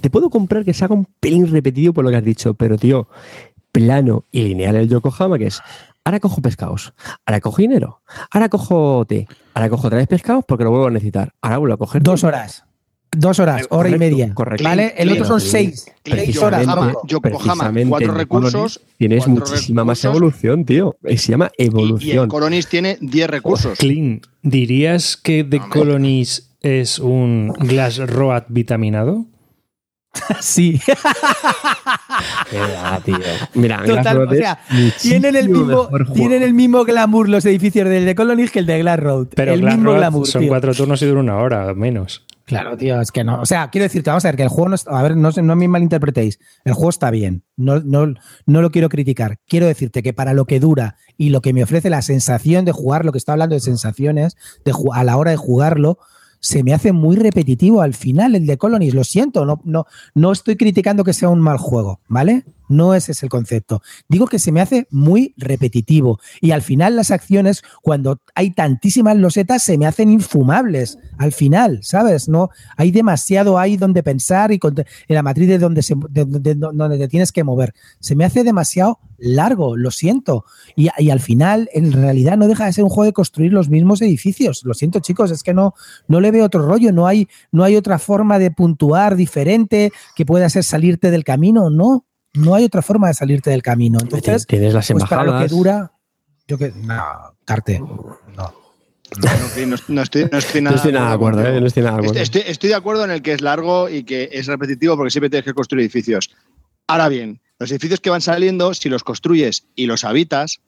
Te 0.00 0.10
puedo 0.10 0.30
comprar 0.30 0.64
que 0.64 0.74
se 0.74 0.84
haga 0.84 0.94
un 0.94 1.06
pelín 1.20 1.50
repetido 1.50 1.92
por 1.92 2.04
lo 2.04 2.10
que 2.10 2.16
has 2.16 2.24
dicho, 2.24 2.54
pero 2.54 2.76
tío, 2.78 3.08
plano 3.72 4.24
y 4.32 4.42
lineal 4.42 4.76
el 4.76 4.88
Yokohama, 4.88 5.38
que 5.38 5.46
es 5.46 5.60
ahora 6.04 6.20
cojo 6.20 6.40
pescados, 6.42 6.92
ahora 7.26 7.40
cojo 7.40 7.58
dinero, 7.62 8.00
ahora 8.30 8.48
cojo 8.48 9.04
té, 9.06 9.26
ahora 9.54 9.68
cojo 9.70 9.86
otra 9.86 9.98
vez 9.98 10.08
pescados 10.08 10.44
porque 10.46 10.64
lo 10.64 10.70
vuelvo 10.70 10.86
a 10.86 10.90
necesitar, 10.90 11.32
ahora 11.40 11.58
vuelvo 11.58 11.74
a 11.74 11.78
coger 11.78 12.02
Dos 12.02 12.24
horas. 12.24 12.64
Dos 13.14 13.38
horas, 13.40 13.66
hora 13.68 13.90
y 13.90 13.92
Correcto, 13.92 13.98
media. 14.16 14.32
correcto. 14.34 14.64
¿Vale? 14.64 14.94
El 14.96 15.12
otro 15.12 15.26
son 15.26 15.38
seis. 15.40 15.84
Seis 16.02 16.34
horas. 16.42 16.64
Yokohama, 17.06 17.20
precisamente 17.20 17.88
cuatro 17.90 18.14
recursos, 18.14 18.80
Tienes 18.96 19.24
cuatro 19.26 19.44
muchísima 19.50 19.84
más 19.84 20.02
evolución, 20.06 20.64
tío. 20.64 20.96
Eh, 21.04 21.18
Se 21.18 21.32
llama 21.32 21.50
Y, 21.58 21.64
y 21.64 21.66
evolución. 21.66 22.24
el 22.24 22.28
Coronis 22.30 22.68
tiene 22.68 22.96
10 23.02 23.28
recursos. 23.28 23.78
Clean, 23.78 24.22
¿dirías 24.42 25.18
que 25.18 25.44
The 25.44 25.58
Hombre. 25.58 25.78
Colonies 25.78 26.54
es 26.62 26.98
un 26.98 27.48
Glass 27.58 27.98
Road 27.98 28.44
vitaminado? 28.48 29.26
Sí. 30.40 30.80
Mira, 32.52 33.00
tío. 33.04 33.16
Mira, 33.54 33.82
Total, 33.84 34.18
o 34.28 34.34
sea, 34.34 34.58
Tienen 35.00 35.36
el, 35.36 35.48
mismo, 35.48 35.88
tienen 36.14 36.42
el 36.42 36.54
mismo 36.54 36.84
glamour 36.84 37.28
los 37.28 37.44
edificios 37.46 37.88
del 37.88 38.04
de 38.04 38.14
Colonies 38.14 38.50
que 38.50 38.58
el 38.58 38.66
de 38.66 38.78
Glass 38.80 39.00
Road. 39.00 39.28
Pero 39.34 39.52
el 39.54 39.60
Glass 39.60 39.74
mismo 39.74 39.90
Road 39.90 39.98
glamour. 39.98 40.26
son 40.26 40.40
tío. 40.42 40.48
cuatro 40.48 40.74
turnos 40.74 41.00
y 41.02 41.06
dura 41.06 41.20
una 41.20 41.36
hora, 41.38 41.72
menos. 41.74 42.24
Claro, 42.44 42.76
tío, 42.76 43.00
es 43.00 43.12
que 43.12 43.24
no. 43.24 43.40
O 43.40 43.46
sea, 43.46 43.70
quiero 43.70 43.84
decirte, 43.84 44.10
vamos 44.10 44.24
a 44.24 44.28
ver, 44.28 44.36
que 44.36 44.42
el 44.42 44.48
juego 44.48 44.68
no 44.70 44.74
está. 44.74 44.98
A 44.98 45.02
ver, 45.02 45.16
no, 45.16 45.30
no 45.30 45.56
me 45.56 45.68
malinterpretéis. 45.68 46.38
El 46.64 46.74
juego 46.74 46.90
está 46.90 47.10
bien. 47.10 47.44
No, 47.56 47.80
no, 47.80 48.12
no 48.46 48.62
lo 48.62 48.70
quiero 48.70 48.88
criticar. 48.88 49.38
Quiero 49.48 49.66
decirte 49.66 50.02
que 50.02 50.12
para 50.12 50.34
lo 50.34 50.44
que 50.44 50.60
dura 50.60 50.96
y 51.16 51.30
lo 51.30 51.40
que 51.40 51.52
me 51.52 51.62
ofrece 51.62 51.88
la 51.88 52.02
sensación 52.02 52.64
de 52.64 52.72
jugar, 52.72 53.04
lo 53.06 53.12
que 53.12 53.18
está 53.18 53.32
hablando 53.32 53.54
de 53.54 53.60
sensaciones, 53.60 54.36
de 54.64 54.72
a 54.92 55.04
la 55.04 55.16
hora 55.16 55.30
de 55.30 55.36
jugarlo, 55.36 55.98
se 56.42 56.64
me 56.64 56.74
hace 56.74 56.92
muy 56.92 57.16
repetitivo 57.16 57.80
al 57.80 57.94
final 57.94 58.34
el 58.34 58.46
de 58.46 58.58
Colonies. 58.58 58.94
Lo 58.94 59.04
siento, 59.04 59.46
no, 59.46 59.60
no, 59.64 59.86
no 60.14 60.32
estoy 60.32 60.56
criticando 60.56 61.04
que 61.04 61.12
sea 61.12 61.28
un 61.28 61.40
mal 61.40 61.56
juego, 61.56 62.00
¿vale? 62.08 62.44
No 62.72 62.94
ese 62.94 63.12
es 63.12 63.22
el 63.22 63.28
concepto. 63.28 63.82
Digo 64.08 64.26
que 64.26 64.38
se 64.38 64.50
me 64.52 64.60
hace 64.60 64.86
muy 64.90 65.34
repetitivo 65.36 66.18
y 66.40 66.50
al 66.52 66.62
final 66.62 66.96
las 66.96 67.10
acciones, 67.10 67.62
cuando 67.82 68.18
hay 68.34 68.50
tantísimas 68.50 69.16
losetas, 69.16 69.62
se 69.62 69.76
me 69.78 69.86
hacen 69.86 70.10
infumables. 70.10 70.98
Al 71.18 71.32
final, 71.32 71.80
¿sabes? 71.82 72.28
No 72.28 72.50
hay 72.76 72.90
demasiado 72.90 73.58
ahí 73.58 73.76
donde 73.76 74.02
pensar 74.02 74.50
y 74.52 74.58
en 74.62 75.14
la 75.14 75.22
matriz 75.22 75.48
de 75.48 75.58
donde, 75.58 75.82
se, 75.82 75.94
de- 76.10 76.24
de- 76.24 76.40
de- 76.40 76.54
donde 76.54 76.98
te 76.98 77.08
tienes 77.08 77.30
que 77.32 77.44
mover. 77.44 77.74
Se 78.00 78.16
me 78.16 78.24
hace 78.24 78.42
demasiado 78.44 78.98
largo, 79.18 79.76
lo 79.76 79.90
siento. 79.90 80.44
Y, 80.74 80.88
y 80.98 81.10
al 81.10 81.20
final, 81.20 81.68
en 81.74 81.92
realidad, 81.92 82.36
no 82.36 82.48
deja 82.48 82.66
de 82.66 82.72
ser 82.72 82.84
un 82.84 82.90
juego 82.90 83.04
de 83.04 83.12
construir 83.12 83.52
los 83.52 83.68
mismos 83.68 84.00
edificios. 84.02 84.62
Lo 84.64 84.74
siento, 84.74 85.00
chicos, 85.00 85.30
es 85.30 85.42
que 85.42 85.54
no, 85.54 85.74
no 86.08 86.20
le 86.20 86.30
veo 86.30 86.44
otro 86.44 86.66
rollo, 86.66 86.92
no 86.92 87.06
hay, 87.06 87.28
no 87.52 87.62
hay 87.64 87.76
otra 87.76 87.98
forma 87.98 88.38
de 88.38 88.50
puntuar 88.50 89.14
diferente 89.16 89.92
que 90.16 90.26
pueda 90.26 90.48
ser 90.48 90.64
salirte 90.64 91.10
del 91.10 91.24
camino, 91.24 91.70
no. 91.70 92.04
No 92.34 92.54
hay 92.54 92.64
otra 92.64 92.82
forma 92.82 93.08
de 93.08 93.14
salirte 93.14 93.50
del 93.50 93.62
camino. 93.62 93.98
Entonces, 94.00 94.46
Tienes 94.46 94.72
las 94.74 94.90
pues 94.90 95.04
para 95.04 95.24
lo 95.24 95.38
que 95.38 95.48
dura, 95.48 95.92
yo 96.46 96.58
que. 96.58 96.72
No, 96.76 97.02
Carte. 97.44 97.78
No. 97.80 98.16
No, 99.20 99.28
no, 99.28 99.66
no, 99.66 99.76
no 99.88 100.02
estoy, 100.02 100.24
no 100.32 100.38
estoy 100.38 100.62
No 100.62 100.68
nada, 100.70 100.76
estoy 100.76 100.92
nada 100.92 101.08
de 101.08 101.14
acuerdo, 101.14 101.46
¿eh? 101.46 101.60
No 101.60 101.66
estoy 101.66 101.82
nada 101.82 101.96
de 101.96 102.02
acuerdo. 102.06 102.22
Estoy, 102.22 102.40
estoy- 102.40 102.50
estoy 102.52 102.68
de 102.70 102.74
acuerdo 102.76 103.04
en 103.04 103.10
el 103.10 103.20
que 103.20 103.32
es 103.34 103.42
largo 103.42 103.90
y 103.90 104.04
que 104.04 104.30
es 104.32 104.46
repetitivo 104.46 104.96
porque 104.96 105.10
siempre 105.10 105.28
tienes 105.28 105.44
que 105.44 105.52
construir 105.52 105.82
edificios. 105.82 106.30
Ahora 106.86 107.10
bien, 107.10 107.42
los 107.58 107.70
edificios 107.70 108.00
que 108.00 108.08
van 108.08 108.22
saliendo, 108.22 108.72
si 108.72 108.88
los 108.88 109.04
construyes 109.04 109.66
y 109.74 109.84
los 109.84 110.04
habitas, 110.04 110.62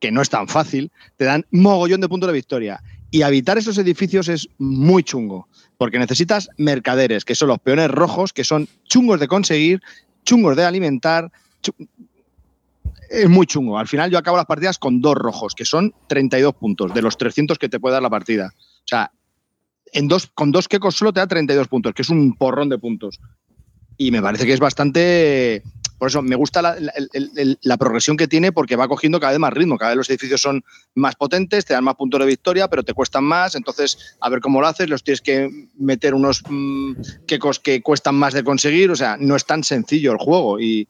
que 0.00 0.12
no 0.12 0.20
es 0.20 0.28
tan 0.28 0.48
fácil, 0.48 0.92
te 1.16 1.24
dan 1.24 1.46
mogollón 1.50 2.02
de 2.02 2.08
puntos 2.10 2.26
de 2.26 2.34
victoria. 2.34 2.82
Y 3.10 3.22
habitar 3.22 3.56
esos 3.56 3.78
edificios 3.78 4.28
es 4.28 4.48
muy 4.58 5.02
chungo, 5.02 5.48
porque 5.78 5.98
necesitas 5.98 6.50
mercaderes, 6.58 7.24
que 7.24 7.34
son 7.34 7.48
los 7.48 7.58
peones 7.58 7.90
rojos, 7.90 8.34
que 8.34 8.44
son 8.44 8.68
chungos 8.84 9.18
de 9.18 9.28
conseguir, 9.28 9.80
chungos 10.28 10.56
de 10.56 10.64
alimentar. 10.64 11.32
Es 13.08 13.28
muy 13.28 13.46
chungo. 13.46 13.78
Al 13.78 13.88
final 13.88 14.10
yo 14.10 14.18
acabo 14.18 14.36
las 14.36 14.44
partidas 14.44 14.78
con 14.78 15.00
dos 15.00 15.14
rojos, 15.14 15.54
que 15.54 15.64
son 15.64 15.94
32 16.06 16.54
puntos 16.54 16.92
de 16.92 17.00
los 17.00 17.16
300 17.16 17.58
que 17.58 17.70
te 17.70 17.80
puede 17.80 17.94
dar 17.94 18.02
la 18.02 18.10
partida. 18.10 18.52
O 18.54 18.88
sea, 18.88 19.10
en 19.92 20.06
dos, 20.06 20.26
con 20.26 20.52
dos 20.52 20.68
quecos 20.68 20.96
solo 20.96 21.14
te 21.14 21.20
da 21.20 21.26
32 21.26 21.68
puntos, 21.68 21.94
que 21.94 22.02
es 22.02 22.10
un 22.10 22.36
porrón 22.36 22.68
de 22.68 22.78
puntos. 22.78 23.20
Y 23.96 24.10
me 24.10 24.20
parece 24.20 24.44
que 24.44 24.52
es 24.52 24.60
bastante. 24.60 25.62
Por 25.98 26.08
eso 26.08 26.22
me 26.22 26.36
gusta 26.36 26.62
la, 26.62 27.76
progresión 27.76 28.16
que 28.16 28.28
tiene 28.28 28.52
porque 28.52 28.76
va 28.76 28.86
cogiendo 28.86 29.18
cada 29.18 29.32
vez 29.32 29.40
más 29.40 29.52
ritmo. 29.52 29.76
Cada 29.76 29.90
vez 29.90 29.96
los 29.96 30.10
edificios 30.10 30.40
son 30.40 30.64
más 30.94 31.16
potentes, 31.16 31.64
te 31.64 31.74
dan 31.74 31.84
más 31.84 31.96
puntos 31.96 32.20
de 32.20 32.26
victoria, 32.26 32.68
pero 32.68 32.84
te 32.84 32.94
cuestan 32.94 33.24
más. 33.24 33.56
Entonces, 33.56 34.16
a 34.20 34.28
ver 34.30 34.40
cómo 34.40 34.60
lo 34.60 34.68
haces, 34.68 34.88
los 34.88 35.02
tienes 35.02 35.20
que 35.20 35.50
meter 35.76 36.14
unos 36.14 36.44
mm, 36.48 36.92
quecos 37.26 37.58
que 37.58 37.82
cuestan 37.82 38.14
más 38.14 38.32
de 38.32 38.44
conseguir. 38.44 38.92
O 38.92 38.96
sea, 38.96 39.16
no 39.18 39.34
es 39.34 39.44
tan 39.44 39.64
sencillo 39.64 40.12
el 40.12 40.18
juego. 40.18 40.60
Y, 40.60 40.86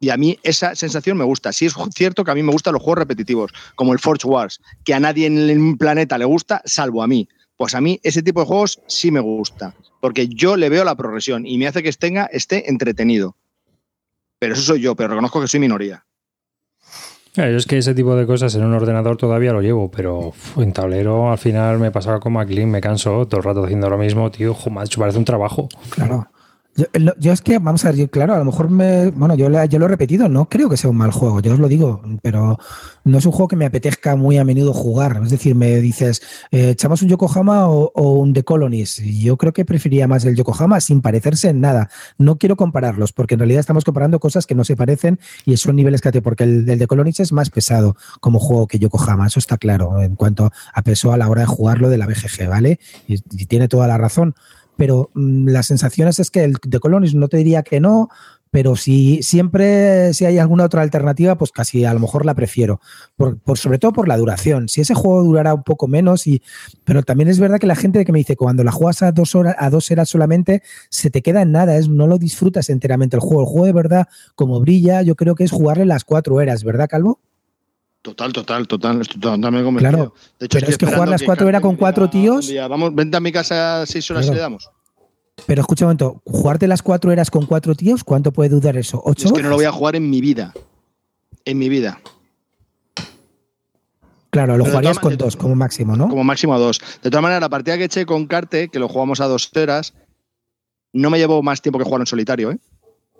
y 0.00 0.08
a 0.08 0.16
mí 0.16 0.38
esa 0.42 0.74
sensación 0.74 1.18
me 1.18 1.24
gusta. 1.24 1.52
Sí 1.52 1.66
es 1.66 1.74
cierto 1.94 2.24
que 2.24 2.30
a 2.30 2.34
mí 2.34 2.42
me 2.42 2.52
gustan 2.52 2.72
los 2.72 2.82
juegos 2.82 3.00
repetitivos, 3.00 3.52
como 3.74 3.92
el 3.92 3.98
Forge 3.98 4.26
Wars, 4.26 4.60
que 4.84 4.94
a 4.94 5.00
nadie 5.00 5.26
en 5.26 5.38
el 5.38 5.76
planeta 5.76 6.16
le 6.16 6.24
gusta, 6.24 6.62
salvo 6.64 7.02
a 7.02 7.06
mí. 7.06 7.28
Pues 7.56 7.74
a 7.74 7.80
mí 7.80 8.00
ese 8.02 8.22
tipo 8.22 8.40
de 8.40 8.46
juegos 8.46 8.80
sí 8.86 9.10
me 9.10 9.20
gusta, 9.20 9.74
porque 10.00 10.28
yo 10.28 10.56
le 10.56 10.70
veo 10.70 10.82
la 10.84 10.96
progresión 10.96 11.46
y 11.46 11.56
me 11.58 11.66
hace 11.66 11.82
que 11.82 11.88
esté 11.88 12.70
entretenido. 12.70 13.36
Pero 14.44 14.52
eso 14.52 14.62
soy 14.62 14.82
yo, 14.82 14.94
pero 14.94 15.08
reconozco 15.08 15.40
que 15.40 15.48
soy 15.48 15.58
minoría. 15.58 16.04
Claro, 17.32 17.52
yo 17.52 17.56
es 17.56 17.64
que 17.64 17.78
ese 17.78 17.94
tipo 17.94 18.14
de 18.14 18.26
cosas 18.26 18.54
en 18.54 18.62
un 18.62 18.74
ordenador 18.74 19.16
todavía 19.16 19.54
lo 19.54 19.62
llevo, 19.62 19.90
pero 19.90 20.18
uf, 20.18 20.58
en 20.58 20.74
tablero 20.74 21.32
al 21.32 21.38
final 21.38 21.78
me 21.78 21.90
pasaba 21.90 22.20
con 22.20 22.34
MacLean, 22.34 22.70
me 22.70 22.82
canso 22.82 23.26
todo 23.26 23.38
el 23.38 23.44
rato 23.44 23.64
haciendo 23.64 23.88
lo 23.88 23.96
mismo, 23.96 24.30
tío, 24.30 24.54
macho, 24.70 25.00
parece 25.00 25.16
un 25.16 25.24
trabajo. 25.24 25.70
Claro. 25.88 26.28
Yo, 26.76 26.86
lo- 26.94 27.14
yo 27.18 27.32
es 27.32 27.40
que, 27.40 27.58
vamos 27.58 27.84
a 27.84 27.88
ver, 27.90 27.96
yo, 27.98 28.10
claro, 28.10 28.34
a 28.34 28.38
lo 28.38 28.44
mejor 28.44 28.68
me. 28.68 29.10
Bueno, 29.10 29.36
yo, 29.36 29.48
yo 29.66 29.78
lo 29.78 29.84
he 29.84 29.88
repetido, 29.88 30.28
no 30.28 30.48
creo 30.48 30.68
que 30.68 30.76
sea 30.76 30.90
un 30.90 30.96
mal 30.96 31.12
juego, 31.12 31.40
yo 31.40 31.52
os 31.52 31.60
lo 31.60 31.68
digo, 31.68 32.02
pero 32.20 32.58
no 33.04 33.18
es 33.18 33.26
un 33.26 33.30
juego 33.32 33.46
que 33.46 33.54
me 33.54 33.64
apetezca 33.66 34.16
muy 34.16 34.38
a 34.38 34.44
menudo 34.44 34.72
jugar. 34.72 35.20
Es 35.22 35.30
decir, 35.30 35.54
me 35.54 35.76
dices, 35.80 36.20
eh, 36.50 36.70
¿echamos 36.70 37.00
un 37.02 37.08
Yokohama 37.10 37.68
o, 37.68 37.92
o 37.94 38.14
un 38.14 38.32
The 38.32 38.42
Colonies? 38.42 38.96
Yo 39.04 39.36
creo 39.36 39.52
que 39.52 39.64
preferiría 39.64 40.08
más 40.08 40.24
el 40.24 40.34
Yokohama 40.34 40.80
sin 40.80 41.00
parecerse 41.00 41.48
en 41.50 41.60
nada. 41.60 41.90
No 42.18 42.38
quiero 42.38 42.56
compararlos, 42.56 43.12
porque 43.12 43.34
en 43.34 43.40
realidad 43.40 43.60
estamos 43.60 43.84
comparando 43.84 44.18
cosas 44.18 44.44
que 44.46 44.56
no 44.56 44.64
se 44.64 44.74
parecen 44.76 45.20
y 45.44 45.56
son 45.56 45.76
niveles 45.76 46.00
que 46.00 46.22
porque 46.22 46.44
el, 46.44 46.68
el 46.68 46.78
The 46.78 46.86
Colonies 46.88 47.20
es 47.20 47.32
más 47.32 47.50
pesado 47.50 47.96
como 48.20 48.40
juego 48.40 48.66
que 48.66 48.78
Yokohama, 48.80 49.26
eso 49.28 49.38
está 49.38 49.58
claro, 49.58 50.00
en 50.00 50.16
cuanto 50.16 50.50
a 50.72 50.82
peso 50.82 51.12
a 51.12 51.16
la 51.16 51.28
hora 51.28 51.42
de 51.42 51.46
jugarlo 51.46 51.88
de 51.88 51.98
la 51.98 52.06
BGG, 52.06 52.48
¿vale? 52.48 52.80
Y, 53.06 53.14
y 53.30 53.46
tiene 53.46 53.68
toda 53.68 53.86
la 53.86 53.96
razón 53.98 54.34
pero 54.76 55.10
mm, 55.14 55.48
las 55.48 55.66
sensaciones 55.66 56.18
es 56.18 56.30
que 56.30 56.44
el 56.44 56.56
de 56.66 56.80
Colonies 56.80 57.14
no 57.14 57.28
te 57.28 57.36
diría 57.38 57.62
que 57.62 57.80
no, 57.80 58.08
pero 58.50 58.76
si 58.76 59.20
siempre 59.24 60.14
si 60.14 60.26
hay 60.26 60.38
alguna 60.38 60.64
otra 60.64 60.82
alternativa, 60.82 61.36
pues 61.36 61.50
casi 61.50 61.84
a 61.84 61.92
lo 61.92 61.98
mejor 61.98 62.24
la 62.24 62.34
prefiero, 62.34 62.80
por, 63.16 63.36
por- 63.38 63.58
sobre 63.58 63.78
todo 63.78 63.92
por 63.92 64.06
la 64.06 64.16
duración. 64.16 64.68
Si 64.68 64.80
ese 64.80 64.94
juego 64.94 65.24
durará 65.24 65.54
un 65.54 65.64
poco 65.64 65.88
menos, 65.88 66.26
y, 66.28 66.40
pero 66.84 67.02
también 67.02 67.28
es 67.28 67.40
verdad 67.40 67.58
que 67.58 67.66
la 67.66 67.74
gente 67.74 68.04
que 68.04 68.12
me 68.12 68.18
dice 68.18 68.36
cuando 68.36 68.62
la 68.62 68.70
juegas 68.70 69.02
a 69.02 69.10
dos 69.10 69.34
horas, 69.34 69.56
a 69.58 69.70
dos 69.70 69.90
horas 69.90 70.08
solamente, 70.08 70.62
se 70.88 71.10
te 71.10 71.20
queda 71.20 71.42
en 71.42 71.50
nada, 71.50 71.76
es, 71.76 71.88
no 71.88 72.06
lo 72.06 72.16
disfrutas 72.18 72.70
enteramente 72.70 73.16
el 73.16 73.20
juego. 73.20 73.40
El 73.42 73.48
juego 73.48 73.66
de 73.66 73.72
verdad, 73.72 74.06
como 74.36 74.60
brilla, 74.60 75.02
yo 75.02 75.16
creo 75.16 75.34
que 75.34 75.42
es 75.44 75.50
jugarle 75.50 75.84
las 75.84 76.04
cuatro 76.04 76.40
eras, 76.40 76.62
¿verdad, 76.62 76.88
Calvo? 76.88 77.18
Total, 78.04 78.34
total, 78.34 78.68
total. 78.68 79.00
Estoy 79.00 79.18
totalmente 79.18 79.64
convencido. 79.64 79.90
Claro, 79.90 80.14
De 80.38 80.44
hecho, 80.44 80.58
pero 80.58 80.70
es 80.70 80.76
que 80.76 80.84
jugar 80.84 81.08
las 81.08 81.22
cuatro 81.22 81.46
Carmen 81.46 81.62
con 81.62 81.76
cuatro 81.76 82.10
tíos- 82.10 82.48
día, 82.48 82.68
Vamos, 82.68 82.94
vente 82.94 83.16
a 83.16 83.20
mi 83.20 83.32
casa 83.32 83.80
a 83.80 83.86
seis 83.86 84.10
horas 84.10 84.24
Claro. 84.26 84.34
y 84.34 84.36
le 84.36 84.42
damos. 84.42 84.70
Pero 85.46 85.62
escucha 85.62 85.86
un 85.86 85.88
momento, 85.88 86.20
jugarte 86.26 86.68
las 86.68 86.82
cuatro 86.82 87.12
eras 87.12 87.30
con 87.30 87.46
cuatro 87.46 87.74
tíos, 87.74 88.04
¿cuánto 88.04 88.30
puede 88.30 88.50
durar 88.50 88.76
eso? 88.76 89.00
¿Ocho 89.06 89.28
Es 89.28 89.32
que 89.32 89.42
no 89.42 89.48
lo 89.48 89.56
voy 89.56 89.64
a 89.64 89.72
jugar 89.72 89.96
en 89.96 90.10
mi 90.10 90.20
vida. 90.20 90.52
En 91.46 91.56
mi 91.56 91.70
vida. 91.70 91.98
Claro, 94.28 94.58
lo 94.58 94.64
Pero 94.64 94.72
jugarías 94.74 94.98
con 94.98 95.16
dos 95.16 95.36
como 95.36 95.54
máximo, 95.54 95.96
¿no? 95.96 96.10
Como 96.10 96.24
máximo 96.24 96.54
a 96.54 96.58
dos. 96.58 96.80
De 97.02 97.08
todas 97.08 97.22
maneras, 97.22 97.40
la 97.40 97.48
partida 97.48 97.78
que 97.78 97.84
eché 97.84 98.04
con 98.04 98.26
Carte, 98.26 98.68
que 98.68 98.78
lo 98.78 98.88
jugamos 98.88 99.20
a 99.22 99.26
dos 99.28 99.50
horas, 99.56 99.94
no 100.92 101.08
me 101.08 101.16
llevó 101.18 101.42
más 101.42 101.62
tiempo 101.62 101.78
que 101.78 101.86
jugar 101.86 102.02
en 102.02 102.06
solitario, 102.06 102.50
¿eh? 102.50 102.58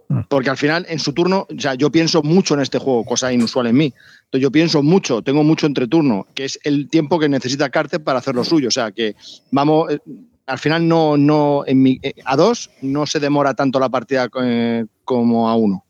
Mm. 0.09 0.21
Porque 0.29 0.51
al 0.51 0.59
final, 0.59 0.85
en 0.91 0.99
su 0.99 1.15
turno, 1.15 1.47
o 1.49 1.61
sea, 1.61 1.75
yo 1.75 1.91
pienso 1.91 2.23
mucho 2.23 2.53
en 2.55 2.61
este 2.61 2.79
juego, 2.79 3.05
cosa 3.05 3.33
inusual 3.33 3.67
en 3.69 3.77
mí. 3.77 3.95
Entonces, 4.35 4.43
yo 4.43 4.51
pienso 4.51 4.83
mucho, 4.83 5.23
tengo 5.23 5.45
mucho 5.45 5.69
entre 5.69 5.87
turno, 5.87 6.27
que 6.35 6.45
es 6.45 6.59
el 6.65 6.89
tiempo 6.89 7.21
que 7.21 7.29
necesita 7.29 7.71
Carte 7.71 8.01
para 8.01 8.19
hacer 8.19 8.35
lo 8.35 8.43
suyo. 8.43 8.67
O 8.67 8.73
sea, 8.73 8.91
que 8.91 9.15
vamos, 9.53 9.93
eh, 9.93 10.01
al 10.47 10.59
final 10.59 10.89
no, 10.89 11.17
no, 11.17 11.63
en 11.65 11.81
mi, 11.81 12.01
eh, 12.03 12.15
a 12.25 12.35
dos 12.35 12.69
no 12.83 13.07
se 13.07 13.21
demora 13.21 13.55
tanto 13.55 13.79
la 13.79 13.91
partida 13.91 14.29
eh, 14.43 14.87
como 15.05 15.49
a 15.49 15.55
uno. 15.55 15.85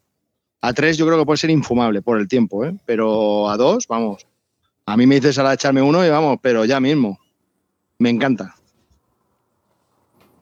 A 0.60 0.74
tres 0.74 0.98
yo 0.98 1.06
creo 1.06 1.18
que 1.18 1.24
puede 1.24 1.38
ser 1.38 1.48
infumable 1.48 2.02
por 2.02 2.20
el 2.20 2.28
tiempo, 2.28 2.66
¿eh? 2.66 2.76
Pero 2.84 3.48
a 3.48 3.56
dos, 3.56 3.86
vamos. 3.88 4.26
A 4.84 4.94
mí 4.98 5.06
me 5.06 5.14
dices 5.14 5.38
ahora 5.38 5.54
echarme 5.54 5.80
uno 5.80 6.04
y 6.04 6.10
vamos, 6.10 6.36
pero 6.42 6.66
ya 6.66 6.80
mismo. 6.80 7.18
Me 7.96 8.10
encanta. 8.10 8.56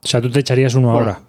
O 0.03 0.09
sea, 0.09 0.21
tú 0.21 0.29
te 0.29 0.41
echarías 0.41 0.75
uno 0.75 0.91
ahora. 0.91 1.21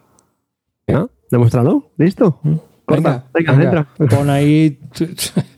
Venga, 0.87 1.07
demuéstralo. 1.29 1.91
¿Listo? 1.97 2.39
Corta. 2.85 3.27
Venga, 3.31 3.53
entra. 3.53 3.87
Pon 4.09 4.27
ahí. 4.31 4.79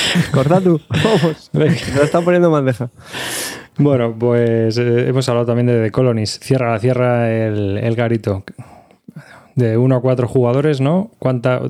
Corta 0.32 0.60
tú. 0.60 0.80
Vamos. 0.88 1.50
Venga. 1.52 1.80
Me 1.88 1.96
lo 1.96 2.02
están 2.02 2.24
poniendo 2.24 2.48
en 2.48 2.52
bandeja. 2.52 2.90
Bueno, 3.78 4.14
pues 4.18 4.76
eh, 4.78 5.08
hemos 5.08 5.28
hablado 5.28 5.46
también 5.46 5.66
de 5.66 5.82
The 5.82 5.90
Colonies. 5.90 6.40
Cierra, 6.40 6.78
cierra 6.78 7.30
el, 7.30 7.78
el 7.78 7.94
garito. 7.96 8.44
De 9.54 9.76
uno 9.76 9.96
a 9.96 10.00
cuatro 10.00 10.28
jugadores, 10.28 10.80
¿no? 10.80 11.10
¿Cuánta, 11.18 11.60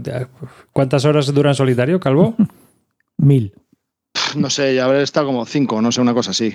¿Cuántas 0.73 1.05
horas 1.05 1.33
dura 1.33 1.51
en 1.51 1.57
solitario, 1.57 2.01
Calvo? 2.01 2.35
Mil. 3.19 3.55
No 4.37 4.51
sé, 4.51 4.75
ya 4.75 4.85
habré 4.85 5.03
estado 5.03 5.27
como 5.27 5.45
cinco, 5.47 5.81
no 5.83 5.93
sé, 5.93 6.01
una 6.01 6.15
cosa 6.15 6.31
así. 6.31 6.55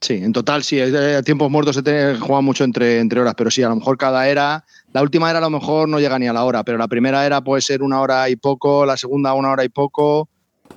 Sí, 0.00 0.14
en 0.14 0.32
total 0.32 0.62
sí, 0.62 0.78
eh, 0.78 1.16
a 1.16 1.22
tiempos 1.22 1.50
muertos 1.50 1.74
se 1.74 1.82
te 1.82 2.16
juega 2.16 2.40
mucho 2.40 2.64
entre, 2.64 3.00
entre 3.00 3.20
horas, 3.20 3.34
pero 3.36 3.50
sí, 3.50 3.62
a 3.62 3.68
lo 3.68 3.76
mejor 3.76 3.98
cada 3.98 4.28
era, 4.28 4.64
la 4.92 5.02
última 5.02 5.28
era 5.30 5.38
a 5.38 5.42
lo 5.42 5.50
mejor 5.50 5.88
no 5.88 6.00
llega 6.00 6.18
ni 6.18 6.26
a 6.28 6.32
la 6.32 6.44
hora, 6.44 6.64
pero 6.64 6.78
la 6.78 6.88
primera 6.88 7.24
era 7.26 7.40
puede 7.42 7.60
ser 7.62 7.82
una 7.82 8.00
hora 8.00 8.28
y 8.28 8.36
poco, 8.36 8.86
la 8.86 8.96
segunda 8.96 9.34
una 9.34 9.50
hora 9.50 9.64
y 9.64 9.68
poco, 9.68 10.28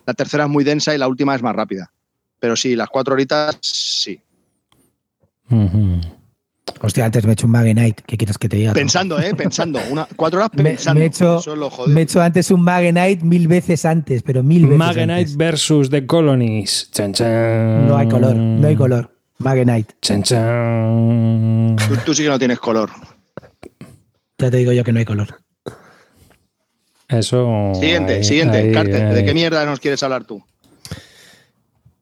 la 0.06 0.14
tercera 0.14 0.44
es 0.46 0.50
muy 0.50 0.64
densa 0.64 0.94
y 0.94 0.98
la 0.98 1.08
última 1.08 1.36
es 1.36 1.42
más 1.42 1.56
rápida. 1.56 1.92
Pero 2.40 2.56
sí, 2.56 2.76
las 2.76 2.90
cuatro 2.90 3.14
horitas 3.14 3.58
sí. 3.62 4.20
Ujú. 5.50 6.00
Hostia, 6.84 7.06
antes 7.06 7.24
me 7.26 7.32
he 7.32 7.34
hecho 7.34 7.46
un 7.46 7.52
Mage 7.52 7.74
Knight. 7.74 8.02
¿Qué 8.08 8.18
quieres 8.18 8.38
que 8.38 8.50
te 8.50 8.58
diga? 8.58 8.74
Pensando, 8.74 9.20
¿eh? 9.20 9.36
Pensando. 9.36 9.80
Una, 9.92 10.08
cuatro 10.16 10.40
horas 10.40 10.52
Me- 10.56 10.64
pensando. 10.64 11.00
me 11.00 11.06
he 11.06 11.08
hecho- 11.10 11.38
Eso 11.40 11.54
es 11.54 11.60
lo 11.60 11.70
jodido. 11.70 11.94
Me 11.94 12.02
he 12.02 12.04
hecho 12.04 12.22
antes 12.22 12.50
un 12.50 12.62
Mage 12.64 12.92
Knight 12.92 13.22
mil 13.22 13.48
veces 13.48 13.86
antes, 13.86 14.24
pero 14.24 14.42
mil 14.42 14.64
veces 14.64 14.78
Magenite 14.80 15.14
antes. 15.14 15.38
versus 15.38 15.90
The 15.90 16.06
Colonies. 16.06 16.90
Chan, 16.92 17.14
chan. 17.14 17.88
No 17.88 17.98
hay 17.98 18.08
color, 18.08 18.36
no 18.36 18.68
hay 18.68 18.76
color. 18.76 19.16
Mage 19.40 19.64
Knight. 19.64 19.92
Chan, 20.02 20.24
chan. 20.24 21.76
Tú, 21.88 21.96
tú 22.06 22.14
sí 22.16 22.24
que 22.24 22.30
no 22.30 22.40
tienes 22.40 22.60
color. 22.60 22.90
Ya 24.42 24.50
te 24.50 24.58
digo 24.58 24.72
yo 24.72 24.84
que 24.84 24.92
no 24.92 25.00
hay 25.00 25.06
color. 25.06 25.40
Eso. 27.08 27.72
Siguiente, 27.76 28.14
ahí, 28.16 28.24
siguiente. 28.24 28.58
ahí, 28.58 28.72
Carte, 28.72 28.92
¿de 29.06 29.24
qué 29.26 29.34
mierda 29.34 29.66
nos 29.66 29.80
quieres 29.80 30.02
hablar 30.02 30.24
tú? 30.24 30.44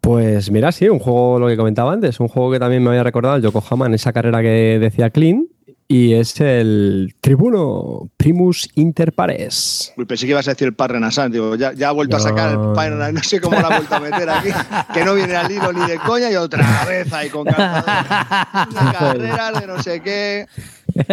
Pues 0.02 0.50
mira, 0.50 0.72
sí, 0.72 0.88
un 0.88 1.00
juego, 1.00 1.40
lo 1.40 1.48
que 1.48 1.58
comentaba 1.58 1.92
antes, 1.92 2.20
un 2.20 2.30
juego 2.30 2.52
que 2.52 2.60
también 2.60 2.82
me 2.84 2.90
había 2.90 3.04
recordado 3.04 3.36
el 3.36 3.42
Yokohama 3.44 3.88
en 3.88 3.96
esa 3.96 4.14
carrera 4.14 4.42
que 4.42 4.80
decía 4.80 5.10
Clean. 5.10 5.46
y 5.88 6.14
es 6.14 6.40
el 6.40 7.16
Tribuno 7.20 8.10
Primus 8.16 8.70
Inter 8.76 9.12
Pares. 9.12 9.92
Uy, 9.98 10.06
pensé 10.06 10.26
que 10.26 10.32
ibas 10.32 10.48
a 10.48 10.52
decir 10.52 10.68
el 10.68 10.76
par 10.76 10.92
Renaissance. 10.92 11.32
Digo, 11.34 11.56
ya, 11.56 11.74
ya 11.74 11.90
ha 11.90 11.92
vuelto 11.92 12.16
a 12.16 12.20
sacar 12.20 12.52
el 12.52 12.74
par 12.74 12.92
Renaissance. 12.92 13.14
No 13.14 13.24
sé 13.24 13.42
cómo 13.42 13.60
lo 13.60 13.66
ha 13.66 13.78
vuelto 13.78 13.96
a 13.96 14.00
meter 14.00 14.30
aquí. 14.30 14.50
Que 14.94 15.04
no 15.04 15.16
viene 15.16 15.36
al 15.36 15.52
hilo 15.52 15.74
ni 15.74 15.86
de 15.90 15.98
coña 15.98 16.32
y 16.32 16.36
otra 16.36 16.86
vez 16.86 17.12
ahí 17.12 17.30
con 17.30 17.44
calzador. 17.46 17.84
Una 18.72 18.94
carrera 18.94 19.52
de 19.60 19.68
no 19.68 19.82
sé 19.84 20.00
qué. 20.02 20.46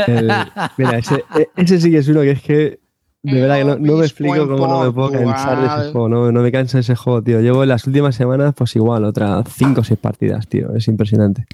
El- 0.06 0.30
mira, 0.78 0.98
ese, 0.98 1.24
e- 1.38 1.48
ese 1.56 1.80
sí 1.80 1.90
que 1.90 1.98
es 1.98 2.08
uno 2.08 2.20
que 2.22 2.30
es 2.32 2.42
que 2.42 2.78
de 3.22 3.40
verdad 3.40 3.56
que 3.58 3.64
no, 3.64 3.76
no 3.76 3.96
me 3.96 4.04
explico 4.04 4.46
cómo 4.46 4.66
no 4.68 4.84
me 4.84 4.92
puedo 4.92 5.10
cansar 5.10 5.60
de 5.60 5.66
ese 5.66 5.92
juego. 5.92 6.08
No, 6.08 6.30
no 6.30 6.42
me 6.42 6.52
cansa 6.52 6.78
ese 6.78 6.94
juego, 6.94 7.22
tío. 7.22 7.40
Llevo 7.40 7.64
en 7.64 7.68
las 7.70 7.84
últimas 7.84 8.14
semanas, 8.14 8.54
pues 8.56 8.76
igual, 8.76 9.04
otras 9.04 9.44
5 9.52 9.80
o 9.80 9.84
6 9.84 9.98
partidas, 9.98 10.46
tío. 10.46 10.72
Es 10.76 10.86
impresionante. 10.86 11.44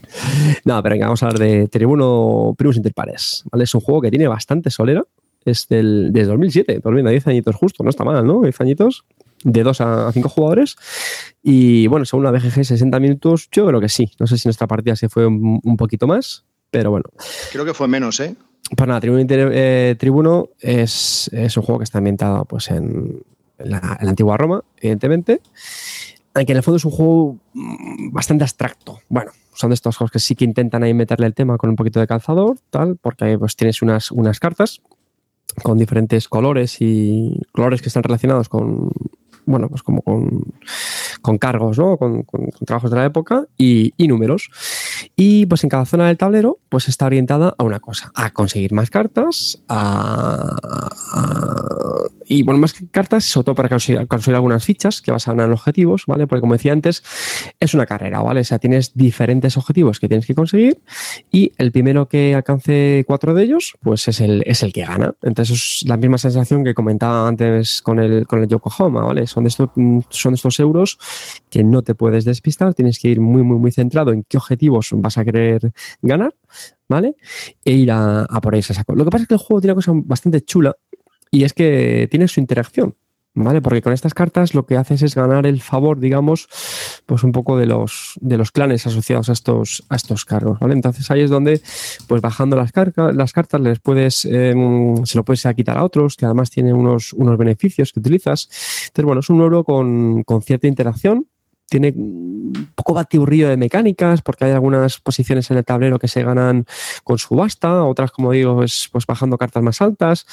No, 0.67 0.83
pero 0.83 0.95
venga, 0.95 1.07
vamos 1.07 1.23
a 1.23 1.27
hablar 1.29 1.39
de 1.41 1.69
Tribuno 1.69 2.55
Primus 2.59 2.77
Inter 2.77 2.93
Pares. 2.93 3.45
¿vale? 3.51 3.65
Es 3.65 3.75
un 3.75 3.81
juego 3.81 4.03
que 4.03 4.11
tiene 4.11 4.29
bastante 4.29 4.69
solera. 4.69 5.03
Es 5.47 5.67
del, 5.69 6.11
desde 6.13 6.29
2007, 6.33 6.81
pues 6.83 6.95
mira, 6.95 7.11
10 7.11 7.27
añitos 7.29 7.57
justo, 7.57 7.83
no 7.83 7.89
está 7.91 8.05
mal, 8.05 8.25
¿no? 8.27 8.43
10 8.43 8.61
añitos, 8.61 9.05
de 9.43 9.63
2 9.63 9.81
a 9.81 10.13
5 10.13 10.29
jugadores. 10.29 10.77
Y 11.43 11.87
bueno, 11.87 12.05
según 12.05 12.25
la 12.25 12.31
BGG, 12.33 12.65
60 12.65 13.01
minutos, 13.01 13.49
yo 13.51 13.67
creo 13.67 13.81
que 13.81 13.89
sí. 13.89 14.11
No 14.21 14.27
sé 14.27 14.37
si 14.37 14.47
nuestra 14.47 14.67
partida 14.67 14.95
se 14.95 15.09
fue 15.09 15.27
un, 15.27 15.59
un 15.65 15.77
poquito 15.79 16.07
más, 16.07 16.45
pero 16.73 16.91
bueno. 16.91 17.05
Creo 17.53 17.65
que 17.65 17.75
fue 17.75 17.87
menos, 17.87 18.19
¿eh? 18.19 18.35
Pues 18.75 18.89
nada, 18.89 19.01
Tribuno, 19.01 19.25
eh, 19.29 19.95
Tribuno 19.99 20.49
es, 20.59 21.31
es 21.33 21.57
un 21.57 21.63
juego 21.63 21.79
que 21.79 21.85
está 21.85 21.99
ambientado 21.99 22.47
pues, 22.47 22.71
en, 22.71 23.23
la, 23.59 23.99
en 24.01 24.07
la 24.07 24.11
antigua 24.11 24.39
Roma, 24.39 24.65
evidentemente. 24.79 25.43
Aunque 26.35 26.53
en 26.53 26.57
el 26.57 26.63
fondo 26.63 26.79
es 26.79 26.85
un 26.87 26.93
juego 26.93 27.39
mm, 27.53 28.13
bastante 28.13 28.45
abstracto. 28.45 29.01
Bueno, 29.11 29.33
son 29.55 29.69
de 29.69 29.75
estos 29.75 29.99
juegos 29.99 30.11
que 30.13 30.19
sí 30.19 30.35
que 30.35 30.47
intentan 30.47 30.83
ahí 30.83 30.95
meterle 30.95 31.27
el 31.27 31.35
tema 31.35 31.59
con 31.59 31.69
un 31.69 31.77
poquito 31.77 32.01
de 32.01 32.07
calzador, 32.07 32.57
tal, 32.71 32.97
porque 32.97 33.27
ahí 33.27 33.37
pues 33.37 33.55
tienes 33.55 33.83
unas, 33.83 34.11
unas 34.11 34.41
cartas 34.41 34.81
con 35.63 35.77
diferentes 35.77 36.29
colores 36.29 36.79
y 36.81 37.43
colores 37.53 37.83
que 37.83 37.89
están 37.89 38.03
relacionados 38.03 38.49
con, 38.49 38.91
bueno, 39.45 39.69
pues 39.69 39.83
como 39.83 40.01
con, 40.01 40.55
con 41.23 41.39
cargos, 41.39 41.79
¿no? 41.79 41.97
Con, 41.97 42.23
con- 42.25 42.47
con 42.51 42.67
trabajos 42.67 42.91
de 42.91 42.97
la 42.99 43.05
época 43.07 43.47
y, 43.57 43.95
y 43.97 44.09
números. 44.09 44.51
Y 45.17 45.47
pues 45.47 45.65
en 45.65 45.71
cada 45.71 45.87
zona 45.87 46.09
del 46.09 46.19
tablero 46.19 46.59
pues 46.69 46.89
está 46.89 47.07
orientada 47.07 47.55
a 47.57 47.65
una 47.65 47.81
cosa, 47.81 48.11
a 48.15 48.31
conseguir 48.31 48.73
más 48.73 48.91
cartas, 48.91 49.63
a, 49.69 50.57
a- 51.15 52.09
y 52.27 52.43
bueno, 52.45 52.61
más 52.61 52.73
que 52.73 52.87
cartas, 52.89 53.25
sobre 53.25 53.45
todo 53.47 53.55
para 53.55 53.69
conseguir, 53.69 54.07
conseguir 54.07 54.37
algunas 54.37 54.65
fichas 54.65 55.03
que 55.03 55.11
basan 55.13 55.41
en 55.41 55.53
objetivos, 55.53 56.05
¿vale? 56.07 56.27
Porque 56.27 56.41
como 56.41 56.55
decía 56.55 56.73
antes, 56.73 57.03
es 57.61 57.75
una 57.75 57.85
carrera, 57.85 58.21
¿vale? 58.21 58.41
O 58.41 58.45
sea, 58.45 58.59
tienes 58.59 58.93
diferentes 58.95 59.57
objetivos 59.57 60.01
que 60.01 60.09
tienes 60.09 60.27
que 60.27 60.35
conseguir 60.35 60.81
y 61.31 61.53
el 61.59 61.73
primero 61.73 62.09
que 62.09 62.35
alcance 62.35 63.05
cuatro 63.07 63.35
de 63.35 63.43
ellos, 63.45 63.75
pues 63.83 64.09
es 64.09 64.21
el, 64.21 64.43
es 64.47 64.63
el 64.63 64.73
que 64.73 64.83
gana. 64.85 65.15
Entonces 65.23 65.59
es 65.83 65.89
la 65.89 65.97
misma 65.97 66.17
sensación 66.19 66.65
que 66.65 66.75
comentaba 66.75 67.29
antes 67.29 67.83
con 67.83 67.99
el, 67.99 68.27
con 68.27 68.41
el 68.43 68.49
Yokohama, 68.49 69.03
¿vale? 69.05 69.27
Son 69.27 69.45
de, 69.45 69.49
estos, 69.49 69.69
mm, 69.75 70.01
son 70.09 70.33
de 70.33 70.37
estos 70.37 70.59
euros 70.61 70.99
que 71.51 71.65
no 71.65 71.83
te 71.83 71.95
puedes 71.95 72.25
despistar, 72.25 72.75
tienes 72.75 72.99
que 72.99 73.09
ir 73.09 73.21
muy, 73.21 73.43
muy, 73.43 73.59
muy 73.59 73.73
centrado 73.73 74.13
en 74.13 74.25
qué 74.25 74.37
objetivos 74.37 74.91
vas 74.93 75.19
a 75.19 75.25
querer 75.25 75.73
ganar, 76.01 76.35
¿vale? 76.89 77.17
E 77.65 77.73
ir 77.73 77.91
a, 77.91 78.23
a 78.23 78.41
por 78.41 78.55
ese 78.55 78.75
saco. 78.75 78.95
Lo 78.95 79.05
que 79.05 79.11
pasa 79.11 79.23
es 79.23 79.29
que 79.29 79.35
el 79.35 79.41
juego 79.41 79.61
tiene 79.61 79.73
una 79.73 79.79
cosa 79.79 79.93
bastante 79.95 80.41
chula 80.43 80.75
y 81.31 81.45
es 81.45 81.53
que 81.53 82.09
tiene 82.11 82.29
su 82.29 82.41
interacción. 82.41 82.95
¿Vale? 83.35 83.63
Porque 83.63 83.81
con 83.81 83.95
estas 83.95 84.13
cartas 84.13 84.53
lo 84.55 84.67
que 84.67 84.77
haces 84.77 85.01
es 85.01 85.15
ganar 85.15 85.47
el 85.47 85.63
favor, 85.63 85.99
digamos, 85.99 86.49
pues 87.07 87.25
un 87.25 87.33
poco 87.33 87.57
de 87.57 87.65
los, 87.65 88.13
de 88.21 88.37
los 88.37 88.51
clanes 88.51 88.87
asociados 88.87 89.31
a 89.31 89.33
estos, 89.33 89.85
a 89.89 89.97
estos 89.97 90.27
cargos, 90.27 90.59
¿vale? 90.59 90.75
Entonces 90.75 91.11
ahí 91.11 91.23
es 91.23 91.31
donde, 91.31 91.63
pues 92.09 92.21
bajando 92.21 92.57
las, 92.57 92.73
carga- 92.75 93.11
las 93.15 93.33
cartas, 93.33 93.59
les 93.63 93.81
puedes, 93.81 94.27
eh, 94.27 94.55
se 95.05 95.17
lo 95.17 95.25
puedes 95.25 95.47
quitar 95.57 95.79
a 95.79 95.85
otros, 95.85 96.17
que 96.17 96.27
además 96.27 96.51
tiene 96.51 96.75
unos, 96.75 97.15
unos 97.15 97.39
beneficios 97.39 97.91
que 97.95 98.01
utilizas. 98.01 98.51
Entonces, 98.89 99.05
bueno, 99.07 99.21
es 99.21 99.31
un 99.31 99.41
oro 99.41 99.65
con, 99.65 100.25
con 100.25 100.43
cierta 100.43 100.67
interacción, 100.67 101.27
tiene 101.71 101.95
un 101.97 102.69
poco 102.75 102.93
batiburrillo 102.93 103.49
de 103.49 103.57
mecánicas, 103.57 104.21
porque 104.21 104.45
hay 104.45 104.51
algunas 104.51 104.99
posiciones 105.01 105.51
en 105.51 105.57
el 105.57 105.65
tablero 105.65 105.99
que 105.99 106.07
se 106.07 106.23
ganan 106.23 106.67
con 107.03 107.17
subasta, 107.17 107.83
otras, 107.85 108.11
como 108.11 108.33
digo, 108.33 108.63
es 108.63 108.91
pues 108.93 109.07
bajando 109.07 109.39
cartas 109.39 109.63
más 109.63 109.81
altas. 109.81 110.27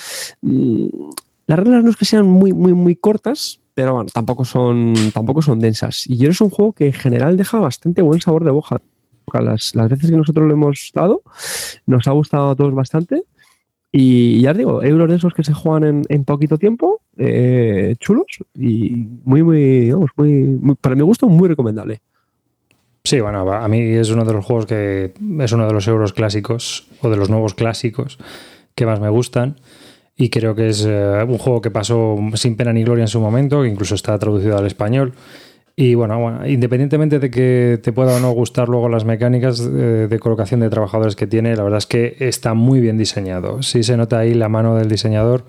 Las 1.50 1.58
reglas 1.58 1.84
no 1.84 1.89
es 1.89 1.97
que 1.97 2.06
sean 2.06 2.28
muy, 2.28 2.54
muy, 2.54 2.74
muy 2.74 2.95
cortas, 2.95 3.60
pero 3.74 3.95
bueno, 3.95 4.12
tampoco 4.14 4.45
son, 4.45 4.93
tampoco 5.12 5.41
son 5.41 5.58
densas. 5.60 6.06
Y 6.06 6.18
yo 6.18 6.30
es 6.30 6.39
un 6.41 6.52
juego 6.52 6.74
que 6.74 6.86
en 6.86 6.93
general 6.93 7.38
deja 7.38 7.58
bastante 7.58 8.04
buen 8.04 8.22
sabor 8.22 8.43
de 8.43 8.52
boca. 8.52 8.80
Las, 9.34 9.74
las 9.74 9.89
veces 9.89 10.12
que 10.12 10.16
nosotros 10.18 10.47
lo 10.47 10.54
hemos 10.54 10.91
dado, 10.93 11.24
nos 11.88 12.08
ha 12.08 12.12
gustado 12.12 12.52
a 12.52 12.56
todos 12.56 12.76
bastante. 12.76 13.24
Y 13.91 14.41
ya 14.41 14.52
os 14.52 14.58
digo, 14.60 14.84
euros 14.84 15.10
de 15.10 15.16
esos 15.16 15.34
que 15.34 15.43
se 15.43 15.56
juegan 15.56 15.84
en, 15.84 16.02
en 16.10 16.24
poquito 16.24 16.60
tiempo, 16.60 17.02
eh, 17.18 17.95
chulos 18.00 18.28
y 18.54 19.08
muy, 19.24 19.41
muy, 19.41 19.89
vamos, 19.89 20.12
muy, 20.18 20.32
muy- 20.34 20.76
para 20.76 20.93
mi 20.93 21.02
gusto, 21.02 21.28
muy 21.28 21.50
recomendable. 21.50 22.00
Sí, 23.04 23.20
bueno, 23.22 23.52
a 23.52 23.68
mí 23.68 23.80
es 23.80 24.12
uno 24.12 24.24
de 24.24 24.34
los 24.34 24.45
juegos 24.45 24.68
que 24.68 25.14
es 25.39 25.52
uno 25.52 25.66
de 25.66 25.74
los 25.74 25.88
euros 25.88 26.14
clásicos 26.14 26.88
o 27.02 27.10
de 27.10 27.18
los 27.18 27.32
nuevos 27.32 27.56
clásicos 27.56 28.20
que 28.76 28.86
más 28.86 29.00
me 29.00 29.10
gustan. 29.10 29.56
Y 30.22 30.30
creo 30.30 30.54
que 30.54 30.68
es 30.68 30.86
eh, 30.86 31.26
un 31.28 31.38
juego 31.38 31.62
que 31.62 31.72
pasó 31.72 32.18
sin 32.34 32.56
pena 32.58 32.74
ni 32.74 32.84
gloria 32.84 33.04
en 33.04 33.08
su 33.08 33.22
momento, 33.22 33.62
que 33.64 33.70
incluso 33.70 33.96
está 33.96 34.20
traducido 34.20 34.58
al 34.58 34.68
español. 34.68 35.14
Y 35.78 35.96
bueno, 35.96 36.20
bueno, 36.20 36.46
independientemente 36.46 37.20
de 37.20 37.32
que 37.32 37.80
te 37.82 37.94
pueda 37.94 38.18
o 38.18 38.20
no 38.20 38.32
gustar 38.32 38.68
luego 38.68 38.90
las 38.90 39.06
mecánicas 39.06 39.62
eh, 39.62 40.08
de 40.10 40.20
colocación 40.20 40.60
de 40.60 40.70
trabajadores 40.70 41.16
que 41.16 41.26
tiene, 41.26 41.56
la 41.56 41.64
verdad 41.64 41.78
es 41.78 41.86
que 41.86 42.18
está 42.20 42.54
muy 42.54 42.82
bien 42.82 42.98
diseñado. 42.98 43.64
Sí 43.64 43.82
se 43.84 43.96
nota 43.96 44.20
ahí 44.20 44.34
la 44.34 44.50
mano 44.50 44.76
del 44.76 44.90
diseñador, 44.90 45.46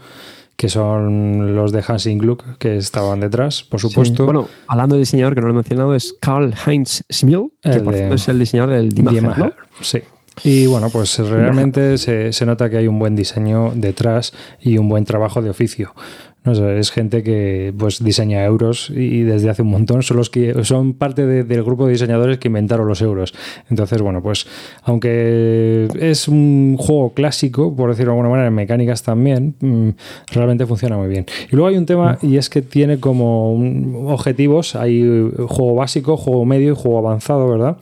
que 0.54 0.68
son 0.68 1.56
los 1.56 1.72
de 1.72 1.82
Hansing 1.84 2.18
Gluck, 2.18 2.44
que 2.58 2.76
estaban 2.76 3.18
detrás, 3.18 3.64
por 3.64 3.80
supuesto. 3.80 4.18
Sí. 4.18 4.22
Bueno, 4.22 4.46
hablando 4.68 4.94
de 4.94 5.00
diseñador 5.00 5.34
que 5.34 5.40
no 5.40 5.48
lo 5.48 5.52
he 5.54 5.56
mencionado, 5.56 5.96
es 5.96 6.14
Karl 6.20 6.54
Heinz 6.64 7.02
Schmiel, 7.10 7.48
que 7.60 7.70
El 7.70 7.82
por 7.82 7.94
de- 7.94 8.14
es 8.14 8.28
el 8.28 8.38
diseñador 8.38 8.74
del 8.74 8.90
Diemacher, 8.90 9.36
¿no? 9.36 9.52
Sí. 9.80 9.98
Y 10.42 10.66
bueno, 10.66 10.88
pues 10.90 11.18
realmente 11.18 11.98
se, 11.98 12.32
se 12.32 12.46
nota 12.46 12.70
que 12.70 12.78
hay 12.78 12.88
un 12.88 12.98
buen 12.98 13.14
diseño 13.14 13.72
detrás 13.74 14.32
y 14.60 14.78
un 14.78 14.88
buen 14.88 15.04
trabajo 15.04 15.42
de 15.42 15.50
oficio. 15.50 15.94
No 16.42 16.52
es 16.52 16.90
gente 16.90 17.22
que 17.22 17.72
pues 17.76 18.02
diseña 18.02 18.42
euros 18.44 18.88
y 18.88 19.22
desde 19.24 19.50
hace 19.50 19.60
un 19.60 19.68
montón 19.68 20.02
son 20.02 20.16
los 20.16 20.30
que 20.30 20.64
son 20.64 20.94
parte 20.94 21.26
de- 21.26 21.44
del 21.44 21.62
grupo 21.62 21.84
de 21.86 21.92
diseñadores 21.92 22.38
que 22.38 22.48
inventaron 22.48 22.88
los 22.88 23.02
euros. 23.02 23.34
Entonces, 23.68 24.00
bueno, 24.00 24.22
pues 24.22 24.46
aunque 24.84 25.88
es 26.00 26.28
un 26.28 26.76
juego 26.78 27.12
clásico, 27.12 27.74
por 27.76 27.90
decirlo 27.90 28.12
de 28.12 28.18
alguna 28.18 28.30
manera, 28.30 28.48
en 28.48 28.54
mecánicas 28.54 29.02
también, 29.02 29.54
mm, 29.60 29.88
realmente 30.32 30.66
funciona 30.66 30.96
muy 30.96 31.08
bien. 31.08 31.26
Y 31.52 31.56
luego 31.56 31.68
hay 31.68 31.76
un 31.76 31.86
tema 31.86 32.18
y 32.22 32.36
es 32.36 32.48
que 32.48 32.62
tiene 32.62 32.98
como 33.00 33.52
un- 33.52 34.04
objetivos, 34.08 34.74
hay 34.76 35.02
juego 35.46 35.74
básico, 35.74 36.16
juego 36.16 36.44
medio 36.44 36.72
y 36.72 36.76
juego 36.76 36.98
avanzado, 36.98 37.48
¿verdad? 37.48 37.76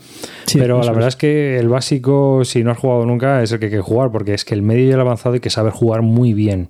Sí, 0.47 0.59
Pero 0.59 0.81
la 0.83 0.91
verdad 0.93 1.09
es. 1.09 1.15
es 1.15 1.17
que 1.17 1.59
el 1.59 1.69
básico, 1.69 2.45
si 2.45 2.65
no 2.65 2.71
has 2.73 2.79
jugado 2.79 3.07
nunca, 3.07 3.43
es 3.43 3.53
el 3.53 3.59
que 3.61 3.67
hay 3.67 3.71
que 3.73 3.81
jugar, 3.81 4.11
porque 4.11 4.35
es 4.35 4.45
que 4.45 4.55
el 4.55 4.63
medio 4.63 4.85
y 4.89 4.91
el 4.91 5.01
avanzado 5.01 5.35
hay 5.35 5.41
que 5.41 5.51
saber 5.51 5.73
jugar 5.73 6.03
muy 6.03 6.33
bien, 6.35 6.69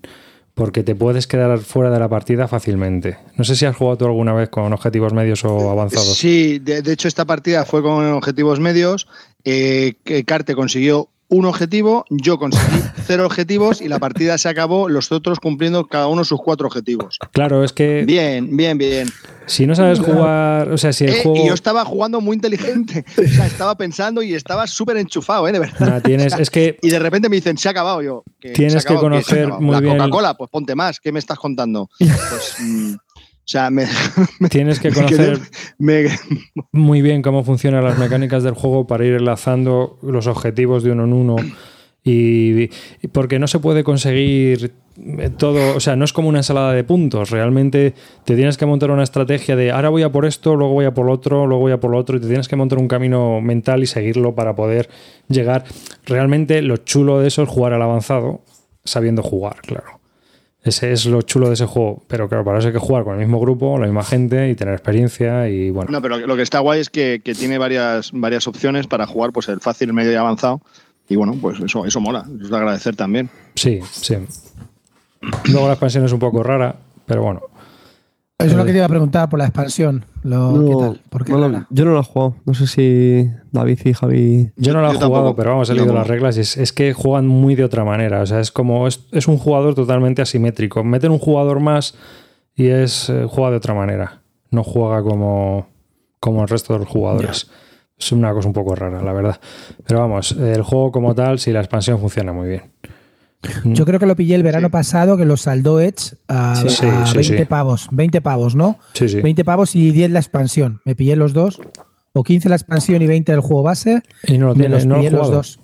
porque 0.59 0.83
te 0.83 0.97
puedes 0.97 1.29
quedar 1.29 1.57
fuera 1.61 1.89
de 1.89 2.01
la 2.01 2.09
partida 2.09 2.49
fácilmente. 2.49 3.17
No 3.37 3.45
sé 3.45 3.55
si 3.55 3.65
has 3.65 3.77
jugado 3.77 3.97
tú 3.97 4.05
alguna 4.07 4.35
vez 4.35 4.49
con 4.49 4.73
objetivos 4.73 5.13
medios 5.13 5.45
o 5.45 5.71
avanzados. 5.71 6.19
Sí, 6.19 6.59
de, 6.59 6.83
hecho 6.93 7.07
esta 7.07 7.25
partida 7.25 7.65
fue 7.65 7.81
con 7.81 8.05
objetivos 8.13 8.59
medios. 8.59 9.07
Eh, 9.45 9.95
Carte 10.27 10.57
consiguió 10.57 11.11
un 11.29 11.45
objetivo, 11.45 12.05
yo 12.11 12.39
conseguí 12.39 12.83
cero 13.07 13.27
objetivos 13.27 13.81
y 13.81 13.89
la 13.89 13.99
partida 13.99 14.39
se 14.39 14.49
acabó, 14.49 14.89
los 14.89 15.13
otros 15.13 15.41
cumpliendo 15.41 15.87
cada 15.87 16.07
uno 16.09 16.25
sus 16.25 16.41
cuatro 16.41 16.67
objetivos. 16.67 17.19
Claro, 17.33 17.65
es 17.65 17.73
que 17.73 18.05
Bien, 18.07 18.57
bien, 18.57 18.79
bien. 18.79 19.09
si 19.47 19.67
no 19.67 19.75
sabes 19.75 20.01
jugar, 20.01 20.71
o 20.71 20.79
sea, 20.79 20.93
si 20.93 21.05
el 21.05 21.11
Eh, 21.11 21.21
juego... 21.23 21.45
Y 21.45 21.49
yo 21.49 21.55
estaba 21.55 21.85
jugando 21.85 22.21
muy 22.21 22.35
inteligente. 22.35 23.05
O 23.19 23.29
sea, 23.29 23.47
estaba 23.47 23.77
pensando 23.77 24.23
y 24.23 24.35
estaba 24.35 24.67
súper 24.67 24.97
enchufado, 24.97 25.47
¿eh? 25.49 25.53
De 25.53 25.59
verdad. 25.59 26.03
Tienes, 26.03 26.33
es 26.39 26.51
que 26.51 26.79
Y 26.83 26.89
de 26.91 26.99
repente 26.99 27.29
me 27.29 27.37
dicen, 27.37 27.59
se 27.59 27.69
ha 27.69 27.73
acabado 27.73 28.01
yo. 28.03 28.25
Tienes 28.41 28.57
que 28.57 28.63
¿Qué? 28.73 28.81
¿Se 28.81 28.93
ha 28.95 28.97
conocer 28.97 29.49
muy 29.49 29.73
la 29.81 29.83
Coca-Cola, 29.83 30.35
pues 30.35 30.51
ponte 30.51 30.75
más. 30.75 30.99
¿Qué 31.01 31.13
me 31.13 31.19
estás 31.19 31.39
contando? 31.39 31.89
Pues, 31.99 32.57
mm, 32.61 32.95
o 33.49 33.51
sea, 33.51 33.71
me, 33.71 33.87
tienes 34.51 34.79
que 34.79 34.91
me 34.91 34.97
quedé- 35.07 35.07
conocer 35.17 35.39
me- 35.79 36.09
muy 36.73 37.01
bien 37.01 37.23
cómo 37.23 37.45
funcionan 37.45 37.83
las 37.83 37.99
mecánicas 37.99 38.43
del 38.43 38.53
juego 38.53 38.87
para 38.87 39.07
ir 39.07 39.15
enlazando 39.15 39.99
los 40.03 40.27
objetivos 40.27 40.83
de 40.83 40.93
uno 40.93 41.05
en 41.05 41.13
uno. 41.15 41.37
Y, 42.05 42.71
y 43.03 43.09
porque 43.13 43.39
no 43.39 43.47
se 43.49 43.59
puede 43.59 43.85
conseguir 43.85 44.73
todo, 45.37 45.77
o 45.77 45.81
sea, 45.81 45.95
no 45.97 46.05
es 46.05 46.13
como 46.13 46.29
una 46.29 46.39
ensalada 46.39 46.73
de 46.73 46.83
puntos. 46.85 47.31
Realmente 47.31 47.93
te 48.25 48.35
tienes 48.37 48.57
que 48.57 48.65
montar 48.67 48.91
una 48.91 49.03
estrategia 49.03 49.57
de 49.57 49.73
ahora 49.73 49.89
voy 49.91 50.03
a 50.03 50.11
por 50.13 50.25
esto, 50.25 50.57
luego 50.57 50.73
voy 50.75 50.85
a 50.87 50.95
por 50.95 51.07
lo 51.07 51.13
otro, 51.13 51.47
luego 51.47 51.61
voy 51.63 51.73
a 51.73 51.81
por 51.81 51.91
lo 51.91 51.99
otro, 51.99 52.17
y 52.17 52.21
te 52.21 52.27
tienes 52.27 52.49
que 52.49 52.57
montar 52.57 52.79
un 52.79 52.89
camino 52.89 53.41
mental 53.43 53.83
y 53.83 53.87
seguirlo 53.87 54.35
para 54.35 54.55
poder 54.55 54.89
llegar. 55.29 55.65
Realmente 56.07 56.63
lo 56.63 56.79
chulo 56.79 57.19
de 57.21 57.29
eso 57.29 57.43
es 57.43 57.49
jugar 57.49 57.73
al 57.75 57.83
avanzado, 57.83 58.43
sabiendo 58.85 59.23
jugar, 59.23 59.57
claro. 59.63 59.98
Ese 60.69 60.93
es 60.93 61.07
lo 61.07 61.23
chulo 61.23 61.49
de 61.49 61.55
ese 61.55 61.67
juego. 61.67 62.03
Pero 62.09 62.29
claro, 62.29 62.45
para 62.45 62.59
eso 62.59 62.69
hay 62.69 62.75
que 62.75 62.79
jugar 62.79 63.05
con 63.05 63.15
el 63.15 63.21
mismo 63.21 63.41
grupo, 63.41 63.79
la 63.79 63.87
misma 63.87 64.05
gente 64.05 64.51
y 64.51 64.55
tener 64.55 64.75
experiencia 64.75 65.49
y 65.49 65.71
bueno. 65.71 65.91
No, 65.91 66.03
pero 66.03 66.19
lo 66.19 66.37
que 66.37 66.43
está 66.43 66.59
guay 66.61 66.81
es 66.81 66.91
que, 66.91 67.21
que 67.25 67.35
tiene 67.35 67.59
varias, 67.59 68.11
varias 68.13 68.47
opciones 68.47 68.87
para 68.87 69.07
jugar, 69.07 69.33
pues 69.33 69.49
el 69.49 69.61
fácil, 69.61 69.89
el 69.89 69.95
medio 69.95 70.13
y 70.13 70.17
avanzado. 70.17 70.61
y 71.09 71.17
bueno, 71.17 71.35
pues 71.41 71.59
eso, 71.61 71.87
eso 71.87 72.01
mola, 72.01 72.25
es 72.41 72.51
de 72.51 72.57
agradecer 72.57 72.97
también. 72.97 73.31
Sí, 73.55 73.81
sí. 73.91 74.17
Luego 75.51 75.67
la 75.67 75.73
expansión 75.73 76.05
es 76.05 76.13
un 76.13 76.19
poco 76.19 76.43
rara, 76.43 76.77
pero 77.07 77.23
bueno. 77.23 77.43
Eso 78.41 78.51
es 78.51 78.57
lo 78.57 78.65
que 78.65 78.71
te 78.71 78.79
iba 78.79 78.87
a 78.87 78.89
preguntar 78.89 79.29
por 79.29 79.41
la 79.41 79.47
expansión. 79.47 80.05
Lo, 80.23 80.65
¿Qué 80.69 80.77
tal? 80.77 81.01
¿Por 81.11 81.25
qué 81.25 81.33
no, 81.33 81.41
rara? 81.41 81.67
yo 81.71 81.85
no 81.85 81.91
lo 81.91 82.01
he 82.01 82.05
jugado. 82.05 82.37
No 82.45 82.55
sé 82.55 82.69
si 82.69 83.29
David 83.51 83.81
y 83.85 83.93
Javi. 83.93 84.53
Yo 84.55 84.73
no 84.73 84.81
lo 84.81 84.87
he 84.87 84.95
jugado, 84.95 85.13
tampoco. 85.13 85.37
pero 85.37 85.51
vamos, 85.51 85.69
he 85.71 85.75
leído 85.75 85.93
las 85.93 86.07
reglas 86.07 86.37
y 86.37 86.43
es, 86.43 86.57
es 86.57 86.73
que 86.73 86.93
juegan 86.93 87.27
muy 87.27 87.57
de 87.57 87.65
otra 87.65 87.85
manera. 87.85 88.23
O 88.23 88.27
sea, 88.27 88.39
es 88.39 88.53
como, 88.53 88.87
es, 88.87 89.09
es 89.11 89.27
un 89.27 89.39
jugador 89.39 89.75
totalmente 89.75 90.23
asimétrico. 90.23 90.85
Meten 90.85 91.11
un 91.11 91.19
jugador 91.19 91.59
más 91.59 91.97
y 92.55 92.69
es 92.69 93.09
eh, 93.11 93.27
juega 93.29 93.51
de 93.51 93.57
otra 93.57 93.75
manera. 93.75 94.23
No 94.53 94.63
juega 94.63 95.03
como, 95.03 95.67
como 96.21 96.43
el 96.43 96.49
resto 96.49 96.75
de 96.75 96.79
los 96.79 96.89
jugadores. 96.89 97.51
Es 97.99 98.13
una 98.13 98.33
cosa 98.33 98.47
un 98.47 98.55
poco 98.55 98.77
rara, 98.77 99.03
la 99.03 99.13
verdad. 99.13 99.41
Pero 99.85 99.99
vamos, 99.99 100.31
el 100.31 100.63
juego 100.63 100.93
como 100.93 101.13
tal, 101.13 101.41
sí, 101.41 101.51
la 101.51 101.59
expansión 101.59 101.99
funciona 101.99 102.33
muy 102.33 102.49
bien. 102.49 102.63
Yo 103.65 103.85
creo 103.87 104.01
que 104.01 104.07
lo 104.07 104.17
pillé 104.17 104.35
el 104.35 104.43
verano 104.43 104.67
Sí. 104.69 104.73
pasado, 104.73 105.17
que 105.17 105.25
lo 105.25 105.37
saldó 105.37 105.81
Edge 105.81 106.17
a, 106.27 106.57
Sí, 106.57 106.69
sí, 106.71 106.87
a 106.87 107.07
sí, 107.07 107.15
20 107.19 107.39
sí. 107.39 107.45
pavos. 107.45 107.89
20 107.93 108.21
pavos, 108.21 108.55
¿no? 108.57 108.79
Sí, 108.95 109.09
sí. 109.09 109.21
20 109.21 109.45
pavos 109.45 109.77
y 109.77 109.91
10 109.93 110.11
la 110.11 110.19
expansión. 110.19 110.81
Me 110.85 110.95
pillé 110.97 111.15
los 111.17 111.33
dos. 111.33 111.61
O 112.15 112.25
15 112.25 112.49
la 112.49 112.57
expansión 112.57 113.01
y 113.01 113.07
20 113.07 113.33
el 113.33 113.41
juego 113.41 113.63
base. 113.63 114.03
Y 114.27 114.39
no 114.39 114.47
lo 114.49 114.55
Me 114.55 114.61
tiene, 114.63 114.75
los 114.75 114.87
no 114.87 114.95
lo 114.97 115.01
pillé 115.03 115.09
he 115.09 115.13
los 115.13 115.31
dos. 115.31 115.61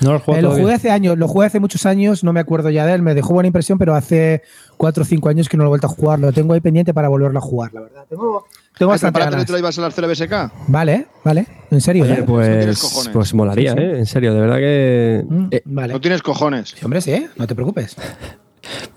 No 0.00 0.12
lo 0.12 0.34
Eh, 0.34 0.42
lo 0.42 0.50
jugué 0.52 0.74
hace 0.74 0.90
años, 0.90 1.16
lo 1.18 1.28
jugué 1.28 1.46
hace 1.46 1.60
muchos 1.60 1.86
años, 1.86 2.24
no 2.24 2.32
me 2.32 2.40
acuerdo 2.40 2.70
ya 2.70 2.86
de 2.86 2.94
él, 2.94 3.02
me 3.02 3.14
dejó 3.14 3.34
buena 3.34 3.46
impresión, 3.46 3.78
pero 3.78 3.94
hace 3.94 4.42
4 4.76 5.02
o 5.02 5.06
5 5.06 5.28
años 5.28 5.48
que 5.48 5.56
no 5.56 5.64
lo 5.64 5.68
he 5.68 5.70
vuelto 5.70 5.86
a 5.86 5.90
jugar. 5.90 6.18
Lo 6.18 6.32
tengo 6.32 6.54
ahí 6.54 6.60
pendiente 6.60 6.92
para 6.92 7.08
volverlo 7.08 7.38
a 7.38 7.42
jugar, 7.42 7.72
la 7.72 7.80
verdad. 7.82 8.04
Tengo, 8.08 8.46
tengo 8.76 8.90
bastante 8.90 9.20
ganas. 9.20 9.46
te 9.46 9.52
lo 9.52 9.58
ibas 9.58 9.78
a 9.78 9.82
la 9.82 9.90
CLBSK. 9.90 10.68
Vale, 10.68 11.06
vale. 11.24 11.46
En 11.70 11.80
serio. 11.80 12.04
Oye, 12.04 12.14
¿eh? 12.14 12.24
no 12.26 12.26
tienes 12.26 12.66
pues, 12.66 12.80
cojones. 12.80 13.12
pues 13.12 13.34
molaría, 13.34 13.72
Sí, 13.72 13.78
sí. 13.78 13.84
¿eh? 13.84 13.98
En 13.98 14.06
serio, 14.06 14.34
de 14.34 14.40
verdad 14.40 14.56
que. 14.56 15.24
Mm, 15.28 15.46
eh, 15.50 15.62
vale. 15.64 15.92
No 15.94 16.00
tienes 16.00 16.22
cojones. 16.22 16.70
Sí, 16.70 16.84
hombre, 16.84 17.00
sí, 17.00 17.12
¿eh? 17.12 17.28
no 17.36 17.46
te 17.46 17.54
preocupes. 17.54 17.96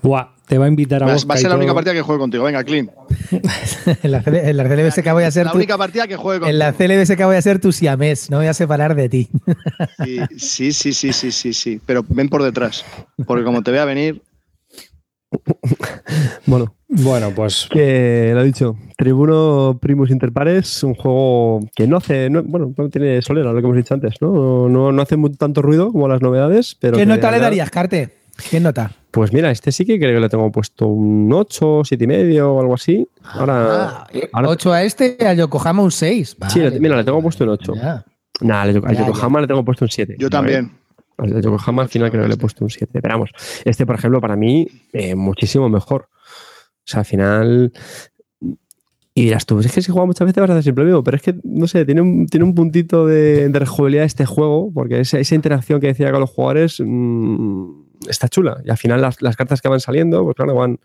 Buah, 0.02 0.28
te 0.46 0.58
va 0.58 0.64
a 0.64 0.68
invitar 0.68 1.02
a 1.02 1.06
Va, 1.06 1.12
vos. 1.12 1.26
va 1.28 1.34
a 1.34 1.38
ser 1.38 1.50
la 1.50 1.56
única 1.56 1.74
partida 1.74 1.92
que 1.94 2.02
juegue 2.02 2.18
contigo. 2.18 2.44
Venga, 2.44 2.62
Clean. 2.64 2.90
en, 4.02 4.10
la, 4.10 4.22
en 4.26 4.56
la 4.56 4.64
CLBSK 4.68 5.12
voy 5.12 5.24
a 5.24 5.30
ser 5.30 5.46
La 5.46 5.52
tu, 5.52 5.58
única 5.58 5.78
partida 5.78 6.06
que 6.08 6.16
juegue 6.16 6.40
contigo. 6.40 6.50
en 6.52 6.58
la 6.58 6.72
CLBSK 6.72 7.24
voy 7.24 7.36
a 7.36 7.42
ser 7.42 7.60
tu 7.60 7.72
siamés, 7.72 8.30
no 8.30 8.38
voy 8.38 8.46
a 8.46 8.54
separar 8.54 8.94
de 8.94 9.08
ti. 9.08 9.28
Sí, 10.38 10.72
sí, 10.72 10.92
sí, 10.92 11.12
sí, 11.12 11.30
sí, 11.32 11.52
sí. 11.52 11.80
Pero 11.86 12.04
ven 12.08 12.28
por 12.28 12.42
detrás. 12.42 12.84
Porque 13.26 13.44
como 13.44 13.62
te 13.62 13.70
vea 13.70 13.84
venir, 13.84 14.22
Bueno, 16.46 16.74
Bueno, 16.88 17.30
pues 17.34 17.68
que 17.70 18.32
lo 18.34 18.40
he 18.40 18.44
dicho. 18.44 18.76
Tribuno 18.96 19.78
Primus 19.80 20.10
Interpares, 20.10 20.82
un 20.82 20.94
juego 20.94 21.60
que 21.76 21.86
no 21.86 21.98
hace. 21.98 22.28
no- 22.30 22.42
bueno, 22.42 22.72
no 22.76 22.88
tiene 22.90 23.22
solera, 23.22 23.52
lo 23.52 23.60
que 23.60 23.64
hemos 23.66 23.76
dicho 23.76 23.94
antes, 23.94 24.14
¿no? 24.20 24.68
No, 24.68 24.90
no 24.92 25.02
hace 25.02 25.16
tanto 25.38 25.62
ruido 25.62 25.92
como 25.92 26.08
las 26.08 26.20
novedades, 26.20 26.76
pero. 26.80 26.96
¿Qué 26.96 27.06
nota 27.06 27.30
le 27.30 27.38
darías, 27.38 27.70
Carte? 27.70 28.10
¿Qué 28.50 28.58
nota? 28.60 28.90
Pues 29.10 29.32
mira, 29.32 29.50
este 29.50 29.72
sí 29.72 29.84
que 29.84 29.98
creo 29.98 30.14
que 30.14 30.20
le 30.20 30.28
tengo 30.28 30.50
puesto 30.52 30.86
un 30.86 31.32
8, 31.32 31.82
7 31.84 32.04
y 32.04 32.06
medio 32.06 32.52
o 32.54 32.60
algo 32.60 32.74
así. 32.74 33.06
Ahora. 33.24 33.88
Ah, 33.88 34.06
ahora- 34.32 34.48
8 34.50 34.72
a 34.72 34.82
este 34.84 35.16
y 35.18 35.24
al 35.24 35.36
Yokohama 35.36 35.82
un 35.82 35.90
6. 35.90 36.36
Sí, 36.48 36.60
mira, 36.78 36.96
le 36.96 37.04
tengo 37.04 37.20
puesto 37.20 37.44
un 37.44 37.50
8. 37.50 37.74
Ya. 37.74 38.04
Nah, 38.40 38.66
Ya, 38.70 39.06
Yokohama 39.06 39.40
le 39.40 39.46
tengo 39.48 39.64
puesto 39.64 39.84
un 39.84 39.90
7. 39.90 40.16
yo 40.18 40.30
también. 40.30 40.72
Al 41.18 41.42
Yokohama 41.42 41.82
al 41.82 41.88
final 41.88 42.10
creo 42.10 42.22
que 42.22 42.28
le 42.28 42.34
he 42.34 42.38
puesto 42.38 42.64
un 42.64 42.70
7. 42.70 43.00
Pero 43.02 43.14
vamos, 43.14 43.30
este, 43.64 43.84
por 43.84 43.96
ejemplo, 43.96 44.20
para 44.20 44.36
mí, 44.36 44.66
eh, 44.92 45.14
muchísimo 45.14 45.68
mejor. 45.68 46.08
O 46.12 46.86
sea, 46.86 47.00
al 47.00 47.06
final. 47.06 47.72
Y 49.12 49.24
dirás 49.24 49.44
tú, 49.44 49.58
es 49.58 49.70
que 49.72 49.82
si 49.82 49.90
juega 49.90 50.06
muchas 50.06 50.24
veces 50.24 50.40
vas 50.40 50.50
a 50.50 50.52
hacer 50.54 50.62
siempre 50.62 50.84
lo 50.84 50.88
mismo, 50.90 51.04
pero 51.04 51.16
es 51.16 51.22
que, 51.22 51.34
no 51.42 51.66
sé, 51.66 51.84
tiene 51.84 52.00
un, 52.00 52.26
tiene 52.26 52.44
un 52.44 52.54
puntito 52.54 53.06
de, 53.06 53.48
de 53.48 53.58
rejugabilidad 53.58 54.04
este 54.04 54.24
juego, 54.24 54.70
porque 54.72 55.00
esa, 55.00 55.18
esa 55.18 55.34
interacción 55.34 55.80
que 55.80 55.88
decía 55.88 56.12
con 56.12 56.20
los 56.20 56.30
jugadores 56.30 56.76
mm, 56.80 57.70
está 58.08 58.28
chula. 58.28 58.60
Y 58.64 58.70
al 58.70 58.76
final 58.78 59.00
las, 59.00 59.20
las 59.22 59.36
cartas 59.36 59.60
que 59.60 59.68
van 59.68 59.80
saliendo, 59.80 60.24
pues 60.24 60.36
claro, 60.36 60.54
van, 60.54 60.78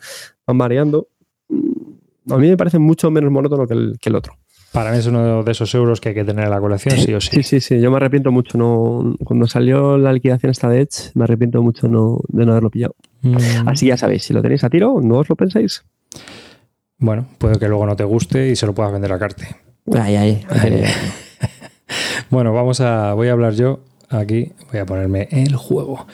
van 0.46 0.58
variando. 0.58 1.08
Mm, 1.50 2.32
A 2.34 2.38
mí 2.38 2.50
me 2.50 2.58
parece 2.58 2.80
mucho 2.80 3.12
menos 3.12 3.32
monótono 3.32 3.68
que 3.68 3.74
el, 3.74 3.98
que 4.02 4.10
el 4.10 4.16
otro. 4.16 4.38
para 4.72 4.92
mí 4.92 4.98
es 4.98 5.08
uno 5.08 5.44
de 5.44 5.52
esos 5.52 5.74
euros 5.76 6.02
que 6.02 6.10
hay 6.10 6.16
que 6.16 6.24
tener 6.26 6.46
en 6.46 6.52
la 6.52 6.60
colección, 6.60 6.98
sí 6.98 7.14
o 7.14 7.22
sí. 7.22 7.30
Sí, 7.38 7.44
sí, 7.44 7.60
sí. 7.62 7.80
Yo 7.82 7.90
me 7.92 7.98
arrepiento 7.98 8.32
mucho. 8.32 8.58
No, 8.58 9.16
cuando 9.24 9.48
salió 9.48 9.98
la 9.98 10.12
liquidación 10.12 10.50
esta 10.52 10.68
de 10.70 10.82
Edge, 10.82 11.12
me 11.14 11.24
arrepiento 11.24 11.62
mucho 11.62 11.88
no, 11.88 12.20
de 12.30 12.46
no 12.46 12.52
haberlo 12.52 12.70
pillado. 12.70 12.96
Mm, 13.22 13.38
Así 13.68 13.88
ya 13.88 13.98
sabéis, 13.98 14.24
si 14.24 14.34
lo 14.34 14.42
tenéis 14.42 14.64
a 14.64 14.70
tiro, 14.70 15.00
no 15.02 15.20
os 15.20 15.30
lo 15.30 15.36
pensáis. 15.36 15.84
Bueno, 16.98 17.26
puede 17.38 17.60
que 17.60 17.68
luego 17.68 17.86
no 17.86 17.96
te 17.96 18.04
guste 18.06 18.50
y 18.50 18.56
se 18.56 18.66
lo 18.66 18.74
puedas 18.74 18.92
vender 18.92 19.12
a 19.12 19.20
Carte. 19.20 19.48
Ay, 19.94 20.16
ay, 20.16 20.46
ay. 20.50 20.84
Bueno, 22.32 22.54
vamos 22.54 22.82
a. 22.82 23.14
Voy 23.14 23.28
a 23.28 23.34
hablar 23.34 23.54
yo 23.54 23.82
aquí. 24.10 24.52
Voy 24.72 24.80
a 24.80 24.86
ponerme 24.86 25.28
el 25.32 25.56
juego. 25.56 26.08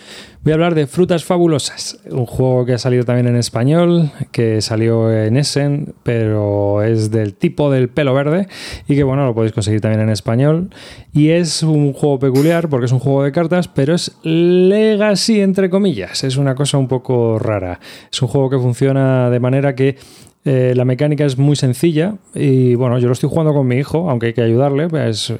Voy 0.44 0.54
a 0.54 0.56
hablar 0.56 0.74
de 0.74 0.88
Frutas 0.88 1.24
Fabulosas, 1.24 2.00
un 2.10 2.26
juego 2.26 2.66
que 2.66 2.74
ha 2.74 2.80
salido 2.80 3.04
también 3.04 3.28
en 3.28 3.36
español, 3.36 4.10
que 4.32 4.60
salió 4.62 5.14
en 5.14 5.38
Essen, 5.38 5.94
pero 6.02 6.82
es 6.82 7.12
del 7.12 7.36
tipo 7.36 7.70
del 7.70 7.90
pelo 7.90 8.16
verde 8.16 8.48
y 8.88 8.96
que 8.96 9.04
bueno, 9.04 9.24
lo 9.28 9.36
podéis 9.36 9.54
conseguir 9.54 9.82
también 9.82 10.02
en 10.02 10.10
español. 10.10 10.72
Y 11.14 11.30
es 11.30 11.62
un 11.62 11.94
juego 11.94 12.18
peculiar 12.18 12.70
porque 12.70 12.88
es 12.88 12.92
un 12.92 12.98
juego 12.98 13.24
de 13.24 13.32
cartas, 13.32 13.68
pero 13.68 13.94
es 13.94 14.18
legacy 14.24 15.42
entre 15.42 15.70
comillas. 15.70 16.24
Es 16.24 16.38
una 16.38 16.56
cosa 16.56 16.80
un 16.80 16.88
poco 16.88 17.38
rara. 17.38 17.80
Es 18.12 18.20
un 18.24 18.28
juego 18.28 18.50
que 18.50 18.58
funciona 18.58 19.30
de 19.30 19.40
manera 19.40 19.76
que 19.76 19.96
eh, 20.44 20.74
la 20.76 20.86
mecánica 20.86 21.24
es 21.24 21.38
muy 21.38 21.56
sencilla 21.56 22.16
y 22.34 22.74
bueno, 22.74 22.98
yo 22.98 23.06
lo 23.06 23.14
estoy 23.14 23.30
jugando 23.30 23.54
con 23.54 23.68
mi 23.68 23.76
hijo, 23.76 24.10
aunque 24.10 24.28
hay 24.28 24.34
que 24.34 24.42
ayudarle, 24.42 24.88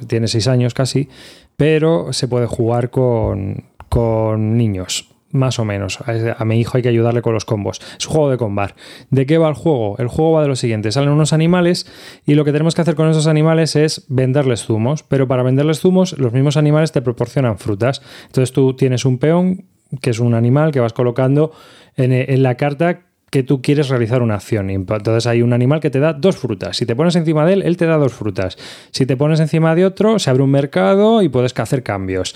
tiene 0.06 0.28
seis 0.28 0.46
años 0.46 0.74
casi, 0.74 1.08
pero 1.56 2.12
se 2.12 2.28
puede 2.28 2.46
jugar 2.46 2.90
con, 2.90 3.64
con 3.92 4.56
niños. 4.56 5.10
Más 5.32 5.58
o 5.58 5.66
menos. 5.66 5.98
A 6.06 6.44
mi 6.46 6.58
hijo 6.58 6.78
hay 6.78 6.82
que 6.82 6.88
ayudarle 6.88 7.20
con 7.20 7.34
los 7.34 7.44
combos. 7.44 7.78
Es 7.98 8.06
un 8.06 8.12
juego 8.14 8.30
de 8.30 8.38
combar. 8.38 8.74
¿De 9.10 9.26
qué 9.26 9.36
va 9.36 9.50
el 9.50 9.54
juego? 9.54 9.96
El 9.98 10.08
juego 10.08 10.32
va 10.32 10.42
de 10.42 10.48
lo 10.48 10.56
siguiente. 10.56 10.90
Salen 10.90 11.10
unos 11.10 11.34
animales 11.34 11.86
y 12.24 12.34
lo 12.34 12.46
que 12.46 12.52
tenemos 12.52 12.74
que 12.74 12.80
hacer 12.80 12.94
con 12.94 13.10
esos 13.10 13.26
animales 13.26 13.76
es 13.76 14.06
venderles 14.08 14.64
zumos. 14.64 15.02
Pero 15.02 15.28
para 15.28 15.42
venderles 15.42 15.80
zumos, 15.80 16.18
los 16.18 16.32
mismos 16.32 16.56
animales 16.56 16.90
te 16.90 17.02
proporcionan 17.02 17.58
frutas. 17.58 18.00
Entonces 18.28 18.52
tú 18.52 18.74
tienes 18.74 19.04
un 19.04 19.18
peón, 19.18 19.66
que 20.00 20.08
es 20.08 20.20
un 20.20 20.32
animal 20.32 20.72
que 20.72 20.80
vas 20.80 20.94
colocando 20.94 21.52
en, 21.94 22.12
en 22.12 22.42
la 22.42 22.54
carta 22.56 23.00
que 23.28 23.42
tú 23.42 23.60
quieres 23.60 23.90
realizar 23.90 24.22
una 24.22 24.36
acción. 24.36 24.70
Entonces 24.70 25.26
hay 25.26 25.42
un 25.42 25.52
animal 25.52 25.80
que 25.80 25.90
te 25.90 26.00
da 26.00 26.14
dos 26.14 26.36
frutas. 26.38 26.78
Si 26.78 26.86
te 26.86 26.96
pones 26.96 27.14
encima 27.16 27.44
de 27.44 27.54
él, 27.54 27.62
él 27.62 27.76
te 27.76 27.84
da 27.84 27.98
dos 27.98 28.12
frutas. 28.14 28.56
Si 28.90 29.04
te 29.04 29.18
pones 29.18 29.40
encima 29.40 29.74
de 29.74 29.84
otro, 29.84 30.18
se 30.18 30.30
abre 30.30 30.42
un 30.42 30.50
mercado 30.50 31.20
y 31.20 31.28
puedes 31.28 31.58
hacer 31.58 31.82
cambios. 31.82 32.34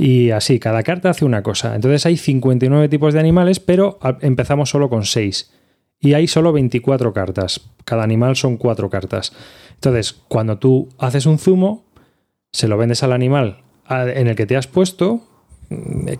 Y 0.00 0.30
así, 0.30 0.60
cada 0.60 0.84
carta 0.84 1.10
hace 1.10 1.24
una 1.24 1.42
cosa. 1.42 1.74
Entonces 1.74 2.06
hay 2.06 2.16
59 2.16 2.88
tipos 2.88 3.12
de 3.12 3.20
animales, 3.20 3.58
pero 3.58 3.98
empezamos 4.20 4.70
solo 4.70 4.88
con 4.88 5.04
6. 5.04 5.52
Y 6.00 6.14
hay 6.14 6.28
solo 6.28 6.52
24 6.52 7.12
cartas. 7.12 7.68
Cada 7.84 8.04
animal 8.04 8.36
son 8.36 8.56
4 8.56 8.88
cartas. 8.88 9.32
Entonces, 9.74 10.12
cuando 10.12 10.58
tú 10.58 10.88
haces 10.98 11.26
un 11.26 11.38
zumo, 11.38 11.84
se 12.52 12.68
lo 12.68 12.78
vendes 12.78 13.02
al 13.02 13.12
animal 13.12 13.62
en 13.90 14.28
el 14.28 14.36
que 14.36 14.46
te 14.46 14.56
has 14.56 14.68
puesto. 14.68 15.22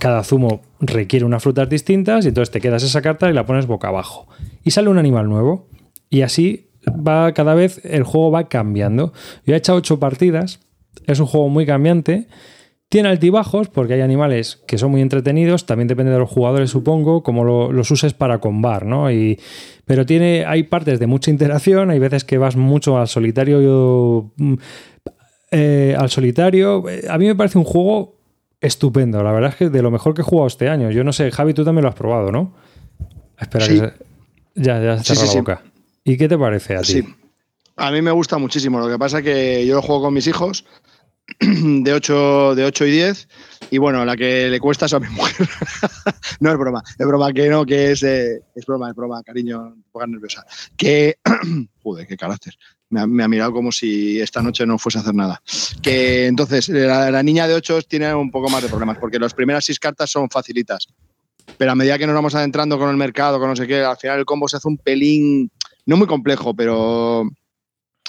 Cada 0.00 0.24
zumo 0.24 0.62
requiere 0.80 1.24
unas 1.24 1.44
frutas 1.44 1.68
distintas 1.68 2.24
y 2.24 2.28
entonces 2.28 2.50
te 2.50 2.60
quedas 2.60 2.82
esa 2.82 3.00
carta 3.00 3.30
y 3.30 3.32
la 3.32 3.46
pones 3.46 3.66
boca 3.66 3.88
abajo. 3.88 4.26
Y 4.64 4.72
sale 4.72 4.88
un 4.88 4.98
animal 4.98 5.28
nuevo. 5.28 5.68
Y 6.10 6.22
así 6.22 6.70
va 6.88 7.32
cada 7.32 7.54
vez 7.54 7.80
el 7.84 8.02
juego 8.02 8.32
va 8.32 8.48
cambiando. 8.48 9.12
Yo 9.46 9.54
he 9.54 9.56
echado 9.56 9.78
8 9.78 10.00
partidas. 10.00 10.58
Es 11.06 11.20
un 11.20 11.26
juego 11.26 11.48
muy 11.48 11.64
cambiante. 11.64 12.26
Tiene 12.90 13.10
altibajos 13.10 13.68
porque 13.68 13.94
hay 13.94 14.00
animales 14.00 14.62
que 14.66 14.78
son 14.78 14.90
muy 14.92 15.02
entretenidos, 15.02 15.66
también 15.66 15.88
depende 15.88 16.10
de 16.12 16.18
los 16.18 16.30
jugadores, 16.30 16.70
supongo, 16.70 17.22
como 17.22 17.44
lo- 17.44 17.70
los 17.70 17.90
uses 17.90 18.14
para 18.14 18.38
combar, 18.38 18.86
¿no? 18.86 19.10
Y, 19.12 19.38
pero 19.84 20.06
tiene, 20.06 20.46
hay 20.46 20.62
partes 20.62 20.98
de 20.98 21.06
mucha 21.06 21.30
interacción, 21.30 21.90
hay 21.90 21.98
veces 21.98 22.24
que 22.24 22.38
vas 22.38 22.56
mucho 22.56 22.96
al 22.98 23.06
solitario. 23.08 24.32
mm, 24.36 24.54
eh, 25.50 25.94
al 25.98 26.10
solitario. 26.10 26.84
A 27.08 27.18
mí 27.18 27.26
me 27.26 27.34
parece 27.34 27.58
un 27.58 27.64
juego 27.64 28.16
estupendo, 28.60 29.22
la 29.22 29.32
verdad 29.32 29.50
es 29.50 29.56
que 29.56 29.70
de 29.70 29.82
lo 29.82 29.90
mejor 29.90 30.14
que 30.14 30.22
he 30.22 30.24
jugado 30.24 30.46
este 30.46 30.68
año. 30.68 30.90
Yo 30.90 31.04
no 31.04 31.12
sé, 31.12 31.30
Javi, 31.30 31.54
tú 31.54 31.64
también 31.64 31.82
lo 31.84 31.88
has 31.90 31.94
probado, 31.94 32.32
¿no? 32.32 32.54
Espera 33.38 33.64
Sí. 33.66 33.72
que 33.74 33.78
se- 33.86 33.92
Ya, 34.56 34.82
ya 34.82 34.98
Sí, 34.98 35.04
cerrado 35.04 35.20
sí, 35.20 35.26
la 35.26 35.32
sí. 35.32 35.38
boca. 35.38 35.62
¿Y 36.04 36.16
qué 36.16 36.26
te 36.28 36.36
parece 36.38 36.74
a 36.76 36.80
ti? 36.80 36.92
Sí. 36.92 37.04
A 37.76 37.90
mí 37.92 38.02
me 38.02 38.10
gusta 38.10 38.38
muchísimo. 38.38 38.80
Lo 38.80 38.88
que 38.88 38.98
pasa 38.98 39.18
es 39.18 39.24
que 39.24 39.64
yo 39.66 39.76
lo 39.76 39.82
juego 39.82 40.02
con 40.02 40.14
mis 40.14 40.26
hijos 40.26 40.64
de 41.40 41.92
8, 41.92 42.54
de 42.54 42.64
8 42.64 42.86
y 42.86 42.90
10 42.90 43.28
y 43.70 43.78
bueno, 43.78 44.04
la 44.04 44.16
que 44.16 44.48
le 44.48 44.60
cuesta 44.60 44.86
es 44.86 44.92
a 44.94 45.00
mi 45.00 45.08
mujer. 45.10 45.48
no 46.40 46.50
es 46.50 46.58
broma, 46.58 46.82
es 46.98 47.06
broma 47.06 47.32
que 47.32 47.48
no, 47.48 47.66
que 47.66 47.92
es, 47.92 48.02
eh, 48.02 48.40
es 48.54 48.66
broma, 48.66 48.90
es 48.90 48.96
broma, 48.96 49.22
cariño, 49.22 49.74
no 49.76 49.82
pongas 49.92 50.08
nerviosa. 50.08 50.46
Que, 50.76 51.18
joder, 51.82 52.06
qué 52.06 52.16
carácter. 52.16 52.54
Me 52.90 53.00
ha, 53.00 53.06
me 53.06 53.22
ha 53.22 53.28
mirado 53.28 53.52
como 53.52 53.70
si 53.70 54.18
esta 54.18 54.40
noche 54.40 54.64
no 54.64 54.78
fuese 54.78 54.98
a 54.98 55.02
hacer 55.02 55.14
nada. 55.14 55.42
Que 55.82 56.26
entonces, 56.26 56.68
la, 56.70 57.10
la 57.10 57.22
niña 57.22 57.46
de 57.46 57.54
8 57.54 57.82
tiene 57.82 58.14
un 58.14 58.30
poco 58.30 58.48
más 58.48 58.62
de 58.62 58.68
problemas 58.68 58.96
porque 58.98 59.18
las 59.18 59.34
primeras 59.34 59.64
seis 59.64 59.78
cartas 59.78 60.10
son 60.10 60.30
facilitas. 60.30 60.88
Pero 61.56 61.72
a 61.72 61.74
medida 61.74 61.98
que 61.98 62.06
nos 62.06 62.14
vamos 62.14 62.34
adentrando 62.34 62.78
con 62.78 62.88
el 62.88 62.96
mercado, 62.96 63.38
con 63.38 63.48
no 63.48 63.56
sé 63.56 63.66
qué, 63.66 63.82
al 63.82 63.96
final 63.96 64.18
el 64.18 64.24
combo 64.24 64.48
se 64.48 64.56
hace 64.56 64.68
un 64.68 64.78
pelín, 64.78 65.50
no 65.86 65.96
muy 65.96 66.06
complejo, 66.06 66.54
pero 66.54 67.28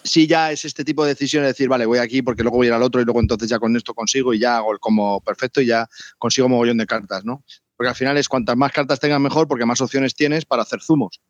sí 0.03 0.27
ya 0.27 0.51
es 0.51 0.65
este 0.65 0.83
tipo 0.83 1.03
de 1.03 1.09
decisiones 1.09 1.45
de 1.45 1.53
decir, 1.53 1.69
vale, 1.69 1.85
voy 1.85 1.99
aquí 1.99 2.21
porque 2.21 2.43
luego 2.43 2.57
voy 2.57 2.67
a 2.67 2.69
ir 2.69 2.73
al 2.73 2.83
otro 2.83 3.01
y 3.01 3.05
luego 3.05 3.19
entonces 3.19 3.49
ya 3.49 3.59
con 3.59 3.75
esto 3.75 3.93
consigo 3.93 4.33
y 4.33 4.39
ya 4.39 4.57
hago 4.57 4.73
el 4.73 4.79
como 4.79 5.21
perfecto 5.21 5.61
y 5.61 5.67
ya 5.67 5.87
consigo 6.17 6.49
mogollón 6.49 6.77
de 6.77 6.85
cartas, 6.85 7.25
¿no? 7.25 7.43
Porque 7.75 7.89
al 7.89 7.95
final 7.95 8.17
es 8.17 8.27
cuantas 8.27 8.57
más 8.57 8.71
cartas 8.71 8.99
tengas 8.99 9.19
mejor 9.19 9.47
porque 9.47 9.65
más 9.65 9.81
opciones 9.81 10.15
tienes 10.15 10.45
para 10.45 10.63
hacer 10.63 10.81
zumos. 10.81 11.21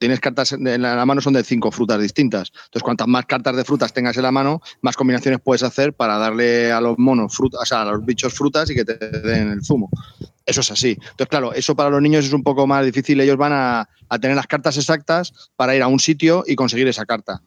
Tienes 0.00 0.18
cartas 0.18 0.52
en 0.52 0.80
la 0.80 1.04
mano 1.04 1.20
son 1.20 1.34
de 1.34 1.44
cinco 1.44 1.70
frutas 1.70 2.00
distintas. 2.00 2.50
Entonces, 2.54 2.82
cuantas 2.82 3.06
más 3.06 3.26
cartas 3.26 3.54
de 3.54 3.64
frutas 3.64 3.92
tengas 3.92 4.16
en 4.16 4.22
la 4.22 4.32
mano, 4.32 4.62
más 4.80 4.96
combinaciones 4.96 5.40
puedes 5.44 5.62
hacer 5.62 5.92
para 5.92 6.16
darle 6.16 6.72
a 6.72 6.80
los 6.80 6.98
monos 6.98 7.36
frutas, 7.36 7.60
o 7.60 7.66
sea, 7.66 7.82
a 7.82 7.84
los 7.84 8.02
bichos 8.06 8.32
frutas 8.32 8.70
y 8.70 8.74
que 8.74 8.86
te 8.86 8.96
den 8.96 9.50
el 9.50 9.62
zumo. 9.62 9.90
Eso 10.46 10.62
es 10.62 10.70
así. 10.70 10.92
Entonces, 10.98 11.26
claro, 11.28 11.52
eso 11.52 11.76
para 11.76 11.90
los 11.90 12.00
niños 12.00 12.24
es 12.24 12.32
un 12.32 12.42
poco 12.42 12.66
más 12.66 12.82
difícil. 12.82 13.20
Ellos 13.20 13.36
van 13.36 13.52
a, 13.52 13.88
a 14.08 14.18
tener 14.18 14.36
las 14.36 14.46
cartas 14.46 14.78
exactas 14.78 15.50
para 15.54 15.76
ir 15.76 15.82
a 15.82 15.86
un 15.86 16.00
sitio 16.00 16.44
y 16.46 16.56
conseguir 16.56 16.88
esa 16.88 17.04
carta. 17.04 17.42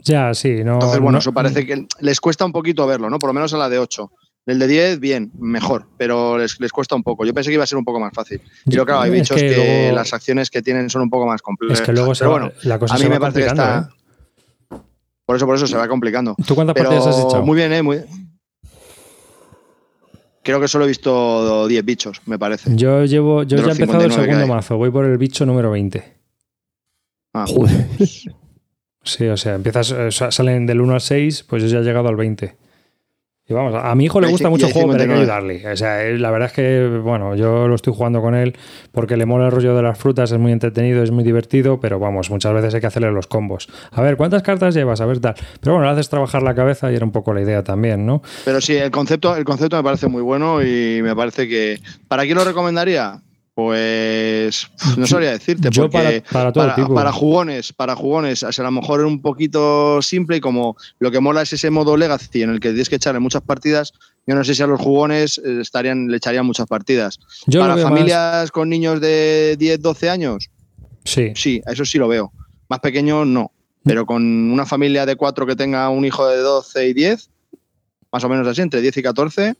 Ya, 0.00 0.34
sí, 0.34 0.62
no. 0.62 0.74
Entonces, 0.74 1.00
bueno, 1.00 1.12
no- 1.12 1.18
eso 1.18 1.32
parece 1.32 1.64
que 1.66 1.86
les 2.00 2.20
cuesta 2.20 2.44
un 2.44 2.52
poquito 2.52 2.86
verlo, 2.86 3.08
¿no? 3.08 3.18
Por 3.18 3.30
lo 3.30 3.34
menos 3.34 3.54
a 3.54 3.58
la 3.58 3.70
de 3.70 3.78
8. 3.78 4.12
El 4.46 4.58
de 4.58 4.66
10, 4.66 5.00
bien, 5.00 5.30
mejor, 5.38 5.86
pero 5.96 6.38
les, 6.38 6.58
les 6.60 6.72
cuesta 6.72 6.94
un 6.96 7.02
poco. 7.02 7.24
Yo 7.24 7.32
pensé 7.34 7.50
que 7.50 7.54
iba 7.54 7.64
a 7.64 7.66
ser 7.66 7.78
un 7.78 7.84
poco 7.84 8.00
más 8.00 8.12
fácil. 8.12 8.40
Luego, 8.66 8.86
claro, 8.86 9.00
hay 9.02 9.10
Es 9.10 9.14
bichos 9.20 9.36
que 9.36 9.48
que, 9.50 9.56
luego- 9.56 9.96
las 9.96 10.12
acciones 10.12 10.50
que 10.50 10.62
tienen 10.62 10.88
son 10.90 11.02
un 11.02 11.10
poco 11.10 11.26
más 11.26 11.42
complejas. 11.42 11.80
Es 11.80 11.86
que 11.86 11.92
luego 11.92 12.14
se 12.14 12.20
Pero 12.24 12.30
va- 12.32 12.38
bueno, 12.40 12.52
la 12.62 12.78
cosa 12.78 12.94
a 12.94 12.98
se 12.98 13.04
mí 13.04 13.08
va 13.10 13.14
me 13.16 13.20
parece 13.20 13.40
que 13.40 13.46
está. 13.46 13.90
¿eh? 14.72 14.76
Por 15.26 15.36
eso, 15.36 15.46
por 15.46 15.54
eso 15.54 15.66
se 15.66 15.76
va 15.76 15.86
complicando. 15.86 16.34
¿Tú 16.46 16.54
cuántas 16.56 16.74
Pero 16.74 16.88
partidas 16.90 17.06
has 17.14 17.24
echado? 17.24 17.44
muy 17.44 17.54
bien, 17.56 17.72
¿eh? 17.72 17.82
Muy... 17.82 18.00
Creo 20.42 20.58
que 20.60 20.68
solo 20.68 20.86
he 20.86 20.88
visto 20.88 21.68
10 21.68 21.84
bichos, 21.84 22.22
me 22.26 22.38
parece. 22.38 22.74
Yo 22.74 23.04
llevo, 23.04 23.42
yo 23.42 23.58
ya 23.58 23.64
he 23.66 23.70
empezado 23.70 24.04
el 24.04 24.10
59 24.10 24.26
que 24.26 24.32
segundo 24.34 24.54
mazo, 24.54 24.76
voy 24.78 24.90
por 24.90 25.04
el 25.04 25.18
bicho 25.18 25.44
número 25.46 25.70
20. 25.70 26.16
Ah, 27.34 27.44
Sí, 29.02 29.26
o 29.28 29.36
sea, 29.36 29.54
empiezas, 29.54 29.94
salen 30.34 30.66
del 30.66 30.80
1 30.80 30.94
al 30.94 31.00
6, 31.00 31.44
pues 31.48 31.62
yo 31.62 31.68
ya 31.68 31.78
he 31.78 31.82
llegado 31.82 32.08
al 32.08 32.16
20. 32.16 32.56
Y 33.50 33.52
vamos, 33.52 33.74
a 33.74 33.92
mi 33.96 34.04
hijo 34.04 34.20
le 34.20 34.28
gusta 34.28 34.48
mucho 34.48 34.68
el 34.68 34.72
juego, 34.72 34.92
pero 34.92 35.02
hay 35.02 35.08
que 35.08 35.14
59. 35.16 35.58
ayudarle. 35.58 35.72
O 35.72 35.76
sea, 35.76 36.04
la 36.16 36.30
verdad 36.30 36.46
es 36.46 36.52
que, 36.52 37.00
bueno, 37.02 37.34
yo 37.34 37.66
lo 37.66 37.74
estoy 37.74 37.92
jugando 37.92 38.22
con 38.22 38.36
él 38.36 38.56
porque 38.92 39.16
le 39.16 39.26
mola 39.26 39.46
el 39.46 39.50
rollo 39.50 39.74
de 39.74 39.82
las 39.82 39.98
frutas, 39.98 40.30
es 40.30 40.38
muy 40.38 40.52
entretenido, 40.52 41.02
es 41.02 41.10
muy 41.10 41.24
divertido, 41.24 41.80
pero 41.80 41.98
vamos, 41.98 42.30
muchas 42.30 42.54
veces 42.54 42.74
hay 42.74 42.80
que 42.80 42.86
hacerle 42.86 43.10
los 43.10 43.26
combos. 43.26 43.68
A 43.90 44.02
ver, 44.02 44.16
¿cuántas 44.16 44.44
cartas 44.44 44.72
llevas? 44.72 45.00
A 45.00 45.06
ver, 45.06 45.18
tal. 45.18 45.34
Pero 45.60 45.74
bueno, 45.74 45.88
le 45.88 45.92
haces 45.94 46.08
trabajar 46.08 46.44
la 46.44 46.54
cabeza 46.54 46.92
y 46.92 46.94
era 46.94 47.04
un 47.04 47.10
poco 47.10 47.34
la 47.34 47.40
idea 47.42 47.64
también, 47.64 48.06
¿no? 48.06 48.22
Pero 48.44 48.60
sí, 48.60 48.76
el 48.76 48.92
concepto, 48.92 49.34
el 49.34 49.44
concepto 49.44 49.76
me 49.76 49.82
parece 49.82 50.06
muy 50.06 50.22
bueno 50.22 50.62
y 50.62 51.02
me 51.02 51.16
parece 51.16 51.48
que. 51.48 51.80
¿Para 52.06 52.22
quién 52.22 52.36
lo 52.36 52.44
recomendaría? 52.44 53.20
Pues 53.70 54.66
no 54.96 55.06
sabría 55.06 55.30
decirte. 55.32 55.68
Yo 55.70 55.82
porque 55.90 56.22
para- 56.30 56.52
para 56.52 56.74
todo 56.74 56.94
para 56.94 57.12
jugones, 57.12 57.72
para 57.72 57.94
jugones, 57.94 58.42
o 58.42 58.50
sea, 58.52 58.64
a 58.64 58.70
lo 58.70 58.80
mejor 58.80 59.00
es 59.00 59.06
un 59.06 59.20
poquito 59.22 60.02
simple 60.02 60.38
y 60.38 60.40
como 60.40 60.76
lo 60.98 61.10
que 61.10 61.20
mola 61.20 61.42
es 61.42 61.52
ese 61.52 61.70
modo 61.70 61.96
legacy 61.96 62.42
en 62.42 62.50
el 62.50 62.60
que 62.60 62.70
tienes 62.70 62.88
que 62.88 62.96
echarle 62.96 63.20
muchas 63.20 63.42
partidas. 63.42 63.92
Yo 64.26 64.34
no 64.34 64.42
sé 64.44 64.54
si 64.54 64.62
a 64.62 64.66
los 64.66 64.80
jugones 64.80 65.38
eh, 65.44 65.58
estarían, 65.60 66.08
le 66.08 66.16
echarían 66.16 66.46
muchas 66.46 66.66
partidas. 66.66 67.18
Yo 67.46 67.60
para 67.60 67.76
familias 67.76 68.50
con 68.50 68.68
niños 68.68 69.00
de 69.00 69.56
10, 69.58 69.80
12 69.80 70.10
años, 70.10 70.50
Sí. 71.04 71.32
sí, 71.36 71.62
eso 71.66 71.84
sí 71.84 71.98
lo 71.98 72.08
veo. 72.08 72.32
Más 72.68 72.80
pequeños, 72.80 73.26
no. 73.26 73.52
Pero 73.84 74.04
con 74.04 74.22
una 74.50 74.66
familia 74.66 75.06
de 75.06 75.16
cuatro 75.16 75.46
que 75.46 75.56
tenga 75.56 75.88
un 75.88 76.04
hijo 76.04 76.26
de 76.28 76.38
12 76.38 76.88
y 76.88 76.92
10, 76.92 77.30
más 78.12 78.24
o 78.24 78.28
menos 78.28 78.46
así, 78.48 78.60
entre 78.62 78.80
10 78.80 78.96
y 78.96 79.02
14, 79.02 79.54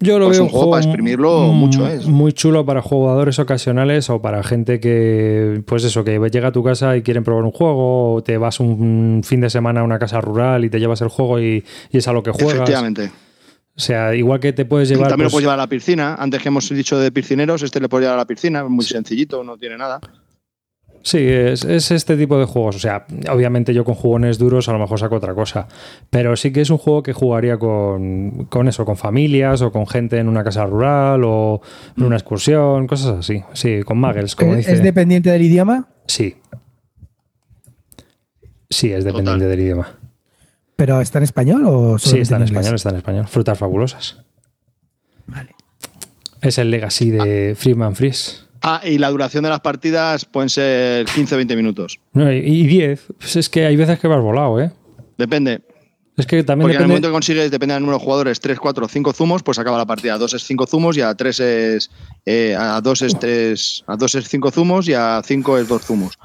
Yo 0.00 0.18
lo 0.18 0.26
Pues 0.26 0.38
veo 0.38 0.46
un 0.46 0.50
juego 0.50 0.70
para 0.70 0.84
exprimirlo 0.84 1.52
mm, 1.52 1.56
mucho, 1.56 1.88
¿eh? 1.88 2.00
Muy 2.06 2.32
chulo 2.32 2.66
para 2.66 2.82
jugadores 2.82 3.38
ocasionales 3.38 4.10
o 4.10 4.20
para 4.20 4.42
gente 4.42 4.80
que, 4.80 5.62
pues 5.66 5.84
eso, 5.84 6.04
que 6.04 6.18
llega 6.30 6.48
a 6.48 6.52
tu 6.52 6.64
casa 6.64 6.96
y 6.96 7.02
quieren 7.02 7.22
probar 7.24 7.44
un 7.44 7.52
juego 7.52 8.14
o 8.14 8.22
te 8.22 8.36
vas 8.36 8.60
un 8.60 9.22
fin 9.24 9.40
de 9.40 9.50
semana 9.50 9.80
a 9.80 9.84
una 9.84 9.98
casa 9.98 10.20
rural 10.20 10.64
y 10.64 10.70
te 10.70 10.80
llevas 10.80 11.00
el 11.00 11.08
juego 11.08 11.40
y, 11.40 11.64
y 11.90 11.98
es 11.98 12.08
a 12.08 12.12
lo 12.12 12.22
que 12.22 12.32
juegas. 12.32 12.54
efectivamente. 12.54 13.10
O 13.76 13.80
sea, 13.80 14.14
igual 14.14 14.38
que 14.38 14.52
te 14.52 14.64
puedes 14.64 14.88
llevar... 14.88 15.08
También 15.08 15.24
lo 15.24 15.28
pues, 15.28 15.32
puedes 15.32 15.44
llevar 15.44 15.58
a 15.58 15.62
la 15.62 15.68
piscina. 15.68 16.14
Antes 16.16 16.42
que 16.42 16.48
hemos 16.48 16.68
dicho 16.68 16.98
de 16.98 17.10
piscineros, 17.10 17.62
este 17.62 17.80
le 17.80 17.88
puedes 17.88 18.04
llevar 18.04 18.18
a 18.18 18.22
la 18.22 18.26
piscina. 18.26 18.60
es 18.60 18.70
Muy 18.70 18.84
sencillito, 18.84 19.42
no 19.42 19.56
tiene 19.56 19.76
nada. 19.76 20.00
Sí, 21.06 21.18
es, 21.18 21.64
es 21.66 21.90
este 21.90 22.16
tipo 22.16 22.38
de 22.38 22.46
juegos. 22.46 22.76
O 22.76 22.78
sea, 22.78 23.04
obviamente 23.30 23.74
yo 23.74 23.84
con 23.84 23.94
jugones 23.94 24.38
duros 24.38 24.70
a 24.70 24.72
lo 24.72 24.78
mejor 24.78 24.98
saco 24.98 25.16
otra 25.16 25.34
cosa. 25.34 25.68
Pero 26.08 26.34
sí 26.34 26.50
que 26.50 26.62
es 26.62 26.70
un 26.70 26.78
juego 26.78 27.02
que 27.02 27.12
jugaría 27.12 27.58
con, 27.58 28.46
con 28.48 28.68
eso, 28.68 28.86
con 28.86 28.96
familias 28.96 29.60
o 29.60 29.70
con 29.70 29.86
gente 29.86 30.16
en 30.18 30.28
una 30.28 30.42
casa 30.42 30.64
rural 30.64 31.22
o 31.24 31.60
en 31.98 32.04
una 32.04 32.16
excursión, 32.16 32.86
cosas 32.86 33.18
así. 33.18 33.42
Sí, 33.52 33.82
con 33.84 33.98
muggles, 34.00 34.34
como 34.34 34.52
¿Es, 34.52 34.58
dice. 34.58 34.72
es 34.72 34.82
dependiente 34.82 35.28
del 35.30 35.42
idioma? 35.42 35.88
Sí. 36.06 36.36
Sí, 38.70 38.90
es 38.90 39.04
dependiente 39.04 39.32
Total. 39.44 39.50
del 39.50 39.60
idioma. 39.60 39.98
¿Pero 40.76 41.00
está 41.02 41.18
en 41.18 41.24
español 41.24 41.64
o 41.66 41.98
Sí, 41.98 42.24
solamente 42.24 42.24
está 42.24 42.36
en 42.36 42.42
español, 42.44 42.74
está 42.76 42.88
en 42.90 42.96
español. 42.96 43.26
Frutas 43.28 43.58
fabulosas. 43.58 44.22
Vale. 45.26 45.50
Es 46.40 46.56
el 46.56 46.70
legacy 46.70 47.10
de 47.10 47.54
Freeman 47.56 47.94
Freeze. 47.94 48.43
Ah, 48.66 48.80
y 48.82 48.96
la 48.96 49.10
duración 49.10 49.44
de 49.44 49.50
las 49.50 49.60
partidas 49.60 50.24
pueden 50.24 50.48
ser 50.48 51.04
15-20 51.06 51.54
minutos. 51.54 52.00
No, 52.14 52.32
y- 52.32 52.38
y 52.38 52.66
10. 52.66 53.08
Pues 53.18 53.36
es 53.36 53.48
que 53.50 53.66
hay 53.66 53.76
veces 53.76 53.98
que 54.00 54.08
vas 54.08 54.22
volado, 54.22 54.58
¿eh? 54.60 54.70
Depende. 55.18 55.60
Es 56.16 56.26
que 56.26 56.42
también 56.44 56.66
Porque 56.66 56.76
en 56.76 56.82
el 56.82 56.88
depende. 56.88 56.88
momento 56.88 57.08
que 57.08 57.12
consigues, 57.12 57.50
depende 57.50 57.74
del 57.74 57.82
número 57.82 57.98
de 57.98 58.04
jugadores, 58.04 58.40
3, 58.40 58.58
4, 58.58 58.88
5 58.88 59.12
zumos, 59.12 59.42
pues 59.42 59.58
acaba 59.58 59.76
la 59.76 59.84
partida. 59.84 60.14
A 60.14 60.18
2 60.18 60.32
es 60.34 60.44
5 60.44 60.66
zumos 60.66 60.96
y 60.96 61.00
a 61.02 61.14
3 61.14 61.40
es. 61.40 61.90
eh, 62.24 62.56
a 62.58 62.80
2 62.80 63.02
es 63.02 63.18
3. 63.18 63.84
A 63.86 63.96
2 63.96 64.14
es 64.14 64.28
5 64.28 64.50
zumos 64.50 64.88
y 64.88 64.94
a 64.94 65.20
5 65.24 65.58
es 65.58 65.68
2 65.68 65.82
zumos. 65.84 66.18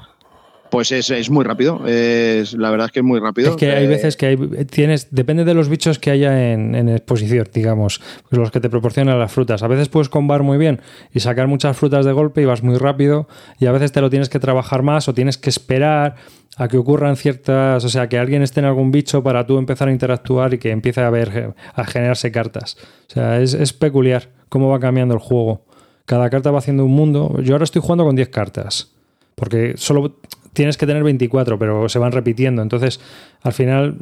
Pues 0.70 0.92
es, 0.92 1.10
es 1.10 1.30
muy 1.30 1.44
rápido. 1.44 1.86
Es, 1.86 2.52
la 2.54 2.70
verdad 2.70 2.86
es 2.86 2.92
que 2.92 3.00
es 3.00 3.04
muy 3.04 3.18
rápido. 3.20 3.50
Es 3.50 3.56
que 3.56 3.70
hay 3.70 3.84
Eh, 3.84 3.88
veces 3.88 4.16
que 4.16 4.26
hay, 4.26 4.36
tienes, 4.66 5.08
depende 5.10 5.44
de 5.44 5.54
los 5.54 5.68
bichos 5.68 5.98
que 5.98 6.10
haya 6.10 6.52
en, 6.52 6.74
en 6.74 6.88
exposición, 6.88 7.48
digamos, 7.52 8.00
pues 8.28 8.38
los 8.38 8.50
que 8.50 8.60
te 8.60 8.70
proporcionan 8.70 9.18
las 9.18 9.32
frutas. 9.32 9.62
A 9.62 9.68
veces 9.68 9.88
puedes 9.88 10.08
combar 10.08 10.42
muy 10.42 10.58
bien 10.58 10.80
y 11.12 11.20
sacar 11.20 11.46
muchas 11.48 11.76
frutas 11.76 12.06
de 12.06 12.12
golpe 12.12 12.42
y 12.42 12.44
vas 12.44 12.62
muy 12.62 12.76
rápido, 12.76 13.28
y 13.58 13.66
a 13.66 13.72
veces 13.72 13.92
te 13.92 14.00
lo 14.00 14.10
tienes 14.10 14.28
que 14.28 14.38
trabajar 14.38 14.82
más 14.82 15.08
o 15.08 15.14
tienes 15.14 15.38
que 15.38 15.50
esperar 15.50 16.14
a 16.56 16.68
que 16.68 16.76
ocurran 16.76 17.16
ciertas, 17.16 17.84
o 17.84 17.88
sea, 17.88 18.08
que 18.08 18.18
alguien 18.18 18.42
esté 18.42 18.60
en 18.60 18.66
algún 18.66 18.90
bicho 18.90 19.22
para 19.22 19.46
tú 19.46 19.58
empezar 19.58 19.88
a 19.88 19.92
interactuar 19.92 20.52
y 20.54 20.58
que 20.58 20.70
empiece 20.70 21.00
a 21.00 21.06
haber, 21.06 21.54
a 21.74 21.84
generarse 21.84 22.30
cartas. 22.32 22.76
O 23.08 23.12
sea, 23.14 23.40
es, 23.40 23.54
es 23.54 23.72
peculiar 23.72 24.28
cómo 24.48 24.68
va 24.68 24.78
cambiando 24.80 25.14
el 25.14 25.20
juego. 25.20 25.64
Cada 26.04 26.28
carta 26.28 26.50
va 26.50 26.58
haciendo 26.58 26.84
un 26.84 26.90
mundo. 26.92 27.36
Yo 27.42 27.54
ahora 27.54 27.64
estoy 27.64 27.80
jugando 27.80 28.04
con 28.04 28.16
10 28.16 28.28
cartas. 28.30 28.92
Porque 29.40 29.72
solo 29.76 30.16
tienes 30.52 30.76
que 30.76 30.86
tener 30.86 31.02
24, 31.02 31.58
pero 31.58 31.88
se 31.88 31.98
van 31.98 32.12
repitiendo. 32.12 32.60
Entonces, 32.60 33.00
al 33.42 33.54
final, 33.54 33.96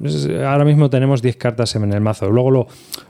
ahora 0.44 0.64
mismo 0.64 0.90
tenemos 0.90 1.22
10 1.22 1.36
cartas 1.36 1.76
en 1.76 1.92
el 1.92 2.00
mazo. 2.00 2.30
Luego 2.30 2.66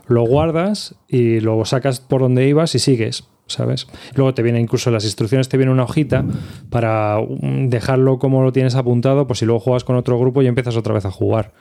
lo, 0.07 0.21
guardas 0.23 0.95
y 1.07 1.39
lo 1.39 1.65
sacas 1.65 1.99
por 1.99 2.21
donde 2.21 2.47
ibas 2.47 2.75
y 2.75 2.79
sigues, 2.79 3.25
¿sabes? 3.47 3.87
Luego 4.13 4.35
te 4.35 4.43
viene 4.43 4.59
incluso 4.59 4.91
las 4.91 5.03
instrucciones, 5.05 5.49
te 5.49 5.57
viene 5.57 5.71
una 5.71 5.83
hojita 5.83 6.23
para 6.69 7.17
mm, 7.19 7.69
dejarlo 7.69 8.19
como 8.19 8.43
lo 8.43 8.51
tienes 8.51 8.75
apuntado, 8.75 9.25
pues 9.25 9.39
si 9.39 9.45
luego 9.45 9.59
juegas 9.59 9.83
con 9.83 9.95
otro 9.95 10.19
grupo 10.19 10.43
y 10.43 10.47
empiezas 10.47 10.77
otra 10.77 10.93
vez 10.93 11.05
a 11.05 11.11
jugar. 11.11 11.53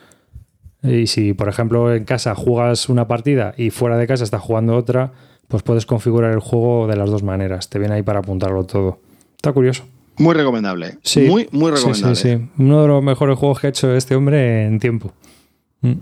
Y 0.82 1.06
si, 1.06 1.32
por 1.32 1.48
ejemplo, 1.48 1.92
en 1.94 2.04
casa 2.04 2.34
juegas 2.34 2.90
una 2.90 3.08
partida 3.08 3.54
y 3.56 3.70
fuera 3.70 3.96
de 3.96 4.06
casa 4.06 4.22
estás 4.22 4.42
jugando 4.42 4.76
otra, 4.76 5.12
pues 5.48 5.62
puedes 5.62 5.86
configurar 5.86 6.32
el 6.32 6.40
juego 6.40 6.86
de 6.86 6.96
las 6.96 7.10
dos 7.10 7.22
maneras. 7.22 7.70
Te 7.70 7.78
viene 7.78 7.94
ahí 7.94 8.02
para 8.02 8.20
apuntarlo 8.20 8.64
todo. 8.64 9.00
Está 9.36 9.52
curioso. 9.52 9.84
Muy 10.18 10.34
recomendable. 10.34 10.98
Sí. 11.02 11.20
Muy, 11.20 11.48
muy 11.52 11.70
Sí, 11.72 11.76
recomendable. 11.76 12.16
Sí, 12.16 12.28
sí, 12.36 12.48
Uno 12.58 12.82
de 12.82 12.88
los 12.88 13.02
mejores 13.02 13.38
juegos 13.38 13.60
que 13.60 13.66
ha 13.68 13.70
hecho 13.70 13.94
este 13.94 14.14
hombre 14.14 14.66
en 14.66 14.78
tiempo. 14.80 15.12
Mm. 15.80 15.92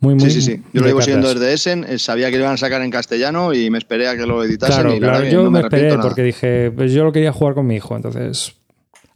Muy, 0.00 0.14
muy. 0.14 0.30
Sí, 0.30 0.40
sí, 0.40 0.42
sí. 0.42 0.62
Yo 0.72 0.80
lo 0.82 0.86
llevo 0.86 1.02
siguiendo 1.02 1.28
desde 1.34 1.52
Essen. 1.52 1.84
eh, 1.88 1.98
Sabía 1.98 2.30
que 2.30 2.36
lo 2.36 2.42
iban 2.44 2.54
a 2.54 2.56
sacar 2.56 2.80
en 2.82 2.90
castellano 2.90 3.52
y 3.52 3.68
me 3.70 3.78
esperé 3.78 4.06
a 4.08 4.16
que 4.16 4.26
lo 4.26 4.44
editasen. 4.44 4.74
Claro, 4.82 4.94
y 4.94 5.00
claro. 5.00 5.24
Yo 5.24 5.42
no 5.42 5.50
me, 5.50 5.58
me 5.60 5.64
esperé 5.66 5.88
nada. 5.90 6.02
porque 6.02 6.22
dije, 6.22 6.70
pues 6.70 6.92
yo 6.92 7.02
lo 7.02 7.10
quería 7.12 7.32
jugar 7.32 7.54
con 7.54 7.66
mi 7.66 7.74
hijo, 7.76 7.96
entonces. 7.96 8.54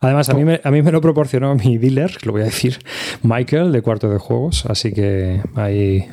Además, 0.00 0.28
a 0.30 0.34
mí, 0.34 0.44
me, 0.44 0.60
a 0.64 0.70
mí 0.72 0.82
me 0.82 0.90
lo 0.90 1.00
proporcionó 1.00 1.54
mi 1.54 1.78
dealer, 1.78 2.16
lo 2.26 2.32
voy 2.32 2.40
a 2.42 2.46
decir, 2.46 2.80
Michael, 3.22 3.70
de 3.70 3.82
cuarto 3.82 4.10
de 4.10 4.18
juegos, 4.18 4.66
así 4.66 4.92
que 4.92 5.40
ahí 5.54 6.08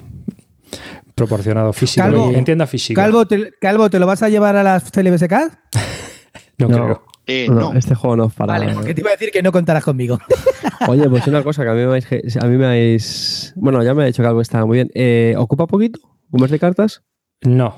proporcionado 1.16 1.74
físico 1.74 2.06
Calvo, 2.06 2.32
y 2.32 2.36
en 2.36 2.46
tienda 2.46 2.68
física. 2.68 3.02
Calvo 3.02 3.26
te, 3.28 3.52
Calvo, 3.60 3.90
¿te 3.90 3.98
lo 4.00 4.06
vas 4.06 4.22
a 4.22 4.30
llevar 4.30 4.56
a 4.56 4.62
las 4.64 4.92
CLBSK? 4.92 5.32
no, 6.60 6.68
No. 6.68 6.68
creo. 6.68 7.04
Eh, 7.30 7.48
No, 7.48 7.72
no. 7.72 7.74
este 7.78 7.94
juego 7.96 8.16
no 8.16 8.26
es 8.26 8.34
para. 8.34 8.54
Vale, 8.54 8.74
porque 8.74 8.94
te 8.96 9.02
iba 9.02 9.10
a 9.12 9.14
decir 9.14 9.30
que 9.32 9.44
no 9.44 9.52
contarás 9.52 9.84
conmigo. 9.84 10.18
Oye, 10.88 11.08
pues 11.10 11.28
una 11.28 11.44
cosa 11.44 11.64
que 11.64 11.70
a 11.70 11.74
mí 11.74 11.80
me 11.80 11.86
habéis. 11.86 12.38
A 12.38 12.48
mí 12.48 12.58
me 12.58 12.66
habéis 12.66 13.54
bueno, 13.56 13.84
ya 13.84 13.94
me 13.94 14.04
ha 14.04 14.06
dicho 14.08 14.24
que 14.24 14.28
algo 14.28 14.42
está 14.42 14.66
muy 14.66 14.78
bien. 14.78 14.90
Eh, 14.96 15.36
¿Ocupa 15.38 15.68
poquito? 15.68 16.00
¿Cómo 16.32 16.46
es 16.46 16.52
de 16.52 16.60
cartas? 16.60 17.04
No. 17.42 17.76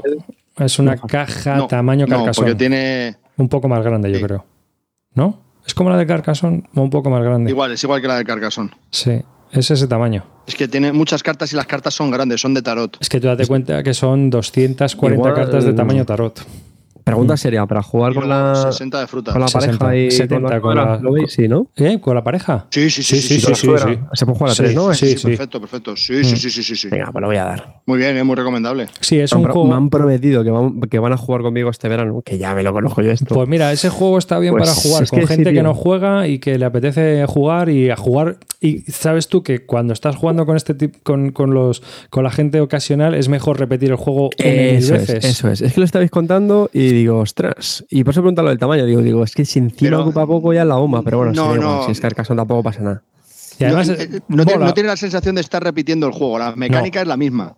Es 0.58 0.80
una 0.80 0.96
caja 0.98 1.56
No, 1.58 1.68
tamaño 1.68 2.06
no, 2.08 2.18
carcasón. 2.18 2.46
porque 2.46 2.56
tiene. 2.56 3.18
Un 3.38 3.50
poco 3.50 3.68
más 3.68 3.84
grande, 3.84 4.10
yo 4.12 4.18
Sí. 4.18 4.24
creo. 4.24 4.46
¿No? 5.16 5.42
Es 5.66 5.74
como 5.74 5.90
la 5.90 5.98
de 5.98 6.06
Carcassonne, 6.08 6.64
o 6.76 6.82
un 6.82 6.90
poco 6.90 7.10
más 7.10 7.24
grande. 7.24 7.50
Igual, 7.52 7.72
es 7.72 7.84
igual 7.84 8.02
que 8.02 8.08
la 8.08 8.18
de 8.18 8.26
Carcassonne. 8.26 8.72
Sí, 8.90 9.22
es 9.52 9.70
ese 9.72 9.88
tamaño. 9.88 10.24
Es 10.48 10.56
que 10.56 10.68
tiene 10.68 10.92
muchas 10.92 11.22
cartas 11.22 11.54
y 11.54 11.56
las 11.56 11.68
cartas 11.68 11.94
son 11.94 12.10
grandes, 12.12 12.42
son 12.42 12.54
de 12.54 12.62
tarot. 12.62 12.98
Es 13.00 13.10
que 13.10 13.20
tú 13.20 13.28
date 13.28 13.46
cuenta 13.46 13.84
que 13.84 13.94
son 13.94 14.30
240 14.32 15.30
Igual- 15.30 15.34
cartas 15.36 15.64
de 15.66 15.74
tamaño 15.74 16.04
tarot. 16.06 16.42
Pregunta 17.04 17.38
seria, 17.38 17.66
para 17.66 17.82
jugar 17.82 18.14
con 18.14 18.28
la, 18.30 18.56
60 18.72 19.00
de 19.00 19.08
fruta. 19.08 19.32
con 19.32 19.42
la 19.42 19.48
60, 19.48 19.78
pareja 19.80 20.06
y 20.08 20.12
70 20.12 20.62
con 20.62 20.76
la, 20.76 20.86
con 20.86 20.92
la- 20.94 20.98
¿Lo 21.02 21.14
veis? 21.14 21.32
Sí, 21.34 21.48
¿no? 21.48 21.68
¿Eh? 21.76 22.00
¿Con 22.00 22.16
la 22.16 22.24
pareja? 22.24 22.68
Sí, 22.70 22.90
sí, 22.90 23.04
sí, 23.04 23.16
sí, 23.22 23.22
Sí, 23.22 23.40
sí, 23.40 23.40
sí, 23.40 23.56
sí, 23.56 23.56
sí, 23.56 23.56
sí, 23.56 23.94
sí. 23.96 24.00
Se 24.14 24.26
puede 24.26 24.38
jugar 24.38 24.52
a 24.52 24.56
Sí, 24.56 24.64
tres, 24.64 24.76
¿no? 24.76 24.94
sí. 24.94 25.18
sí, 25.18 25.28
perfecto, 25.28 25.60
perfecto. 25.60 25.96
Sí, 25.96 26.24
sí, 26.24 26.36
sí, 26.38 26.50
sí, 26.50 26.64
sí, 26.64 26.76
sí. 26.76 26.90
Venga, 26.90 27.12
pues 27.12 27.22
lo 27.22 27.28
voy 27.28 27.38
a 27.38 27.46
dar. 27.46 27.82
Muy 27.86 27.98
bien, 27.98 28.16
es 28.18 28.26
muy 28.26 28.36
recomendable. 28.36 28.88
Sí, 29.00 29.20
es 29.20 29.32
un 29.34 29.44
juego. 29.44 29.66
Me 29.68 29.76
han 29.76 29.90
prometido 29.90 30.44
que 30.44 30.50
van, 30.52 30.80
que 30.82 31.00
van 31.00 31.14
a 31.14 31.18
jugar 31.18 31.42
conmigo 31.42 31.70
este 31.70 31.90
verano, 31.90 32.22
que 32.24 32.38
ya 32.38 32.54
me 32.54 32.64
lo 32.64 32.74
conozco 32.74 33.02
yo 33.02 33.12
esto. 33.12 33.34
Pues 33.34 33.48
mira, 33.48 33.72
ese 33.72 33.90
juego 33.90 34.18
está 34.18 34.38
bien 34.40 34.54
Pues 34.54 34.64
para 34.70 34.76
jugar 34.76 35.08
con 35.10 35.20
que 35.20 35.28
sí, 35.28 35.34
gente 35.36 35.54
que 35.54 35.64
no 35.64 35.74
juega 35.74 36.28
y 36.28 36.40
que 36.40 36.58
le 36.58 36.66
apetece 36.66 37.26
jugar 37.28 37.70
y 37.70 37.90
a 37.90 37.96
jugar. 37.96 38.38
Y 38.60 38.82
sabes 38.92 39.28
tú 39.28 39.42
que 39.42 39.66
cuando 39.66 39.94
estás 39.94 40.16
jugando 40.16 40.46
con 40.46 40.56
este 40.56 40.76
tipo, 40.76 41.00
con, 41.04 41.32
con 41.32 41.54
los 41.54 41.82
con 42.12 42.24
la 42.24 42.30
gente 42.30 42.62
ocasional 42.62 43.16
es 43.16 43.28
mejor 43.28 43.60
repetir 43.60 43.90
el 43.90 43.96
juego 43.96 44.30
es, 44.38 44.92
veces. 44.92 45.26
eso 45.26 45.50
es. 45.50 45.62
Es 45.62 45.74
que 45.74 45.80
lo 45.80 45.86
estabais 45.86 46.12
contando 46.12 46.70
y 46.72 47.01
digo, 47.02 47.20
ostras. 47.20 47.86
Y 47.90 48.04
por 48.04 48.14
eso 48.14 48.22
preguntarlo 48.22 48.50
del 48.50 48.60
tamaño. 48.60 48.86
Digo, 48.86 49.02
digo, 49.02 49.24
es 49.24 49.34
que 49.36 49.46
si 49.46 49.60
encima 49.60 49.90
Pero- 49.92 50.02
ocupa 50.04 50.26
poco 50.26 50.54
ya 50.54 50.66
la 50.66 50.78
OMA, 50.78 51.04
pero 51.04 51.18
bueno, 51.18 51.34
No, 51.34 51.56
igual, 51.56 51.60
no. 51.62 51.86
si 51.86 51.92
es 51.92 52.00
Carcassonne 52.00 52.40
tampoco 52.40 52.64
pasa 52.64 52.82
nada. 52.82 53.04
Además 53.60 53.88
no, 53.90 53.94
eh, 53.94 54.10
eh, 54.12 54.20
no 54.28 54.46
tiene, 54.46 54.66
no 54.66 54.74
tiene 54.74 54.90
la 54.90 54.98
sensación 54.98 55.36
de 55.36 55.42
estar 55.42 55.64
repitiendo 55.64 56.08
el 56.08 56.14
juego, 56.14 56.40
la 56.40 56.56
mecánica 56.56 57.02
es 57.02 57.08
la 57.08 57.18
misma. 57.18 57.56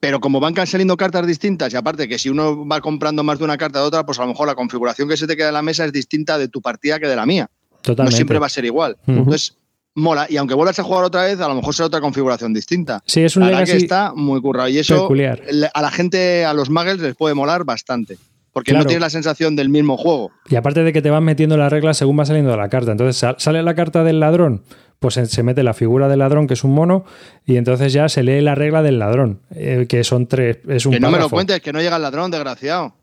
Pero 0.00 0.18
como 0.18 0.40
van 0.40 0.54
saliendo 0.66 0.96
cartas 0.96 1.26
distintas, 1.26 1.72
y 1.72 1.76
aparte 1.76 2.08
que 2.08 2.18
si 2.18 2.30
uno 2.30 2.66
va 2.66 2.80
comprando 2.80 3.22
más 3.22 3.38
de 3.38 3.44
una 3.44 3.58
carta 3.58 3.80
de 3.80 3.84
otra, 3.86 4.04
pues 4.06 4.18
a 4.18 4.22
lo 4.22 4.28
mejor 4.28 4.46
la 4.48 4.54
configuración 4.54 5.08
que 5.08 5.16
se 5.16 5.26
te 5.26 5.36
queda 5.36 5.48
en 5.48 5.54
la 5.54 5.62
mesa 5.62 5.84
es 5.84 5.92
distinta 5.92 6.38
de 6.38 6.48
tu 6.48 6.60
partida 6.62 6.98
que 6.98 7.06
de 7.06 7.16
la 7.16 7.26
mía. 7.26 7.48
Totalmente. 7.82 8.10
No 8.12 8.16
siempre 8.16 8.38
va 8.38 8.46
a 8.46 8.48
ser 8.48 8.64
igual. 8.64 8.96
Entonces, 9.06 9.56
mola. 9.94 10.26
Y 10.28 10.36
aunque 10.38 10.54
vuelvas 10.54 10.78
a 10.78 10.82
jugar 10.82 11.04
otra 11.04 11.24
vez, 11.24 11.38
a 11.40 11.48
lo 11.48 11.54
mejor 11.54 11.74
será 11.74 11.86
otra 11.88 12.00
configuración 12.00 12.52
distinta. 12.54 13.02
Sí, 13.06 13.20
es 13.22 13.36
un 13.36 13.42
La 13.42 13.50
verdad 13.50 13.64
que 13.66 13.76
está 13.76 14.12
muy 14.14 14.40
currado. 14.40 14.68
Y 14.70 14.78
eso 14.78 15.02
peculiar. 15.02 15.42
a 15.72 15.82
la 15.82 15.90
gente, 15.90 16.44
a 16.46 16.54
los 16.54 16.70
muggles, 16.70 16.98
les 17.00 17.14
puede 17.14 17.34
molar 17.34 17.64
bastante. 17.64 18.16
Porque 18.52 18.72
Claro. 18.72 18.84
no 18.84 18.88
tienes 18.88 19.00
la 19.02 19.10
sensación 19.10 19.54
del 19.56 19.68
mismo 19.68 19.96
juego. 19.96 20.30
Y 20.48 20.56
aparte 20.56 20.82
de 20.82 20.92
que 20.92 21.02
te 21.02 21.10
van 21.10 21.22
metiendo 21.24 21.56
las 21.56 21.70
reglas 21.72 21.96
según 21.96 22.18
va 22.18 22.24
saliendo 22.24 22.56
la 22.56 22.68
carta. 22.68 22.92
Entonces 22.92 23.16
sal- 23.16 23.36
sale 23.38 23.62
la 23.62 23.74
carta 23.74 24.02
del 24.02 24.18
ladrón, 24.20 24.62
pues 24.98 25.14
se- 25.14 25.42
mete 25.42 25.62
la 25.62 25.72
figura 25.74 26.08
del 26.08 26.18
ladrón, 26.18 26.46
que 26.46 26.54
es 26.54 26.64
un 26.64 26.72
mono, 26.74 27.04
y 27.46 27.56
entonces 27.56 27.92
ya 27.92 28.08
se 28.08 28.22
lee 28.22 28.40
la 28.40 28.54
regla 28.56 28.82
del 28.82 28.98
ladrón, 28.98 29.40
eh, 29.54 29.86
que 29.88 30.02
son 30.04 30.26
tres. 30.26 30.58
Es 30.68 30.84
un 30.86 30.92
Que 30.92 31.00
no 31.00 31.10
me 31.10 31.18
lo 31.18 31.28
cuentes, 31.30 31.60
que 31.60 31.72
no 31.72 31.80
llega 31.80 31.96
el 31.96 32.02
ladrón, 32.02 32.30
desgraciado. 32.30 32.94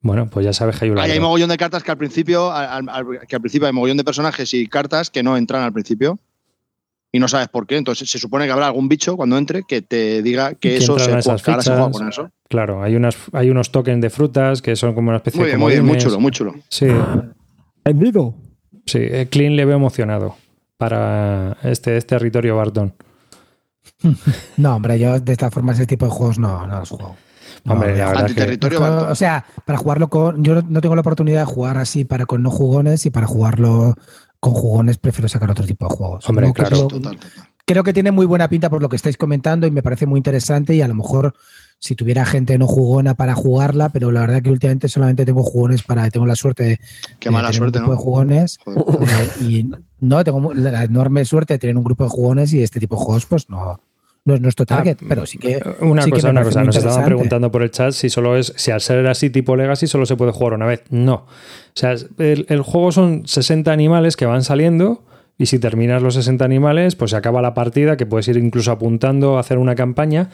Bueno, 0.00 0.28
pues 0.30 0.44
ya 0.44 0.52
sabes 0.52 0.78
que 0.78 0.84
hay 0.86 0.90
un 0.90 0.98
Ahí 0.98 1.04
hay 1.04 1.08
ladrón. 1.10 1.24
mogollón 1.24 1.48
de 1.50 1.56
cartas 1.56 1.82
que 1.82 1.90
al 1.90 1.96
principio, 1.98 2.50
al, 2.52 2.88
al- 2.88 3.06
que 3.28 3.36
al 3.36 3.40
principio 3.42 3.66
hay 3.66 3.72
mogollón 3.72 3.96
de 3.96 4.04
personajes 4.04 4.52
y 4.54 4.66
cartas 4.68 5.10
que 5.10 5.22
no 5.22 5.36
entran 5.36 5.62
al 5.62 5.72
principio. 5.72 6.18
Y 7.14 7.20
no 7.20 7.28
sabes 7.28 7.46
por 7.48 7.66
qué. 7.66 7.76
Entonces 7.76 8.10
se 8.10 8.18
supone 8.18 8.44
que 8.46 8.50
habrá 8.50 8.66
algún 8.66 8.88
bicho 8.88 9.16
cuando 9.16 9.38
entre 9.38 9.62
que 9.62 9.82
te 9.82 10.20
diga 10.20 10.54
que 10.54 10.78
eso 10.78 10.98
se 10.98 11.16
esas 11.16 11.42
que 11.42 11.50
ahora 11.52 11.62
se 11.62 11.70
juega 11.70 11.86
fichas. 11.86 11.98
con 12.00 12.08
eso. 12.08 12.30
Claro, 12.48 12.82
hay, 12.82 12.96
unas, 12.96 13.16
hay 13.32 13.50
unos 13.50 13.70
tokens 13.70 14.00
de 14.02 14.10
frutas 14.10 14.60
que 14.60 14.74
son 14.74 14.94
como 14.94 15.10
una 15.10 15.18
especie 15.18 15.40
Muy 15.40 15.50
de 15.50 15.56
muy 15.56 15.72
bien, 15.74 15.84
muy 15.84 15.96
chulo, 15.98 16.18
muy 16.18 16.32
chulo. 16.32 16.54
Sí, 16.68 16.86
Vendido. 17.84 18.34
sí. 18.86 18.98
eh, 19.00 19.28
Clean 19.30 19.54
le 19.54 19.64
veo 19.64 19.76
emocionado 19.76 20.36
para 20.76 21.56
este, 21.62 21.96
este 21.96 22.16
territorio 22.16 22.56
Barton. 22.56 22.92
No, 24.56 24.76
hombre, 24.76 24.98
yo 24.98 25.18
de 25.20 25.32
esta 25.32 25.50
forma 25.50 25.72
ese 25.72 25.86
tipo 25.86 26.06
de 26.06 26.10
juegos 26.10 26.38
no, 26.38 26.66
no 26.66 26.80
los 26.80 26.88
juego. 26.90 27.16
No, 27.64 27.74
Hombre, 27.74 27.96
la 27.96 28.08
verdad 28.08 28.30
que- 28.30 28.52
Esto, 28.52 29.06
o 29.10 29.14
sea, 29.14 29.44
para 29.64 29.78
jugarlo 29.78 30.08
con. 30.08 30.42
Yo 30.44 30.54
no- 30.56 30.64
no 30.68 30.80
tengo 30.80 30.94
la 30.94 31.00
oportunidad 31.00 31.40
de 31.40 31.46
jugar 31.46 31.78
así 31.78 32.04
para 32.04 32.26
con 32.26 32.42
no 32.42 32.50
jugones 32.50 33.06
y 33.06 33.10
para 33.10 33.26
jugarlo 33.26 33.94
con 34.44 34.52
jugones 34.52 34.98
prefiero 34.98 35.26
sacar 35.26 35.50
otro 35.50 35.64
tipo 35.64 35.88
de 35.88 35.94
juegos. 35.96 36.28
Hombre, 36.28 36.52
claro. 36.52 36.68
creo, 36.68 36.88
Total, 36.88 37.16
total. 37.16 37.30
creo 37.64 37.82
que 37.82 37.94
tiene 37.94 38.10
muy 38.10 38.26
buena 38.26 38.46
pinta 38.46 38.68
por 38.68 38.82
lo 38.82 38.90
que 38.90 38.96
estáis 38.96 39.16
comentando 39.16 39.66
y 39.66 39.70
me 39.70 39.82
parece 39.82 40.04
muy 40.04 40.18
interesante 40.18 40.74
y 40.74 40.82
a 40.82 40.88
lo 40.88 40.94
mejor 40.94 41.34
si 41.78 41.94
tuviera 41.94 42.26
gente 42.26 42.58
no 42.58 42.66
jugona 42.66 43.14
para 43.14 43.34
jugarla, 43.34 43.88
pero 43.88 44.10
la 44.10 44.20
verdad 44.20 44.42
que 44.42 44.50
últimamente 44.50 44.88
solamente 44.88 45.24
tengo 45.24 45.42
jugones 45.42 45.82
para, 45.82 46.10
tengo 46.10 46.26
la 46.26 46.36
suerte 46.36 46.64
de 46.64 46.80
Qué 47.18 47.30
mala 47.30 47.48
tener 47.48 47.58
suerte, 47.58 47.78
un 47.78 47.84
grupo 47.84 47.94
¿no? 47.94 47.98
de 47.98 48.04
jugones 48.04 48.58
Joder. 48.64 49.30
y 49.40 49.70
no, 50.00 50.22
tengo 50.24 50.52
la 50.52 50.84
enorme 50.84 51.24
suerte 51.24 51.54
de 51.54 51.58
tener 51.58 51.76
un 51.78 51.84
grupo 51.84 52.04
de 52.04 52.10
jugones 52.10 52.52
y 52.52 52.62
este 52.62 52.80
tipo 52.80 52.96
de 52.96 53.02
juegos 53.02 53.24
pues 53.24 53.48
no, 53.48 53.80
no 54.24 54.34
es 54.34 54.40
nuestro 54.40 54.64
target, 54.64 54.98
pero 55.06 55.26
sí 55.26 55.38
que 55.38 55.60
Una 55.80 56.02
sí 56.02 56.10
que 56.10 56.16
cosa, 56.16 56.28
me 56.28 56.32
una 56.32 56.44
cosa. 56.44 56.64
Nos 56.64 56.76
estaban 56.76 57.04
preguntando 57.04 57.50
por 57.50 57.62
el 57.62 57.70
chat 57.70 57.92
si 57.92 58.08
solo 58.08 58.36
es, 58.36 58.52
si 58.56 58.70
al 58.70 58.80
ser 58.80 59.06
así 59.06 59.28
tipo 59.30 59.54
Legacy 59.54 59.86
solo 59.86 60.06
se 60.06 60.16
puede 60.16 60.32
jugar 60.32 60.54
una 60.54 60.66
vez. 60.66 60.82
No. 60.90 61.14
O 61.14 61.26
sea, 61.74 61.92
el, 62.18 62.46
el 62.48 62.62
juego 62.62 62.90
son 62.92 63.26
60 63.26 63.70
animales 63.70 64.16
que 64.16 64.26
van 64.26 64.42
saliendo 64.42 65.04
y 65.36 65.46
si 65.46 65.58
terminas 65.58 66.02
los 66.02 66.14
60 66.14 66.44
animales, 66.44 66.94
pues 66.96 67.10
se 67.10 67.16
acaba 67.16 67.42
la 67.42 67.54
partida, 67.54 67.96
que 67.96 68.06
puedes 68.06 68.28
ir 68.28 68.36
incluso 68.36 68.72
apuntando 68.72 69.36
a 69.36 69.40
hacer 69.40 69.58
una 69.58 69.74
campaña 69.74 70.30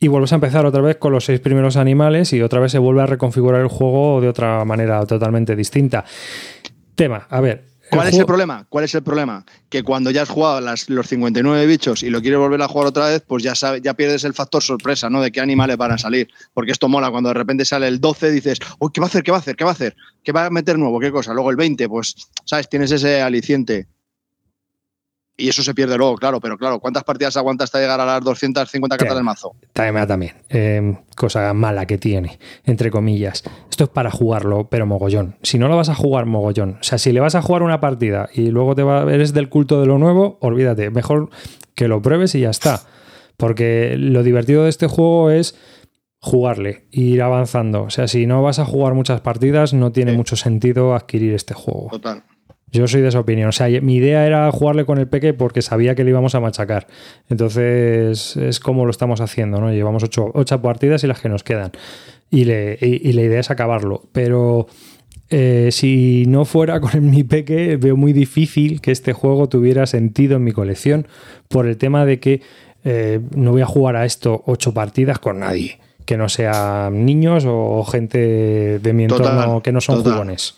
y 0.00 0.08
vuelves 0.08 0.32
a 0.32 0.36
empezar 0.36 0.64
otra 0.66 0.80
vez 0.80 0.96
con 0.96 1.12
los 1.12 1.24
seis 1.24 1.40
primeros 1.40 1.76
animales 1.76 2.32
y 2.32 2.42
otra 2.42 2.60
vez 2.60 2.72
se 2.72 2.78
vuelve 2.78 3.02
a 3.02 3.06
reconfigurar 3.06 3.60
el 3.60 3.68
juego 3.68 4.20
de 4.20 4.28
otra 4.28 4.64
manera 4.64 5.04
totalmente 5.06 5.56
distinta. 5.56 6.04
Tema, 6.94 7.26
a 7.30 7.40
ver. 7.40 7.67
¿Cuál 7.90 8.08
es 8.08 8.14
el 8.14 8.26
problema? 8.26 8.66
¿Cuál 8.68 8.84
es 8.84 8.94
el 8.94 9.02
problema? 9.02 9.44
Que 9.68 9.82
cuando 9.82 10.10
ya 10.10 10.22
has 10.22 10.28
jugado 10.28 10.60
las- 10.60 10.88
los 10.90 11.06
59 11.06 11.66
bichos 11.66 12.02
y 12.02 12.10
lo 12.10 12.20
quieres 12.20 12.38
volver 12.38 12.60
a 12.62 12.68
jugar 12.68 12.88
otra 12.88 13.08
vez, 13.08 13.22
pues 13.26 13.42
ya 13.42 13.54
sabes, 13.54 13.82
ya 13.82 13.94
pierdes 13.94 14.24
el 14.24 14.34
factor 14.34 14.62
sorpresa, 14.62 15.08
¿no? 15.10 15.20
De 15.22 15.32
qué 15.32 15.40
animales 15.40 15.76
van 15.76 15.92
a 15.92 15.98
salir. 15.98 16.28
Porque 16.54 16.72
esto 16.72 16.88
mola, 16.88 17.10
cuando 17.10 17.28
de 17.30 17.34
repente 17.34 17.64
sale 17.64 17.88
el 17.88 18.00
12, 18.00 18.30
dices, 18.30 18.58
uy, 18.78 18.90
¿qué 18.92 19.00
va 19.00 19.06
a 19.06 19.08
hacer? 19.08 19.22
¿Qué 19.22 19.30
va 19.30 19.38
a 19.38 19.40
hacer? 19.40 19.56
¿Qué 19.56 19.64
va 19.64 19.70
a 19.70 19.72
hacer? 19.74 19.96
¿Qué 20.22 20.32
va 20.32 20.46
a 20.46 20.50
meter 20.50 20.78
nuevo? 20.78 21.00
¿Qué 21.00 21.10
cosa? 21.10 21.32
Luego 21.32 21.50
el 21.50 21.56
20, 21.56 21.88
pues, 21.88 22.14
¿sabes? 22.44 22.68
Tienes 22.68 22.90
ese 22.92 23.22
aliciente. 23.22 23.86
Y 25.40 25.48
eso 25.48 25.62
se 25.62 25.72
pierde 25.72 25.96
luego, 25.96 26.16
claro, 26.16 26.40
pero 26.40 26.58
claro, 26.58 26.80
¿cuántas 26.80 27.04
partidas 27.04 27.36
aguanta 27.36 27.62
hasta 27.62 27.78
llegar 27.78 28.00
a 28.00 28.04
las 28.04 28.20
250 28.24 28.96
cartas 28.96 29.14
del 29.16 29.24
mazo? 29.24 29.52
También, 29.72 30.06
también. 30.08 30.32
Eh, 30.48 30.98
cosa 31.16 31.54
mala 31.54 31.86
que 31.86 31.96
tiene, 31.96 32.40
entre 32.64 32.90
comillas. 32.90 33.44
Esto 33.70 33.84
es 33.84 33.90
para 33.90 34.10
jugarlo, 34.10 34.68
pero 34.68 34.84
mogollón. 34.84 35.36
Si 35.44 35.56
no 35.56 35.68
lo 35.68 35.76
vas 35.76 35.90
a 35.90 35.94
jugar 35.94 36.26
mogollón, 36.26 36.78
o 36.80 36.82
sea, 36.82 36.98
si 36.98 37.12
le 37.12 37.20
vas 37.20 37.36
a 37.36 37.42
jugar 37.42 37.62
una 37.62 37.78
partida 37.80 38.28
y 38.34 38.48
luego 38.50 38.74
te 38.74 38.82
va, 38.82 39.02
eres 39.12 39.32
del 39.32 39.48
culto 39.48 39.80
de 39.80 39.86
lo 39.86 39.96
nuevo, 39.98 40.38
olvídate. 40.40 40.90
Mejor 40.90 41.30
que 41.76 41.86
lo 41.86 42.02
pruebes 42.02 42.34
y 42.34 42.40
ya 42.40 42.50
está. 42.50 42.80
Porque 43.36 43.94
lo 43.96 44.24
divertido 44.24 44.64
de 44.64 44.70
este 44.70 44.88
juego 44.88 45.30
es 45.30 45.54
jugarle, 46.20 46.88
ir 46.90 47.22
avanzando. 47.22 47.82
O 47.84 47.90
sea, 47.90 48.08
si 48.08 48.26
no 48.26 48.42
vas 48.42 48.58
a 48.58 48.64
jugar 48.64 48.94
muchas 48.94 49.20
partidas, 49.20 49.72
no 49.72 49.92
tiene 49.92 50.10
Sí. 50.10 50.16
mucho 50.16 50.34
sentido 50.34 50.96
adquirir 50.96 51.34
este 51.34 51.54
juego. 51.54 51.88
Total. 51.92 52.24
Yo 52.72 52.86
soy 52.86 53.00
de 53.00 53.08
esa 53.08 53.20
opinión. 53.20 53.48
O 53.48 53.52
sea, 53.52 53.68
mi 53.80 53.96
idea 53.96 54.26
era 54.26 54.50
jugarle 54.52 54.84
con 54.84 54.98
el 54.98 55.06
peque 55.08 55.32
porque 55.34 55.62
sabía 55.62 55.94
que 55.94 56.04
le 56.04 56.10
íbamos 56.10 56.34
a 56.34 56.40
machacar. 56.40 56.86
Entonces, 57.30 58.36
es 58.36 58.60
como 58.60 58.84
lo 58.84 58.90
estamos 58.90 59.20
haciendo, 59.20 59.60
¿no? 59.60 59.72
Llevamos 59.72 60.02
ocho, 60.02 60.30
ocho 60.34 60.60
partidas 60.60 61.02
y 61.04 61.06
las 61.06 61.20
que 61.20 61.28
nos 61.28 61.42
quedan. 61.44 61.72
Y, 62.30 62.44
le- 62.44 62.76
y- 62.80 63.08
y 63.08 63.12
la 63.14 63.22
idea 63.22 63.40
es 63.40 63.50
acabarlo. 63.50 64.02
Pero 64.12 64.66
eh, 65.30 65.68
si 65.72 66.24
no 66.28 66.44
fuera 66.44 66.80
con 66.80 67.10
mi 67.10 67.24
peque, 67.24 67.76
veo 67.76 67.96
muy 67.96 68.12
difícil 68.12 68.80
que 68.80 68.90
este 68.92 69.12
juego 69.12 69.48
tuviera 69.48 69.86
sentido 69.86 70.36
en 70.36 70.44
mi 70.44 70.52
colección 70.52 71.06
por 71.48 71.66
el 71.66 71.76
tema 71.78 72.04
de 72.04 72.20
que 72.20 72.42
eh, 72.84 73.20
no 73.34 73.52
voy 73.52 73.62
a 73.62 73.66
jugar 73.66 73.96
a 73.96 74.04
esto 74.04 74.42
ocho 74.46 74.74
partidas 74.74 75.18
con 75.18 75.38
nadie. 75.40 75.78
Que 76.04 76.16
no 76.16 76.28
sean 76.28 77.04
niños 77.06 77.44
o 77.46 77.84
gente 77.84 78.78
de 78.78 78.92
mi 78.92 79.04
entorno 79.04 79.26
Total, 79.44 79.62
que 79.62 79.72
no 79.72 79.80
son 79.80 79.96
total. 79.96 80.12
jugones. 80.14 80.54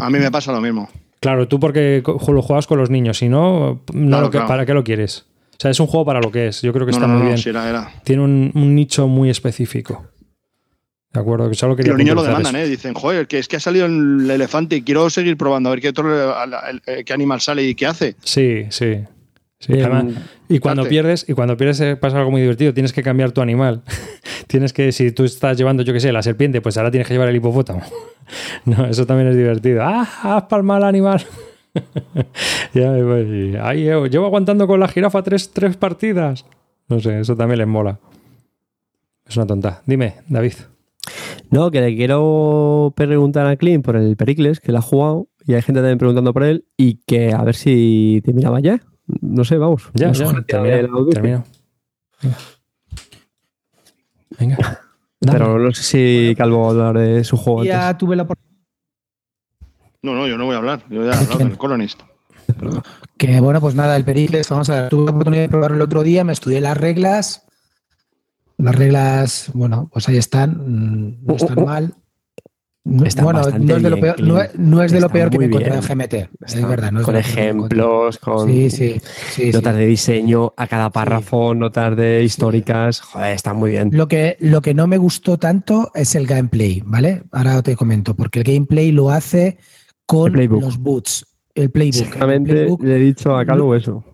A 0.00 0.10
mí 0.10 0.18
me 0.18 0.30
pasa 0.30 0.52
lo 0.52 0.60
mismo. 0.60 0.88
Claro, 1.20 1.48
tú 1.48 1.58
porque 1.60 2.02
lo 2.04 2.42
juegas 2.42 2.66
con 2.66 2.78
los 2.78 2.88
niños, 2.90 3.18
si 3.18 3.28
no, 3.28 3.82
no 3.92 4.06
Claro, 4.08 4.22
lo 4.22 4.30
que- 4.30 4.38
claro. 4.38 4.48
¿para 4.48 4.66
qué 4.66 4.74
lo 4.74 4.84
quieres? 4.84 5.26
O 5.52 5.56
sea, 5.60 5.70
es 5.70 5.78
un 5.80 5.86
juego 5.86 6.06
para 6.06 6.20
lo 6.20 6.30
que 6.30 6.48
es. 6.48 6.62
Yo 6.62 6.72
creo 6.72 6.86
que 6.86 6.92
No, 6.92 6.96
está 6.98 7.06
no, 7.06 7.12
muy 7.14 7.22
no, 7.22 7.26
bien. 7.28 7.38
si 7.38 7.50
era, 7.50 7.68
era. 7.68 7.92
Tiene 8.04 8.22
un, 8.22 8.50
un 8.54 8.74
nicho 8.74 9.06
muy 9.08 9.28
específico. 9.28 10.06
¿De 11.12 11.20
acuerdo? 11.20 11.48
Que 11.50 11.56
solo 11.56 11.74
Y 11.74 11.76
quería 11.76 11.92
los 11.92 11.98
niños 11.98 12.14
lo 12.14 12.22
demandan, 12.22 12.54
eso. 12.56 12.64
¿eh? 12.66 12.68
Dicen, 12.70 12.94
joder, 12.94 13.26
que 13.26 13.38
es 13.40 13.48
que 13.48 13.56
ha 13.56 13.60
salido 13.60 13.84
el 13.86 14.30
elefante 14.30 14.76
y 14.76 14.82
quiero 14.82 15.10
seguir 15.10 15.36
probando 15.36 15.68
a 15.68 15.72
ver 15.72 15.80
qué, 15.82 15.88
otro, 15.88 16.08
el- 16.86 17.04
qué 17.04 17.12
animal 17.12 17.40
sale 17.40 17.64
y 17.64 17.74
qué 17.74 17.86
hace. 17.86 18.14
Sí, 18.22 18.64
sí. 18.70 19.00
Sí, 19.60 19.74
Bien. 19.74 19.92
además- 19.92 20.14
y 20.48 20.58
cuando 20.58 20.84
pierdes, 20.86 21.28
y 21.28 21.34
cuando 21.34 21.56
pierdes 21.56 21.80
eh, 21.82 21.96
pasa 21.96 22.18
algo 22.18 22.30
muy 22.30 22.40
divertido, 22.40 22.72
tienes 22.72 22.92
que 22.94 23.02
cambiar 23.02 23.32
tu 23.32 23.42
animal. 23.42 23.82
tienes 24.46 24.72
que, 24.72 24.90
si 24.90 25.12
tú 25.12 25.24
estás 25.24 25.56
llevando, 25.58 25.82
yo 25.82 25.92
qué 25.92 26.00
sé, 26.00 26.12
la 26.12 26.22
serpiente, 26.22 26.60
pues 26.62 26.78
ahora 26.78 26.90
tienes 26.90 27.06
que 27.06 27.14
llevar 27.14 27.28
el 27.28 27.36
hipopótamo. 27.36 27.82
no, 28.64 28.86
eso 28.86 29.04
también 29.06 29.28
es 29.28 29.36
divertido. 29.36 29.82
¡Ah! 29.82 30.08
¡Has 30.22 30.44
palmado 30.44 30.78
al 30.78 30.88
animal! 30.88 31.22
ya 32.74 32.90
voy. 32.92 33.56
Ahí 33.60 33.82
llevo, 33.84 34.06
llevo 34.06 34.26
aguantando 34.26 34.66
con 34.66 34.80
la 34.80 34.88
jirafa 34.88 35.22
tres, 35.22 35.50
tres 35.52 35.76
partidas. 35.76 36.46
No 36.88 36.98
sé, 36.98 37.20
eso 37.20 37.36
también 37.36 37.58
les 37.58 37.68
mola. 37.68 38.00
Es 39.28 39.36
una 39.36 39.46
tonta. 39.46 39.82
Dime, 39.86 40.14
David. 40.28 40.54
No, 41.50 41.70
que 41.70 41.80
le 41.80 41.94
quiero 41.94 42.92
preguntar 42.96 43.46
a 43.46 43.56
Clint 43.56 43.84
por 43.84 43.96
el 43.96 44.16
Pericles, 44.16 44.58
que 44.58 44.72
la 44.72 44.78
ha 44.78 44.82
jugado, 44.82 45.28
y 45.46 45.54
hay 45.54 45.62
gente 45.62 45.80
también 45.80 45.98
preguntando 45.98 46.32
por 46.32 46.44
él, 46.44 46.64
y 46.76 46.94
que 47.06 47.32
a 47.32 47.42
ver 47.44 47.54
si 47.54 48.22
te 48.24 48.32
miraba 48.32 48.60
ya. 48.60 48.80
No 49.20 49.44
sé, 49.44 49.58
vamos. 49.58 49.90
Ya, 49.94 50.12
ya, 50.12 50.32
termino. 51.10 51.44
Venga. 54.38 54.80
Pero 55.20 55.58
no 55.58 55.72
sé 55.72 55.82
si 55.82 56.34
Calvo 56.36 56.62
va 56.62 56.66
a 56.66 56.70
hablar 56.70 56.98
de 56.98 57.24
su 57.24 57.36
juego 57.36 57.60
antes. 57.60 57.74
Ya 57.74 57.96
tuve 57.98 58.16
la 58.16 58.22
oportunidad. 58.22 58.50
No, 60.02 60.14
no, 60.14 60.26
yo 60.26 60.38
no 60.38 60.46
voy 60.46 60.54
a 60.54 60.58
hablar. 60.58 60.82
Yo 60.88 61.04
ya 61.04 61.10
he 61.10 61.14
hablado 61.14 61.38
con 61.38 61.50
el 61.50 61.58
Colonist. 61.58 62.00
Que 63.18 63.40
bueno, 63.40 63.60
pues 63.60 63.74
nada, 63.74 63.96
el 63.96 64.04
Pericles, 64.04 64.48
vamos 64.48 64.70
a 64.70 64.82
ver, 64.82 64.88
tuve 64.88 65.04
la 65.04 65.10
oportunidad 65.10 65.42
de 65.42 65.48
probarlo 65.48 65.76
el 65.76 65.82
otro 65.82 66.02
día, 66.02 66.24
me 66.24 66.32
estudié 66.32 66.60
las 66.60 66.76
reglas. 66.76 67.46
Las 68.56 68.74
reglas, 68.74 69.50
bueno, 69.54 69.88
pues 69.92 70.08
ahí 70.08 70.16
están, 70.16 70.50
mm, 70.52 71.24
no 71.24 71.34
están 71.34 71.64
mal. 71.64 71.94
Bueno, 72.82 73.42
no 73.58 73.76
es 73.76 73.82
de 73.82 73.90
lo 73.90 74.00
peor, 74.00 74.20
no, 74.22 74.34
Clint. 74.36 74.54
no 74.54 74.82
es 74.82 74.90
de 74.90 75.00
lo 75.00 75.06
Está 75.06 75.12
peor 75.12 75.30
que 75.30 75.38
me 75.38 75.44
encontré 75.44 75.74
en. 75.74 75.80
GMT. 75.82 76.14
Es 76.14 76.54
Está- 76.54 76.66
verdad. 76.66 76.92
No 76.92 77.00
es 77.00 77.06
con 77.06 77.16
ejemplos, 77.16 78.18
con 78.18 78.48
Sí, 78.48 78.70
sí. 78.70 79.00
sí, 79.00 79.42
sí. 79.44 79.52
notas 79.52 79.76
de 79.76 79.86
diseño 79.86 80.54
a 80.56 80.66
cada 80.66 80.88
párrafo, 80.90 81.54
notas 81.54 81.94
de 81.96 82.22
históricas. 82.24 83.00
Joder, 83.02 83.34
está 83.34 83.52
muy 83.52 83.72
bien. 83.72 83.90
Lo 83.92 84.08
que, 84.08 84.38
lo 84.40 84.62
que 84.62 84.72
no 84.72 84.86
me 84.86 84.96
gustó 84.96 85.36
tanto 85.36 85.90
es 85.94 86.14
el 86.14 86.26
gameplay, 86.26 86.82
¿vale? 86.86 87.22
Ahora 87.32 87.60
te 87.62 87.76
comento, 87.76 88.14
porque 88.16 88.38
el 88.40 88.44
gameplay 88.46 88.92
lo 88.92 89.10
hace 89.10 89.58
con 90.06 90.32
los 90.32 90.78
boots. 90.78 91.26
El 91.54 91.70
playbook. 91.70 91.96
El 92.00 92.02
Exactamente, 92.06 92.52
playbook 92.52 92.82
le 92.82 92.96
he 92.96 93.00
dicho 93.00 93.36
a 93.36 93.44
Calvo 93.44 93.74
eso. 93.74 94.04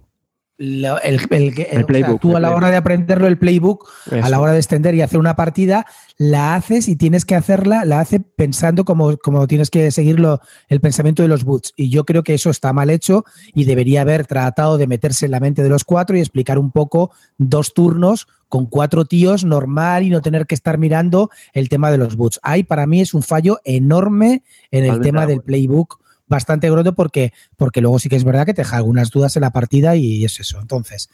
El, 0.59 0.85
el- 0.85 1.21
el- 1.31 1.51
o 1.51 1.55
sea, 1.55 1.87
playbook, 1.87 2.21
tú 2.21 2.31
a 2.31 2.41
la 2.41 2.49
playbook. 2.49 2.57
hora 2.57 2.71
de 2.71 2.77
aprenderlo, 2.79 3.27
el 3.27 3.37
playbook, 3.39 3.89
a 4.23 4.29
la 4.31 4.41
hora 4.41 4.53
de 4.53 4.59
extender 4.59 4.95
y 4.95 5.03
hacer 5.03 5.19
una 5.19 5.37
partida, 5.37 5.85
la 6.17 6.55
haces 6.55 6.89
y 6.89 6.97
tienes 6.97 7.27
que 7.27 7.35
hacerla, 7.35 7.85
la 7.85 8.01
hace 8.01 8.21
pensando 8.21 8.85
como, 8.87 9.19
como 9.19 9.47
tienes 9.47 9.71
que 9.71 9.91
seguirlo 9.91 10.41
el 10.69 10.81
pensamiento 10.81 11.23
de 11.23 11.29
los 11.29 11.45
boots. 11.45 11.75
Y 11.77 11.91
yo 11.91 12.05
creo 12.07 12.23
que 12.23 12.33
eso 12.33 12.49
está 12.49 12.73
mal 12.73 12.89
hecho 12.89 13.25
y 13.55 13.65
debería 13.65 14.01
haber 14.01 14.27
tratado 14.27 14.79
de 14.79 14.87
meterse 14.87 15.27
en 15.27 15.33
la 15.33 15.41
mente 15.41 15.63
de 15.63 15.69
los 15.69 15.85
cuatro 15.85 16.17
y 16.17 16.21
explicar 16.21 16.59
un 16.59 16.71
poco 16.71 17.11
dos 17.37 17.75
turnos 17.75 18.27
con 18.49 18.65
cuatro 18.67 19.05
tíos 19.05 19.45
normal 19.45 20.05
y 20.05 20.11
no 20.11 20.23
tener 20.23 20.47
que 20.47 20.55
estar 20.55 20.79
mirando 20.79 21.31
el 21.53 21.69
tema 21.69 21.91
de 21.91 21.99
los 21.99 22.17
boots. 22.17 22.41
Ahí 22.43 22.63
para 22.63 22.87
mí 22.87 23.01
es 23.03 23.13
un 23.13 23.23
fallo 23.23 23.59
enorme 23.65 24.43
en 24.71 24.85
el 24.85 24.91
Totalmente 24.93 25.09
tema 25.09 25.21
de 25.27 25.33
del 25.35 25.43
playbook 25.43 25.99
bastante 26.29 26.71
grosso 26.71 26.95
porque, 26.95 27.33
porque 27.57 27.81
luego 27.81 27.99
sí 27.99 28.09
que 28.09 28.17
es 28.17 28.25
verdad 28.25 28.47
que 28.47 28.55
te 28.55 28.63
deja 28.63 28.77
algunas 28.77 29.11
dudas 29.11 29.37
en 29.37 29.43
la 29.43 29.51
partida 29.51 29.97
y 29.97 30.25
es 30.25 30.39
eso. 30.41 30.61
Entonces, 30.61 31.09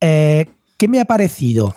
eh, 0.00 0.46
¿qué 0.76 0.88
me 0.88 1.00
ha 1.00 1.04
parecido? 1.04 1.74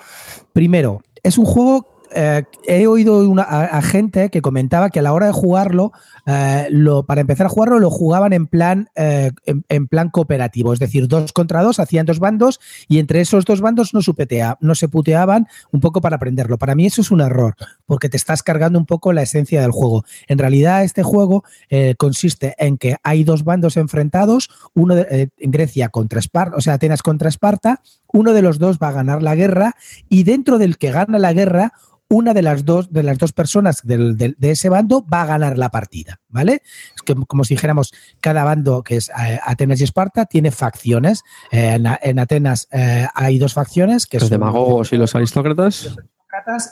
Primero, 0.53 1.01
es 1.23 1.37
un 1.37 1.45
juego. 1.45 1.91
eh, 2.15 2.43
he 2.67 2.85
oído 2.85 3.27
una- 3.27 3.41
a 3.41 3.81
gente 3.81 4.29
que 4.29 4.43
comentaba 4.43 4.91
que 4.91 4.99
a 4.99 5.01
la 5.01 5.13
hora 5.13 5.25
de 5.25 5.31
jugarlo, 5.31 5.93
eh, 6.25 6.69
para 7.07 7.21
empezar 7.21 7.45
a 7.47 7.49
jugarlo, 7.49 7.79
lo 7.79 7.89
jugaban 7.89 8.33
en 8.33 8.47
plan, 8.47 8.89
eh, 8.95 9.31
en, 9.45 9.87
plan 9.87 10.09
cooperativo, 10.09 10.73
es 10.73 10.79
decir, 10.79 11.07
dos 11.07 11.33
contra 11.33 11.61
dos, 11.61 11.79
hacían 11.79 12.05
dos 12.05 12.19
bandos 12.19 12.59
y 12.87 12.99
entre 12.99 13.21
esos 13.21 13.45
dos 13.45 13.61
bandos 13.61 13.93
no, 13.93 14.01
supetea- 14.01 14.57
no 14.61 14.75
se 14.75 14.87
puteaban 14.87 15.47
un 15.71 15.79
poco 15.79 16.01
para 16.01 16.15
aprenderlo. 16.15 16.57
Para 16.57 16.75
mí 16.75 16.85
eso 16.85 17.01
es 17.01 17.11
un 17.11 17.21
error, 17.21 17.55
porque 17.85 18.09
te 18.09 18.17
estás 18.17 18.43
cargando 18.43 18.79
un 18.79 18.85
poco 18.85 19.13
la 19.13 19.21
esencia 19.21 19.61
del 19.61 19.71
juego. 19.71 20.03
En 20.27 20.37
realidad, 20.37 20.83
este 20.83 21.03
juego 21.03 21.43
eh, 21.69 21.95
consiste 21.97 22.55
en 22.57 22.77
que 22.77 22.97
hay 23.03 23.23
dos 23.23 23.43
bandos 23.43 23.77
enfrentados, 23.77 24.49
uno 24.73 24.95
en 24.97 25.51
Grecia 25.51 25.89
contra 25.89 26.19
Esparta, 26.19 26.57
o 26.57 26.61
sea, 26.61 26.73
Atenas 26.73 27.01
contra 27.01 27.29
Esparta, 27.29 27.81
uno 28.11 28.33
de 28.33 28.41
los 28.41 28.59
dos 28.59 28.77
va 28.81 28.89
a 28.89 28.93
ganar 28.93 29.23
la 29.23 29.35
guerra 29.35 29.75
y 30.09 30.23
dentro 30.23 30.57
del 30.57 30.77
que 30.77 30.91
gana 30.91 31.19
la 31.19 31.33
guerra, 31.33 31.73
una 32.13 32.33
de 32.33 32.41
las 32.41 32.63
dos, 32.65 32.91
de 32.91 33.03
las 33.03 33.17
dos 33.17 33.33
personas 33.33 33.81
del- 33.83 34.15
de 34.17 34.51
ese 34.51 34.69
bando 34.69 35.05
va 35.11 35.23
a 35.23 35.25
ganar 35.25 35.57
la 35.57 35.69
partida, 35.69 36.19
¿vale? 36.29 36.61
Es 36.95 37.01
que, 37.03 37.15
como 37.15 37.43
si 37.43 37.55
dijéramos, 37.55 37.91
cada 38.19 38.43
bando, 38.43 38.83
que 38.83 38.95
es 38.97 39.09
eh, 39.09 39.39
Atenas 39.43 39.81
y 39.81 39.83
Esparta, 39.83 40.25
tiene 40.25 40.51
facciones. 40.51 41.23
Eh, 41.51 41.79
en, 42.01 42.19
Atenas 42.19 42.67
eh, 42.71 43.07
hay 43.13 43.39
dos 43.39 43.53
facciones, 43.53 44.05
que 44.05 44.17
Los 44.17 44.29
son 44.29 44.39
demagogos 44.39 44.93
y 44.93 44.97
los 44.97 45.15
aristócratas. 45.15 45.95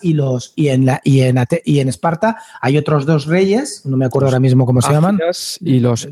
y 0.01 0.13
los 0.13 0.53
y 0.55 0.69
en 0.69 0.85
la 0.85 1.01
y 1.03 1.21
en 1.21 1.37
Ate- 1.37 1.61
y 1.65 1.79
en 1.81 1.87
Esparta 1.87 2.37
hay 2.61 2.77
otros 2.77 3.05
dos 3.05 3.25
reyes, 3.27 3.81
no 3.85 3.95
me 3.97 4.05
acuerdo 4.05 4.27
ahora 4.27 4.39
mismo 4.39 4.65
cómo 4.65 4.81
se 4.81 4.91
llaman. 4.91 5.19
Y 5.61 5.79
los 5.79 6.07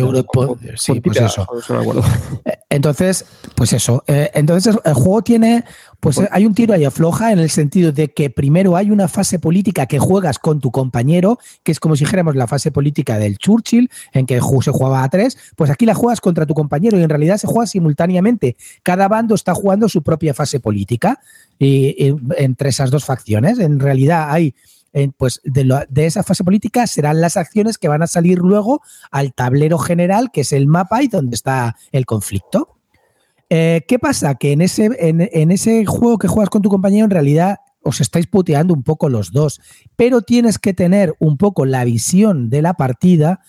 Europo- 0.00 0.58
sí, 0.76 1.00
pues 1.00 1.16
eso. 1.20 1.46
No 1.68 1.80
acuerdo. 1.80 2.02
Entonces, 2.68 3.24
pues 3.54 3.72
eso. 3.72 4.02
eh, 4.08 4.30
entonces, 4.34 4.76
el 4.84 4.92
juego 4.94 5.22
tiene, 5.22 5.64
pues 6.00 6.18
eh, 6.18 6.28
hay 6.32 6.44
un 6.44 6.52
tiro 6.54 6.74
ahí 6.74 6.84
afloja 6.84 7.32
en 7.32 7.38
el 7.38 7.48
sentido 7.48 7.92
de 7.92 8.12
que 8.12 8.28
primero 8.28 8.76
hay 8.76 8.90
una 8.90 9.06
fase 9.08 9.38
política 9.38 9.86
que 9.86 9.98
juegas 10.00 10.38
con 10.40 10.60
tu 10.60 10.70
compañero, 10.72 11.38
que 11.62 11.70
es 11.72 11.78
como 11.80 11.94
si 11.96 12.04
dijéramos 12.04 12.34
la 12.34 12.46
fase 12.48 12.72
política 12.72 13.18
del 13.18 13.38
Churchill, 13.38 13.88
en 14.12 14.26
que 14.26 14.34
se 14.40 14.70
jugaba 14.72 15.04
a 15.04 15.08
tres. 15.08 15.38
Pues 15.54 15.70
aquí 15.70 15.86
la 15.86 15.94
juegas 15.94 16.20
contra 16.20 16.44
tu 16.44 16.54
compañero 16.54 16.98
y 16.98 17.02
en 17.02 17.08
realidad 17.08 17.38
se 17.38 17.46
juega 17.46 17.66
simultáneamente. 17.66 18.56
Cada 18.82 19.06
bando 19.08 19.36
está 19.36 19.54
jugando 19.54 19.88
su 19.88 20.02
propia 20.02 20.34
fase 20.34 20.58
política 20.60 21.20
y, 21.58 21.94
y 22.04 22.16
entre 22.36 22.70
esas 22.70 22.90
dos 22.90 23.04
facciones. 23.04 23.58
En 23.60 23.78
realidad 23.78 24.26
hay 24.28 24.54
pues 25.16 25.40
de, 25.44 25.64
lo- 25.64 25.84
de 25.88 26.06
esa 26.06 26.22
fase 26.22 26.44
política 26.44 26.86
serán 26.86 27.20
las 27.20 27.36
acciones 27.36 27.78
que 27.78 27.88
van 27.88 28.02
a 28.02 28.06
salir 28.06 28.38
luego 28.38 28.80
al 29.10 29.34
tablero 29.34 29.78
general, 29.78 30.30
que 30.32 30.40
es 30.42 30.52
el 30.52 30.66
mapa 30.66 31.02
y 31.02 31.08
donde 31.08 31.34
está 31.34 31.76
el 31.92 32.06
conflicto. 32.06 32.76
Eh, 33.50 33.82
¿Qué 33.86 33.98
pasa? 33.98 34.34
Que 34.34 34.52
en 34.52 34.60
ese, 34.60 34.90
en, 34.98 35.28
en 35.32 35.50
ese 35.50 35.84
juego 35.86 36.18
que 36.18 36.28
juegas 36.28 36.50
con 36.50 36.62
tu 36.62 36.68
compañero, 36.68 37.04
en 37.04 37.10
realidad 37.10 37.58
os 37.82 38.00
estáis 38.00 38.26
puteando 38.26 38.74
un 38.74 38.82
poco 38.82 39.08
los 39.08 39.30
dos, 39.30 39.60
pero 39.94 40.20
tienes 40.22 40.58
que 40.58 40.74
tener 40.74 41.14
un 41.20 41.36
poco 41.36 41.64
la 41.64 41.84
visión 41.84 42.50
de 42.50 42.62
la 42.62 42.74
partida 42.74 43.40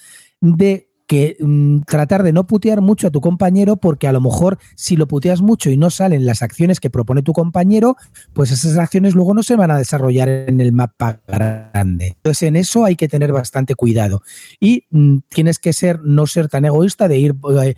de 0.41 0.86
que 1.07 1.37
mm, 1.39 1.79
tratar 1.87 2.21
de 2.21 2.33
no 2.33 2.45
putear 2.45 2.81
mucho 2.81 3.07
a 3.07 3.11
tu 3.11 3.21
compañero 3.21 3.77
porque 3.77 4.07
a 4.07 4.11
lo 4.11 4.21
mejor 4.21 4.59
si 4.75 4.95
lo 4.97 5.07
puteas 5.07 5.41
mucho 5.41 5.71
y 5.71 5.77
no 5.77 5.89
salen 5.89 6.25
las 6.25 6.43
acciones 6.43 6.79
que 6.79 6.89
propone 6.89 7.23
tu 7.23 7.33
compañero, 7.33 7.95
pues 8.33 8.51
esas 8.51 8.77
acciones 8.77 9.15
luego 9.15 9.33
no 9.33 9.41
se 9.41 9.55
van 9.55 9.71
a 9.71 9.77
desarrollar 9.77 10.27
en 10.29 10.59
el 10.59 10.73
mapa 10.73 11.21
grande. 11.27 12.07
Entonces 12.17 12.43
en 12.43 12.57
eso 12.57 12.85
hay 12.85 12.95
que 12.95 13.07
tener 13.07 13.31
bastante 13.31 13.75
cuidado 13.75 14.21
y 14.59 14.83
mm, 14.91 15.19
tienes 15.29 15.59
que 15.59 15.73
ser 15.73 16.01
no 16.03 16.27
ser 16.27 16.49
tan 16.49 16.65
egoísta 16.65 17.07
de 17.07 17.17
ir 17.17 17.35
eh, 17.63 17.75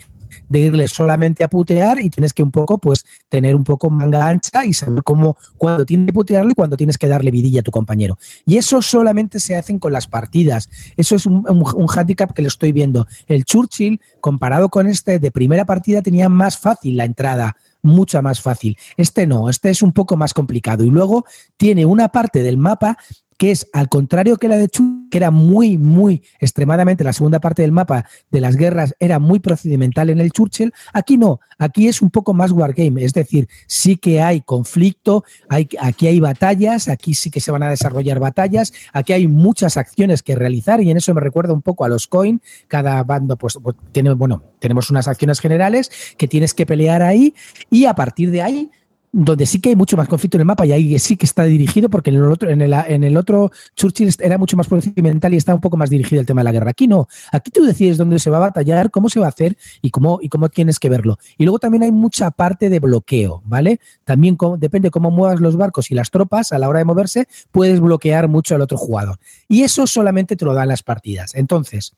de 0.49 0.59
irle 0.59 0.88
solamente 0.88 1.43
a 1.43 1.47
putear 1.47 1.99
y 2.01 2.09
tienes 2.09 2.34
que 2.34 2.43
un 2.43 2.51
poco 2.51 2.77
pues 2.77 3.05
tener 3.30 3.55
un 3.55 3.63
poco 3.63 3.89
manga 3.89 4.27
ancha 4.27 4.65
y 4.65 4.73
saber 4.73 5.03
cómo 5.03 5.38
cuando 5.57 5.85
tienes 5.85 6.07
que 6.07 6.13
putearle 6.13 6.51
y 6.51 6.55
cuando 6.55 6.76
tienes 6.76 6.97
que 6.97 7.07
darle 7.07 7.31
vidilla 7.31 7.61
a 7.61 7.63
tu 7.63 7.71
compañero. 7.71 8.17
Y 8.45 8.57
eso 8.57 8.81
solamente 8.81 9.39
se 9.39 9.55
hacen 9.55 9.80
con 9.80 9.93
las 9.93 10.07
partidas. 10.07 10.69
Eso 10.97 11.15
es 11.15 11.26
un, 11.26 11.45
un, 11.49 11.63
un 11.76 11.88
handicap 11.89 12.34
que 12.34 12.41
lo 12.41 12.47
estoy 12.47 12.71
viendo. 12.71 13.07
El 13.27 13.45
Churchill, 13.45 14.01
comparado 14.19 14.69
con 14.69 14.88
este 14.88 15.19
de 15.19 15.31
primera 15.31 15.65
partida, 15.65 16.01
tenía 16.01 16.30
más 16.30 16.57
fácil 16.57 16.97
la 16.97 17.05
entrada 17.05 17.55
mucha 17.81 18.21
más 18.21 18.41
fácil. 18.41 18.77
Este 18.97 19.26
no, 19.26 19.49
este 19.49 19.69
es 19.69 19.81
un 19.81 19.93
poco 19.93 20.17
más 20.17 20.34
complicado. 20.34 20.84
Y 20.84 20.89
luego 20.89 21.26
tiene 21.57 21.85
una 21.85 22.09
parte 22.09 22.43
del 22.43 22.57
mapa 22.57 22.97
que 23.39 23.51
es 23.51 23.69
al 23.71 23.87
contrario 23.87 24.35
que 24.35 24.49
la 24.49 24.57
de 24.57 24.67
Chu, 24.67 25.07
que 25.09 25.17
era 25.17 25.31
muy, 25.31 25.77
muy 25.77 26.21
extremadamente, 26.41 27.05
la 27.05 27.13
segunda 27.13 27.39
parte 27.39 27.61
del 27.61 27.71
mapa 27.71 28.05
de 28.29 28.41
las 28.41 28.57
guerras 28.57 28.93
era 28.99 29.17
muy 29.17 29.39
procedimental 29.39 30.09
en 30.09 30.19
el 30.19 30.33
Churchill, 30.33 30.73
aquí 30.91 31.17
no, 31.17 31.39
aquí 31.57 31.87
es 31.87 32.01
un 32.01 32.11
poco 32.11 32.33
más 32.33 32.51
wargame, 32.51 33.01
es 33.01 33.13
decir, 33.13 33.47
sí 33.65 33.95
que 33.95 34.21
hay 34.21 34.41
conflicto, 34.41 35.23
hay, 35.47 35.69
aquí 35.79 36.07
hay 36.07 36.19
batallas, 36.19 36.89
aquí 36.89 37.13
sí 37.13 37.31
que 37.31 37.39
se 37.39 37.49
van 37.49 37.63
a 37.63 37.69
desarrollar 37.69 38.19
batallas, 38.19 38.73
aquí 38.91 39.13
hay 39.13 39.29
muchas 39.29 39.77
acciones 39.77 40.21
que 40.21 40.35
realizar 40.35 40.81
y 40.81 40.91
en 40.91 40.97
eso 40.97 41.13
me 41.13 41.21
recuerda 41.21 41.53
un 41.53 41.61
poco 41.61 41.85
a 41.85 41.87
los 41.87 42.07
coin, 42.07 42.41
cada 42.67 43.01
bando 43.05 43.37
pues, 43.37 43.57
pues 43.63 43.77
tiene, 43.93 44.13
bueno, 44.15 44.43
tenemos 44.59 44.89
unas 44.89 45.07
acciones 45.07 45.39
generales 45.39 45.89
que 46.17 46.27
tienes 46.27 46.53
que 46.53 46.65
pelear 46.65 47.01
ahí 47.01 47.33
y 47.69 47.85
a 47.85 47.93
partir 47.93 48.31
de 48.31 48.41
ahí 48.41 48.69
donde 49.11 49.45
sí 49.45 49.60
que 49.60 49.69
hay 49.69 49.76
mucho 49.76 49.98
más 49.98 50.07
conflicto 50.07 50.38
en 50.38 50.41
el 50.41 50.45
mapa 50.45 50.65
y 50.65 50.72
ahí 50.72 50.99
sí 50.99 51.18
que 51.18 51.26
está 51.26 51.44
dirigido, 51.44 51.90
porque 51.90 52.10
en 52.10 52.18
el 52.18 52.26
otro, 52.26 52.49
en 52.49 52.61
el, 52.61 52.73
en 52.73 53.03
el 53.03 53.18
otro 53.18 53.52
Churchill 53.76 54.14
era 54.19 54.38
mucho 54.38 54.56
más 54.56 54.68
procedimental 54.68 55.34
y 55.34 55.38
está 55.38 55.53
un 55.53 55.61
poco 55.61 55.77
más 55.77 55.90
dirigido 55.90 56.19
el 56.22 56.27
tema 56.27 56.41
de 56.41 56.45
la 56.45 56.52
guerra. 56.52 56.72
Aquí 56.72 56.88
no, 56.88 57.07
aquí 57.31 57.52
tú 57.52 57.64
decides 57.64 57.98
dónde 57.98 58.19
se 58.19 58.30
va 58.30 58.38
a 58.38 58.41
batallar, 58.41 58.91
cómo 58.91 59.10
se 59.10 59.19
va 59.19 59.27
a 59.27 59.30
hacer 59.30 59.57
y 59.81 59.90
cómo, 59.90 60.19
y 60.22 60.30
cómo 60.30 60.49
tienes 60.49 60.80
que 60.80 60.90
verlo. 60.90 61.18
Y 61.38 61.44
luego 61.44 61.60
también 61.60 61.84
hay 61.84 61.91
mucha 61.91 62.31
parte 62.31 62.69
de 62.69 62.80
bloqueo, 62.80 63.41
¿vale? 63.45 63.80
También 64.03 64.38
depende 64.57 64.91
cómo 64.91 65.11
muevas 65.11 65.40
los 65.40 65.56
barcos 65.56 65.91
y 65.91 65.95
las 65.95 66.11
tropas 66.11 66.52
a 66.52 66.60
la 66.60 66.69
hora 66.69 66.80
de 66.80 66.86
moverse, 66.86 67.27
puedes 67.52 67.80
bloquear 67.80 68.27
mucho 68.27 68.56
al 68.56 68.61
otro 68.61 68.77
jugador. 68.77 69.18
Y 69.48 69.64
eso 69.64 69.88
solamente 69.88 70.36
te 70.36 70.45
lo 70.45 70.53
dan 70.53 70.68
las 70.68 70.84
partidas. 70.84 71.34
Entonces, 71.36 71.94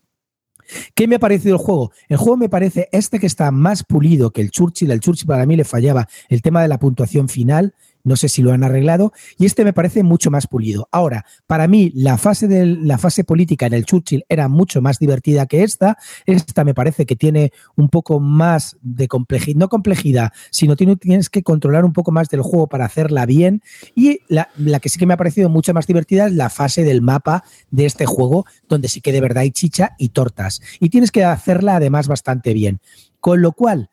¿Qué 0.96 1.08
me 1.08 1.16
ha 1.16 1.20
parecido 1.20 1.56
el 1.56 1.62
juego? 1.62 1.92
El 2.08 2.18
juego 2.18 2.38
me 2.38 2.50
parece 2.50 2.90
este 2.92 3.20
que 3.20 3.28
está 3.28 3.52
más 3.52 3.84
pulido 3.84 4.32
que 4.32 4.42
el 4.42 4.52
Churchill. 4.52 4.92
El 4.92 5.00
Churchill 5.00 5.28
para 5.28 5.46
mí 5.46 5.56
le 5.56 5.64
fallaba 5.64 6.08
el 6.30 6.42
tema 6.42 6.62
de 6.62 6.68
la 6.68 6.80
puntuación 6.80 7.30
final. 7.30 7.74
No 8.04 8.16
sé 8.16 8.30
si 8.30 8.42
lo 8.42 8.52
han 8.52 8.64
arreglado. 8.64 9.14
Y 9.38 9.46
este 9.46 9.64
me 9.64 9.74
parece 9.74 10.04
mucho 10.04 10.32
más 10.32 10.48
pulido. 10.48 10.88
Ahora, 10.92 11.26
para 11.48 11.68
mí, 11.68 11.92
la 11.96 12.18
fase, 12.18 12.48
de, 12.48 12.66
la 12.66 12.98
fase 12.98 13.24
política 13.24 13.66
en 13.66 13.74
el 13.74 13.86
Churchill 13.86 14.26
era 14.30 14.48
mucho 14.48 14.82
más 14.82 15.00
divertida 15.00 15.46
que 15.46 15.64
esta. 15.64 15.98
Esta 16.26 16.64
me 16.64 16.74
parece 16.74 17.06
que 17.06 17.16
tiene 17.16 17.52
un 17.76 17.90
poco 17.90 18.20
más 18.20 18.78
de 18.82 19.08
complejidad, 19.08 19.58
no 19.58 19.70
complejidad, 19.70 20.32
sino 20.50 20.76
tiene, 20.76 20.96
tienes 20.96 21.30
que 21.30 21.44
controlar 21.44 21.86
un 21.86 21.94
poco 21.94 22.12
más 22.12 22.30
del 22.30 22.42
juego 22.42 22.68
para 22.68 22.86
hacerla 22.86 23.26
bien. 23.26 23.62
Y 23.96 24.22
la, 24.28 24.50
la 24.58 24.80
que 24.80 24.90
sí 24.90 25.00
que 25.00 25.06
me 25.06 25.14
ha 25.14 25.18
parecido 25.18 25.50
mucho 25.50 25.74
más 25.74 25.88
divertida 25.88 26.28
es 26.28 26.34
la 26.34 26.50
fase 26.50 26.84
del 26.84 27.02
mapa 27.02 27.44
de 27.70 27.86
este 27.86 28.06
juego, 28.06 28.46
donde 28.68 28.88
sí 28.88 29.02
que 29.02 29.12
de 29.12 29.22
verdad 29.22 29.42
hay 29.42 29.52
chicha 29.52 29.96
y 29.98 30.10
tortas. 30.10 30.62
Y 30.80 30.90
tienes 30.90 31.12
que 31.12 31.24
hacerla 31.24 31.76
además 31.76 32.08
bastante 32.08 32.54
bien. 32.54 32.80
Con 33.20 33.42
lo 33.44 33.52
cual, 33.52 33.91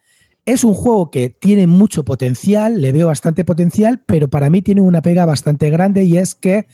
es 0.48 0.64
un 0.64 0.72
juego 0.72 1.10
que 1.10 1.28
tiene 1.28 1.66
mucho 1.66 2.06
potencial, 2.06 2.80
le 2.80 2.90
veo 2.90 3.08
bastante 3.08 3.44
potencial, 3.44 4.02
pero 4.06 4.28
para 4.28 4.48
mí 4.48 4.62
tiene 4.62 4.80
una 4.80 5.02
pega 5.02 5.26
bastante 5.26 5.68
grande 5.68 6.04
y 6.04 6.16
es 6.16 6.34
que 6.34 6.66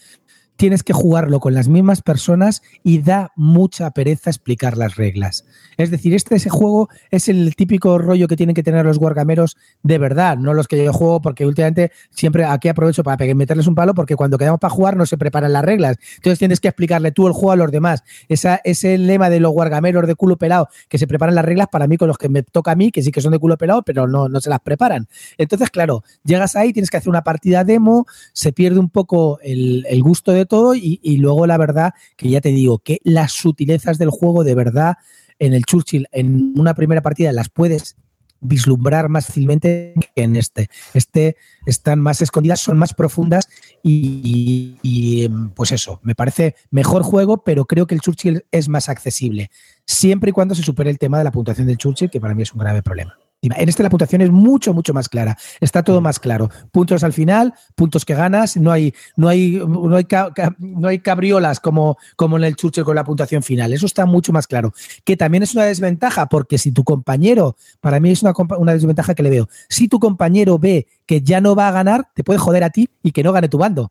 tienes 0.56 0.82
que 0.82 0.93
jugarlo 0.93 1.40
con 1.40 1.55
las 1.55 1.68
mismas 1.68 2.02
personas 2.02 2.62
y 2.82 3.01
da 3.01 3.32
mucha 3.36 3.90
pereza 3.90 4.31
explicar 4.31 4.76
las 4.76 4.97
reglas. 4.97 5.44
Es 5.76 5.90
decir, 5.90 6.14
este 6.14 6.36
ese 6.36 6.51
juego 6.51 6.89
es 7.10 7.28
el 7.28 7.56
típico 7.56 7.98
rollo 7.98 8.28
que 8.28 8.36
tienen 8.36 8.55
que 8.55 8.62
tener 8.62 8.85
los 8.86 8.98
guargameros 8.98 9.56
de 9.82 9.98
verdad, 9.98 10.36
no 10.36 10.55
los 10.55 10.68
que 10.68 10.82
yo 10.82 10.93
juego, 10.93 11.20
porque 11.20 11.47
últimamente 11.47 11.90
siempre 12.10 12.44
aquí 12.44 12.68
aprovecho 12.68 13.02
para 13.02 13.35
meterles 13.35 13.66
un 13.66 13.74
palo, 13.74 13.94
porque 13.94 14.16
cuando 14.16 14.39
quedamos 14.39 14.60
para 14.60 14.72
jugar 14.72 14.97
no 14.97 15.06
se 15.06 15.18
preparan 15.18 15.52
las 15.52 15.64
reglas. 15.64 15.97
Entonces 16.16 16.39
tienes 16.39 16.60
que 16.60 16.68
explicarle 16.68 17.10
tú 17.12 17.26
el 17.26 17.32
juego 17.32 17.52
a 17.52 17.56
los 17.56 17.72
demás. 17.72 18.05
Esa, 18.28 18.60
ese 18.64 18.97
lema 18.98 19.31
de 19.31 19.40
los 19.40 19.52
guargameros 19.52 20.06
de 20.06 20.14
culo 20.14 20.36
pelado 20.36 20.68
que 20.89 20.98
se 20.98 21.06
preparan 21.06 21.35
las 21.35 21.44
reglas 21.44 21.68
para 21.70 21.86
mí 21.86 21.97
con 21.97 22.09
los 22.09 22.18
que 22.18 22.28
me 22.28 22.43
toca 22.43 22.72
a 22.72 22.76
mí, 22.76 22.93
que 22.93 23.02
sí 23.02 23.10
que 23.10 23.20
son 23.20 23.32
de 23.32 23.39
culo 23.39 23.59
pelado, 23.59 23.82
pero 23.82 24.06
no, 24.06 24.28
no 24.28 24.40
se 24.40 24.51
las 24.51 24.60
preparan. 24.60 25.09
Entonces, 25.36 25.70
claro, 25.70 26.05
llegas 26.24 26.55
ahí, 26.56 26.72
tienes 26.72 26.90
que 26.90 26.97
hacer 26.97 27.09
una 27.09 27.22
partida 27.22 27.64
demo, 27.64 28.06
se 28.32 28.52
pierde 28.52 28.78
un 28.78 28.90
poco 28.90 29.40
el 29.43 30.02
gusto 30.02 30.32
de 30.32 30.44
todo 30.47 30.75
y, 30.75 31.01
luego 31.19 31.47
la 31.47 31.57
verdad 31.57 31.95
que 32.16 32.29
ya 32.29 32.41
te 32.41 32.51
digo 32.51 32.79
que 32.79 33.01
las 33.05 33.33
sutilezas 33.33 33.99
del 33.99 34.11
juego 34.11 34.45
de 34.45 34.55
verdad 34.55 34.95
en 35.39 35.53
el 35.53 35.65
Churchill 35.65 36.07
en 36.12 36.55
una 36.59 36.75
primera 36.75 37.03
partida 37.03 37.33
las 37.33 37.49
puedes 37.49 37.97
vislumbrar 38.41 39.09
más 39.09 39.27
fácilmente 39.27 39.95
que 40.15 40.23
en 40.23 40.37
este. 40.37 40.69
Este 40.93 41.37
están 41.65 41.99
más 42.01 42.21
escondidas, 42.21 42.61
son 42.61 42.77
más 42.77 42.93
profundas 42.93 43.49
y- 43.83 44.77
y, 44.83 45.29
pues 45.55 45.73
eso, 45.73 45.99
me 46.03 46.15
parece 46.15 46.55
mejor 46.71 47.03
juego, 47.03 47.43
pero 47.43 47.65
creo 47.65 47.87
que 47.87 47.95
el 47.95 48.03
Churchill 48.03 48.45
es 48.51 48.69
más 48.69 48.89
accesible, 48.91 49.51
siempre 49.87 50.31
y 50.31 50.33
cuando 50.33 50.55
se 50.55 50.62
supere 50.62 50.91
el 50.91 50.99
tema 50.99 51.16
de 51.19 51.25
la 51.25 51.33
puntuación 51.33 51.66
del 51.66 51.79
Churchill, 51.79 52.11
que 52.11 52.21
para 52.21 52.35
mí 52.35 52.43
es 52.43 52.53
un 52.53 52.61
grave 52.61 52.83
problema. 52.83 53.16
En 53.57 53.69
este 53.69 53.83
la 53.83 53.91
puntuación 53.91 54.21
es 54.23 54.31
mucho, 54.31 54.73
mucho 54.75 54.95
más 54.95 55.09
clara. 55.09 55.37
Está 55.61 55.83
todo 55.83 56.01
más 56.01 56.19
claro. 56.19 56.51
Puntos 56.73 57.05
al 57.05 57.12
final, 57.12 57.53
puntos 57.75 58.05
que 58.05 58.15
ganas. 58.15 58.57
No 58.57 58.71
hay, 58.73 58.95
no 59.16 59.29
hay, 59.29 59.61
no 59.66 59.95
hay, 59.97 60.05
ca- 60.05 60.33
ca- 60.35 60.55
no 60.59 60.89
hay 60.89 60.99
cabriolas 61.01 61.61
como, 61.61 61.97
como 62.16 62.37
en 62.37 62.45
el 62.45 62.57
Churchill 62.57 62.85
con 62.85 62.97
la 62.97 63.05
puntuación 63.05 63.43
final. 63.43 63.73
Eso 63.73 63.87
está 63.87 64.07
mucho 64.07 64.33
más 64.33 64.47
claro. 64.47 64.73
Que 65.05 65.16
también 65.16 65.43
es 65.43 65.55
una 65.55 65.65
desventaja, 65.65 66.27
porque 66.27 66.59
si 66.59 66.73
tu 66.73 66.85
compañero, 66.85 67.57
para 67.81 68.01
mí 68.01 68.11
es 68.11 68.23
una, 68.23 68.33
una 68.59 68.73
desventaja 68.73 69.15
que 69.15 69.23
le 69.23 69.31
veo. 69.31 69.49
Si 69.69 69.89
tu 69.89 69.99
compañero 69.99 70.59
ve 70.59 70.87
que 71.07 71.21
ya 71.23 71.41
no 71.41 71.55
va 71.55 71.69
a 71.69 71.73
ganar, 71.73 72.09
te 72.15 72.25
puede 72.25 72.39
joder 72.39 72.65
a 72.65 72.71
ti 72.71 72.89
y 73.03 73.12
que 73.12 73.23
no 73.23 73.33
gane 73.33 73.49
tu 73.49 73.59
bando. 73.59 73.91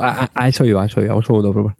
A, 0.00 0.48
eso 0.48 0.64
iba, 0.66 0.82
a 0.82 0.86
eso 0.86 1.00
iba. 1.02 1.14
Un 1.14 1.22
segundo, 1.24 1.52
por 1.52 1.62
favor. 1.62 1.76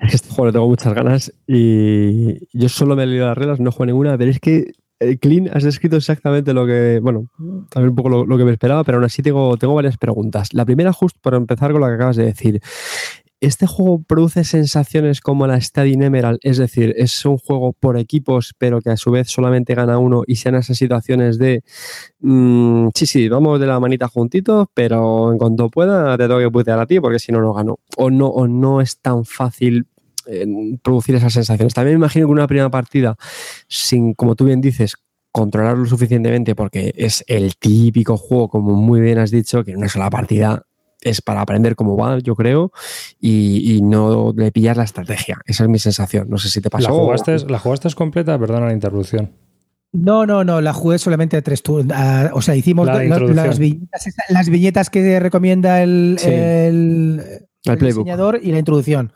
Es 0.00 0.10
que 0.10 0.16
este 0.16 0.28
juego 0.30 0.46
le 0.46 0.52
tengo 0.52 0.66
muchas 0.68 0.92
ganas 0.92 1.32
y 1.46 2.36
yo 2.58 2.68
solo 2.68 2.96
me 2.96 3.04
he 3.04 3.06
leído 3.06 3.26
las 3.28 3.38
reglas, 3.38 3.60
no 3.60 3.70
juego 3.70 3.86
ninguna, 3.86 4.18
pero 4.18 4.30
es 4.32 4.40
que 4.40 4.72
Clean 5.20 5.48
has 5.52 5.62
descrito 5.62 5.96
exactamente 5.96 6.52
lo 6.52 6.66
que, 6.66 6.98
bueno, 7.00 7.28
también 7.70 7.90
un 7.90 7.94
poco 7.94 8.08
lo, 8.08 8.38
que 8.38 8.44
me 8.44 8.50
esperaba, 8.50 8.82
pero 8.84 8.98
aún 8.98 9.04
así 9.04 9.22
tengo, 9.22 9.56
tengo 9.56 9.74
varias 9.74 9.96
preguntas. 9.96 10.52
La 10.52 10.64
primera, 10.64 10.92
justo 10.92 11.18
por 11.22 11.34
empezar 11.34 11.72
con 11.72 11.80
lo 11.80 11.86
que 11.86 11.94
acabas 11.94 12.16
de 12.16 12.24
decir. 12.24 12.60
¿Este 13.40 13.68
juego 13.68 14.02
produce 14.02 14.42
sensaciones 14.42 15.20
como 15.20 15.46
la 15.46 15.58
Stadium 15.58 16.02
Emerald? 16.02 16.40
Es 16.42 16.58
decir, 16.58 16.92
es 16.96 17.24
un 17.24 17.38
juego 17.38 17.72
por 17.72 17.96
equipos, 17.96 18.52
pero 18.58 18.80
que 18.80 18.90
a 18.90 18.96
su 18.96 19.12
vez 19.12 19.30
solamente 19.30 19.76
gana 19.76 19.96
uno 19.98 20.24
y 20.26 20.34
sean 20.34 20.56
esas 20.56 20.76
situaciones 20.76 21.38
de 21.38 21.62
mm, 22.18 22.88
sí, 22.96 23.06
sí, 23.06 23.28
vamos 23.28 23.60
de 23.60 23.68
la 23.68 23.78
manita 23.78 24.08
juntitos, 24.08 24.66
pero 24.74 25.30
en 25.30 25.38
cuanto 25.38 25.68
pueda 25.70 26.16
te 26.16 26.26
tengo 26.26 26.40
que 26.40 26.50
putear 26.50 26.80
a 26.80 26.86
ti 26.86 26.98
porque 26.98 27.20
si 27.20 27.30
no, 27.30 27.40
no 27.40 27.52
gano. 27.52 27.78
O 27.96 28.10
no, 28.10 28.26
o 28.26 28.48
no 28.48 28.80
es 28.80 28.98
tan 28.98 29.24
fácil 29.24 29.86
producir 30.82 31.14
esas 31.14 31.32
sensaciones. 31.32 31.74
También 31.74 31.96
me 31.98 32.04
imagino 32.04 32.26
que 32.26 32.32
una 32.32 32.46
primera 32.46 32.70
partida, 32.70 33.16
sin, 33.68 34.14
como 34.14 34.34
tú 34.36 34.44
bien 34.46 34.60
dices, 34.60 34.94
controlarlo 35.32 35.86
suficientemente, 35.86 36.54
porque 36.54 36.92
es 36.96 37.24
el 37.28 37.56
típico 37.56 38.16
juego, 38.16 38.48
como 38.48 38.74
muy 38.74 39.00
bien 39.00 39.18
has 39.18 39.30
dicho, 39.30 39.64
que 39.64 39.72
en 39.72 39.78
una 39.78 39.88
sola 39.88 40.10
partida 40.10 40.64
es 41.00 41.22
para 41.22 41.42
aprender 41.42 41.76
cómo 41.76 41.96
va, 41.96 42.18
yo 42.18 42.34
creo, 42.34 42.72
y, 43.20 43.76
y 43.76 43.82
no 43.82 44.32
le 44.36 44.50
pillas 44.50 44.76
la 44.76 44.82
estrategia. 44.84 45.38
Esa 45.46 45.62
es 45.64 45.70
mi 45.70 45.78
sensación. 45.78 46.28
No 46.28 46.38
sé 46.38 46.48
si 46.50 46.60
te 46.60 46.70
pasó. 46.70 46.88
¿La 46.88 46.94
o- 46.94 47.04
jugaste, 47.04 47.38
¿La 47.48 47.58
jugaste 47.58 47.88
completa? 47.94 48.36
Perdona 48.38 48.66
la 48.66 48.72
interrupción. 48.72 49.30
No, 49.92 50.26
no, 50.26 50.44
no, 50.44 50.60
la 50.60 50.72
jugué 50.74 50.98
solamente 50.98 51.36
a 51.36 51.42
tres 51.42 51.62
turnos. 51.62 51.96
O 52.32 52.42
sea, 52.42 52.54
hicimos 52.56 52.86
La 52.86 53.02
las, 53.04 53.58
viñetas, 53.58 54.06
esa- 54.06 54.24
las 54.28 54.48
viñetas 54.50 54.90
que 54.90 55.18
recomienda 55.20 55.82
el, 55.82 56.16
Sí. 56.18 56.28
el, 56.28 57.22
El 57.64 57.72
el 57.72 57.78
playbook. 57.78 58.04
diseñador 58.04 58.40
y 58.42 58.50
la 58.52 58.58
introducción. 58.58 59.12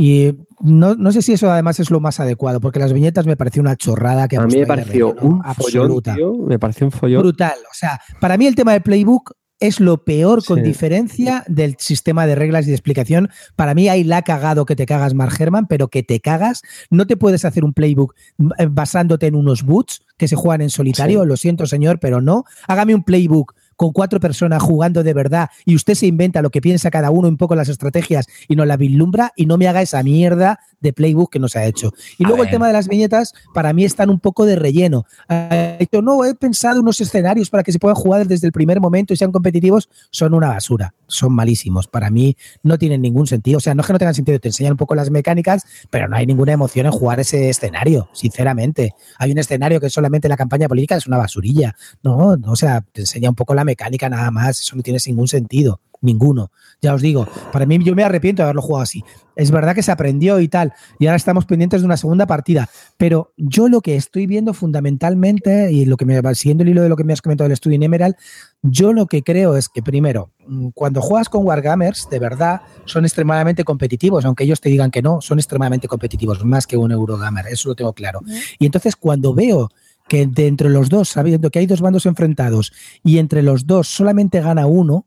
Y 0.00 0.32
no, 0.60 0.94
no 0.94 1.10
sé 1.10 1.22
si 1.22 1.32
eso 1.32 1.50
además 1.50 1.80
es 1.80 1.90
lo 1.90 1.98
más 1.98 2.20
adecuado, 2.20 2.60
porque 2.60 2.78
las 2.78 2.92
viñetas 2.92 3.26
me 3.26 3.36
pareció 3.36 3.60
una 3.60 3.74
chorrada 3.74 4.28
que 4.28 4.36
a 4.36 4.46
mí 4.46 4.56
me 4.58 4.64
pareció 4.66 5.08
relleno, 5.12 5.28
un 5.28 5.42
follón, 5.42 5.42
absoluta. 5.44 6.14
tío. 6.14 6.34
Me 6.46 6.56
pareció 6.58 6.86
un 6.86 6.92
follón. 6.92 7.20
brutal. 7.22 7.56
O 7.68 7.74
sea, 7.74 8.00
para 8.20 8.38
mí 8.38 8.46
el 8.46 8.54
tema 8.54 8.72
del 8.74 8.82
playbook 8.82 9.32
es 9.60 9.80
lo 9.80 10.04
peor 10.04 10.44
con 10.44 10.58
Sí. 10.58 10.62
diferencia 10.62 11.42
del 11.48 11.74
sistema 11.80 12.26
de 12.28 12.36
reglas 12.36 12.64
y 12.64 12.68
de 12.68 12.76
explicación. 12.76 13.28
Para 13.56 13.74
mí 13.74 13.88
ahí 13.88 14.04
la 14.04 14.18
ha 14.18 14.22
cagado 14.22 14.64
que 14.66 14.76
te 14.76 14.86
cagas, 14.86 15.14
Mark 15.14 15.34
Herman, 15.36 15.66
pero 15.66 15.88
que 15.88 16.04
te 16.04 16.20
cagas. 16.20 16.62
No 16.90 17.08
te 17.08 17.16
puedes 17.16 17.44
hacer 17.44 17.64
un 17.64 17.72
playbook 17.74 18.14
eh, 18.58 18.68
basándote 18.70 19.26
en 19.26 19.34
unos 19.34 19.64
boots 19.64 20.02
que 20.16 20.28
se 20.28 20.36
juegan 20.36 20.60
en 20.60 20.70
solitario. 20.70 21.22
Sí. 21.22 21.26
Lo 21.28 21.36
siento, 21.36 21.66
señor, 21.66 21.98
pero 21.98 22.20
no. 22.20 22.44
Hágame 22.68 22.94
un 22.94 23.02
playbook 23.02 23.54
con 23.78 23.92
cuatro 23.92 24.18
personas 24.18 24.60
jugando 24.60 25.04
de 25.04 25.14
verdad 25.14 25.50
y 25.64 25.76
usted 25.76 25.94
se 25.94 26.08
inventa 26.08 26.42
lo 26.42 26.50
que 26.50 26.60
piensa 26.60 26.90
cada 26.90 27.12
uno 27.12 27.28
un 27.28 27.36
poco 27.36 27.54
las 27.54 27.68
estrategias 27.68 28.26
y 28.48 28.56
nos 28.56 28.66
la 28.66 28.76
vislumbra 28.76 29.32
y 29.36 29.46
no 29.46 29.56
me 29.56 29.68
haga 29.68 29.80
esa 29.80 30.02
mierda 30.02 30.58
de 30.80 30.92
playbook 30.92 31.32
que 31.32 31.38
nos 31.38 31.56
ha 31.56 31.64
hecho. 31.64 31.92
Y 32.18 32.24
luego 32.24 32.42
el 32.42 32.50
tema 32.50 32.66
de 32.66 32.72
las 32.72 32.88
viñetas 32.88 33.34
para 33.54 33.72
mí 33.72 33.84
están 33.84 34.10
un 34.10 34.20
poco 34.20 34.46
de 34.46 34.56
relleno. 34.56 35.04
Ha 35.28 35.76
dicho, 35.78 36.02
no, 36.02 36.24
he 36.24 36.34
pensado 36.34 36.80
unos 36.80 37.00
escenarios 37.00 37.50
para 37.50 37.62
que 37.62 37.72
se 37.72 37.78
puedan 37.78 37.96
jugar 37.96 38.26
desde 38.26 38.46
el 38.46 38.52
primer 38.52 38.80
momento 38.80 39.12
y 39.12 39.16
sean 39.16 39.32
competitivos, 39.32 39.88
son 40.10 40.34
una 40.34 40.48
basura, 40.48 40.94
son 41.06 41.32
malísimos. 41.32 41.88
Para 41.88 42.10
mí 42.10 42.36
no 42.62 42.78
tienen 42.78 43.02
ningún 43.02 43.26
sentido. 43.26 43.58
O 43.58 43.60
sea, 43.60 43.74
no 43.74 43.80
es 43.82 43.86
que 43.86 43.92
no 43.92 43.98
tengan 43.98 44.14
sentido, 44.14 44.38
te 44.38 44.48
enseñan 44.48 44.72
un 44.72 44.78
poco 44.78 44.94
las 44.94 45.10
mecánicas, 45.10 45.64
pero 45.90 46.08
no 46.08 46.16
hay 46.16 46.26
ninguna 46.26 46.52
emoción 46.52 46.86
en 46.86 46.92
jugar 46.92 47.20
ese 47.20 47.48
escenario, 47.48 48.08
sinceramente. 48.12 48.94
Hay 49.18 49.32
un 49.32 49.38
escenario 49.38 49.80
que 49.80 49.90
solamente 49.90 50.28
la 50.28 50.36
campaña 50.36 50.68
política, 50.68 50.96
es 50.96 51.06
una 51.06 51.18
basurilla. 51.18 51.74
No, 52.02 52.36
no, 52.36 52.52
o 52.52 52.56
sea, 52.56 52.84
te 52.92 53.02
enseña 53.02 53.30
un 53.30 53.36
poco 53.36 53.54
la 53.54 53.64
mecánica 53.64 54.08
nada 54.08 54.30
más, 54.30 54.60
eso 54.60 54.76
no 54.76 54.82
tiene 54.82 54.98
ningún 55.06 55.28
sentido. 55.28 55.80
Ninguno. 56.00 56.50
Ya 56.80 56.94
os 56.94 57.02
digo, 57.02 57.26
para 57.52 57.66
mí 57.66 57.78
yo 57.82 57.94
me 57.94 58.04
arrepiento 58.04 58.42
de 58.42 58.44
haberlo 58.44 58.62
jugado 58.62 58.82
así. 58.82 59.04
Es 59.34 59.50
verdad 59.50 59.74
que 59.74 59.82
se 59.82 59.92
aprendió 59.92 60.40
y 60.40 60.48
tal, 60.48 60.72
y 60.98 61.06
ahora 61.06 61.16
estamos 61.16 61.44
pendientes 61.44 61.80
de 61.80 61.86
una 61.86 61.96
segunda 61.96 62.26
partida. 62.26 62.68
Pero 62.96 63.32
yo 63.36 63.68
lo 63.68 63.80
que 63.80 63.94
estoy 63.94 64.26
viendo 64.26 64.52
fundamentalmente, 64.52 65.70
y 65.70 65.84
lo 65.84 65.96
que 65.96 66.04
me 66.04 66.20
va 66.20 66.34
siguiendo 66.34 66.64
el 66.64 66.70
hilo 66.70 66.82
de 66.82 66.88
lo 66.88 66.96
que 66.96 67.04
me 67.04 67.12
has 67.12 67.22
comentado 67.22 67.46
del 67.46 67.52
estudio 67.52 67.76
en 67.76 67.84
Emerald, 67.84 68.16
yo 68.62 68.92
lo 68.92 69.06
que 69.06 69.22
creo 69.22 69.56
es 69.56 69.68
que 69.68 69.82
primero, 69.82 70.32
cuando 70.74 71.00
juegas 71.00 71.28
con 71.28 71.44
Wargamers, 71.44 72.08
de 72.10 72.18
verdad, 72.18 72.62
son 72.84 73.04
extremadamente 73.04 73.62
competitivos, 73.62 74.24
aunque 74.24 74.44
ellos 74.44 74.60
te 74.60 74.68
digan 74.70 74.90
que 74.90 75.02
no, 75.02 75.20
son 75.20 75.38
extremadamente 75.38 75.86
competitivos, 75.86 76.44
más 76.44 76.66
que 76.66 76.76
un 76.76 76.90
Eurogamer, 76.90 77.46
eso 77.46 77.68
lo 77.68 77.74
tengo 77.76 77.92
claro. 77.92 78.20
Y 78.58 78.66
entonces 78.66 78.96
cuando 78.96 79.34
veo 79.34 79.68
que 80.08 80.26
de 80.26 80.48
entre 80.48 80.70
los 80.70 80.88
dos, 80.88 81.10
sabiendo 81.10 81.50
que 81.50 81.60
hay 81.60 81.66
dos 81.66 81.80
bandos 81.80 82.06
enfrentados, 82.06 82.72
y 83.04 83.18
entre 83.18 83.42
los 83.42 83.66
dos 83.66 83.86
solamente 83.88 84.40
gana 84.40 84.66
uno, 84.66 85.06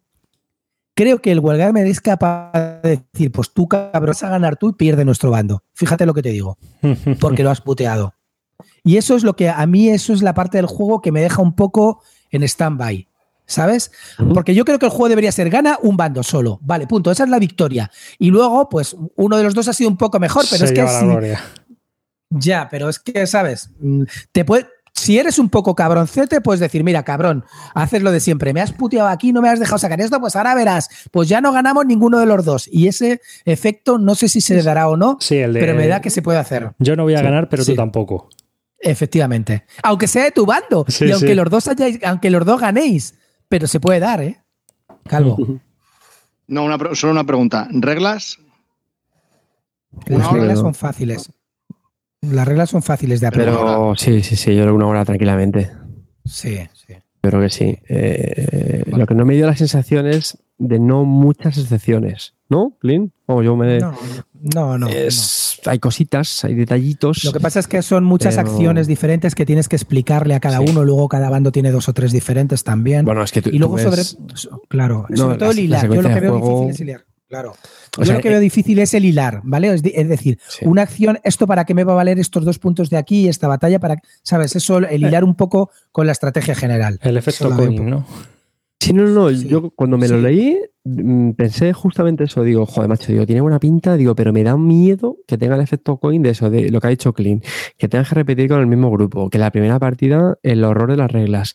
creo 1.01 1.19
que 1.21 1.31
el 1.31 1.39
Wargamer 1.39 1.87
es 1.87 1.99
capaz 2.01 2.51
de 2.83 3.01
decir, 3.13 3.31
pues 3.31 3.51
tú 3.51 3.67
cabrón 3.67 4.07
vas 4.07 4.23
a 4.23 4.29
ganar 4.29 4.55
tú 4.57 4.69
y 4.69 4.73
pierde 4.73 5.03
nuestro 5.05 5.31
bando. 5.31 5.63
Fíjate 5.73 6.05
lo 6.05 6.13
que 6.13 6.21
te 6.21 6.29
digo 6.29 6.57
porque 7.19 7.43
lo 7.43 7.49
has 7.49 7.61
puteado. 7.61 8.13
Y 8.83 8.97
eso 8.97 9.15
es 9.15 9.23
lo 9.23 9.35
que 9.35 9.49
a 9.49 9.65
mí, 9.65 9.89
eso 9.89 10.13
es 10.13 10.21
la 10.21 10.33
parte 10.33 10.57
del 10.57 10.65
juego 10.67 11.01
que 11.01 11.11
me 11.11 11.21
deja 11.21 11.41
un 11.41 11.55
poco 11.55 12.01
en 12.29 12.43
stand-by. 12.43 13.07
¿Sabes? 13.47 13.91
Porque 14.33 14.55
yo 14.55 14.63
creo 14.63 14.79
que 14.79 14.85
el 14.85 14.91
juego 14.91 15.09
debería 15.09 15.31
ser 15.33 15.49
gana 15.49 15.77
un 15.81 15.97
bando 15.97 16.23
solo. 16.23 16.59
Vale, 16.61 16.87
punto. 16.87 17.11
Esa 17.11 17.25
es 17.25 17.29
la 17.29 17.37
victoria. 17.39 17.91
Y 18.17 18.29
luego, 18.29 18.69
pues, 18.69 18.95
uno 19.17 19.35
de 19.35 19.43
los 19.43 19.53
dos 19.53 19.67
ha 19.67 19.73
sido 19.73 19.89
un 19.89 19.97
poco 19.97 20.19
mejor, 20.19 20.45
pero 20.49 20.59
Se 20.59 20.65
es 20.65 20.71
que 20.71 20.77
lleva 20.77 20.93
la 20.93 20.99
si- 21.01 21.05
gloria. 21.05 21.41
ya, 22.29 22.67
pero 22.71 22.87
es 22.87 22.99
que, 22.99 23.27
¿sabes? 23.27 23.69
Mm, 23.81 24.03
Te 24.31 24.45
puede, 24.45 24.67
si 25.01 25.17
eres 25.17 25.39
un 25.39 25.49
poco 25.49 25.75
cabroncete, 25.75 26.41
puedes 26.41 26.59
decir, 26.59 26.83
mira, 26.83 27.03
cabrón, 27.03 27.43
haces 27.73 28.01
lo 28.03 28.11
de 28.11 28.19
siempre, 28.19 28.53
me 28.53 28.61
has 28.61 28.71
puteado 28.71 29.07
aquí, 29.09 29.33
no 29.33 29.41
me 29.41 29.49
has 29.49 29.59
dejado 29.59 29.77
sacar 29.79 29.99
esto, 29.99 30.19
pues 30.19 30.35
ahora 30.35 30.53
verás, 30.55 30.89
pues 31.11 31.27
ya 31.27 31.41
no 31.41 31.51
ganamos 31.51 31.85
ninguno 31.85 32.19
de 32.19 32.25
los 32.25 32.45
dos. 32.45 32.69
Y 32.71 32.87
ese 32.87 33.19
efecto 33.45 33.97
no 33.97 34.15
sé 34.15 34.29
si 34.29 34.41
se 34.41 34.53
le 34.55 34.63
dará 34.63 34.87
o 34.87 34.97
no, 34.97 35.17
Sí, 35.19 35.37
el 35.37 35.53
de. 35.53 35.59
pero 35.59 35.75
me 35.75 35.87
da 35.87 36.01
que 36.01 36.09
se 36.09 36.21
puede 36.21 36.37
hacer. 36.39 36.71
Yo 36.79 36.95
no 36.95 37.03
voy 37.03 37.15
a 37.15 37.21
ganar, 37.21 37.49
pero 37.49 37.63
Sí. 37.63 37.71
tú 37.71 37.77
tampoco. 37.77 38.29
Efectivamente. 38.79 39.65
Aunque 39.83 40.07
sea 40.07 40.23
de 40.23 40.31
tu 40.31 40.45
bando. 40.45 40.85
Sí, 40.87 41.05
y 41.05 41.11
aunque 41.11 41.27
sí. 41.29 41.35
los 41.35 41.49
dos 41.49 41.67
hayáis, 41.67 41.99
aunque 42.03 42.29
los 42.31 42.45
dos 42.45 42.59
ganéis. 42.59 43.15
Pero 43.47 43.67
se 43.67 43.79
puede 43.79 43.99
dar, 43.99 44.21
¿eh? 44.21 44.39
Calvo. 45.07 45.37
No, 46.47 46.65
una 46.65 46.77
solo 46.95 47.13
una 47.13 47.23
pregunta. 47.23 47.67
¿Reglas? 47.71 48.37
Las 50.07 50.31
reglas 50.33 50.57
no. 50.57 50.61
son 50.63 50.73
fáciles. 50.73 51.31
Las 52.21 52.47
reglas 52.47 52.69
son 52.69 52.83
fáciles 52.83 53.19
de 53.19 53.27
aprender. 53.27 53.53
Pero 53.55 53.93
sí, 53.97 54.21
sí, 54.21 54.35
sí, 54.35 54.55
yo 54.55 54.61
creo 54.63 54.73
que 54.73 54.77
una 54.77 54.87
hora 54.87 55.05
tranquilamente. 55.05 55.71
Sí, 56.25 56.57
sí. 56.73 56.93
Creo 57.21 57.39
que 57.41 57.49
sí. 57.49 57.77
Eh, 57.89 58.83
Lo 58.87 59.05
que 59.05 59.15
no 59.15 59.25
me 59.25 59.35
dio 59.35 59.45
la 59.47 59.55
sensación 59.55 60.07
es 60.07 60.37
de 60.57 60.79
no 60.79 61.03
muchas 61.05 61.57
excepciones, 61.57 62.35
¿no, 62.49 62.77
Lin? 62.81 63.11
Yo 63.27 63.55
me... 63.55 63.79
No, 63.79 63.93
no, 64.55 64.77
no. 64.77 64.87
es- 64.89 65.59
Hay 65.65 65.79
cositas, 65.79 66.43
hay 66.45 66.53
detallitos. 66.55 67.23
no. 67.23 67.29
Lo 67.29 67.33
que 67.33 67.39
pasa 67.39 67.59
es 67.59 67.67
que 67.67 67.81
son 67.83 68.03
muchas 68.03 68.35
Pero- 68.35 68.49
acciones 68.49 68.87
diferentes 68.87 69.33
que 69.35 69.45
tienes 69.45 69.67
que 69.69 69.75
explicarle 69.75 70.33
a 70.35 70.39
cada 70.39 70.57
Sí. 70.59 70.65
uno. 70.69 70.83
Luego 70.83 71.07
cada 71.09 71.29
bando 71.29 71.51
tiene 71.51 71.71
dos 71.71 71.87
o 71.89 71.93
tres 71.93 72.11
diferentes 72.11 72.63
también. 72.63 73.05
Bueno, 73.05 73.23
es 73.23 73.31
que 73.31 73.41
tú, 73.43 73.49
y 73.51 73.57
luego 73.59 73.77
tú 73.77 73.83
sobre. 73.83 74.01
Claro, 74.67 75.05
No, 75.09 75.17
sobre 75.17 75.37
todo 75.37 75.45
la- 75.45 75.51
el 75.51 75.55
la 75.57 75.61
hilar. 75.63 75.89
Yo 75.95 76.01
lo 76.01 76.09
que 76.09 76.19
veo 76.19 76.39
juego- 76.39 76.61
difícil 76.65 76.71
es 76.71 76.81
el 76.81 76.87
hilar. 76.89 77.05
Claro. 77.31 77.51
O 77.97 78.01
Yo 78.01 78.05
sea, 78.07 78.15
lo 78.15 78.21
que 78.21 78.27
eh, 78.27 78.31
veo 78.31 78.39
difícil 78.41 78.77
es 78.79 78.93
el 78.93 79.05
hilar, 79.05 79.39
¿vale? 79.45 79.73
Es, 79.73 79.81
de- 79.81 79.93
es 79.95 80.09
decir, 80.09 80.37
Sí. 80.49 80.65
una 80.65 80.81
acción, 80.81 81.17
esto 81.23 81.47
para 81.47 81.63
qué 81.63 81.73
me 81.73 81.85
va 81.85 81.93
a 81.93 81.95
valer 81.95 82.19
estos 82.19 82.43
dos 82.43 82.59
puntos 82.59 82.89
de 82.89 82.97
aquí, 82.97 83.29
esta 83.29 83.47
batalla 83.47 83.79
para, 83.79 83.95
¿sabes? 84.21 84.53
Eso, 84.57 84.79
el 84.79 85.01
hilar 85.01 85.23
un 85.23 85.35
poco 85.35 85.71
con 85.93 86.05
la 86.07 86.11
estrategia 86.11 86.55
general. 86.55 86.99
El 87.01 87.15
efecto 87.15 87.49
coin, 87.55 87.89
¿no? 87.89 88.05
Sí, 88.81 88.91
no, 88.93 89.03
no, 89.07 89.29
Sí, 89.29 89.47
yo 89.47 89.69
cuando 89.69 89.97
me 89.97 90.07
lo 90.09 90.17
sí. 90.17 90.23
leí 90.23 90.59
mm, 90.83 91.31
pensé 91.33 91.71
justamente 91.71 92.23
eso, 92.23 92.43
digo, 92.43 92.65
joder, 92.65 92.89
macho, 92.89 93.11
digo, 93.11 93.25
tiene 93.27 93.39
buena 93.39 93.59
pinta, 93.59 93.95
digo, 93.95 94.15
pero 94.15 94.33
me 94.33 94.43
da 94.43 94.57
miedo 94.57 95.17
que 95.27 95.37
tenga 95.37 95.53
el 95.55 95.61
efecto 95.61 95.97
coin 95.97 96.23
de 96.23 96.31
eso, 96.31 96.49
de 96.49 96.69
lo 96.71 96.81
que 96.81 96.87
ha 96.87 96.89
dicho 96.89 97.13
Clean, 97.13 97.43
que 97.77 97.87
tengas 97.87 98.09
que 98.09 98.15
repetir 98.15 98.49
con 98.49 98.59
el 98.59 98.65
mismo 98.67 98.89
grupo, 98.91 99.29
que 99.29 99.37
la 99.37 99.51
primera 99.51 99.77
partida, 99.79 100.35
el 100.41 100.63
horror 100.63 100.89
de 100.89 100.97
las 100.97 101.11
reglas, 101.11 101.53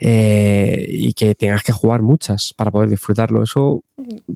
eh, 0.00 0.84
y 0.88 1.12
que 1.14 1.36
tengas 1.36 1.62
que 1.62 1.70
jugar 1.72 2.02
muchas 2.02 2.52
para 2.56 2.72
poder 2.72 2.90
disfrutarlo. 2.90 3.44
Eso, 3.44 3.84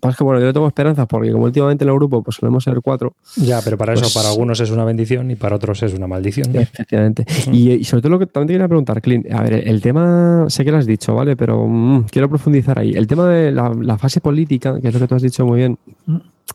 pues 0.01 0.17
que 0.17 0.23
bueno, 0.25 0.41
yo 0.41 0.47
le 0.47 0.53
tengo 0.53 0.69
esperanzas 0.69 1.07
porque 1.09 1.33
como 1.33 1.45
últimamente 1.45 1.83
en 1.85 1.91
el 1.91 1.95
grupo 1.97 2.23
pues 2.23 2.37
solemos 2.37 2.63
ser 2.63 2.81
cuatro, 2.81 3.15
Ya, 3.37 3.61
pero 3.63 3.77
para 3.77 3.95
eso, 3.95 4.03
Pues- 4.03 4.15
para 4.15 4.29
algunos 4.29 4.61
es 4.61 4.71
una 4.71 4.85
bendición 4.85 5.31
y 5.31 5.37
para 5.37 5.57
otros 5.57 5.83
es 5.83 5.95
una 5.95 6.07
maldición. 6.07 6.55
Efectivamente. 6.55 7.25
Ujú. 7.43 7.51
Y, 7.53 7.73
y 7.73 7.85
sobre 7.85 8.03
todo 8.03 8.11
lo 8.13 8.19
que 8.21 8.27
también 8.27 8.47
te 8.49 8.55
quería 8.55 8.69
preguntar, 8.69 9.03
Clint, 9.03 9.31
a 9.33 9.43
ver, 9.43 9.67
el 9.69 9.81
tema, 9.81 10.45
sé 10.49 10.65
que 10.65 10.71
lo 10.71 10.79
has 10.79 10.87
dicho, 10.87 11.15
¿vale? 11.15 11.35
Pero 11.37 11.67
mm, 11.67 12.05
quiero 12.11 12.29
profundizar 12.29 12.79
ahí. 12.79 12.93
El 12.93 13.07
tema 13.09 13.29
de 13.29 13.51
la, 13.51 13.71
la 13.75 13.99
fase 13.99 14.21
política, 14.21 14.81
que 14.81 14.89
es 14.89 14.95
lo 14.95 15.01
que 15.01 15.09
tú 15.09 15.15
has 15.17 15.23
dicho 15.23 15.45
muy 15.45 15.59
bien, 15.59 15.79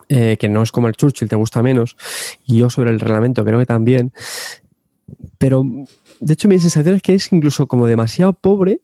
eh, 0.08 0.38
que 0.40 0.48
no 0.48 0.62
es 0.64 0.72
como 0.72 0.88
el 0.88 0.96
Churchill, 0.96 1.28
te 1.28 1.36
gusta 1.36 1.62
menos, 1.62 1.98
y 2.46 2.58
yo 2.58 2.70
sobre 2.70 2.90
el 2.92 3.00
reglamento 3.02 3.44
creo 3.44 3.60
que 3.60 3.66
también, 3.66 4.12
pero 5.38 5.64
de 6.20 6.34
hecho 6.34 6.48
mi 6.48 6.58
sensación 6.60 6.96
es 6.96 7.02
que 7.02 7.16
es 7.16 7.32
incluso 7.34 7.68
como 7.68 7.86
demasiado 7.86 8.34
pobre, 8.34 8.80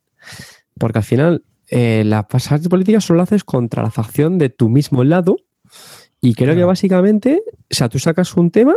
porque 0.77 0.99
al 0.99 1.03
final 1.03 1.43
eh, 1.71 2.03
la 2.05 2.25
fase 2.29 2.59
política 2.69 3.01
solo 3.01 3.21
haces 3.21 3.43
contra 3.43 3.83
la 3.83 3.91
facción 3.91 4.37
de 4.37 4.49
tu 4.49 4.69
mismo 4.69 5.03
lado, 5.03 5.37
y 6.21 6.33
creo 6.33 6.55
que 6.55 6.63
básicamente, 6.63 7.41
o 7.47 7.51
sea, 7.69 7.87
tú 7.89 7.99
sacas 7.99 8.35
un 8.35 8.51
tema, 8.51 8.73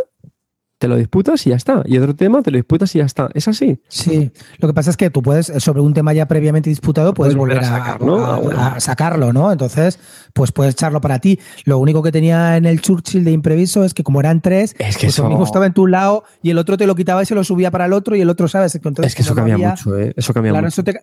te 0.79 0.89
lo 0.89 0.97
disputas 0.97 1.47
y 1.47 1.51
ya 1.51 1.57
está. 1.57 1.83
Y 1.87 1.97
otro 1.99 2.17
tema, 2.17 2.43
te 2.43 2.51
lo 2.51 2.57
disputas 2.57 2.93
y 2.97 2.99
ya 2.99 3.05
está. 3.05 3.31
Es 3.35 3.47
así. 3.47 3.81
Sí, 3.87 4.33
lo 4.59 4.67
que 4.67 4.75
pasa 4.75 4.91
es 4.91 4.97
que 4.97 5.11
tú 5.11 5.23
puedes, 5.23 5.47
sobre 5.59 5.81
un 5.81 5.95
tema 5.95 6.13
ya 6.13 6.27
previamente 6.27 6.71
disputado, 6.71 7.15
puedes, 7.15 7.37
Puedes 7.37 7.57
volver 7.57 7.65
volver 7.65 7.73
a 7.73 7.77
a, 7.77 7.87
sacar, 7.93 8.03
¿no? 8.03 8.25
a- 8.27 8.67
a 8.75 8.81
sacarlo, 8.81 9.33
¿no? 9.33 9.53
Entonces, 9.53 10.01
pues 10.33 10.51
puedes 10.51 10.75
echarlo 10.75 11.01
para 11.01 11.21
ti. 11.21 11.39
Lo 11.67 11.79
único 11.79 12.03
que 12.03 12.11
tenía 12.11 12.57
en 12.57 12.65
el 12.67 12.81
Churchill 12.81 13.23
de 13.25 13.31
impreviso 13.31 13.85
es 13.85 13.95
que 13.95 14.03
como 14.03 14.19
eran 14.19 14.41
tres, 14.41 14.75
Es 14.79 14.97
que 14.97 15.07
pues 15.07 15.15
eso- 15.15 15.23
el 15.23 15.29
mismo 15.29 15.45
estaba 15.45 15.67
en 15.67 15.73
tu 15.73 15.87
lado 15.87 16.25
y 16.43 16.51
el 16.51 16.59
otro 16.59 16.77
te 16.77 16.87
lo 16.89 16.97
quitaba 16.97 17.23
y 17.23 17.27
se 17.27 17.37
lo 17.37 17.45
subía 17.45 17.71
para 17.71 17.87
el 17.87 17.93
otro 17.93 18.17
y 18.17 18.21
el 18.21 18.29
otro, 18.29 18.49
¿sabes? 18.49 18.75
Entonces, 18.75 19.07
es 19.07 19.15
que 19.15 19.23
eso 19.23 19.33
no 19.33 19.37
cambia 19.37 19.55
había- 19.55 19.71
mucho, 19.71 19.97
¿eh? 19.97 20.13
Eso 20.17 20.35
cambia 20.35 20.51
Claro, 20.51 20.67
mucho. 20.67 20.81
eso, 20.81 20.85
te- 20.85 21.01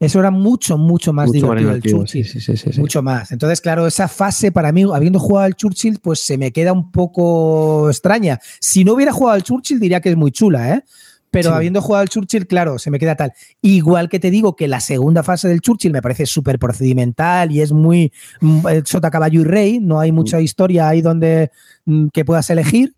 eso 0.00 0.18
era 0.18 0.30
mucho, 0.30 0.76
mucho 0.78 1.12
más 1.12 1.28
Mucho 1.28 1.46
más 1.48 1.58
divertido 1.58 1.96
el 2.02 2.06
Churchill. 2.06 2.24
sí, 2.26 2.40
sí, 2.40 2.56
sí. 2.56 2.80
Mucho 2.80 3.02
más. 3.02 3.30
Entonces, 3.32 3.60
claro, 3.60 3.86
esa 3.86 4.08
fase 4.08 4.50
para 4.52 4.72
mí, 4.72 4.84
habiendo 4.92 5.18
jugado 5.18 5.46
al 5.46 5.54
Churchill, 5.54 5.98
pues 6.00 6.20
se 6.20 6.36
me 6.38 6.50
queda 6.52 6.72
un 6.72 6.90
poco 6.90 7.88
extraña. 7.88 8.40
Si 8.60 8.84
no 8.84 8.94
hubiera 8.94 9.12
jugado 9.12 9.34
al 9.36 9.42
Churchill, 9.42 9.78
diría 9.80 10.00
que 10.00 10.10
es 10.10 10.16
muy 10.16 10.32
chula, 10.32 10.74
¿eh? 10.74 10.84
Pero 11.30 11.48
Sí. 11.48 11.54
habiendo 11.56 11.80
jugado 11.80 12.02
al 12.02 12.08
Churchill, 12.10 12.46
claro, 12.46 12.78
se 12.78 12.90
me 12.90 12.98
queda 12.98 13.14
tal. 13.14 13.32
Igual 13.62 14.10
que 14.10 14.20
te 14.20 14.30
digo 14.30 14.54
que 14.54 14.68
la 14.68 14.80
segunda 14.80 15.22
fase 15.22 15.48
del 15.48 15.60
Churchill 15.62 15.90
me 15.92 16.02
parece 16.02 16.26
súper 16.26 16.58
procedimental 16.58 17.50
y 17.50 17.62
es 17.62 17.72
muy 17.72 18.12
mm, 18.42 18.68
eh, 18.68 18.82
sota, 18.84 19.10
caballo 19.10 19.40
y 19.40 19.44
rey. 19.44 19.80
No 19.80 19.98
hay 19.98 20.12
mucha 20.12 20.40
historia 20.40 20.88
ahí 20.88 21.00
donde 21.00 21.50
mm, 21.86 22.08
que 22.08 22.24
puedas 22.26 22.50
elegir. 22.50 22.94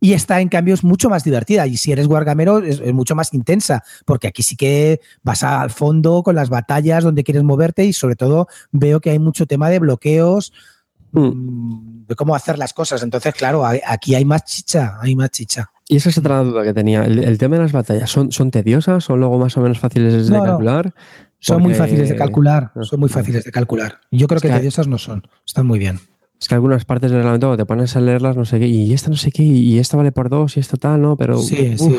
Y 0.00 0.14
esta, 0.14 0.40
en 0.40 0.48
cambio, 0.48 0.72
es 0.74 0.82
mucho 0.82 1.10
más 1.10 1.24
divertida. 1.24 1.66
Y 1.66 1.76
si 1.76 1.92
eres 1.92 2.06
wargamero, 2.06 2.58
es, 2.60 2.80
es 2.80 2.94
mucho 2.94 3.14
más 3.14 3.34
intensa, 3.34 3.84
porque 4.06 4.28
aquí 4.28 4.42
sí 4.42 4.56
que 4.56 5.00
vas 5.22 5.42
al 5.42 5.70
fondo 5.70 6.22
con 6.22 6.34
las 6.34 6.48
batallas 6.48 7.04
donde 7.04 7.22
quieres 7.22 7.42
moverte 7.42 7.84
y 7.84 7.92
sobre 7.92 8.16
todo 8.16 8.48
veo 8.72 9.00
que 9.00 9.10
hay 9.10 9.18
mucho 9.18 9.46
tema 9.46 9.68
de 9.68 9.78
bloqueos, 9.78 10.52
Mm. 11.12 11.20
mm, 11.26 12.06
de 12.06 12.14
cómo 12.14 12.36
hacer 12.36 12.56
las 12.56 12.72
cosas. 12.72 13.02
Entonces, 13.02 13.34
claro, 13.34 13.64
aquí 13.66 14.14
hay 14.14 14.24
más 14.24 14.44
chicha, 14.44 14.96
hay 15.00 15.16
más 15.16 15.30
chicha. 15.30 15.68
Y 15.88 15.96
esa 15.96 16.08
es 16.08 16.16
otra 16.18 16.38
duda 16.44 16.62
que 16.62 16.72
tenía. 16.72 17.04
El, 17.04 17.18
el 17.24 17.36
tema 17.36 17.56
de 17.56 17.62
las 17.62 17.72
batallas, 17.72 18.08
¿son, 18.08 18.30
¿son 18.30 18.52
tediosas? 18.52 19.02
¿Son 19.02 19.18
luego 19.18 19.36
más 19.36 19.56
o 19.56 19.60
menos 19.60 19.80
fáciles 19.80 20.28
de 20.28 20.30
No, 20.32 20.38
no. 20.38 20.44
calcular? 20.44 20.94
Son 21.40 21.60
muy 21.62 21.74
fáciles 21.74 22.08
de 22.10 22.14
calcular, 22.16 22.70
Ah, 22.76 22.80
son 22.84 23.00
muy 23.00 23.08
fáciles 23.08 23.44
de 23.44 23.50
calcular. 23.50 23.98
Yo 24.12 24.28
creo 24.28 24.36
Es 24.36 24.42
que 24.42 24.48
que- 24.50 24.54
tediosas 24.54 24.86
no 24.86 24.98
son, 24.98 25.26
están 25.44 25.66
muy 25.66 25.78
bien. 25.80 25.98
Es 26.40 26.48
que 26.48 26.54
algunas 26.54 26.84
partes 26.84 27.10
del 27.10 27.18
reglamento 27.20 27.56
te 27.56 27.66
pones 27.66 27.94
a 27.96 28.00
leerlas, 28.00 28.36
no 28.36 28.44
sé 28.44 28.58
qué, 28.58 28.66
y 28.66 28.92
esta 28.94 29.10
no 29.10 29.16
sé 29.16 29.30
qué, 29.30 29.42
y 29.42 29.78
esta 29.78 29.96
vale 29.96 30.10
por 30.10 30.30
dos, 30.30 30.56
y 30.56 30.60
esto 30.60 30.76
tal, 30.78 31.02
¿no? 31.02 31.16
Pero. 31.16 31.38
Sí, 31.38 31.74
uf, 31.78 31.80
sí. 31.80 31.96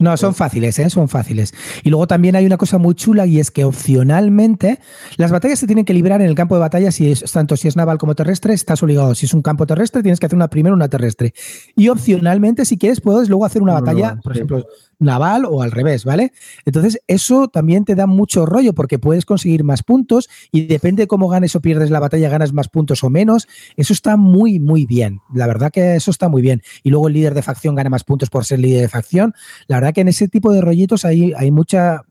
No, 0.00 0.16
son 0.16 0.32
fáciles, 0.32 0.78
¿eh? 0.78 0.90
son 0.90 1.08
fáciles. 1.08 1.52
Y 1.82 1.90
luego 1.90 2.06
también 2.06 2.36
hay 2.36 2.46
una 2.46 2.56
cosa 2.56 2.78
muy 2.78 2.94
chula 2.94 3.26
y 3.26 3.40
es 3.40 3.50
que 3.50 3.64
opcionalmente 3.64 4.78
las 5.16 5.32
batallas 5.32 5.58
se 5.58 5.66
tienen 5.66 5.84
que 5.84 5.92
librar 5.92 6.20
en 6.20 6.28
el 6.28 6.36
campo 6.36 6.54
de 6.54 6.60
batalla, 6.60 6.92
si 6.92 7.10
es, 7.10 7.20
tanto 7.32 7.56
si 7.56 7.66
es 7.66 7.74
naval 7.76 7.98
como 7.98 8.14
terrestre, 8.14 8.54
estás 8.54 8.80
obligado. 8.84 9.16
Si 9.16 9.26
es 9.26 9.34
un 9.34 9.42
campo 9.42 9.66
terrestre, 9.66 10.02
tienes 10.02 10.20
que 10.20 10.26
hacer 10.26 10.36
una 10.36 10.46
primero 10.48 10.76
una 10.76 10.88
terrestre. 10.88 11.34
Y 11.74 11.88
opcionalmente, 11.88 12.64
si 12.64 12.78
quieres, 12.78 13.00
puedes 13.00 13.28
luego 13.28 13.44
hacer 13.44 13.60
una 13.60 13.74
No, 13.74 13.80
batalla, 13.80 14.14
no, 14.14 14.20
por 14.20 14.32
sí. 14.34 14.38
ejemplo, 14.38 14.66
naval 14.98 15.44
o 15.44 15.62
al 15.62 15.70
revés, 15.70 16.04
¿vale? 16.04 16.32
Entonces, 16.64 17.00
eso 17.06 17.48
también 17.48 17.84
te 17.84 17.94
da 17.94 18.06
mucho 18.06 18.46
rollo 18.46 18.72
porque 18.72 18.98
puedes 18.98 19.24
conseguir 19.24 19.64
más 19.64 19.82
puntos 19.82 20.28
y 20.52 20.66
depende 20.66 21.04
de 21.04 21.06
cómo 21.06 21.28
ganes 21.28 21.54
o 21.56 21.60
pierdes 21.60 21.90
la 21.90 22.00
batalla, 22.00 22.28
ganas 22.28 22.52
más 22.52 22.68
puntos 22.68 23.04
o 23.04 23.10
menos. 23.10 23.48
Eso 23.76 23.92
está 23.92 24.16
muy, 24.16 24.58
muy 24.58 24.86
bien. 24.86 25.20
La 25.32 25.46
verdad 25.46 25.70
que 25.70 25.96
eso 25.96 26.10
está 26.10 26.28
muy 26.28 26.42
bien. 26.42 26.62
Y 26.82 26.90
luego 26.90 27.08
el 27.08 27.14
líder 27.14 27.34
de 27.34 27.42
facción 27.42 27.74
gana 27.74 27.90
más 27.90 28.04
puntos 28.04 28.30
por 28.30 28.44
ser 28.44 28.58
líder 28.58 28.82
de 28.82 28.88
facción. 28.88 29.34
La 29.66 29.76
verdad 29.76 29.94
que 29.94 30.00
en 30.00 30.08
ese 30.08 30.28
tipo 30.28 30.52
de 30.52 30.60
rollitos 30.60 31.04
hay, 31.04 31.32
hay 31.36 31.50
mucha. 31.50 32.02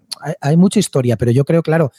Hay, 0.42 0.58
mucha 0.58 0.80
historia, 0.80 1.16
pero 1.16 1.30
yo 1.30 1.46
creo, 1.46 1.62
claro, 1.62 1.92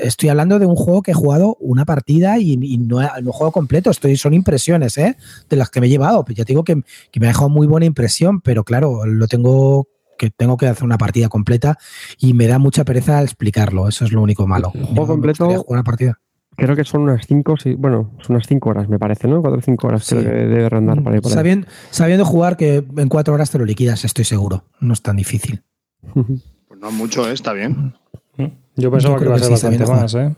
estoy 0.00 0.28
hablando 0.28 0.60
de 0.60 0.66
un 0.66 0.76
juego 0.76 1.02
que 1.02 1.10
he 1.10 1.14
jugado 1.14 1.56
una 1.58 1.84
partida 1.84 2.38
y, 2.38 2.52
y 2.52 2.78
no, 2.78 3.00
no 3.20 3.32
juego 3.32 3.50
completo, 3.50 3.90
estoy, 3.90 4.16
son 4.16 4.32
impresiones 4.32 4.96
¿eh? 4.96 5.16
de 5.50 5.56
las 5.56 5.70
que 5.70 5.80
me 5.80 5.88
he 5.88 5.90
llevado. 5.90 6.24
Pues 6.24 6.38
ya 6.38 6.44
te 6.44 6.52
digo 6.52 6.62
que, 6.62 6.84
que 7.10 7.18
me 7.18 7.26
ha 7.26 7.30
dejado 7.30 7.48
muy 7.48 7.66
buena 7.66 7.86
impresión, 7.86 8.40
pero 8.42 8.62
claro, 8.62 9.04
lo 9.06 9.26
tengo 9.26 9.88
que 10.18 10.30
tengo 10.30 10.56
que 10.56 10.66
hacer 10.66 10.84
una 10.84 10.98
partida 10.98 11.28
completa 11.28 11.78
y 12.18 12.34
me 12.34 12.46
da 12.46 12.58
mucha 12.58 12.84
pereza 12.84 13.18
al 13.18 13.24
explicarlo. 13.24 13.88
Eso 13.88 14.04
es 14.04 14.12
lo 14.12 14.22
único 14.22 14.46
malo. 14.46 14.72
El 14.74 14.84
juego 14.84 15.06
completo- 15.06 15.64
una 15.68 15.82
partida. 15.82 16.18
Creo 16.56 16.76
que 16.76 16.84
son 16.84 17.02
unas 17.02 17.26
cinco, 17.26 17.56
sí, 17.56 17.74
bueno, 17.74 18.12
son 18.20 18.36
unas 18.36 18.46
cinco 18.46 18.70
horas, 18.70 18.88
me 18.88 18.96
parece, 18.98 19.26
¿no? 19.26 19.40
Cuatro 19.40 19.58
o 19.58 19.62
cinco 19.62 19.88
horas 19.88 20.04
Sí. 20.04 20.14
creo 20.14 20.30
que 20.30 20.38
debe 20.46 20.68
rondar 20.68 21.02
por 21.02 21.12
ahí. 21.12 21.20
Por 21.20 21.32
ahí. 21.32 21.34
Sabiendo, 21.34 21.66
sabiendo 21.90 22.24
jugar 22.24 22.56
que 22.56 22.84
en 22.96 23.08
cuatro 23.08 23.34
horas 23.34 23.50
te 23.50 23.58
lo 23.58 23.64
liquidas, 23.64 24.04
estoy 24.04 24.24
seguro. 24.24 24.64
No 24.80 24.92
es 24.92 25.02
tan 25.02 25.16
difícil. 25.16 25.62
Pues 26.68 26.80
no 26.80 26.90
mucho, 26.90 27.28
¿eh? 27.28 27.32
está 27.32 27.52
bien. 27.52 27.94
Yo 28.76 28.90
pensaba 28.90 29.14
Yo 29.14 29.18
que 29.20 29.24
iba 29.26 29.34
a 29.36 29.38
ser 29.38 29.46
sí, 29.46 29.52
bastante 29.52 29.86
más, 29.86 30.14
¿eh? 30.14 30.34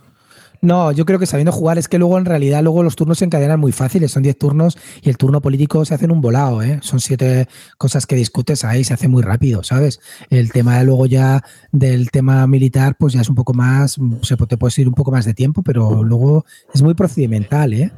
No, 0.62 0.92
yo 0.92 1.04
creo 1.04 1.18
que 1.18 1.26
sabiendo 1.26 1.52
jugar 1.52 1.78
es 1.78 1.88
que 1.88 1.98
luego 1.98 2.18
en 2.18 2.24
realidad 2.24 2.62
luego 2.62 2.82
los 2.82 2.96
turnos 2.96 3.18
se 3.18 3.24
encadenan 3.24 3.60
muy 3.60 3.72
fáciles, 3.72 4.12
son 4.12 4.22
10 4.22 4.38
turnos 4.38 4.78
y 5.02 5.08
el 5.08 5.16
turno 5.16 5.40
político 5.40 5.84
se 5.84 5.94
hace 5.94 6.06
en 6.06 6.10
un 6.10 6.20
volado, 6.20 6.62
¿eh? 6.62 6.80
Son 6.82 7.00
siete 7.00 7.48
cosas 7.78 8.06
que 8.06 8.16
discutes 8.16 8.64
ahí, 8.64 8.84
se 8.84 8.94
hace 8.94 9.08
muy 9.08 9.22
rápido, 9.22 9.62
¿sabes? 9.62 10.00
El 10.30 10.52
tema 10.52 10.82
luego 10.82 11.06
ya 11.06 11.42
del 11.72 12.10
tema 12.10 12.46
militar, 12.46 12.96
pues 12.98 13.12
ya 13.12 13.20
es 13.20 13.28
un 13.28 13.34
poco 13.34 13.54
más, 13.54 13.96
se 14.22 14.36
te 14.36 14.56
puedes 14.56 14.78
ir 14.78 14.88
un 14.88 14.94
poco 14.94 15.10
más 15.10 15.24
de 15.24 15.34
tiempo, 15.34 15.62
pero 15.62 16.02
luego 16.02 16.44
es 16.72 16.82
muy 16.82 16.94
procedimental, 16.94 17.74
¿eh? 17.74 17.92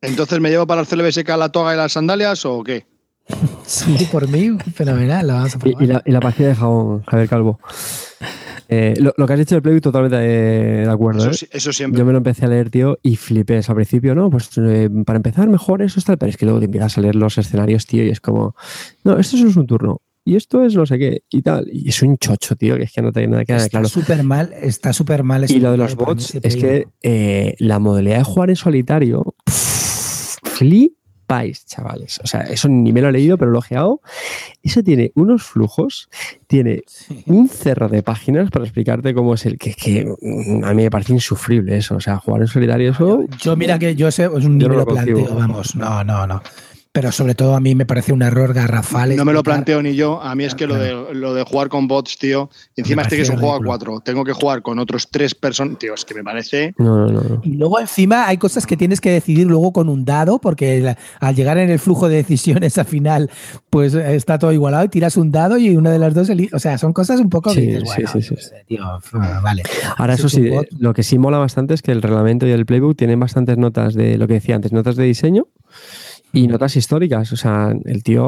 Entonces, 0.00 0.38
¿me 0.38 0.50
llevo 0.50 0.66
para 0.66 0.82
el 0.82 0.86
CLBSK 0.86 1.28
la 1.30 1.50
toga 1.50 1.72
y 1.72 1.76
las 1.78 1.92
sandalias 1.92 2.44
o 2.44 2.62
qué? 2.62 2.86
Sí, 3.66 4.08
por 4.12 4.28
mí, 4.28 4.56
fenomenal, 4.74 5.26
lo 5.26 5.32
vamos 5.34 5.54
a 5.54 5.58
Y, 5.58 5.60
probar. 5.60 5.82
y 5.82 5.86
la, 5.86 6.02
y 6.04 6.10
la 6.12 6.20
pastilla 6.20 6.48
de 6.50 6.54
jabón, 6.54 7.02
Javier 7.04 7.28
Calvo. 7.28 7.58
Eh, 8.68 8.94
lo, 8.98 9.12
lo 9.16 9.26
que 9.26 9.32
has 9.34 9.38
dicho 9.38 9.54
del 9.54 9.62
Playboy, 9.62 9.80
totalmente 9.80 10.16
de, 10.16 10.84
de 10.86 10.90
acuerdo. 10.90 11.30
Eso, 11.30 11.44
¿eh? 11.44 11.48
eso 11.52 11.72
siempre. 11.72 11.98
Yo 11.98 12.04
me 12.04 12.12
lo 12.12 12.18
empecé 12.18 12.44
a 12.44 12.48
leer, 12.48 12.70
tío, 12.70 12.98
y 13.02 13.16
flipé. 13.16 13.60
Al 13.66 13.74
principio, 13.74 14.14
¿no? 14.14 14.30
Pues 14.30 14.50
eh, 14.56 14.88
para 15.04 15.16
empezar, 15.18 15.48
mejor 15.48 15.82
eso 15.82 15.98
está. 15.98 16.16
Pero 16.16 16.30
es 16.30 16.36
que 16.36 16.44
luego 16.46 16.60
te 16.60 16.66
empiezas 16.66 16.96
a 16.98 17.00
leer 17.00 17.14
los 17.14 17.36
escenarios, 17.38 17.86
tío, 17.86 18.04
y 18.04 18.08
es 18.10 18.20
como, 18.20 18.54
no, 19.04 19.18
esto 19.18 19.36
es 19.36 19.56
un 19.56 19.66
turno. 19.66 20.00
Y 20.26 20.36
esto 20.36 20.64
es 20.64 20.74
no 20.74 20.86
sé 20.86 20.98
qué, 20.98 21.22
y 21.30 21.42
tal. 21.42 21.68
Y 21.70 21.90
es 21.90 22.02
un 22.02 22.16
chocho, 22.16 22.56
tío, 22.56 22.76
que 22.76 22.84
es 22.84 22.92
que 22.92 23.02
no 23.02 23.12
te 23.12 23.26
nada 23.26 23.44
queda 23.44 23.58
Está 23.58 23.68
claro. 23.68 23.88
súper 23.88 24.22
mal, 24.24 24.54
está 24.58 24.94
súper 24.94 25.22
mal. 25.22 25.44
Y 25.50 25.60
lo 25.60 25.70
de 25.70 25.76
los 25.76 25.94
bots 25.96 26.34
es 26.36 26.56
que 26.56 26.88
eh, 27.02 27.54
la 27.58 27.78
modalidad 27.78 28.18
de 28.18 28.24
jugar 28.24 28.48
en 28.48 28.56
solitario, 28.56 29.34
pff, 29.44 30.36
flipáis, 31.24 31.66
chavales. 31.66 32.20
O 32.22 32.26
sea, 32.26 32.42
eso 32.42 32.68
ni 32.68 32.92
me 32.92 33.00
lo 33.00 33.08
he 33.08 33.12
leído, 33.12 33.38
pero 33.38 33.50
lo 33.50 33.58
he 33.58 33.60
ojeado. 33.60 34.00
Eso 34.62 34.82
tiene 34.82 35.12
unos 35.14 35.42
flujos, 35.42 36.08
tiene 36.46 36.82
un 37.26 37.48
cerro 37.48 37.88
de 37.88 38.02
páginas 38.02 38.50
para 38.50 38.64
explicarte 38.64 39.14
cómo 39.14 39.34
es 39.34 39.46
el 39.46 39.58
que, 39.58 39.74
que 39.74 40.06
a 40.62 40.74
mí 40.74 40.82
me 40.82 40.90
parece 40.90 41.12
insufrible 41.12 41.76
eso. 41.76 41.96
O 41.96 42.00
sea, 42.00 42.18
jugar 42.18 42.42
en 42.42 42.48
solitario 42.48 42.90
eso. 42.90 43.24
Yo 43.38 43.56
mira 43.56 43.78
que 43.78 43.94
yo 43.94 44.10
sé, 44.10 44.24
es 44.24 44.30
un 44.30 44.58
Yo 44.58 44.68
no 44.68 44.74
nivel 44.74 44.78
lo 44.78 44.86
planteo, 44.86 45.34
vamos, 45.34 45.74
no, 45.76 46.04
no, 46.04 46.26
no. 46.26 46.42
Pero 46.94 47.10
sobre 47.10 47.34
todo 47.34 47.56
a 47.56 47.60
mí 47.60 47.74
me 47.74 47.86
parece 47.86 48.12
un 48.12 48.22
error 48.22 48.54
garrafal. 48.54 49.16
No 49.16 49.24
me 49.24 49.32
lo 49.32 49.42
planteo 49.42 49.82
ni 49.82 49.96
yo. 49.96 50.22
A 50.22 50.36
mí 50.36 50.44
es 50.44 50.54
que 50.54 50.68
lo 50.68 50.76
de, 50.76 51.12
lo 51.12 51.34
de 51.34 51.42
jugar 51.42 51.68
con 51.68 51.88
bots, 51.88 52.16
tío. 52.18 52.50
Encima 52.76 53.02
este 53.02 53.16
que 53.16 53.22
es 53.22 53.30
un 53.30 53.38
juego 53.38 53.56
a 53.56 53.58
cuatro. 53.60 53.98
Tengo 53.98 54.22
que 54.22 54.32
jugar 54.32 54.62
con 54.62 54.78
otros 54.78 55.08
tres 55.10 55.34
personas. 55.34 55.76
Tío, 55.80 55.92
es 55.94 56.04
que 56.04 56.14
me 56.14 56.22
parece. 56.22 56.72
No, 56.78 57.08
no, 57.08 57.20
no. 57.20 57.40
Y 57.42 57.54
luego 57.56 57.80
encima 57.80 58.28
hay 58.28 58.38
cosas 58.38 58.64
que 58.64 58.76
tienes 58.76 59.00
que 59.00 59.10
decidir 59.10 59.48
luego 59.48 59.72
con 59.72 59.88
un 59.88 60.04
dado, 60.04 60.38
porque 60.38 60.78
la- 60.78 60.96
al 61.18 61.34
llegar 61.34 61.58
en 61.58 61.68
el 61.68 61.80
flujo 61.80 62.08
de 62.08 62.14
decisiones 62.14 62.78
al 62.78 62.84
final, 62.86 63.28
pues 63.70 63.94
está 63.94 64.38
todo 64.38 64.52
igualado 64.52 64.84
y 64.84 64.88
tiras 64.88 65.16
un 65.16 65.32
dado 65.32 65.58
y 65.58 65.76
una 65.76 65.90
de 65.90 65.98
las 65.98 66.14
dos 66.14 66.28
elige. 66.30 66.54
O 66.54 66.60
sea, 66.60 66.78
son 66.78 66.92
cosas 66.92 67.18
un 67.18 67.28
poco 67.28 67.50
Sí, 67.50 67.62
dices, 67.62 67.82
sí, 67.90 68.02
bueno, 68.04 68.10
sí, 68.12 68.22
sí. 68.22 68.28
yo 68.30 68.36
qué 68.36 68.42
sé, 68.42 68.64
tío, 68.68 68.84
f- 68.98 69.18
vale. 69.42 69.64
Ahora, 69.96 70.14
eso 70.14 70.28
sí, 70.28 70.48
lo 70.78 70.94
que 70.94 71.02
sí 71.02 71.18
mola 71.18 71.38
bastante 71.38 71.74
es 71.74 71.82
que 71.82 71.90
el 71.90 72.02
reglamento 72.02 72.46
y 72.46 72.52
el 72.52 72.64
playbook 72.66 72.96
tienen 72.96 73.18
bastantes 73.18 73.58
notas 73.58 73.94
de 73.94 74.16
lo 74.16 74.28
que 74.28 74.34
decía 74.34 74.54
antes, 74.54 74.70
notas 74.72 74.94
de 74.94 75.02
diseño 75.02 75.48
y 76.34 76.46
notas 76.48 76.76
históricas. 76.76 77.32
O 77.32 77.36
sea, 77.36 77.72
el 77.84 78.02
tío 78.02 78.22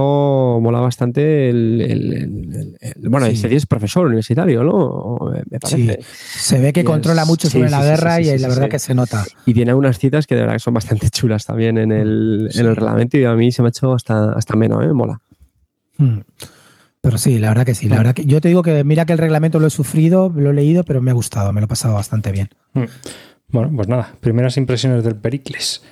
mola 0.61 0.81
bastante. 0.81 1.51
El, 1.51 1.81
el- 1.83 2.13
el- 2.13 2.77
el- 2.81 3.09
bueno, 3.11 3.27
Sí. 3.27 3.33
este 3.33 3.49
tío 3.49 3.57
es 3.59 3.67
profesor 3.67 4.07
universitario, 4.07 4.63
¿no? 4.65 4.71
O 4.75 5.31
Me 5.31 5.39
me 5.39 5.59
Sí, 5.65 5.85
parece. 5.87 5.99
se 6.03 6.61
ve 6.61 6.73
que 6.73 6.81
Y 6.81 6.83
es- 6.83 6.87
controla 6.87 7.25
mucho 7.25 7.49
sí, 7.49 7.55
sobre 7.59 7.69
sí, 7.69 7.73
la 7.73 7.85
guerra 7.85 8.17
sí, 8.17 8.25
sí, 8.25 8.31
y 8.31 8.33
sí, 8.37 8.39
la 8.43 8.49
verdad 8.49 8.65
sí. 8.65 8.69
que 8.71 8.79
se 8.79 8.95
nota. 8.95 9.25
Y 9.45 9.53
tiene 9.55 9.75
unas 9.75 9.99
citas 9.99 10.27
que 10.27 10.35
de 10.35 10.43
verdad 10.43 10.55
que 10.55 10.61
son 10.61 10.75
bastante 10.75 11.11
chulas 11.11 11.45
también 11.45 11.77
en 11.79 11.93
el, 11.93 12.49
en 12.55 12.67
el 12.67 12.77
reglamento 12.77 13.19
y 13.19 13.25
a 13.25 13.35
mí 13.35 13.51
se 13.53 13.63
me 13.63 13.69
ha 13.69 13.71
hecho 13.71 13.93
hasta, 13.93 14.33
hasta 14.33 14.57
menos, 14.57 14.85
¿eh? 14.85 14.93
Mola. 14.93 15.21
Mm. 15.99 16.19
Pero 17.01 17.19
sí, 17.19 17.39
la 17.39 17.49
verdad 17.51 17.65
que 17.67 17.75
sí. 17.75 17.89
La 17.89 17.99
verdad 17.99 18.15
que 18.15 18.25
yo 18.25 18.41
te 18.41 18.49
digo 18.49 18.63
que 18.63 18.83
mira 18.83 19.05
que 19.07 19.13
el 19.13 19.19
reglamento 19.19 19.61
lo 19.61 19.69
he 19.69 19.71
sufrido, 19.71 20.33
lo 20.35 20.51
he 20.51 20.55
leído, 20.55 20.83
pero 20.85 21.01
me 21.01 21.11
ha 21.13 21.15
gustado, 21.15 21.53
me 21.53 21.61
lo 21.61 21.67
he 21.67 21.69
pasado 21.69 21.95
bastante 21.95 22.33
bien. 22.33 22.49
Mm. 22.75 22.85
Bueno, 23.49 23.71
pues 23.77 23.87
nada, 23.87 24.13
primeras 24.21 24.57
impresiones 24.57 25.05
del 25.05 25.15
Pericles. 25.15 25.83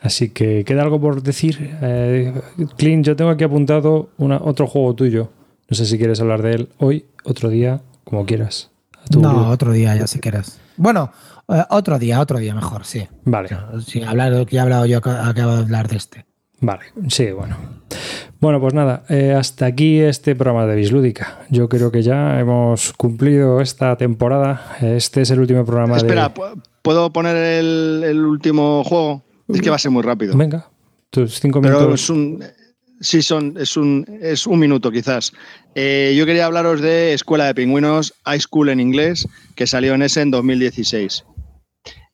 Así 0.00 0.30
que 0.30 0.64
queda 0.64 0.82
algo 0.82 1.00
por 1.00 1.22
decir. 1.22 1.76
Eh, 1.82 2.32
Clint, 2.76 3.04
yo 3.04 3.16
tengo 3.16 3.30
aquí 3.30 3.44
apuntado 3.44 4.10
una, 4.18 4.36
otro 4.42 4.66
juego 4.66 4.94
tuyo. 4.94 5.30
No 5.68 5.76
sé 5.76 5.86
si 5.86 5.98
quieres 5.98 6.20
hablar 6.20 6.40
de 6.42 6.52
él 6.52 6.68
hoy, 6.78 7.06
otro 7.24 7.48
día, 7.48 7.80
como 8.04 8.24
quieras. 8.24 8.70
A 9.04 9.06
tu- 9.06 9.20
No, 9.20 9.48
otro 9.50 9.72
día 9.72 9.94
ya 9.96 10.06
si 10.06 10.20
quieres. 10.20 10.58
Bueno, 10.76 11.10
eh, 11.48 11.62
otro 11.70 11.98
día, 11.98 12.20
otro 12.20 12.38
día 12.38 12.54
mejor, 12.54 12.84
sí. 12.84 13.06
Vale, 13.24 13.48
Sí, 13.84 14.02
hablar 14.02 14.32
de 14.32 14.38
lo 14.38 14.46
que 14.46 14.56
he 14.56 14.60
hablado 14.60 14.86
yo, 14.86 15.00
ac- 15.00 15.28
acabo 15.28 15.56
de 15.56 15.62
hablar 15.62 15.88
de 15.88 15.96
este. 15.96 16.24
vale, 16.60 16.84
sí, 17.08 17.30
bueno. 17.32 17.56
Bueno, 18.40 18.60
pues 18.60 18.72
nada, 18.74 19.02
eh, 19.08 19.34
hasta 19.36 19.66
aquí 19.66 19.98
este 19.98 20.36
programa 20.36 20.64
de 20.66 20.76
Bislúdica. 20.76 21.40
Yo 21.50 21.68
creo 21.68 21.90
que 21.90 22.02
ya 22.02 22.38
hemos 22.38 22.92
cumplido 22.92 23.60
esta 23.60 23.96
temporada. 23.96 24.76
Este 24.80 25.22
es 25.22 25.30
el 25.32 25.40
último 25.40 25.64
programa 25.64 25.96
Espera, 25.96 26.28
de. 26.28 26.34
¿pu- 26.34 26.62
¿puedo 26.82 27.12
poner 27.12 27.36
el, 27.36 28.04
el 28.06 28.24
último 28.24 28.84
juego? 28.84 29.24
Es 29.48 29.60
que 29.60 29.70
va 29.70 29.76
a 29.76 29.78
ser 29.78 29.90
muy 29.90 30.02
rápido. 30.02 30.36
Venga, 30.36 30.68
tus 31.10 31.40
cinco 31.40 31.60
Pero 31.60 31.78
minutos. 31.80 32.02
es 32.02 32.10
un. 32.10 32.44
Sí, 33.00 33.22
son, 33.22 33.54
es, 33.56 33.76
un, 33.76 34.04
es 34.20 34.46
un 34.46 34.58
minuto 34.58 34.90
quizás. 34.90 35.32
Eh, 35.74 36.14
yo 36.18 36.26
quería 36.26 36.46
hablaros 36.46 36.80
de 36.80 37.12
Escuela 37.12 37.46
de 37.46 37.54
Pingüinos, 37.54 38.12
High 38.24 38.40
School 38.40 38.70
en 38.70 38.80
inglés, 38.80 39.26
que 39.54 39.68
salió 39.68 39.94
en 39.94 40.02
ese 40.02 40.22
en 40.22 40.32
2016. 40.32 41.24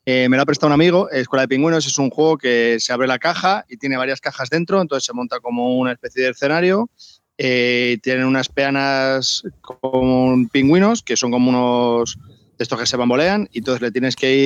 Eh, 0.07 0.29
me 0.29 0.37
lo 0.37 0.43
ha 0.43 0.47
prestado 0.47 0.69
un 0.69 0.75
amigo. 0.75 1.09
Escuela 1.11 1.43
de 1.43 1.49
Pingüinos 1.49 1.87
es 1.87 1.99
un 1.99 2.11
juego 2.11 2.37
que 2.37 2.77
se 2.81 2.93
abre 2.93 3.07
la 3.07 3.19
caja 3.19 3.65
y 3.69 3.79
tiene 3.79 3.97
varias 3.97 4.21
cajas 4.21 4.51
dentro, 4.51 4.83
entonces 4.83 5.07
se 5.07 5.15
monta 5.15 5.41
como 5.41 5.79
una 5.79 5.93
especie 5.93 6.23
de 6.23 6.31
escenario. 6.31 6.91
Eh, 7.39 7.99
tienen 8.03 8.27
unas 8.27 8.49
peanas 8.49 9.43
con 9.61 10.49
pingüinos, 10.51 11.03
que 11.03 11.17
son 11.17 11.31
como 11.31 11.49
unos 11.49 12.19
de 12.59 12.63
estos 12.63 12.79
que 12.79 12.87
se 12.87 12.97
bambolean, 12.97 13.49
y 13.53 13.59
entonces 13.59 13.83
le 13.83 13.91
tienes 13.91 14.15
que 14.15 14.37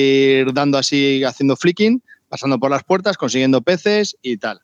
ir 0.41 0.53
dando 0.53 0.77
así, 0.77 1.23
haciendo 1.23 1.55
flicking, 1.55 2.01
pasando 2.29 2.59
por 2.59 2.71
las 2.71 2.83
puertas, 2.83 3.17
consiguiendo 3.17 3.61
peces 3.61 4.15
y 4.21 4.37
tal 4.37 4.61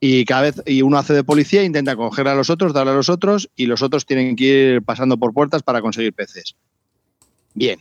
y 0.00 0.24
cada 0.24 0.42
vez 0.42 0.62
y 0.66 0.82
uno 0.82 0.98
hace 0.98 1.12
de 1.12 1.24
policía 1.24 1.64
intenta 1.64 1.96
coger 1.96 2.28
a 2.28 2.34
los 2.34 2.50
otros, 2.50 2.72
darle 2.72 2.92
a 2.92 2.94
los 2.94 3.08
otros 3.08 3.50
y 3.56 3.66
los 3.66 3.82
otros 3.82 4.06
tienen 4.06 4.36
que 4.36 4.44
ir 4.44 4.82
pasando 4.82 5.16
por 5.18 5.32
puertas 5.32 5.62
para 5.62 5.80
conseguir 5.80 6.12
peces. 6.12 6.54
Bien. 7.54 7.80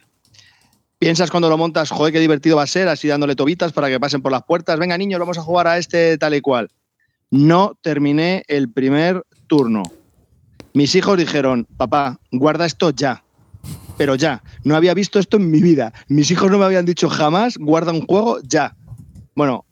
Piensas 0.99 1.29
cuando 1.29 1.47
lo 1.47 1.59
montas, 1.59 1.91
joder, 1.91 2.11
qué 2.11 2.19
divertido 2.19 2.57
va 2.57 2.63
a 2.63 2.67
ser, 2.67 2.87
así 2.87 3.07
dándole 3.07 3.35
tobitas 3.35 3.71
para 3.71 3.87
que 3.87 3.99
pasen 3.99 4.23
por 4.23 4.31
las 4.31 4.43
puertas. 4.43 4.79
Venga, 4.79 4.97
niños, 4.97 5.19
vamos 5.19 5.37
a 5.37 5.43
jugar 5.43 5.67
a 5.67 5.77
este 5.77 6.17
tal 6.17 6.33
y 6.33 6.41
cual. 6.41 6.71
No 7.29 7.77
terminé 7.81 8.43
el 8.47 8.71
primer 8.71 9.23
turno. 9.45 9.83
Mis 10.73 10.95
hijos 10.95 11.17
dijeron, 11.17 11.67
papá, 11.77 12.19
guarda 12.31 12.65
esto 12.65 12.89
ya. 12.89 13.23
Pero 13.97 14.15
ya, 14.15 14.41
no 14.63 14.75
había 14.75 14.95
visto 14.95 15.19
esto 15.19 15.37
en 15.37 15.51
mi 15.51 15.61
vida. 15.61 15.93
Mis 16.07 16.31
hijos 16.31 16.49
no 16.49 16.57
me 16.57 16.65
habían 16.65 16.85
dicho 16.85 17.09
jamás, 17.09 17.57
guarda 17.57 17.91
un 17.91 18.05
juego 18.05 18.39
ya. 18.41 18.75
Bueno, 19.37 19.65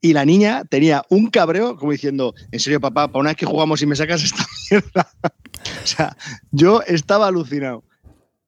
y 0.00 0.14
la 0.14 0.24
niña 0.24 0.64
tenía 0.68 1.04
un 1.08 1.30
cabreo 1.30 1.76
como 1.76 1.92
diciendo, 1.92 2.34
en 2.50 2.58
serio, 2.58 2.80
papá, 2.80 3.06
para 3.06 3.20
una 3.20 3.30
vez 3.30 3.36
que 3.36 3.46
jugamos 3.46 3.80
y 3.80 3.86
me 3.86 3.94
sacas 3.94 4.24
esta 4.24 4.44
mierda. 4.70 5.08
o 5.84 5.86
sea, 5.86 6.16
yo 6.50 6.82
estaba 6.82 7.28
alucinado. 7.28 7.84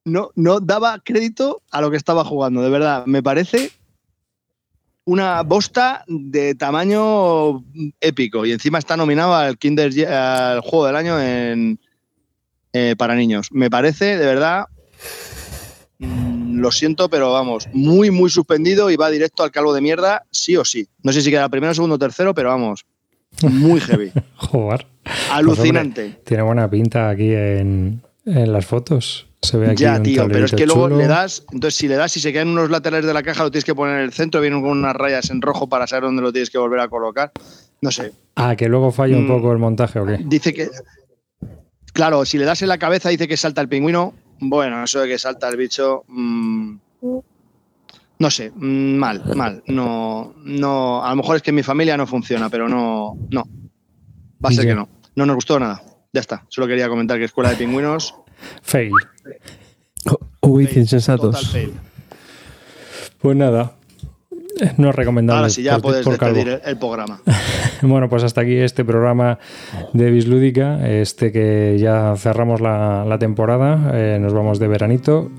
No, 0.04 0.30
no 0.34 0.58
daba 0.58 0.98
crédito 0.98 1.62
a 1.70 1.80
lo 1.80 1.92
que 1.92 1.96
estaba 1.96 2.24
jugando, 2.24 2.60
de 2.60 2.70
verdad. 2.70 3.06
Me 3.06 3.22
parece 3.22 3.70
una 5.04 5.44
bosta 5.44 6.04
de 6.08 6.56
tamaño 6.56 7.64
épico. 8.00 8.44
Y 8.44 8.50
encima 8.50 8.80
está 8.80 8.96
nominado 8.96 9.32
al 9.32 9.56
Kinder 9.56 10.08
al 10.08 10.60
juego 10.60 10.86
del 10.86 10.96
año 10.96 11.20
en, 11.20 11.78
eh, 12.72 12.96
para 12.98 13.14
niños. 13.14 13.52
Me 13.52 13.70
parece, 13.70 14.16
de 14.16 14.26
verdad, 14.26 14.64
lo 15.98 16.70
siento, 16.72 17.08
pero 17.08 17.32
vamos, 17.32 17.68
muy, 17.72 18.10
muy 18.10 18.30
suspendido 18.30 18.90
y 18.90 18.96
va 18.96 19.10
directo 19.10 19.42
al 19.42 19.50
calvo 19.50 19.72
de 19.74 19.80
mierda, 19.80 20.24
sí 20.30 20.56
o 20.56 20.64
sí. 20.64 20.86
No 21.02 21.12
sé 21.12 21.20
si 21.22 21.30
queda 21.30 21.48
primero, 21.48 21.72
segundo, 21.74 21.98
tercero, 21.98 22.34
pero 22.34 22.48
vamos, 22.50 22.84
muy 23.42 23.80
heavy. 23.80 24.12
Jugar. 24.36 24.86
Alucinante. 25.30 26.20
Tiene 26.24 26.42
buena 26.42 26.68
pinta 26.70 27.10
aquí 27.10 27.32
en, 27.32 28.00
en 28.24 28.52
las 28.52 28.66
fotos. 28.66 29.28
Se 29.42 29.58
ve 29.58 29.70
aquí 29.70 29.82
ya, 29.82 30.02
tío, 30.02 30.26
pero 30.28 30.46
es 30.46 30.52
que 30.52 30.64
luego 30.66 30.88
le 30.88 31.06
das, 31.06 31.44
entonces 31.52 31.74
si 31.78 31.86
le 31.86 31.96
das 31.96 32.16
y 32.16 32.20
se 32.20 32.32
quedan 32.32 32.48
unos 32.48 32.70
laterales 32.70 33.04
de 33.06 33.12
la 33.12 33.22
caja, 33.22 33.42
lo 33.44 33.50
tienes 33.50 33.66
que 33.66 33.74
poner 33.74 33.98
en 33.98 34.04
el 34.04 34.12
centro, 34.12 34.40
vienen 34.40 34.62
con 34.62 34.70
unas 34.70 34.96
rayas 34.96 35.28
en 35.28 35.42
rojo 35.42 35.68
para 35.68 35.86
saber 35.86 36.04
dónde 36.04 36.22
lo 36.22 36.32
tienes 36.32 36.48
que 36.48 36.56
volver 36.56 36.80
a 36.80 36.88
colocar. 36.88 37.30
No 37.82 37.90
sé, 37.90 38.12
Ah, 38.36 38.56
que 38.56 38.68
luego 38.68 38.90
falla 38.90 39.18
un 39.18 39.24
Mm. 39.26 39.28
poco 39.28 39.52
el 39.52 39.58
montaje 39.58 39.98
o 40.00 40.06
qué. 40.06 40.18
dice 40.24 40.54
que. 40.54 40.70
Claro, 41.92 42.24
si 42.24 42.38
le 42.38 42.44
das 42.46 42.62
en 42.62 42.68
la 42.68 42.78
cabeza, 42.78 43.10
dice 43.10 43.28
que 43.28 43.36
salta 43.36 43.60
el 43.60 43.68
pingüino. 43.68 44.14
Bueno, 44.48 44.84
eso 44.84 45.00
de 45.00 45.08
que 45.08 45.18
salta 45.18 45.48
el 45.48 45.56
bicho. 45.56 46.04
mm, 46.08 46.76
no 48.18 48.30
sé, 48.30 48.50
mm, 48.54 48.94
mal, 48.96 49.22
mal. 49.34 49.62
No, 49.66 50.34
no. 50.44 51.04
A 51.04 51.10
lo 51.10 51.16
mejor 51.16 51.36
es 51.36 51.42
que 51.42 51.50
en 51.50 51.56
mi 51.56 51.62
familia 51.62 51.96
no 51.96 52.06
funciona, 52.06 52.48
pero 52.48 52.68
no. 52.68 53.18
No. 53.30 53.44
Va 54.44 54.50
a 54.50 54.52
ser 54.52 54.66
que 54.66 54.74
no. 54.74 54.88
No 55.16 55.26
nos 55.26 55.36
gustó 55.36 55.58
nada. 55.58 55.82
Ya 56.12 56.20
está. 56.20 56.44
Solo 56.48 56.66
quería 56.66 56.88
comentar 56.88 57.18
que 57.18 57.24
Escuela 57.24 57.50
de 57.50 57.56
Pingüinos. 57.56 58.14
Fail. 58.62 58.92
Uy, 60.40 60.68
insensatos. 60.76 61.34
total 61.34 61.46
fail. 61.46 61.72
Pues 63.20 63.36
nada. 63.36 63.74
No 64.76 64.90
es 64.90 64.94
recomendable. 64.94 65.38
Ahora 65.38 65.50
sí, 65.50 65.62
ya 65.62 65.72
por- 65.74 65.82
puedes 65.82 66.04
por 66.04 66.16
calvo. 66.18 66.36
despedir 66.36 66.60
el, 66.64 66.70
el 66.70 66.78
programa. 66.78 67.20
Bueno, 67.82 68.08
pues 68.08 68.22
hasta 68.24 68.40
aquí 68.40 68.56
este 68.56 68.82
programa 68.84 69.38
de 69.92 70.10
Bislúdica, 70.10 70.88
este 70.88 71.32
que 71.32 71.76
ya 71.78 72.14
cerramos 72.16 72.60
la, 72.62 73.04
la 73.04 73.18
temporada, 73.18 73.90
eh, 73.94 74.18
nos 74.20 74.32
vamos 74.32 74.58
de 74.58 74.68
veranito. 74.68 75.30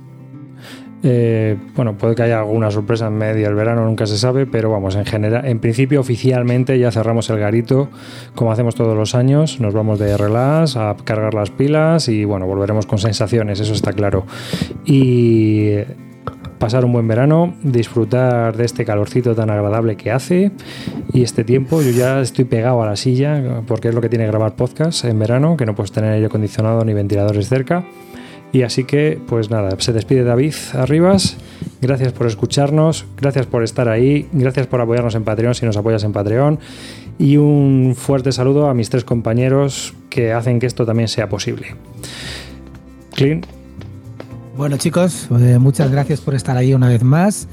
Eh, 1.07 1.57
bueno, 1.75 1.97
puede 1.97 2.15
que 2.15 2.23
haya 2.23 2.39
alguna 2.39 2.71
sorpresa 2.71 3.07
en 3.07 3.13
medio 3.13 3.45
del 3.45 3.55
verano, 3.55 3.85
nunca 3.85 4.05
se 4.07 4.17
sabe, 4.17 4.45
pero 4.47 4.69
vamos, 4.71 4.95
en 4.95 5.05
general, 5.05 5.45
en 5.45 5.59
principio 5.59 5.99
oficialmente 5.99 6.77
ya 6.79 6.91
cerramos 6.91 7.29
el 7.29 7.37
garito, 7.39 7.89
como 8.33 8.51
hacemos 8.51 8.75
todos 8.75 8.95
los 8.97 9.13
años, 9.15 9.59
nos 9.59 9.73
vamos 9.73 9.97
de 9.99 10.17
relax 10.17 10.77
a 10.77 10.95
cargar 11.03 11.33
las 11.35 11.51
pilas 11.51 12.09
y 12.09 12.25
bueno, 12.25 12.47
volveremos 12.47 12.85
con 12.87 12.97
sensaciones, 12.97 13.59
eso 13.59 13.73
está 13.73 13.93
claro. 13.93 14.25
Y 14.83 15.75
pasar 16.59 16.85
un 16.85 16.93
buen 16.93 17.07
verano, 17.07 17.53
disfrutar 17.63 18.55
de 18.55 18.65
este 18.65 18.85
calorcito 18.85 19.35
tan 19.35 19.49
agradable 19.49 19.95
que 19.95 20.11
hace 20.11 20.51
y 21.13 21.23
este 21.23 21.43
tiempo. 21.43 21.81
Yo 21.81 21.91
ya 21.91 22.21
estoy 22.21 22.45
pegado 22.45 22.81
a 22.81 22.85
la 22.85 22.95
silla 22.95 23.61
porque 23.67 23.89
es 23.89 23.95
lo 23.95 24.01
que 24.01 24.09
tiene 24.09 24.25
grabar 24.27 24.55
podcast 24.55 25.05
en 25.05 25.19
verano, 25.19 25.57
que 25.57 25.65
no 25.65 25.75
puedes 25.75 25.91
tener 25.91 26.11
aire 26.13 26.27
acondicionado 26.27 26.83
ni 26.85 26.93
ventiladores 26.93 27.49
cerca. 27.49 27.85
Y 28.51 28.63
así 28.63 28.85
que, 28.85 29.19
pues 29.27 29.49
nada, 29.49 29.75
se 29.79 29.91
despide 29.91 30.23
David 30.23 30.53
Arribas. 30.73 31.37
Gracias 31.81 32.13
por 32.13 32.25
escucharnos, 32.27 33.05
gracias 33.17 33.47
por 33.47 33.63
estar 33.63 33.89
ahí, 33.89 34.29
gracias 34.31 34.67
por 34.67 34.79
apoyarnos 34.79 35.15
en 35.15 35.25
Patreon 35.25 35.55
si 35.55 35.65
nos 35.65 35.75
apoyas 35.75 36.05
en 36.05 36.13
Patreon. 36.13 36.59
Y 37.19 37.35
un 37.37 37.95
fuerte 37.97 38.31
saludo 38.31 38.69
a 38.69 38.73
mis 38.73 38.89
tres 38.89 39.03
compañeros 39.03 39.93
que 40.09 40.31
hacen 40.31 40.59
que 40.59 40.67
esto 40.67 40.85
también 40.85 41.09
sea 41.09 41.27
posible. 41.27 41.75
Clint, 43.13 43.45
Bueno, 44.57 44.77
chicos, 44.77 45.27
eh, 45.37 45.59
muchas 45.59 45.91
gracias 45.91 46.21
por 46.21 46.33
estar 46.33 46.55
ahí 46.55 46.73
una 46.73 46.87
vez 46.87 47.03
más. 47.03 47.49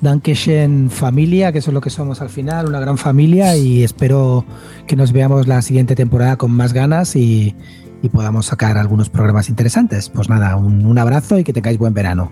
Dankeschön 0.00 0.90
familia, 0.90 1.50
que 1.50 1.58
eso 1.58 1.70
es 1.70 1.74
lo 1.74 1.80
que 1.80 1.90
somos 1.90 2.20
al 2.20 2.28
final, 2.28 2.68
una 2.68 2.78
gran 2.78 2.98
familia 2.98 3.56
y 3.56 3.82
espero 3.82 4.44
que 4.86 4.94
nos 4.94 5.12
veamos 5.12 5.48
la 5.48 5.60
siguiente 5.60 5.96
temporada 5.96 6.36
con 6.36 6.52
más 6.52 6.72
ganas 6.72 7.16
y, 7.16 7.56
y 8.00 8.08
podamos 8.10 8.46
sacar 8.46 8.78
algunos 8.78 9.08
programas 9.10 9.48
interesantes. 9.48 10.08
Pues 10.08 10.28
nada, 10.28 10.54
un, 10.54 10.96
abrazo 10.98 11.36
y 11.38 11.42
que 11.42 11.52
tengáis 11.52 11.78
buen 11.78 11.94
verano. 11.94 12.30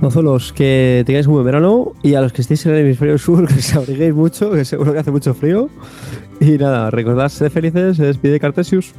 Mozuelos, 0.00 0.52
que 0.52 1.02
tengáis 1.06 1.26
un 1.26 1.32
buen 1.32 1.44
verano 1.46 1.92
y 2.04 2.14
a 2.14 2.20
los 2.20 2.32
que 2.32 2.42
estéis 2.42 2.64
en 2.66 2.74
el 2.74 2.80
hemisferio 2.82 3.18
sur, 3.18 3.48
que 3.48 3.54
os 3.54 3.74
abriguéis 3.74 4.14
mucho, 4.14 4.52
que 4.52 4.64
seguro 4.64 4.92
que 4.92 5.00
hace 5.00 5.10
mucho 5.10 5.34
frío. 5.34 5.70
Y 6.40 6.58
nada, 6.58 6.90
recordad 6.90 7.28
ser 7.30 7.50
felices, 7.50 7.96
se 7.96 8.04
despide 8.04 8.38
Cartesius. 8.38 8.94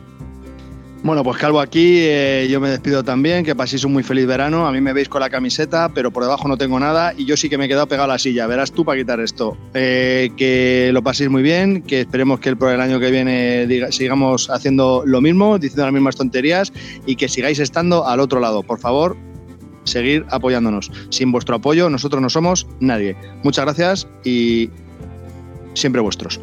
Bueno, 1.06 1.24
pues 1.24 1.38
Calvo 1.38 1.60
aquí, 1.60 2.00
eh, 2.00 2.48
yo 2.50 2.60
me 2.60 2.68
despido 2.68 3.04
también, 3.04 3.46
que 3.46 3.54
paséis 3.54 3.84
un 3.84 3.94
muy 3.94 4.02
feliz 4.02 4.26
verano. 4.26 4.66
A 4.66 4.72
mí 4.72 4.82
me 4.82 4.92
veis 4.92 5.08
con 5.08 5.22
la 5.22 5.30
camiseta, 5.30 5.90
pero 5.94 6.10
por 6.10 6.24
debajo 6.24 6.48
no 6.48 6.58
tengo 6.58 6.80
nada 6.80 7.14
y 7.16 7.26
yo 7.26 7.38
sí 7.38 7.48
que 7.48 7.60
me 7.60 7.66
he 7.66 7.68
quedado 7.68 7.86
pegado 7.86 8.06
a 8.06 8.14
la 8.16 8.18
silla. 8.18 8.48
Verás 8.48 8.72
tú 8.72 8.84
para 8.84 8.98
quitar 8.98 9.20
esto. 9.20 9.56
Eh, 9.76 10.32
que 10.36 10.90
lo 10.94 11.04
paséis 11.04 11.30
muy 11.30 11.44
bien, 11.44 11.84
que 11.84 12.02
esperemos 12.02 12.40
que 12.40 12.50
el, 12.50 12.58
el 12.60 12.82
año 12.82 13.00
que 13.00 13.12
viene 13.12 13.68
sigamos 13.92 14.50
haciendo 14.50 15.04
lo 15.06 15.22
mismo, 15.22 15.60
diciendo 15.60 15.84
las 15.84 15.94
mismas 15.94 16.16
tonterías 16.16 16.74
y 17.06 17.18
que 17.18 17.30
sigáis 17.30 17.60
estando 17.60 18.08
al 18.08 18.20
otro 18.20 18.40
lado. 18.40 18.64
Por 18.64 18.80
favor, 18.80 19.16
seguir 19.84 20.26
apoyándonos. 20.32 20.92
Sin 21.10 21.32
vuestro 21.32 21.58
apoyo, 21.58 21.88
nosotros 21.88 22.20
no 22.20 22.32
somos 22.32 22.66
nadie. 22.80 23.16
Muchas 23.44 23.66
gracias 23.66 24.08
y 24.24 24.72
siempre 25.76 26.02
vuestros. 26.02 26.40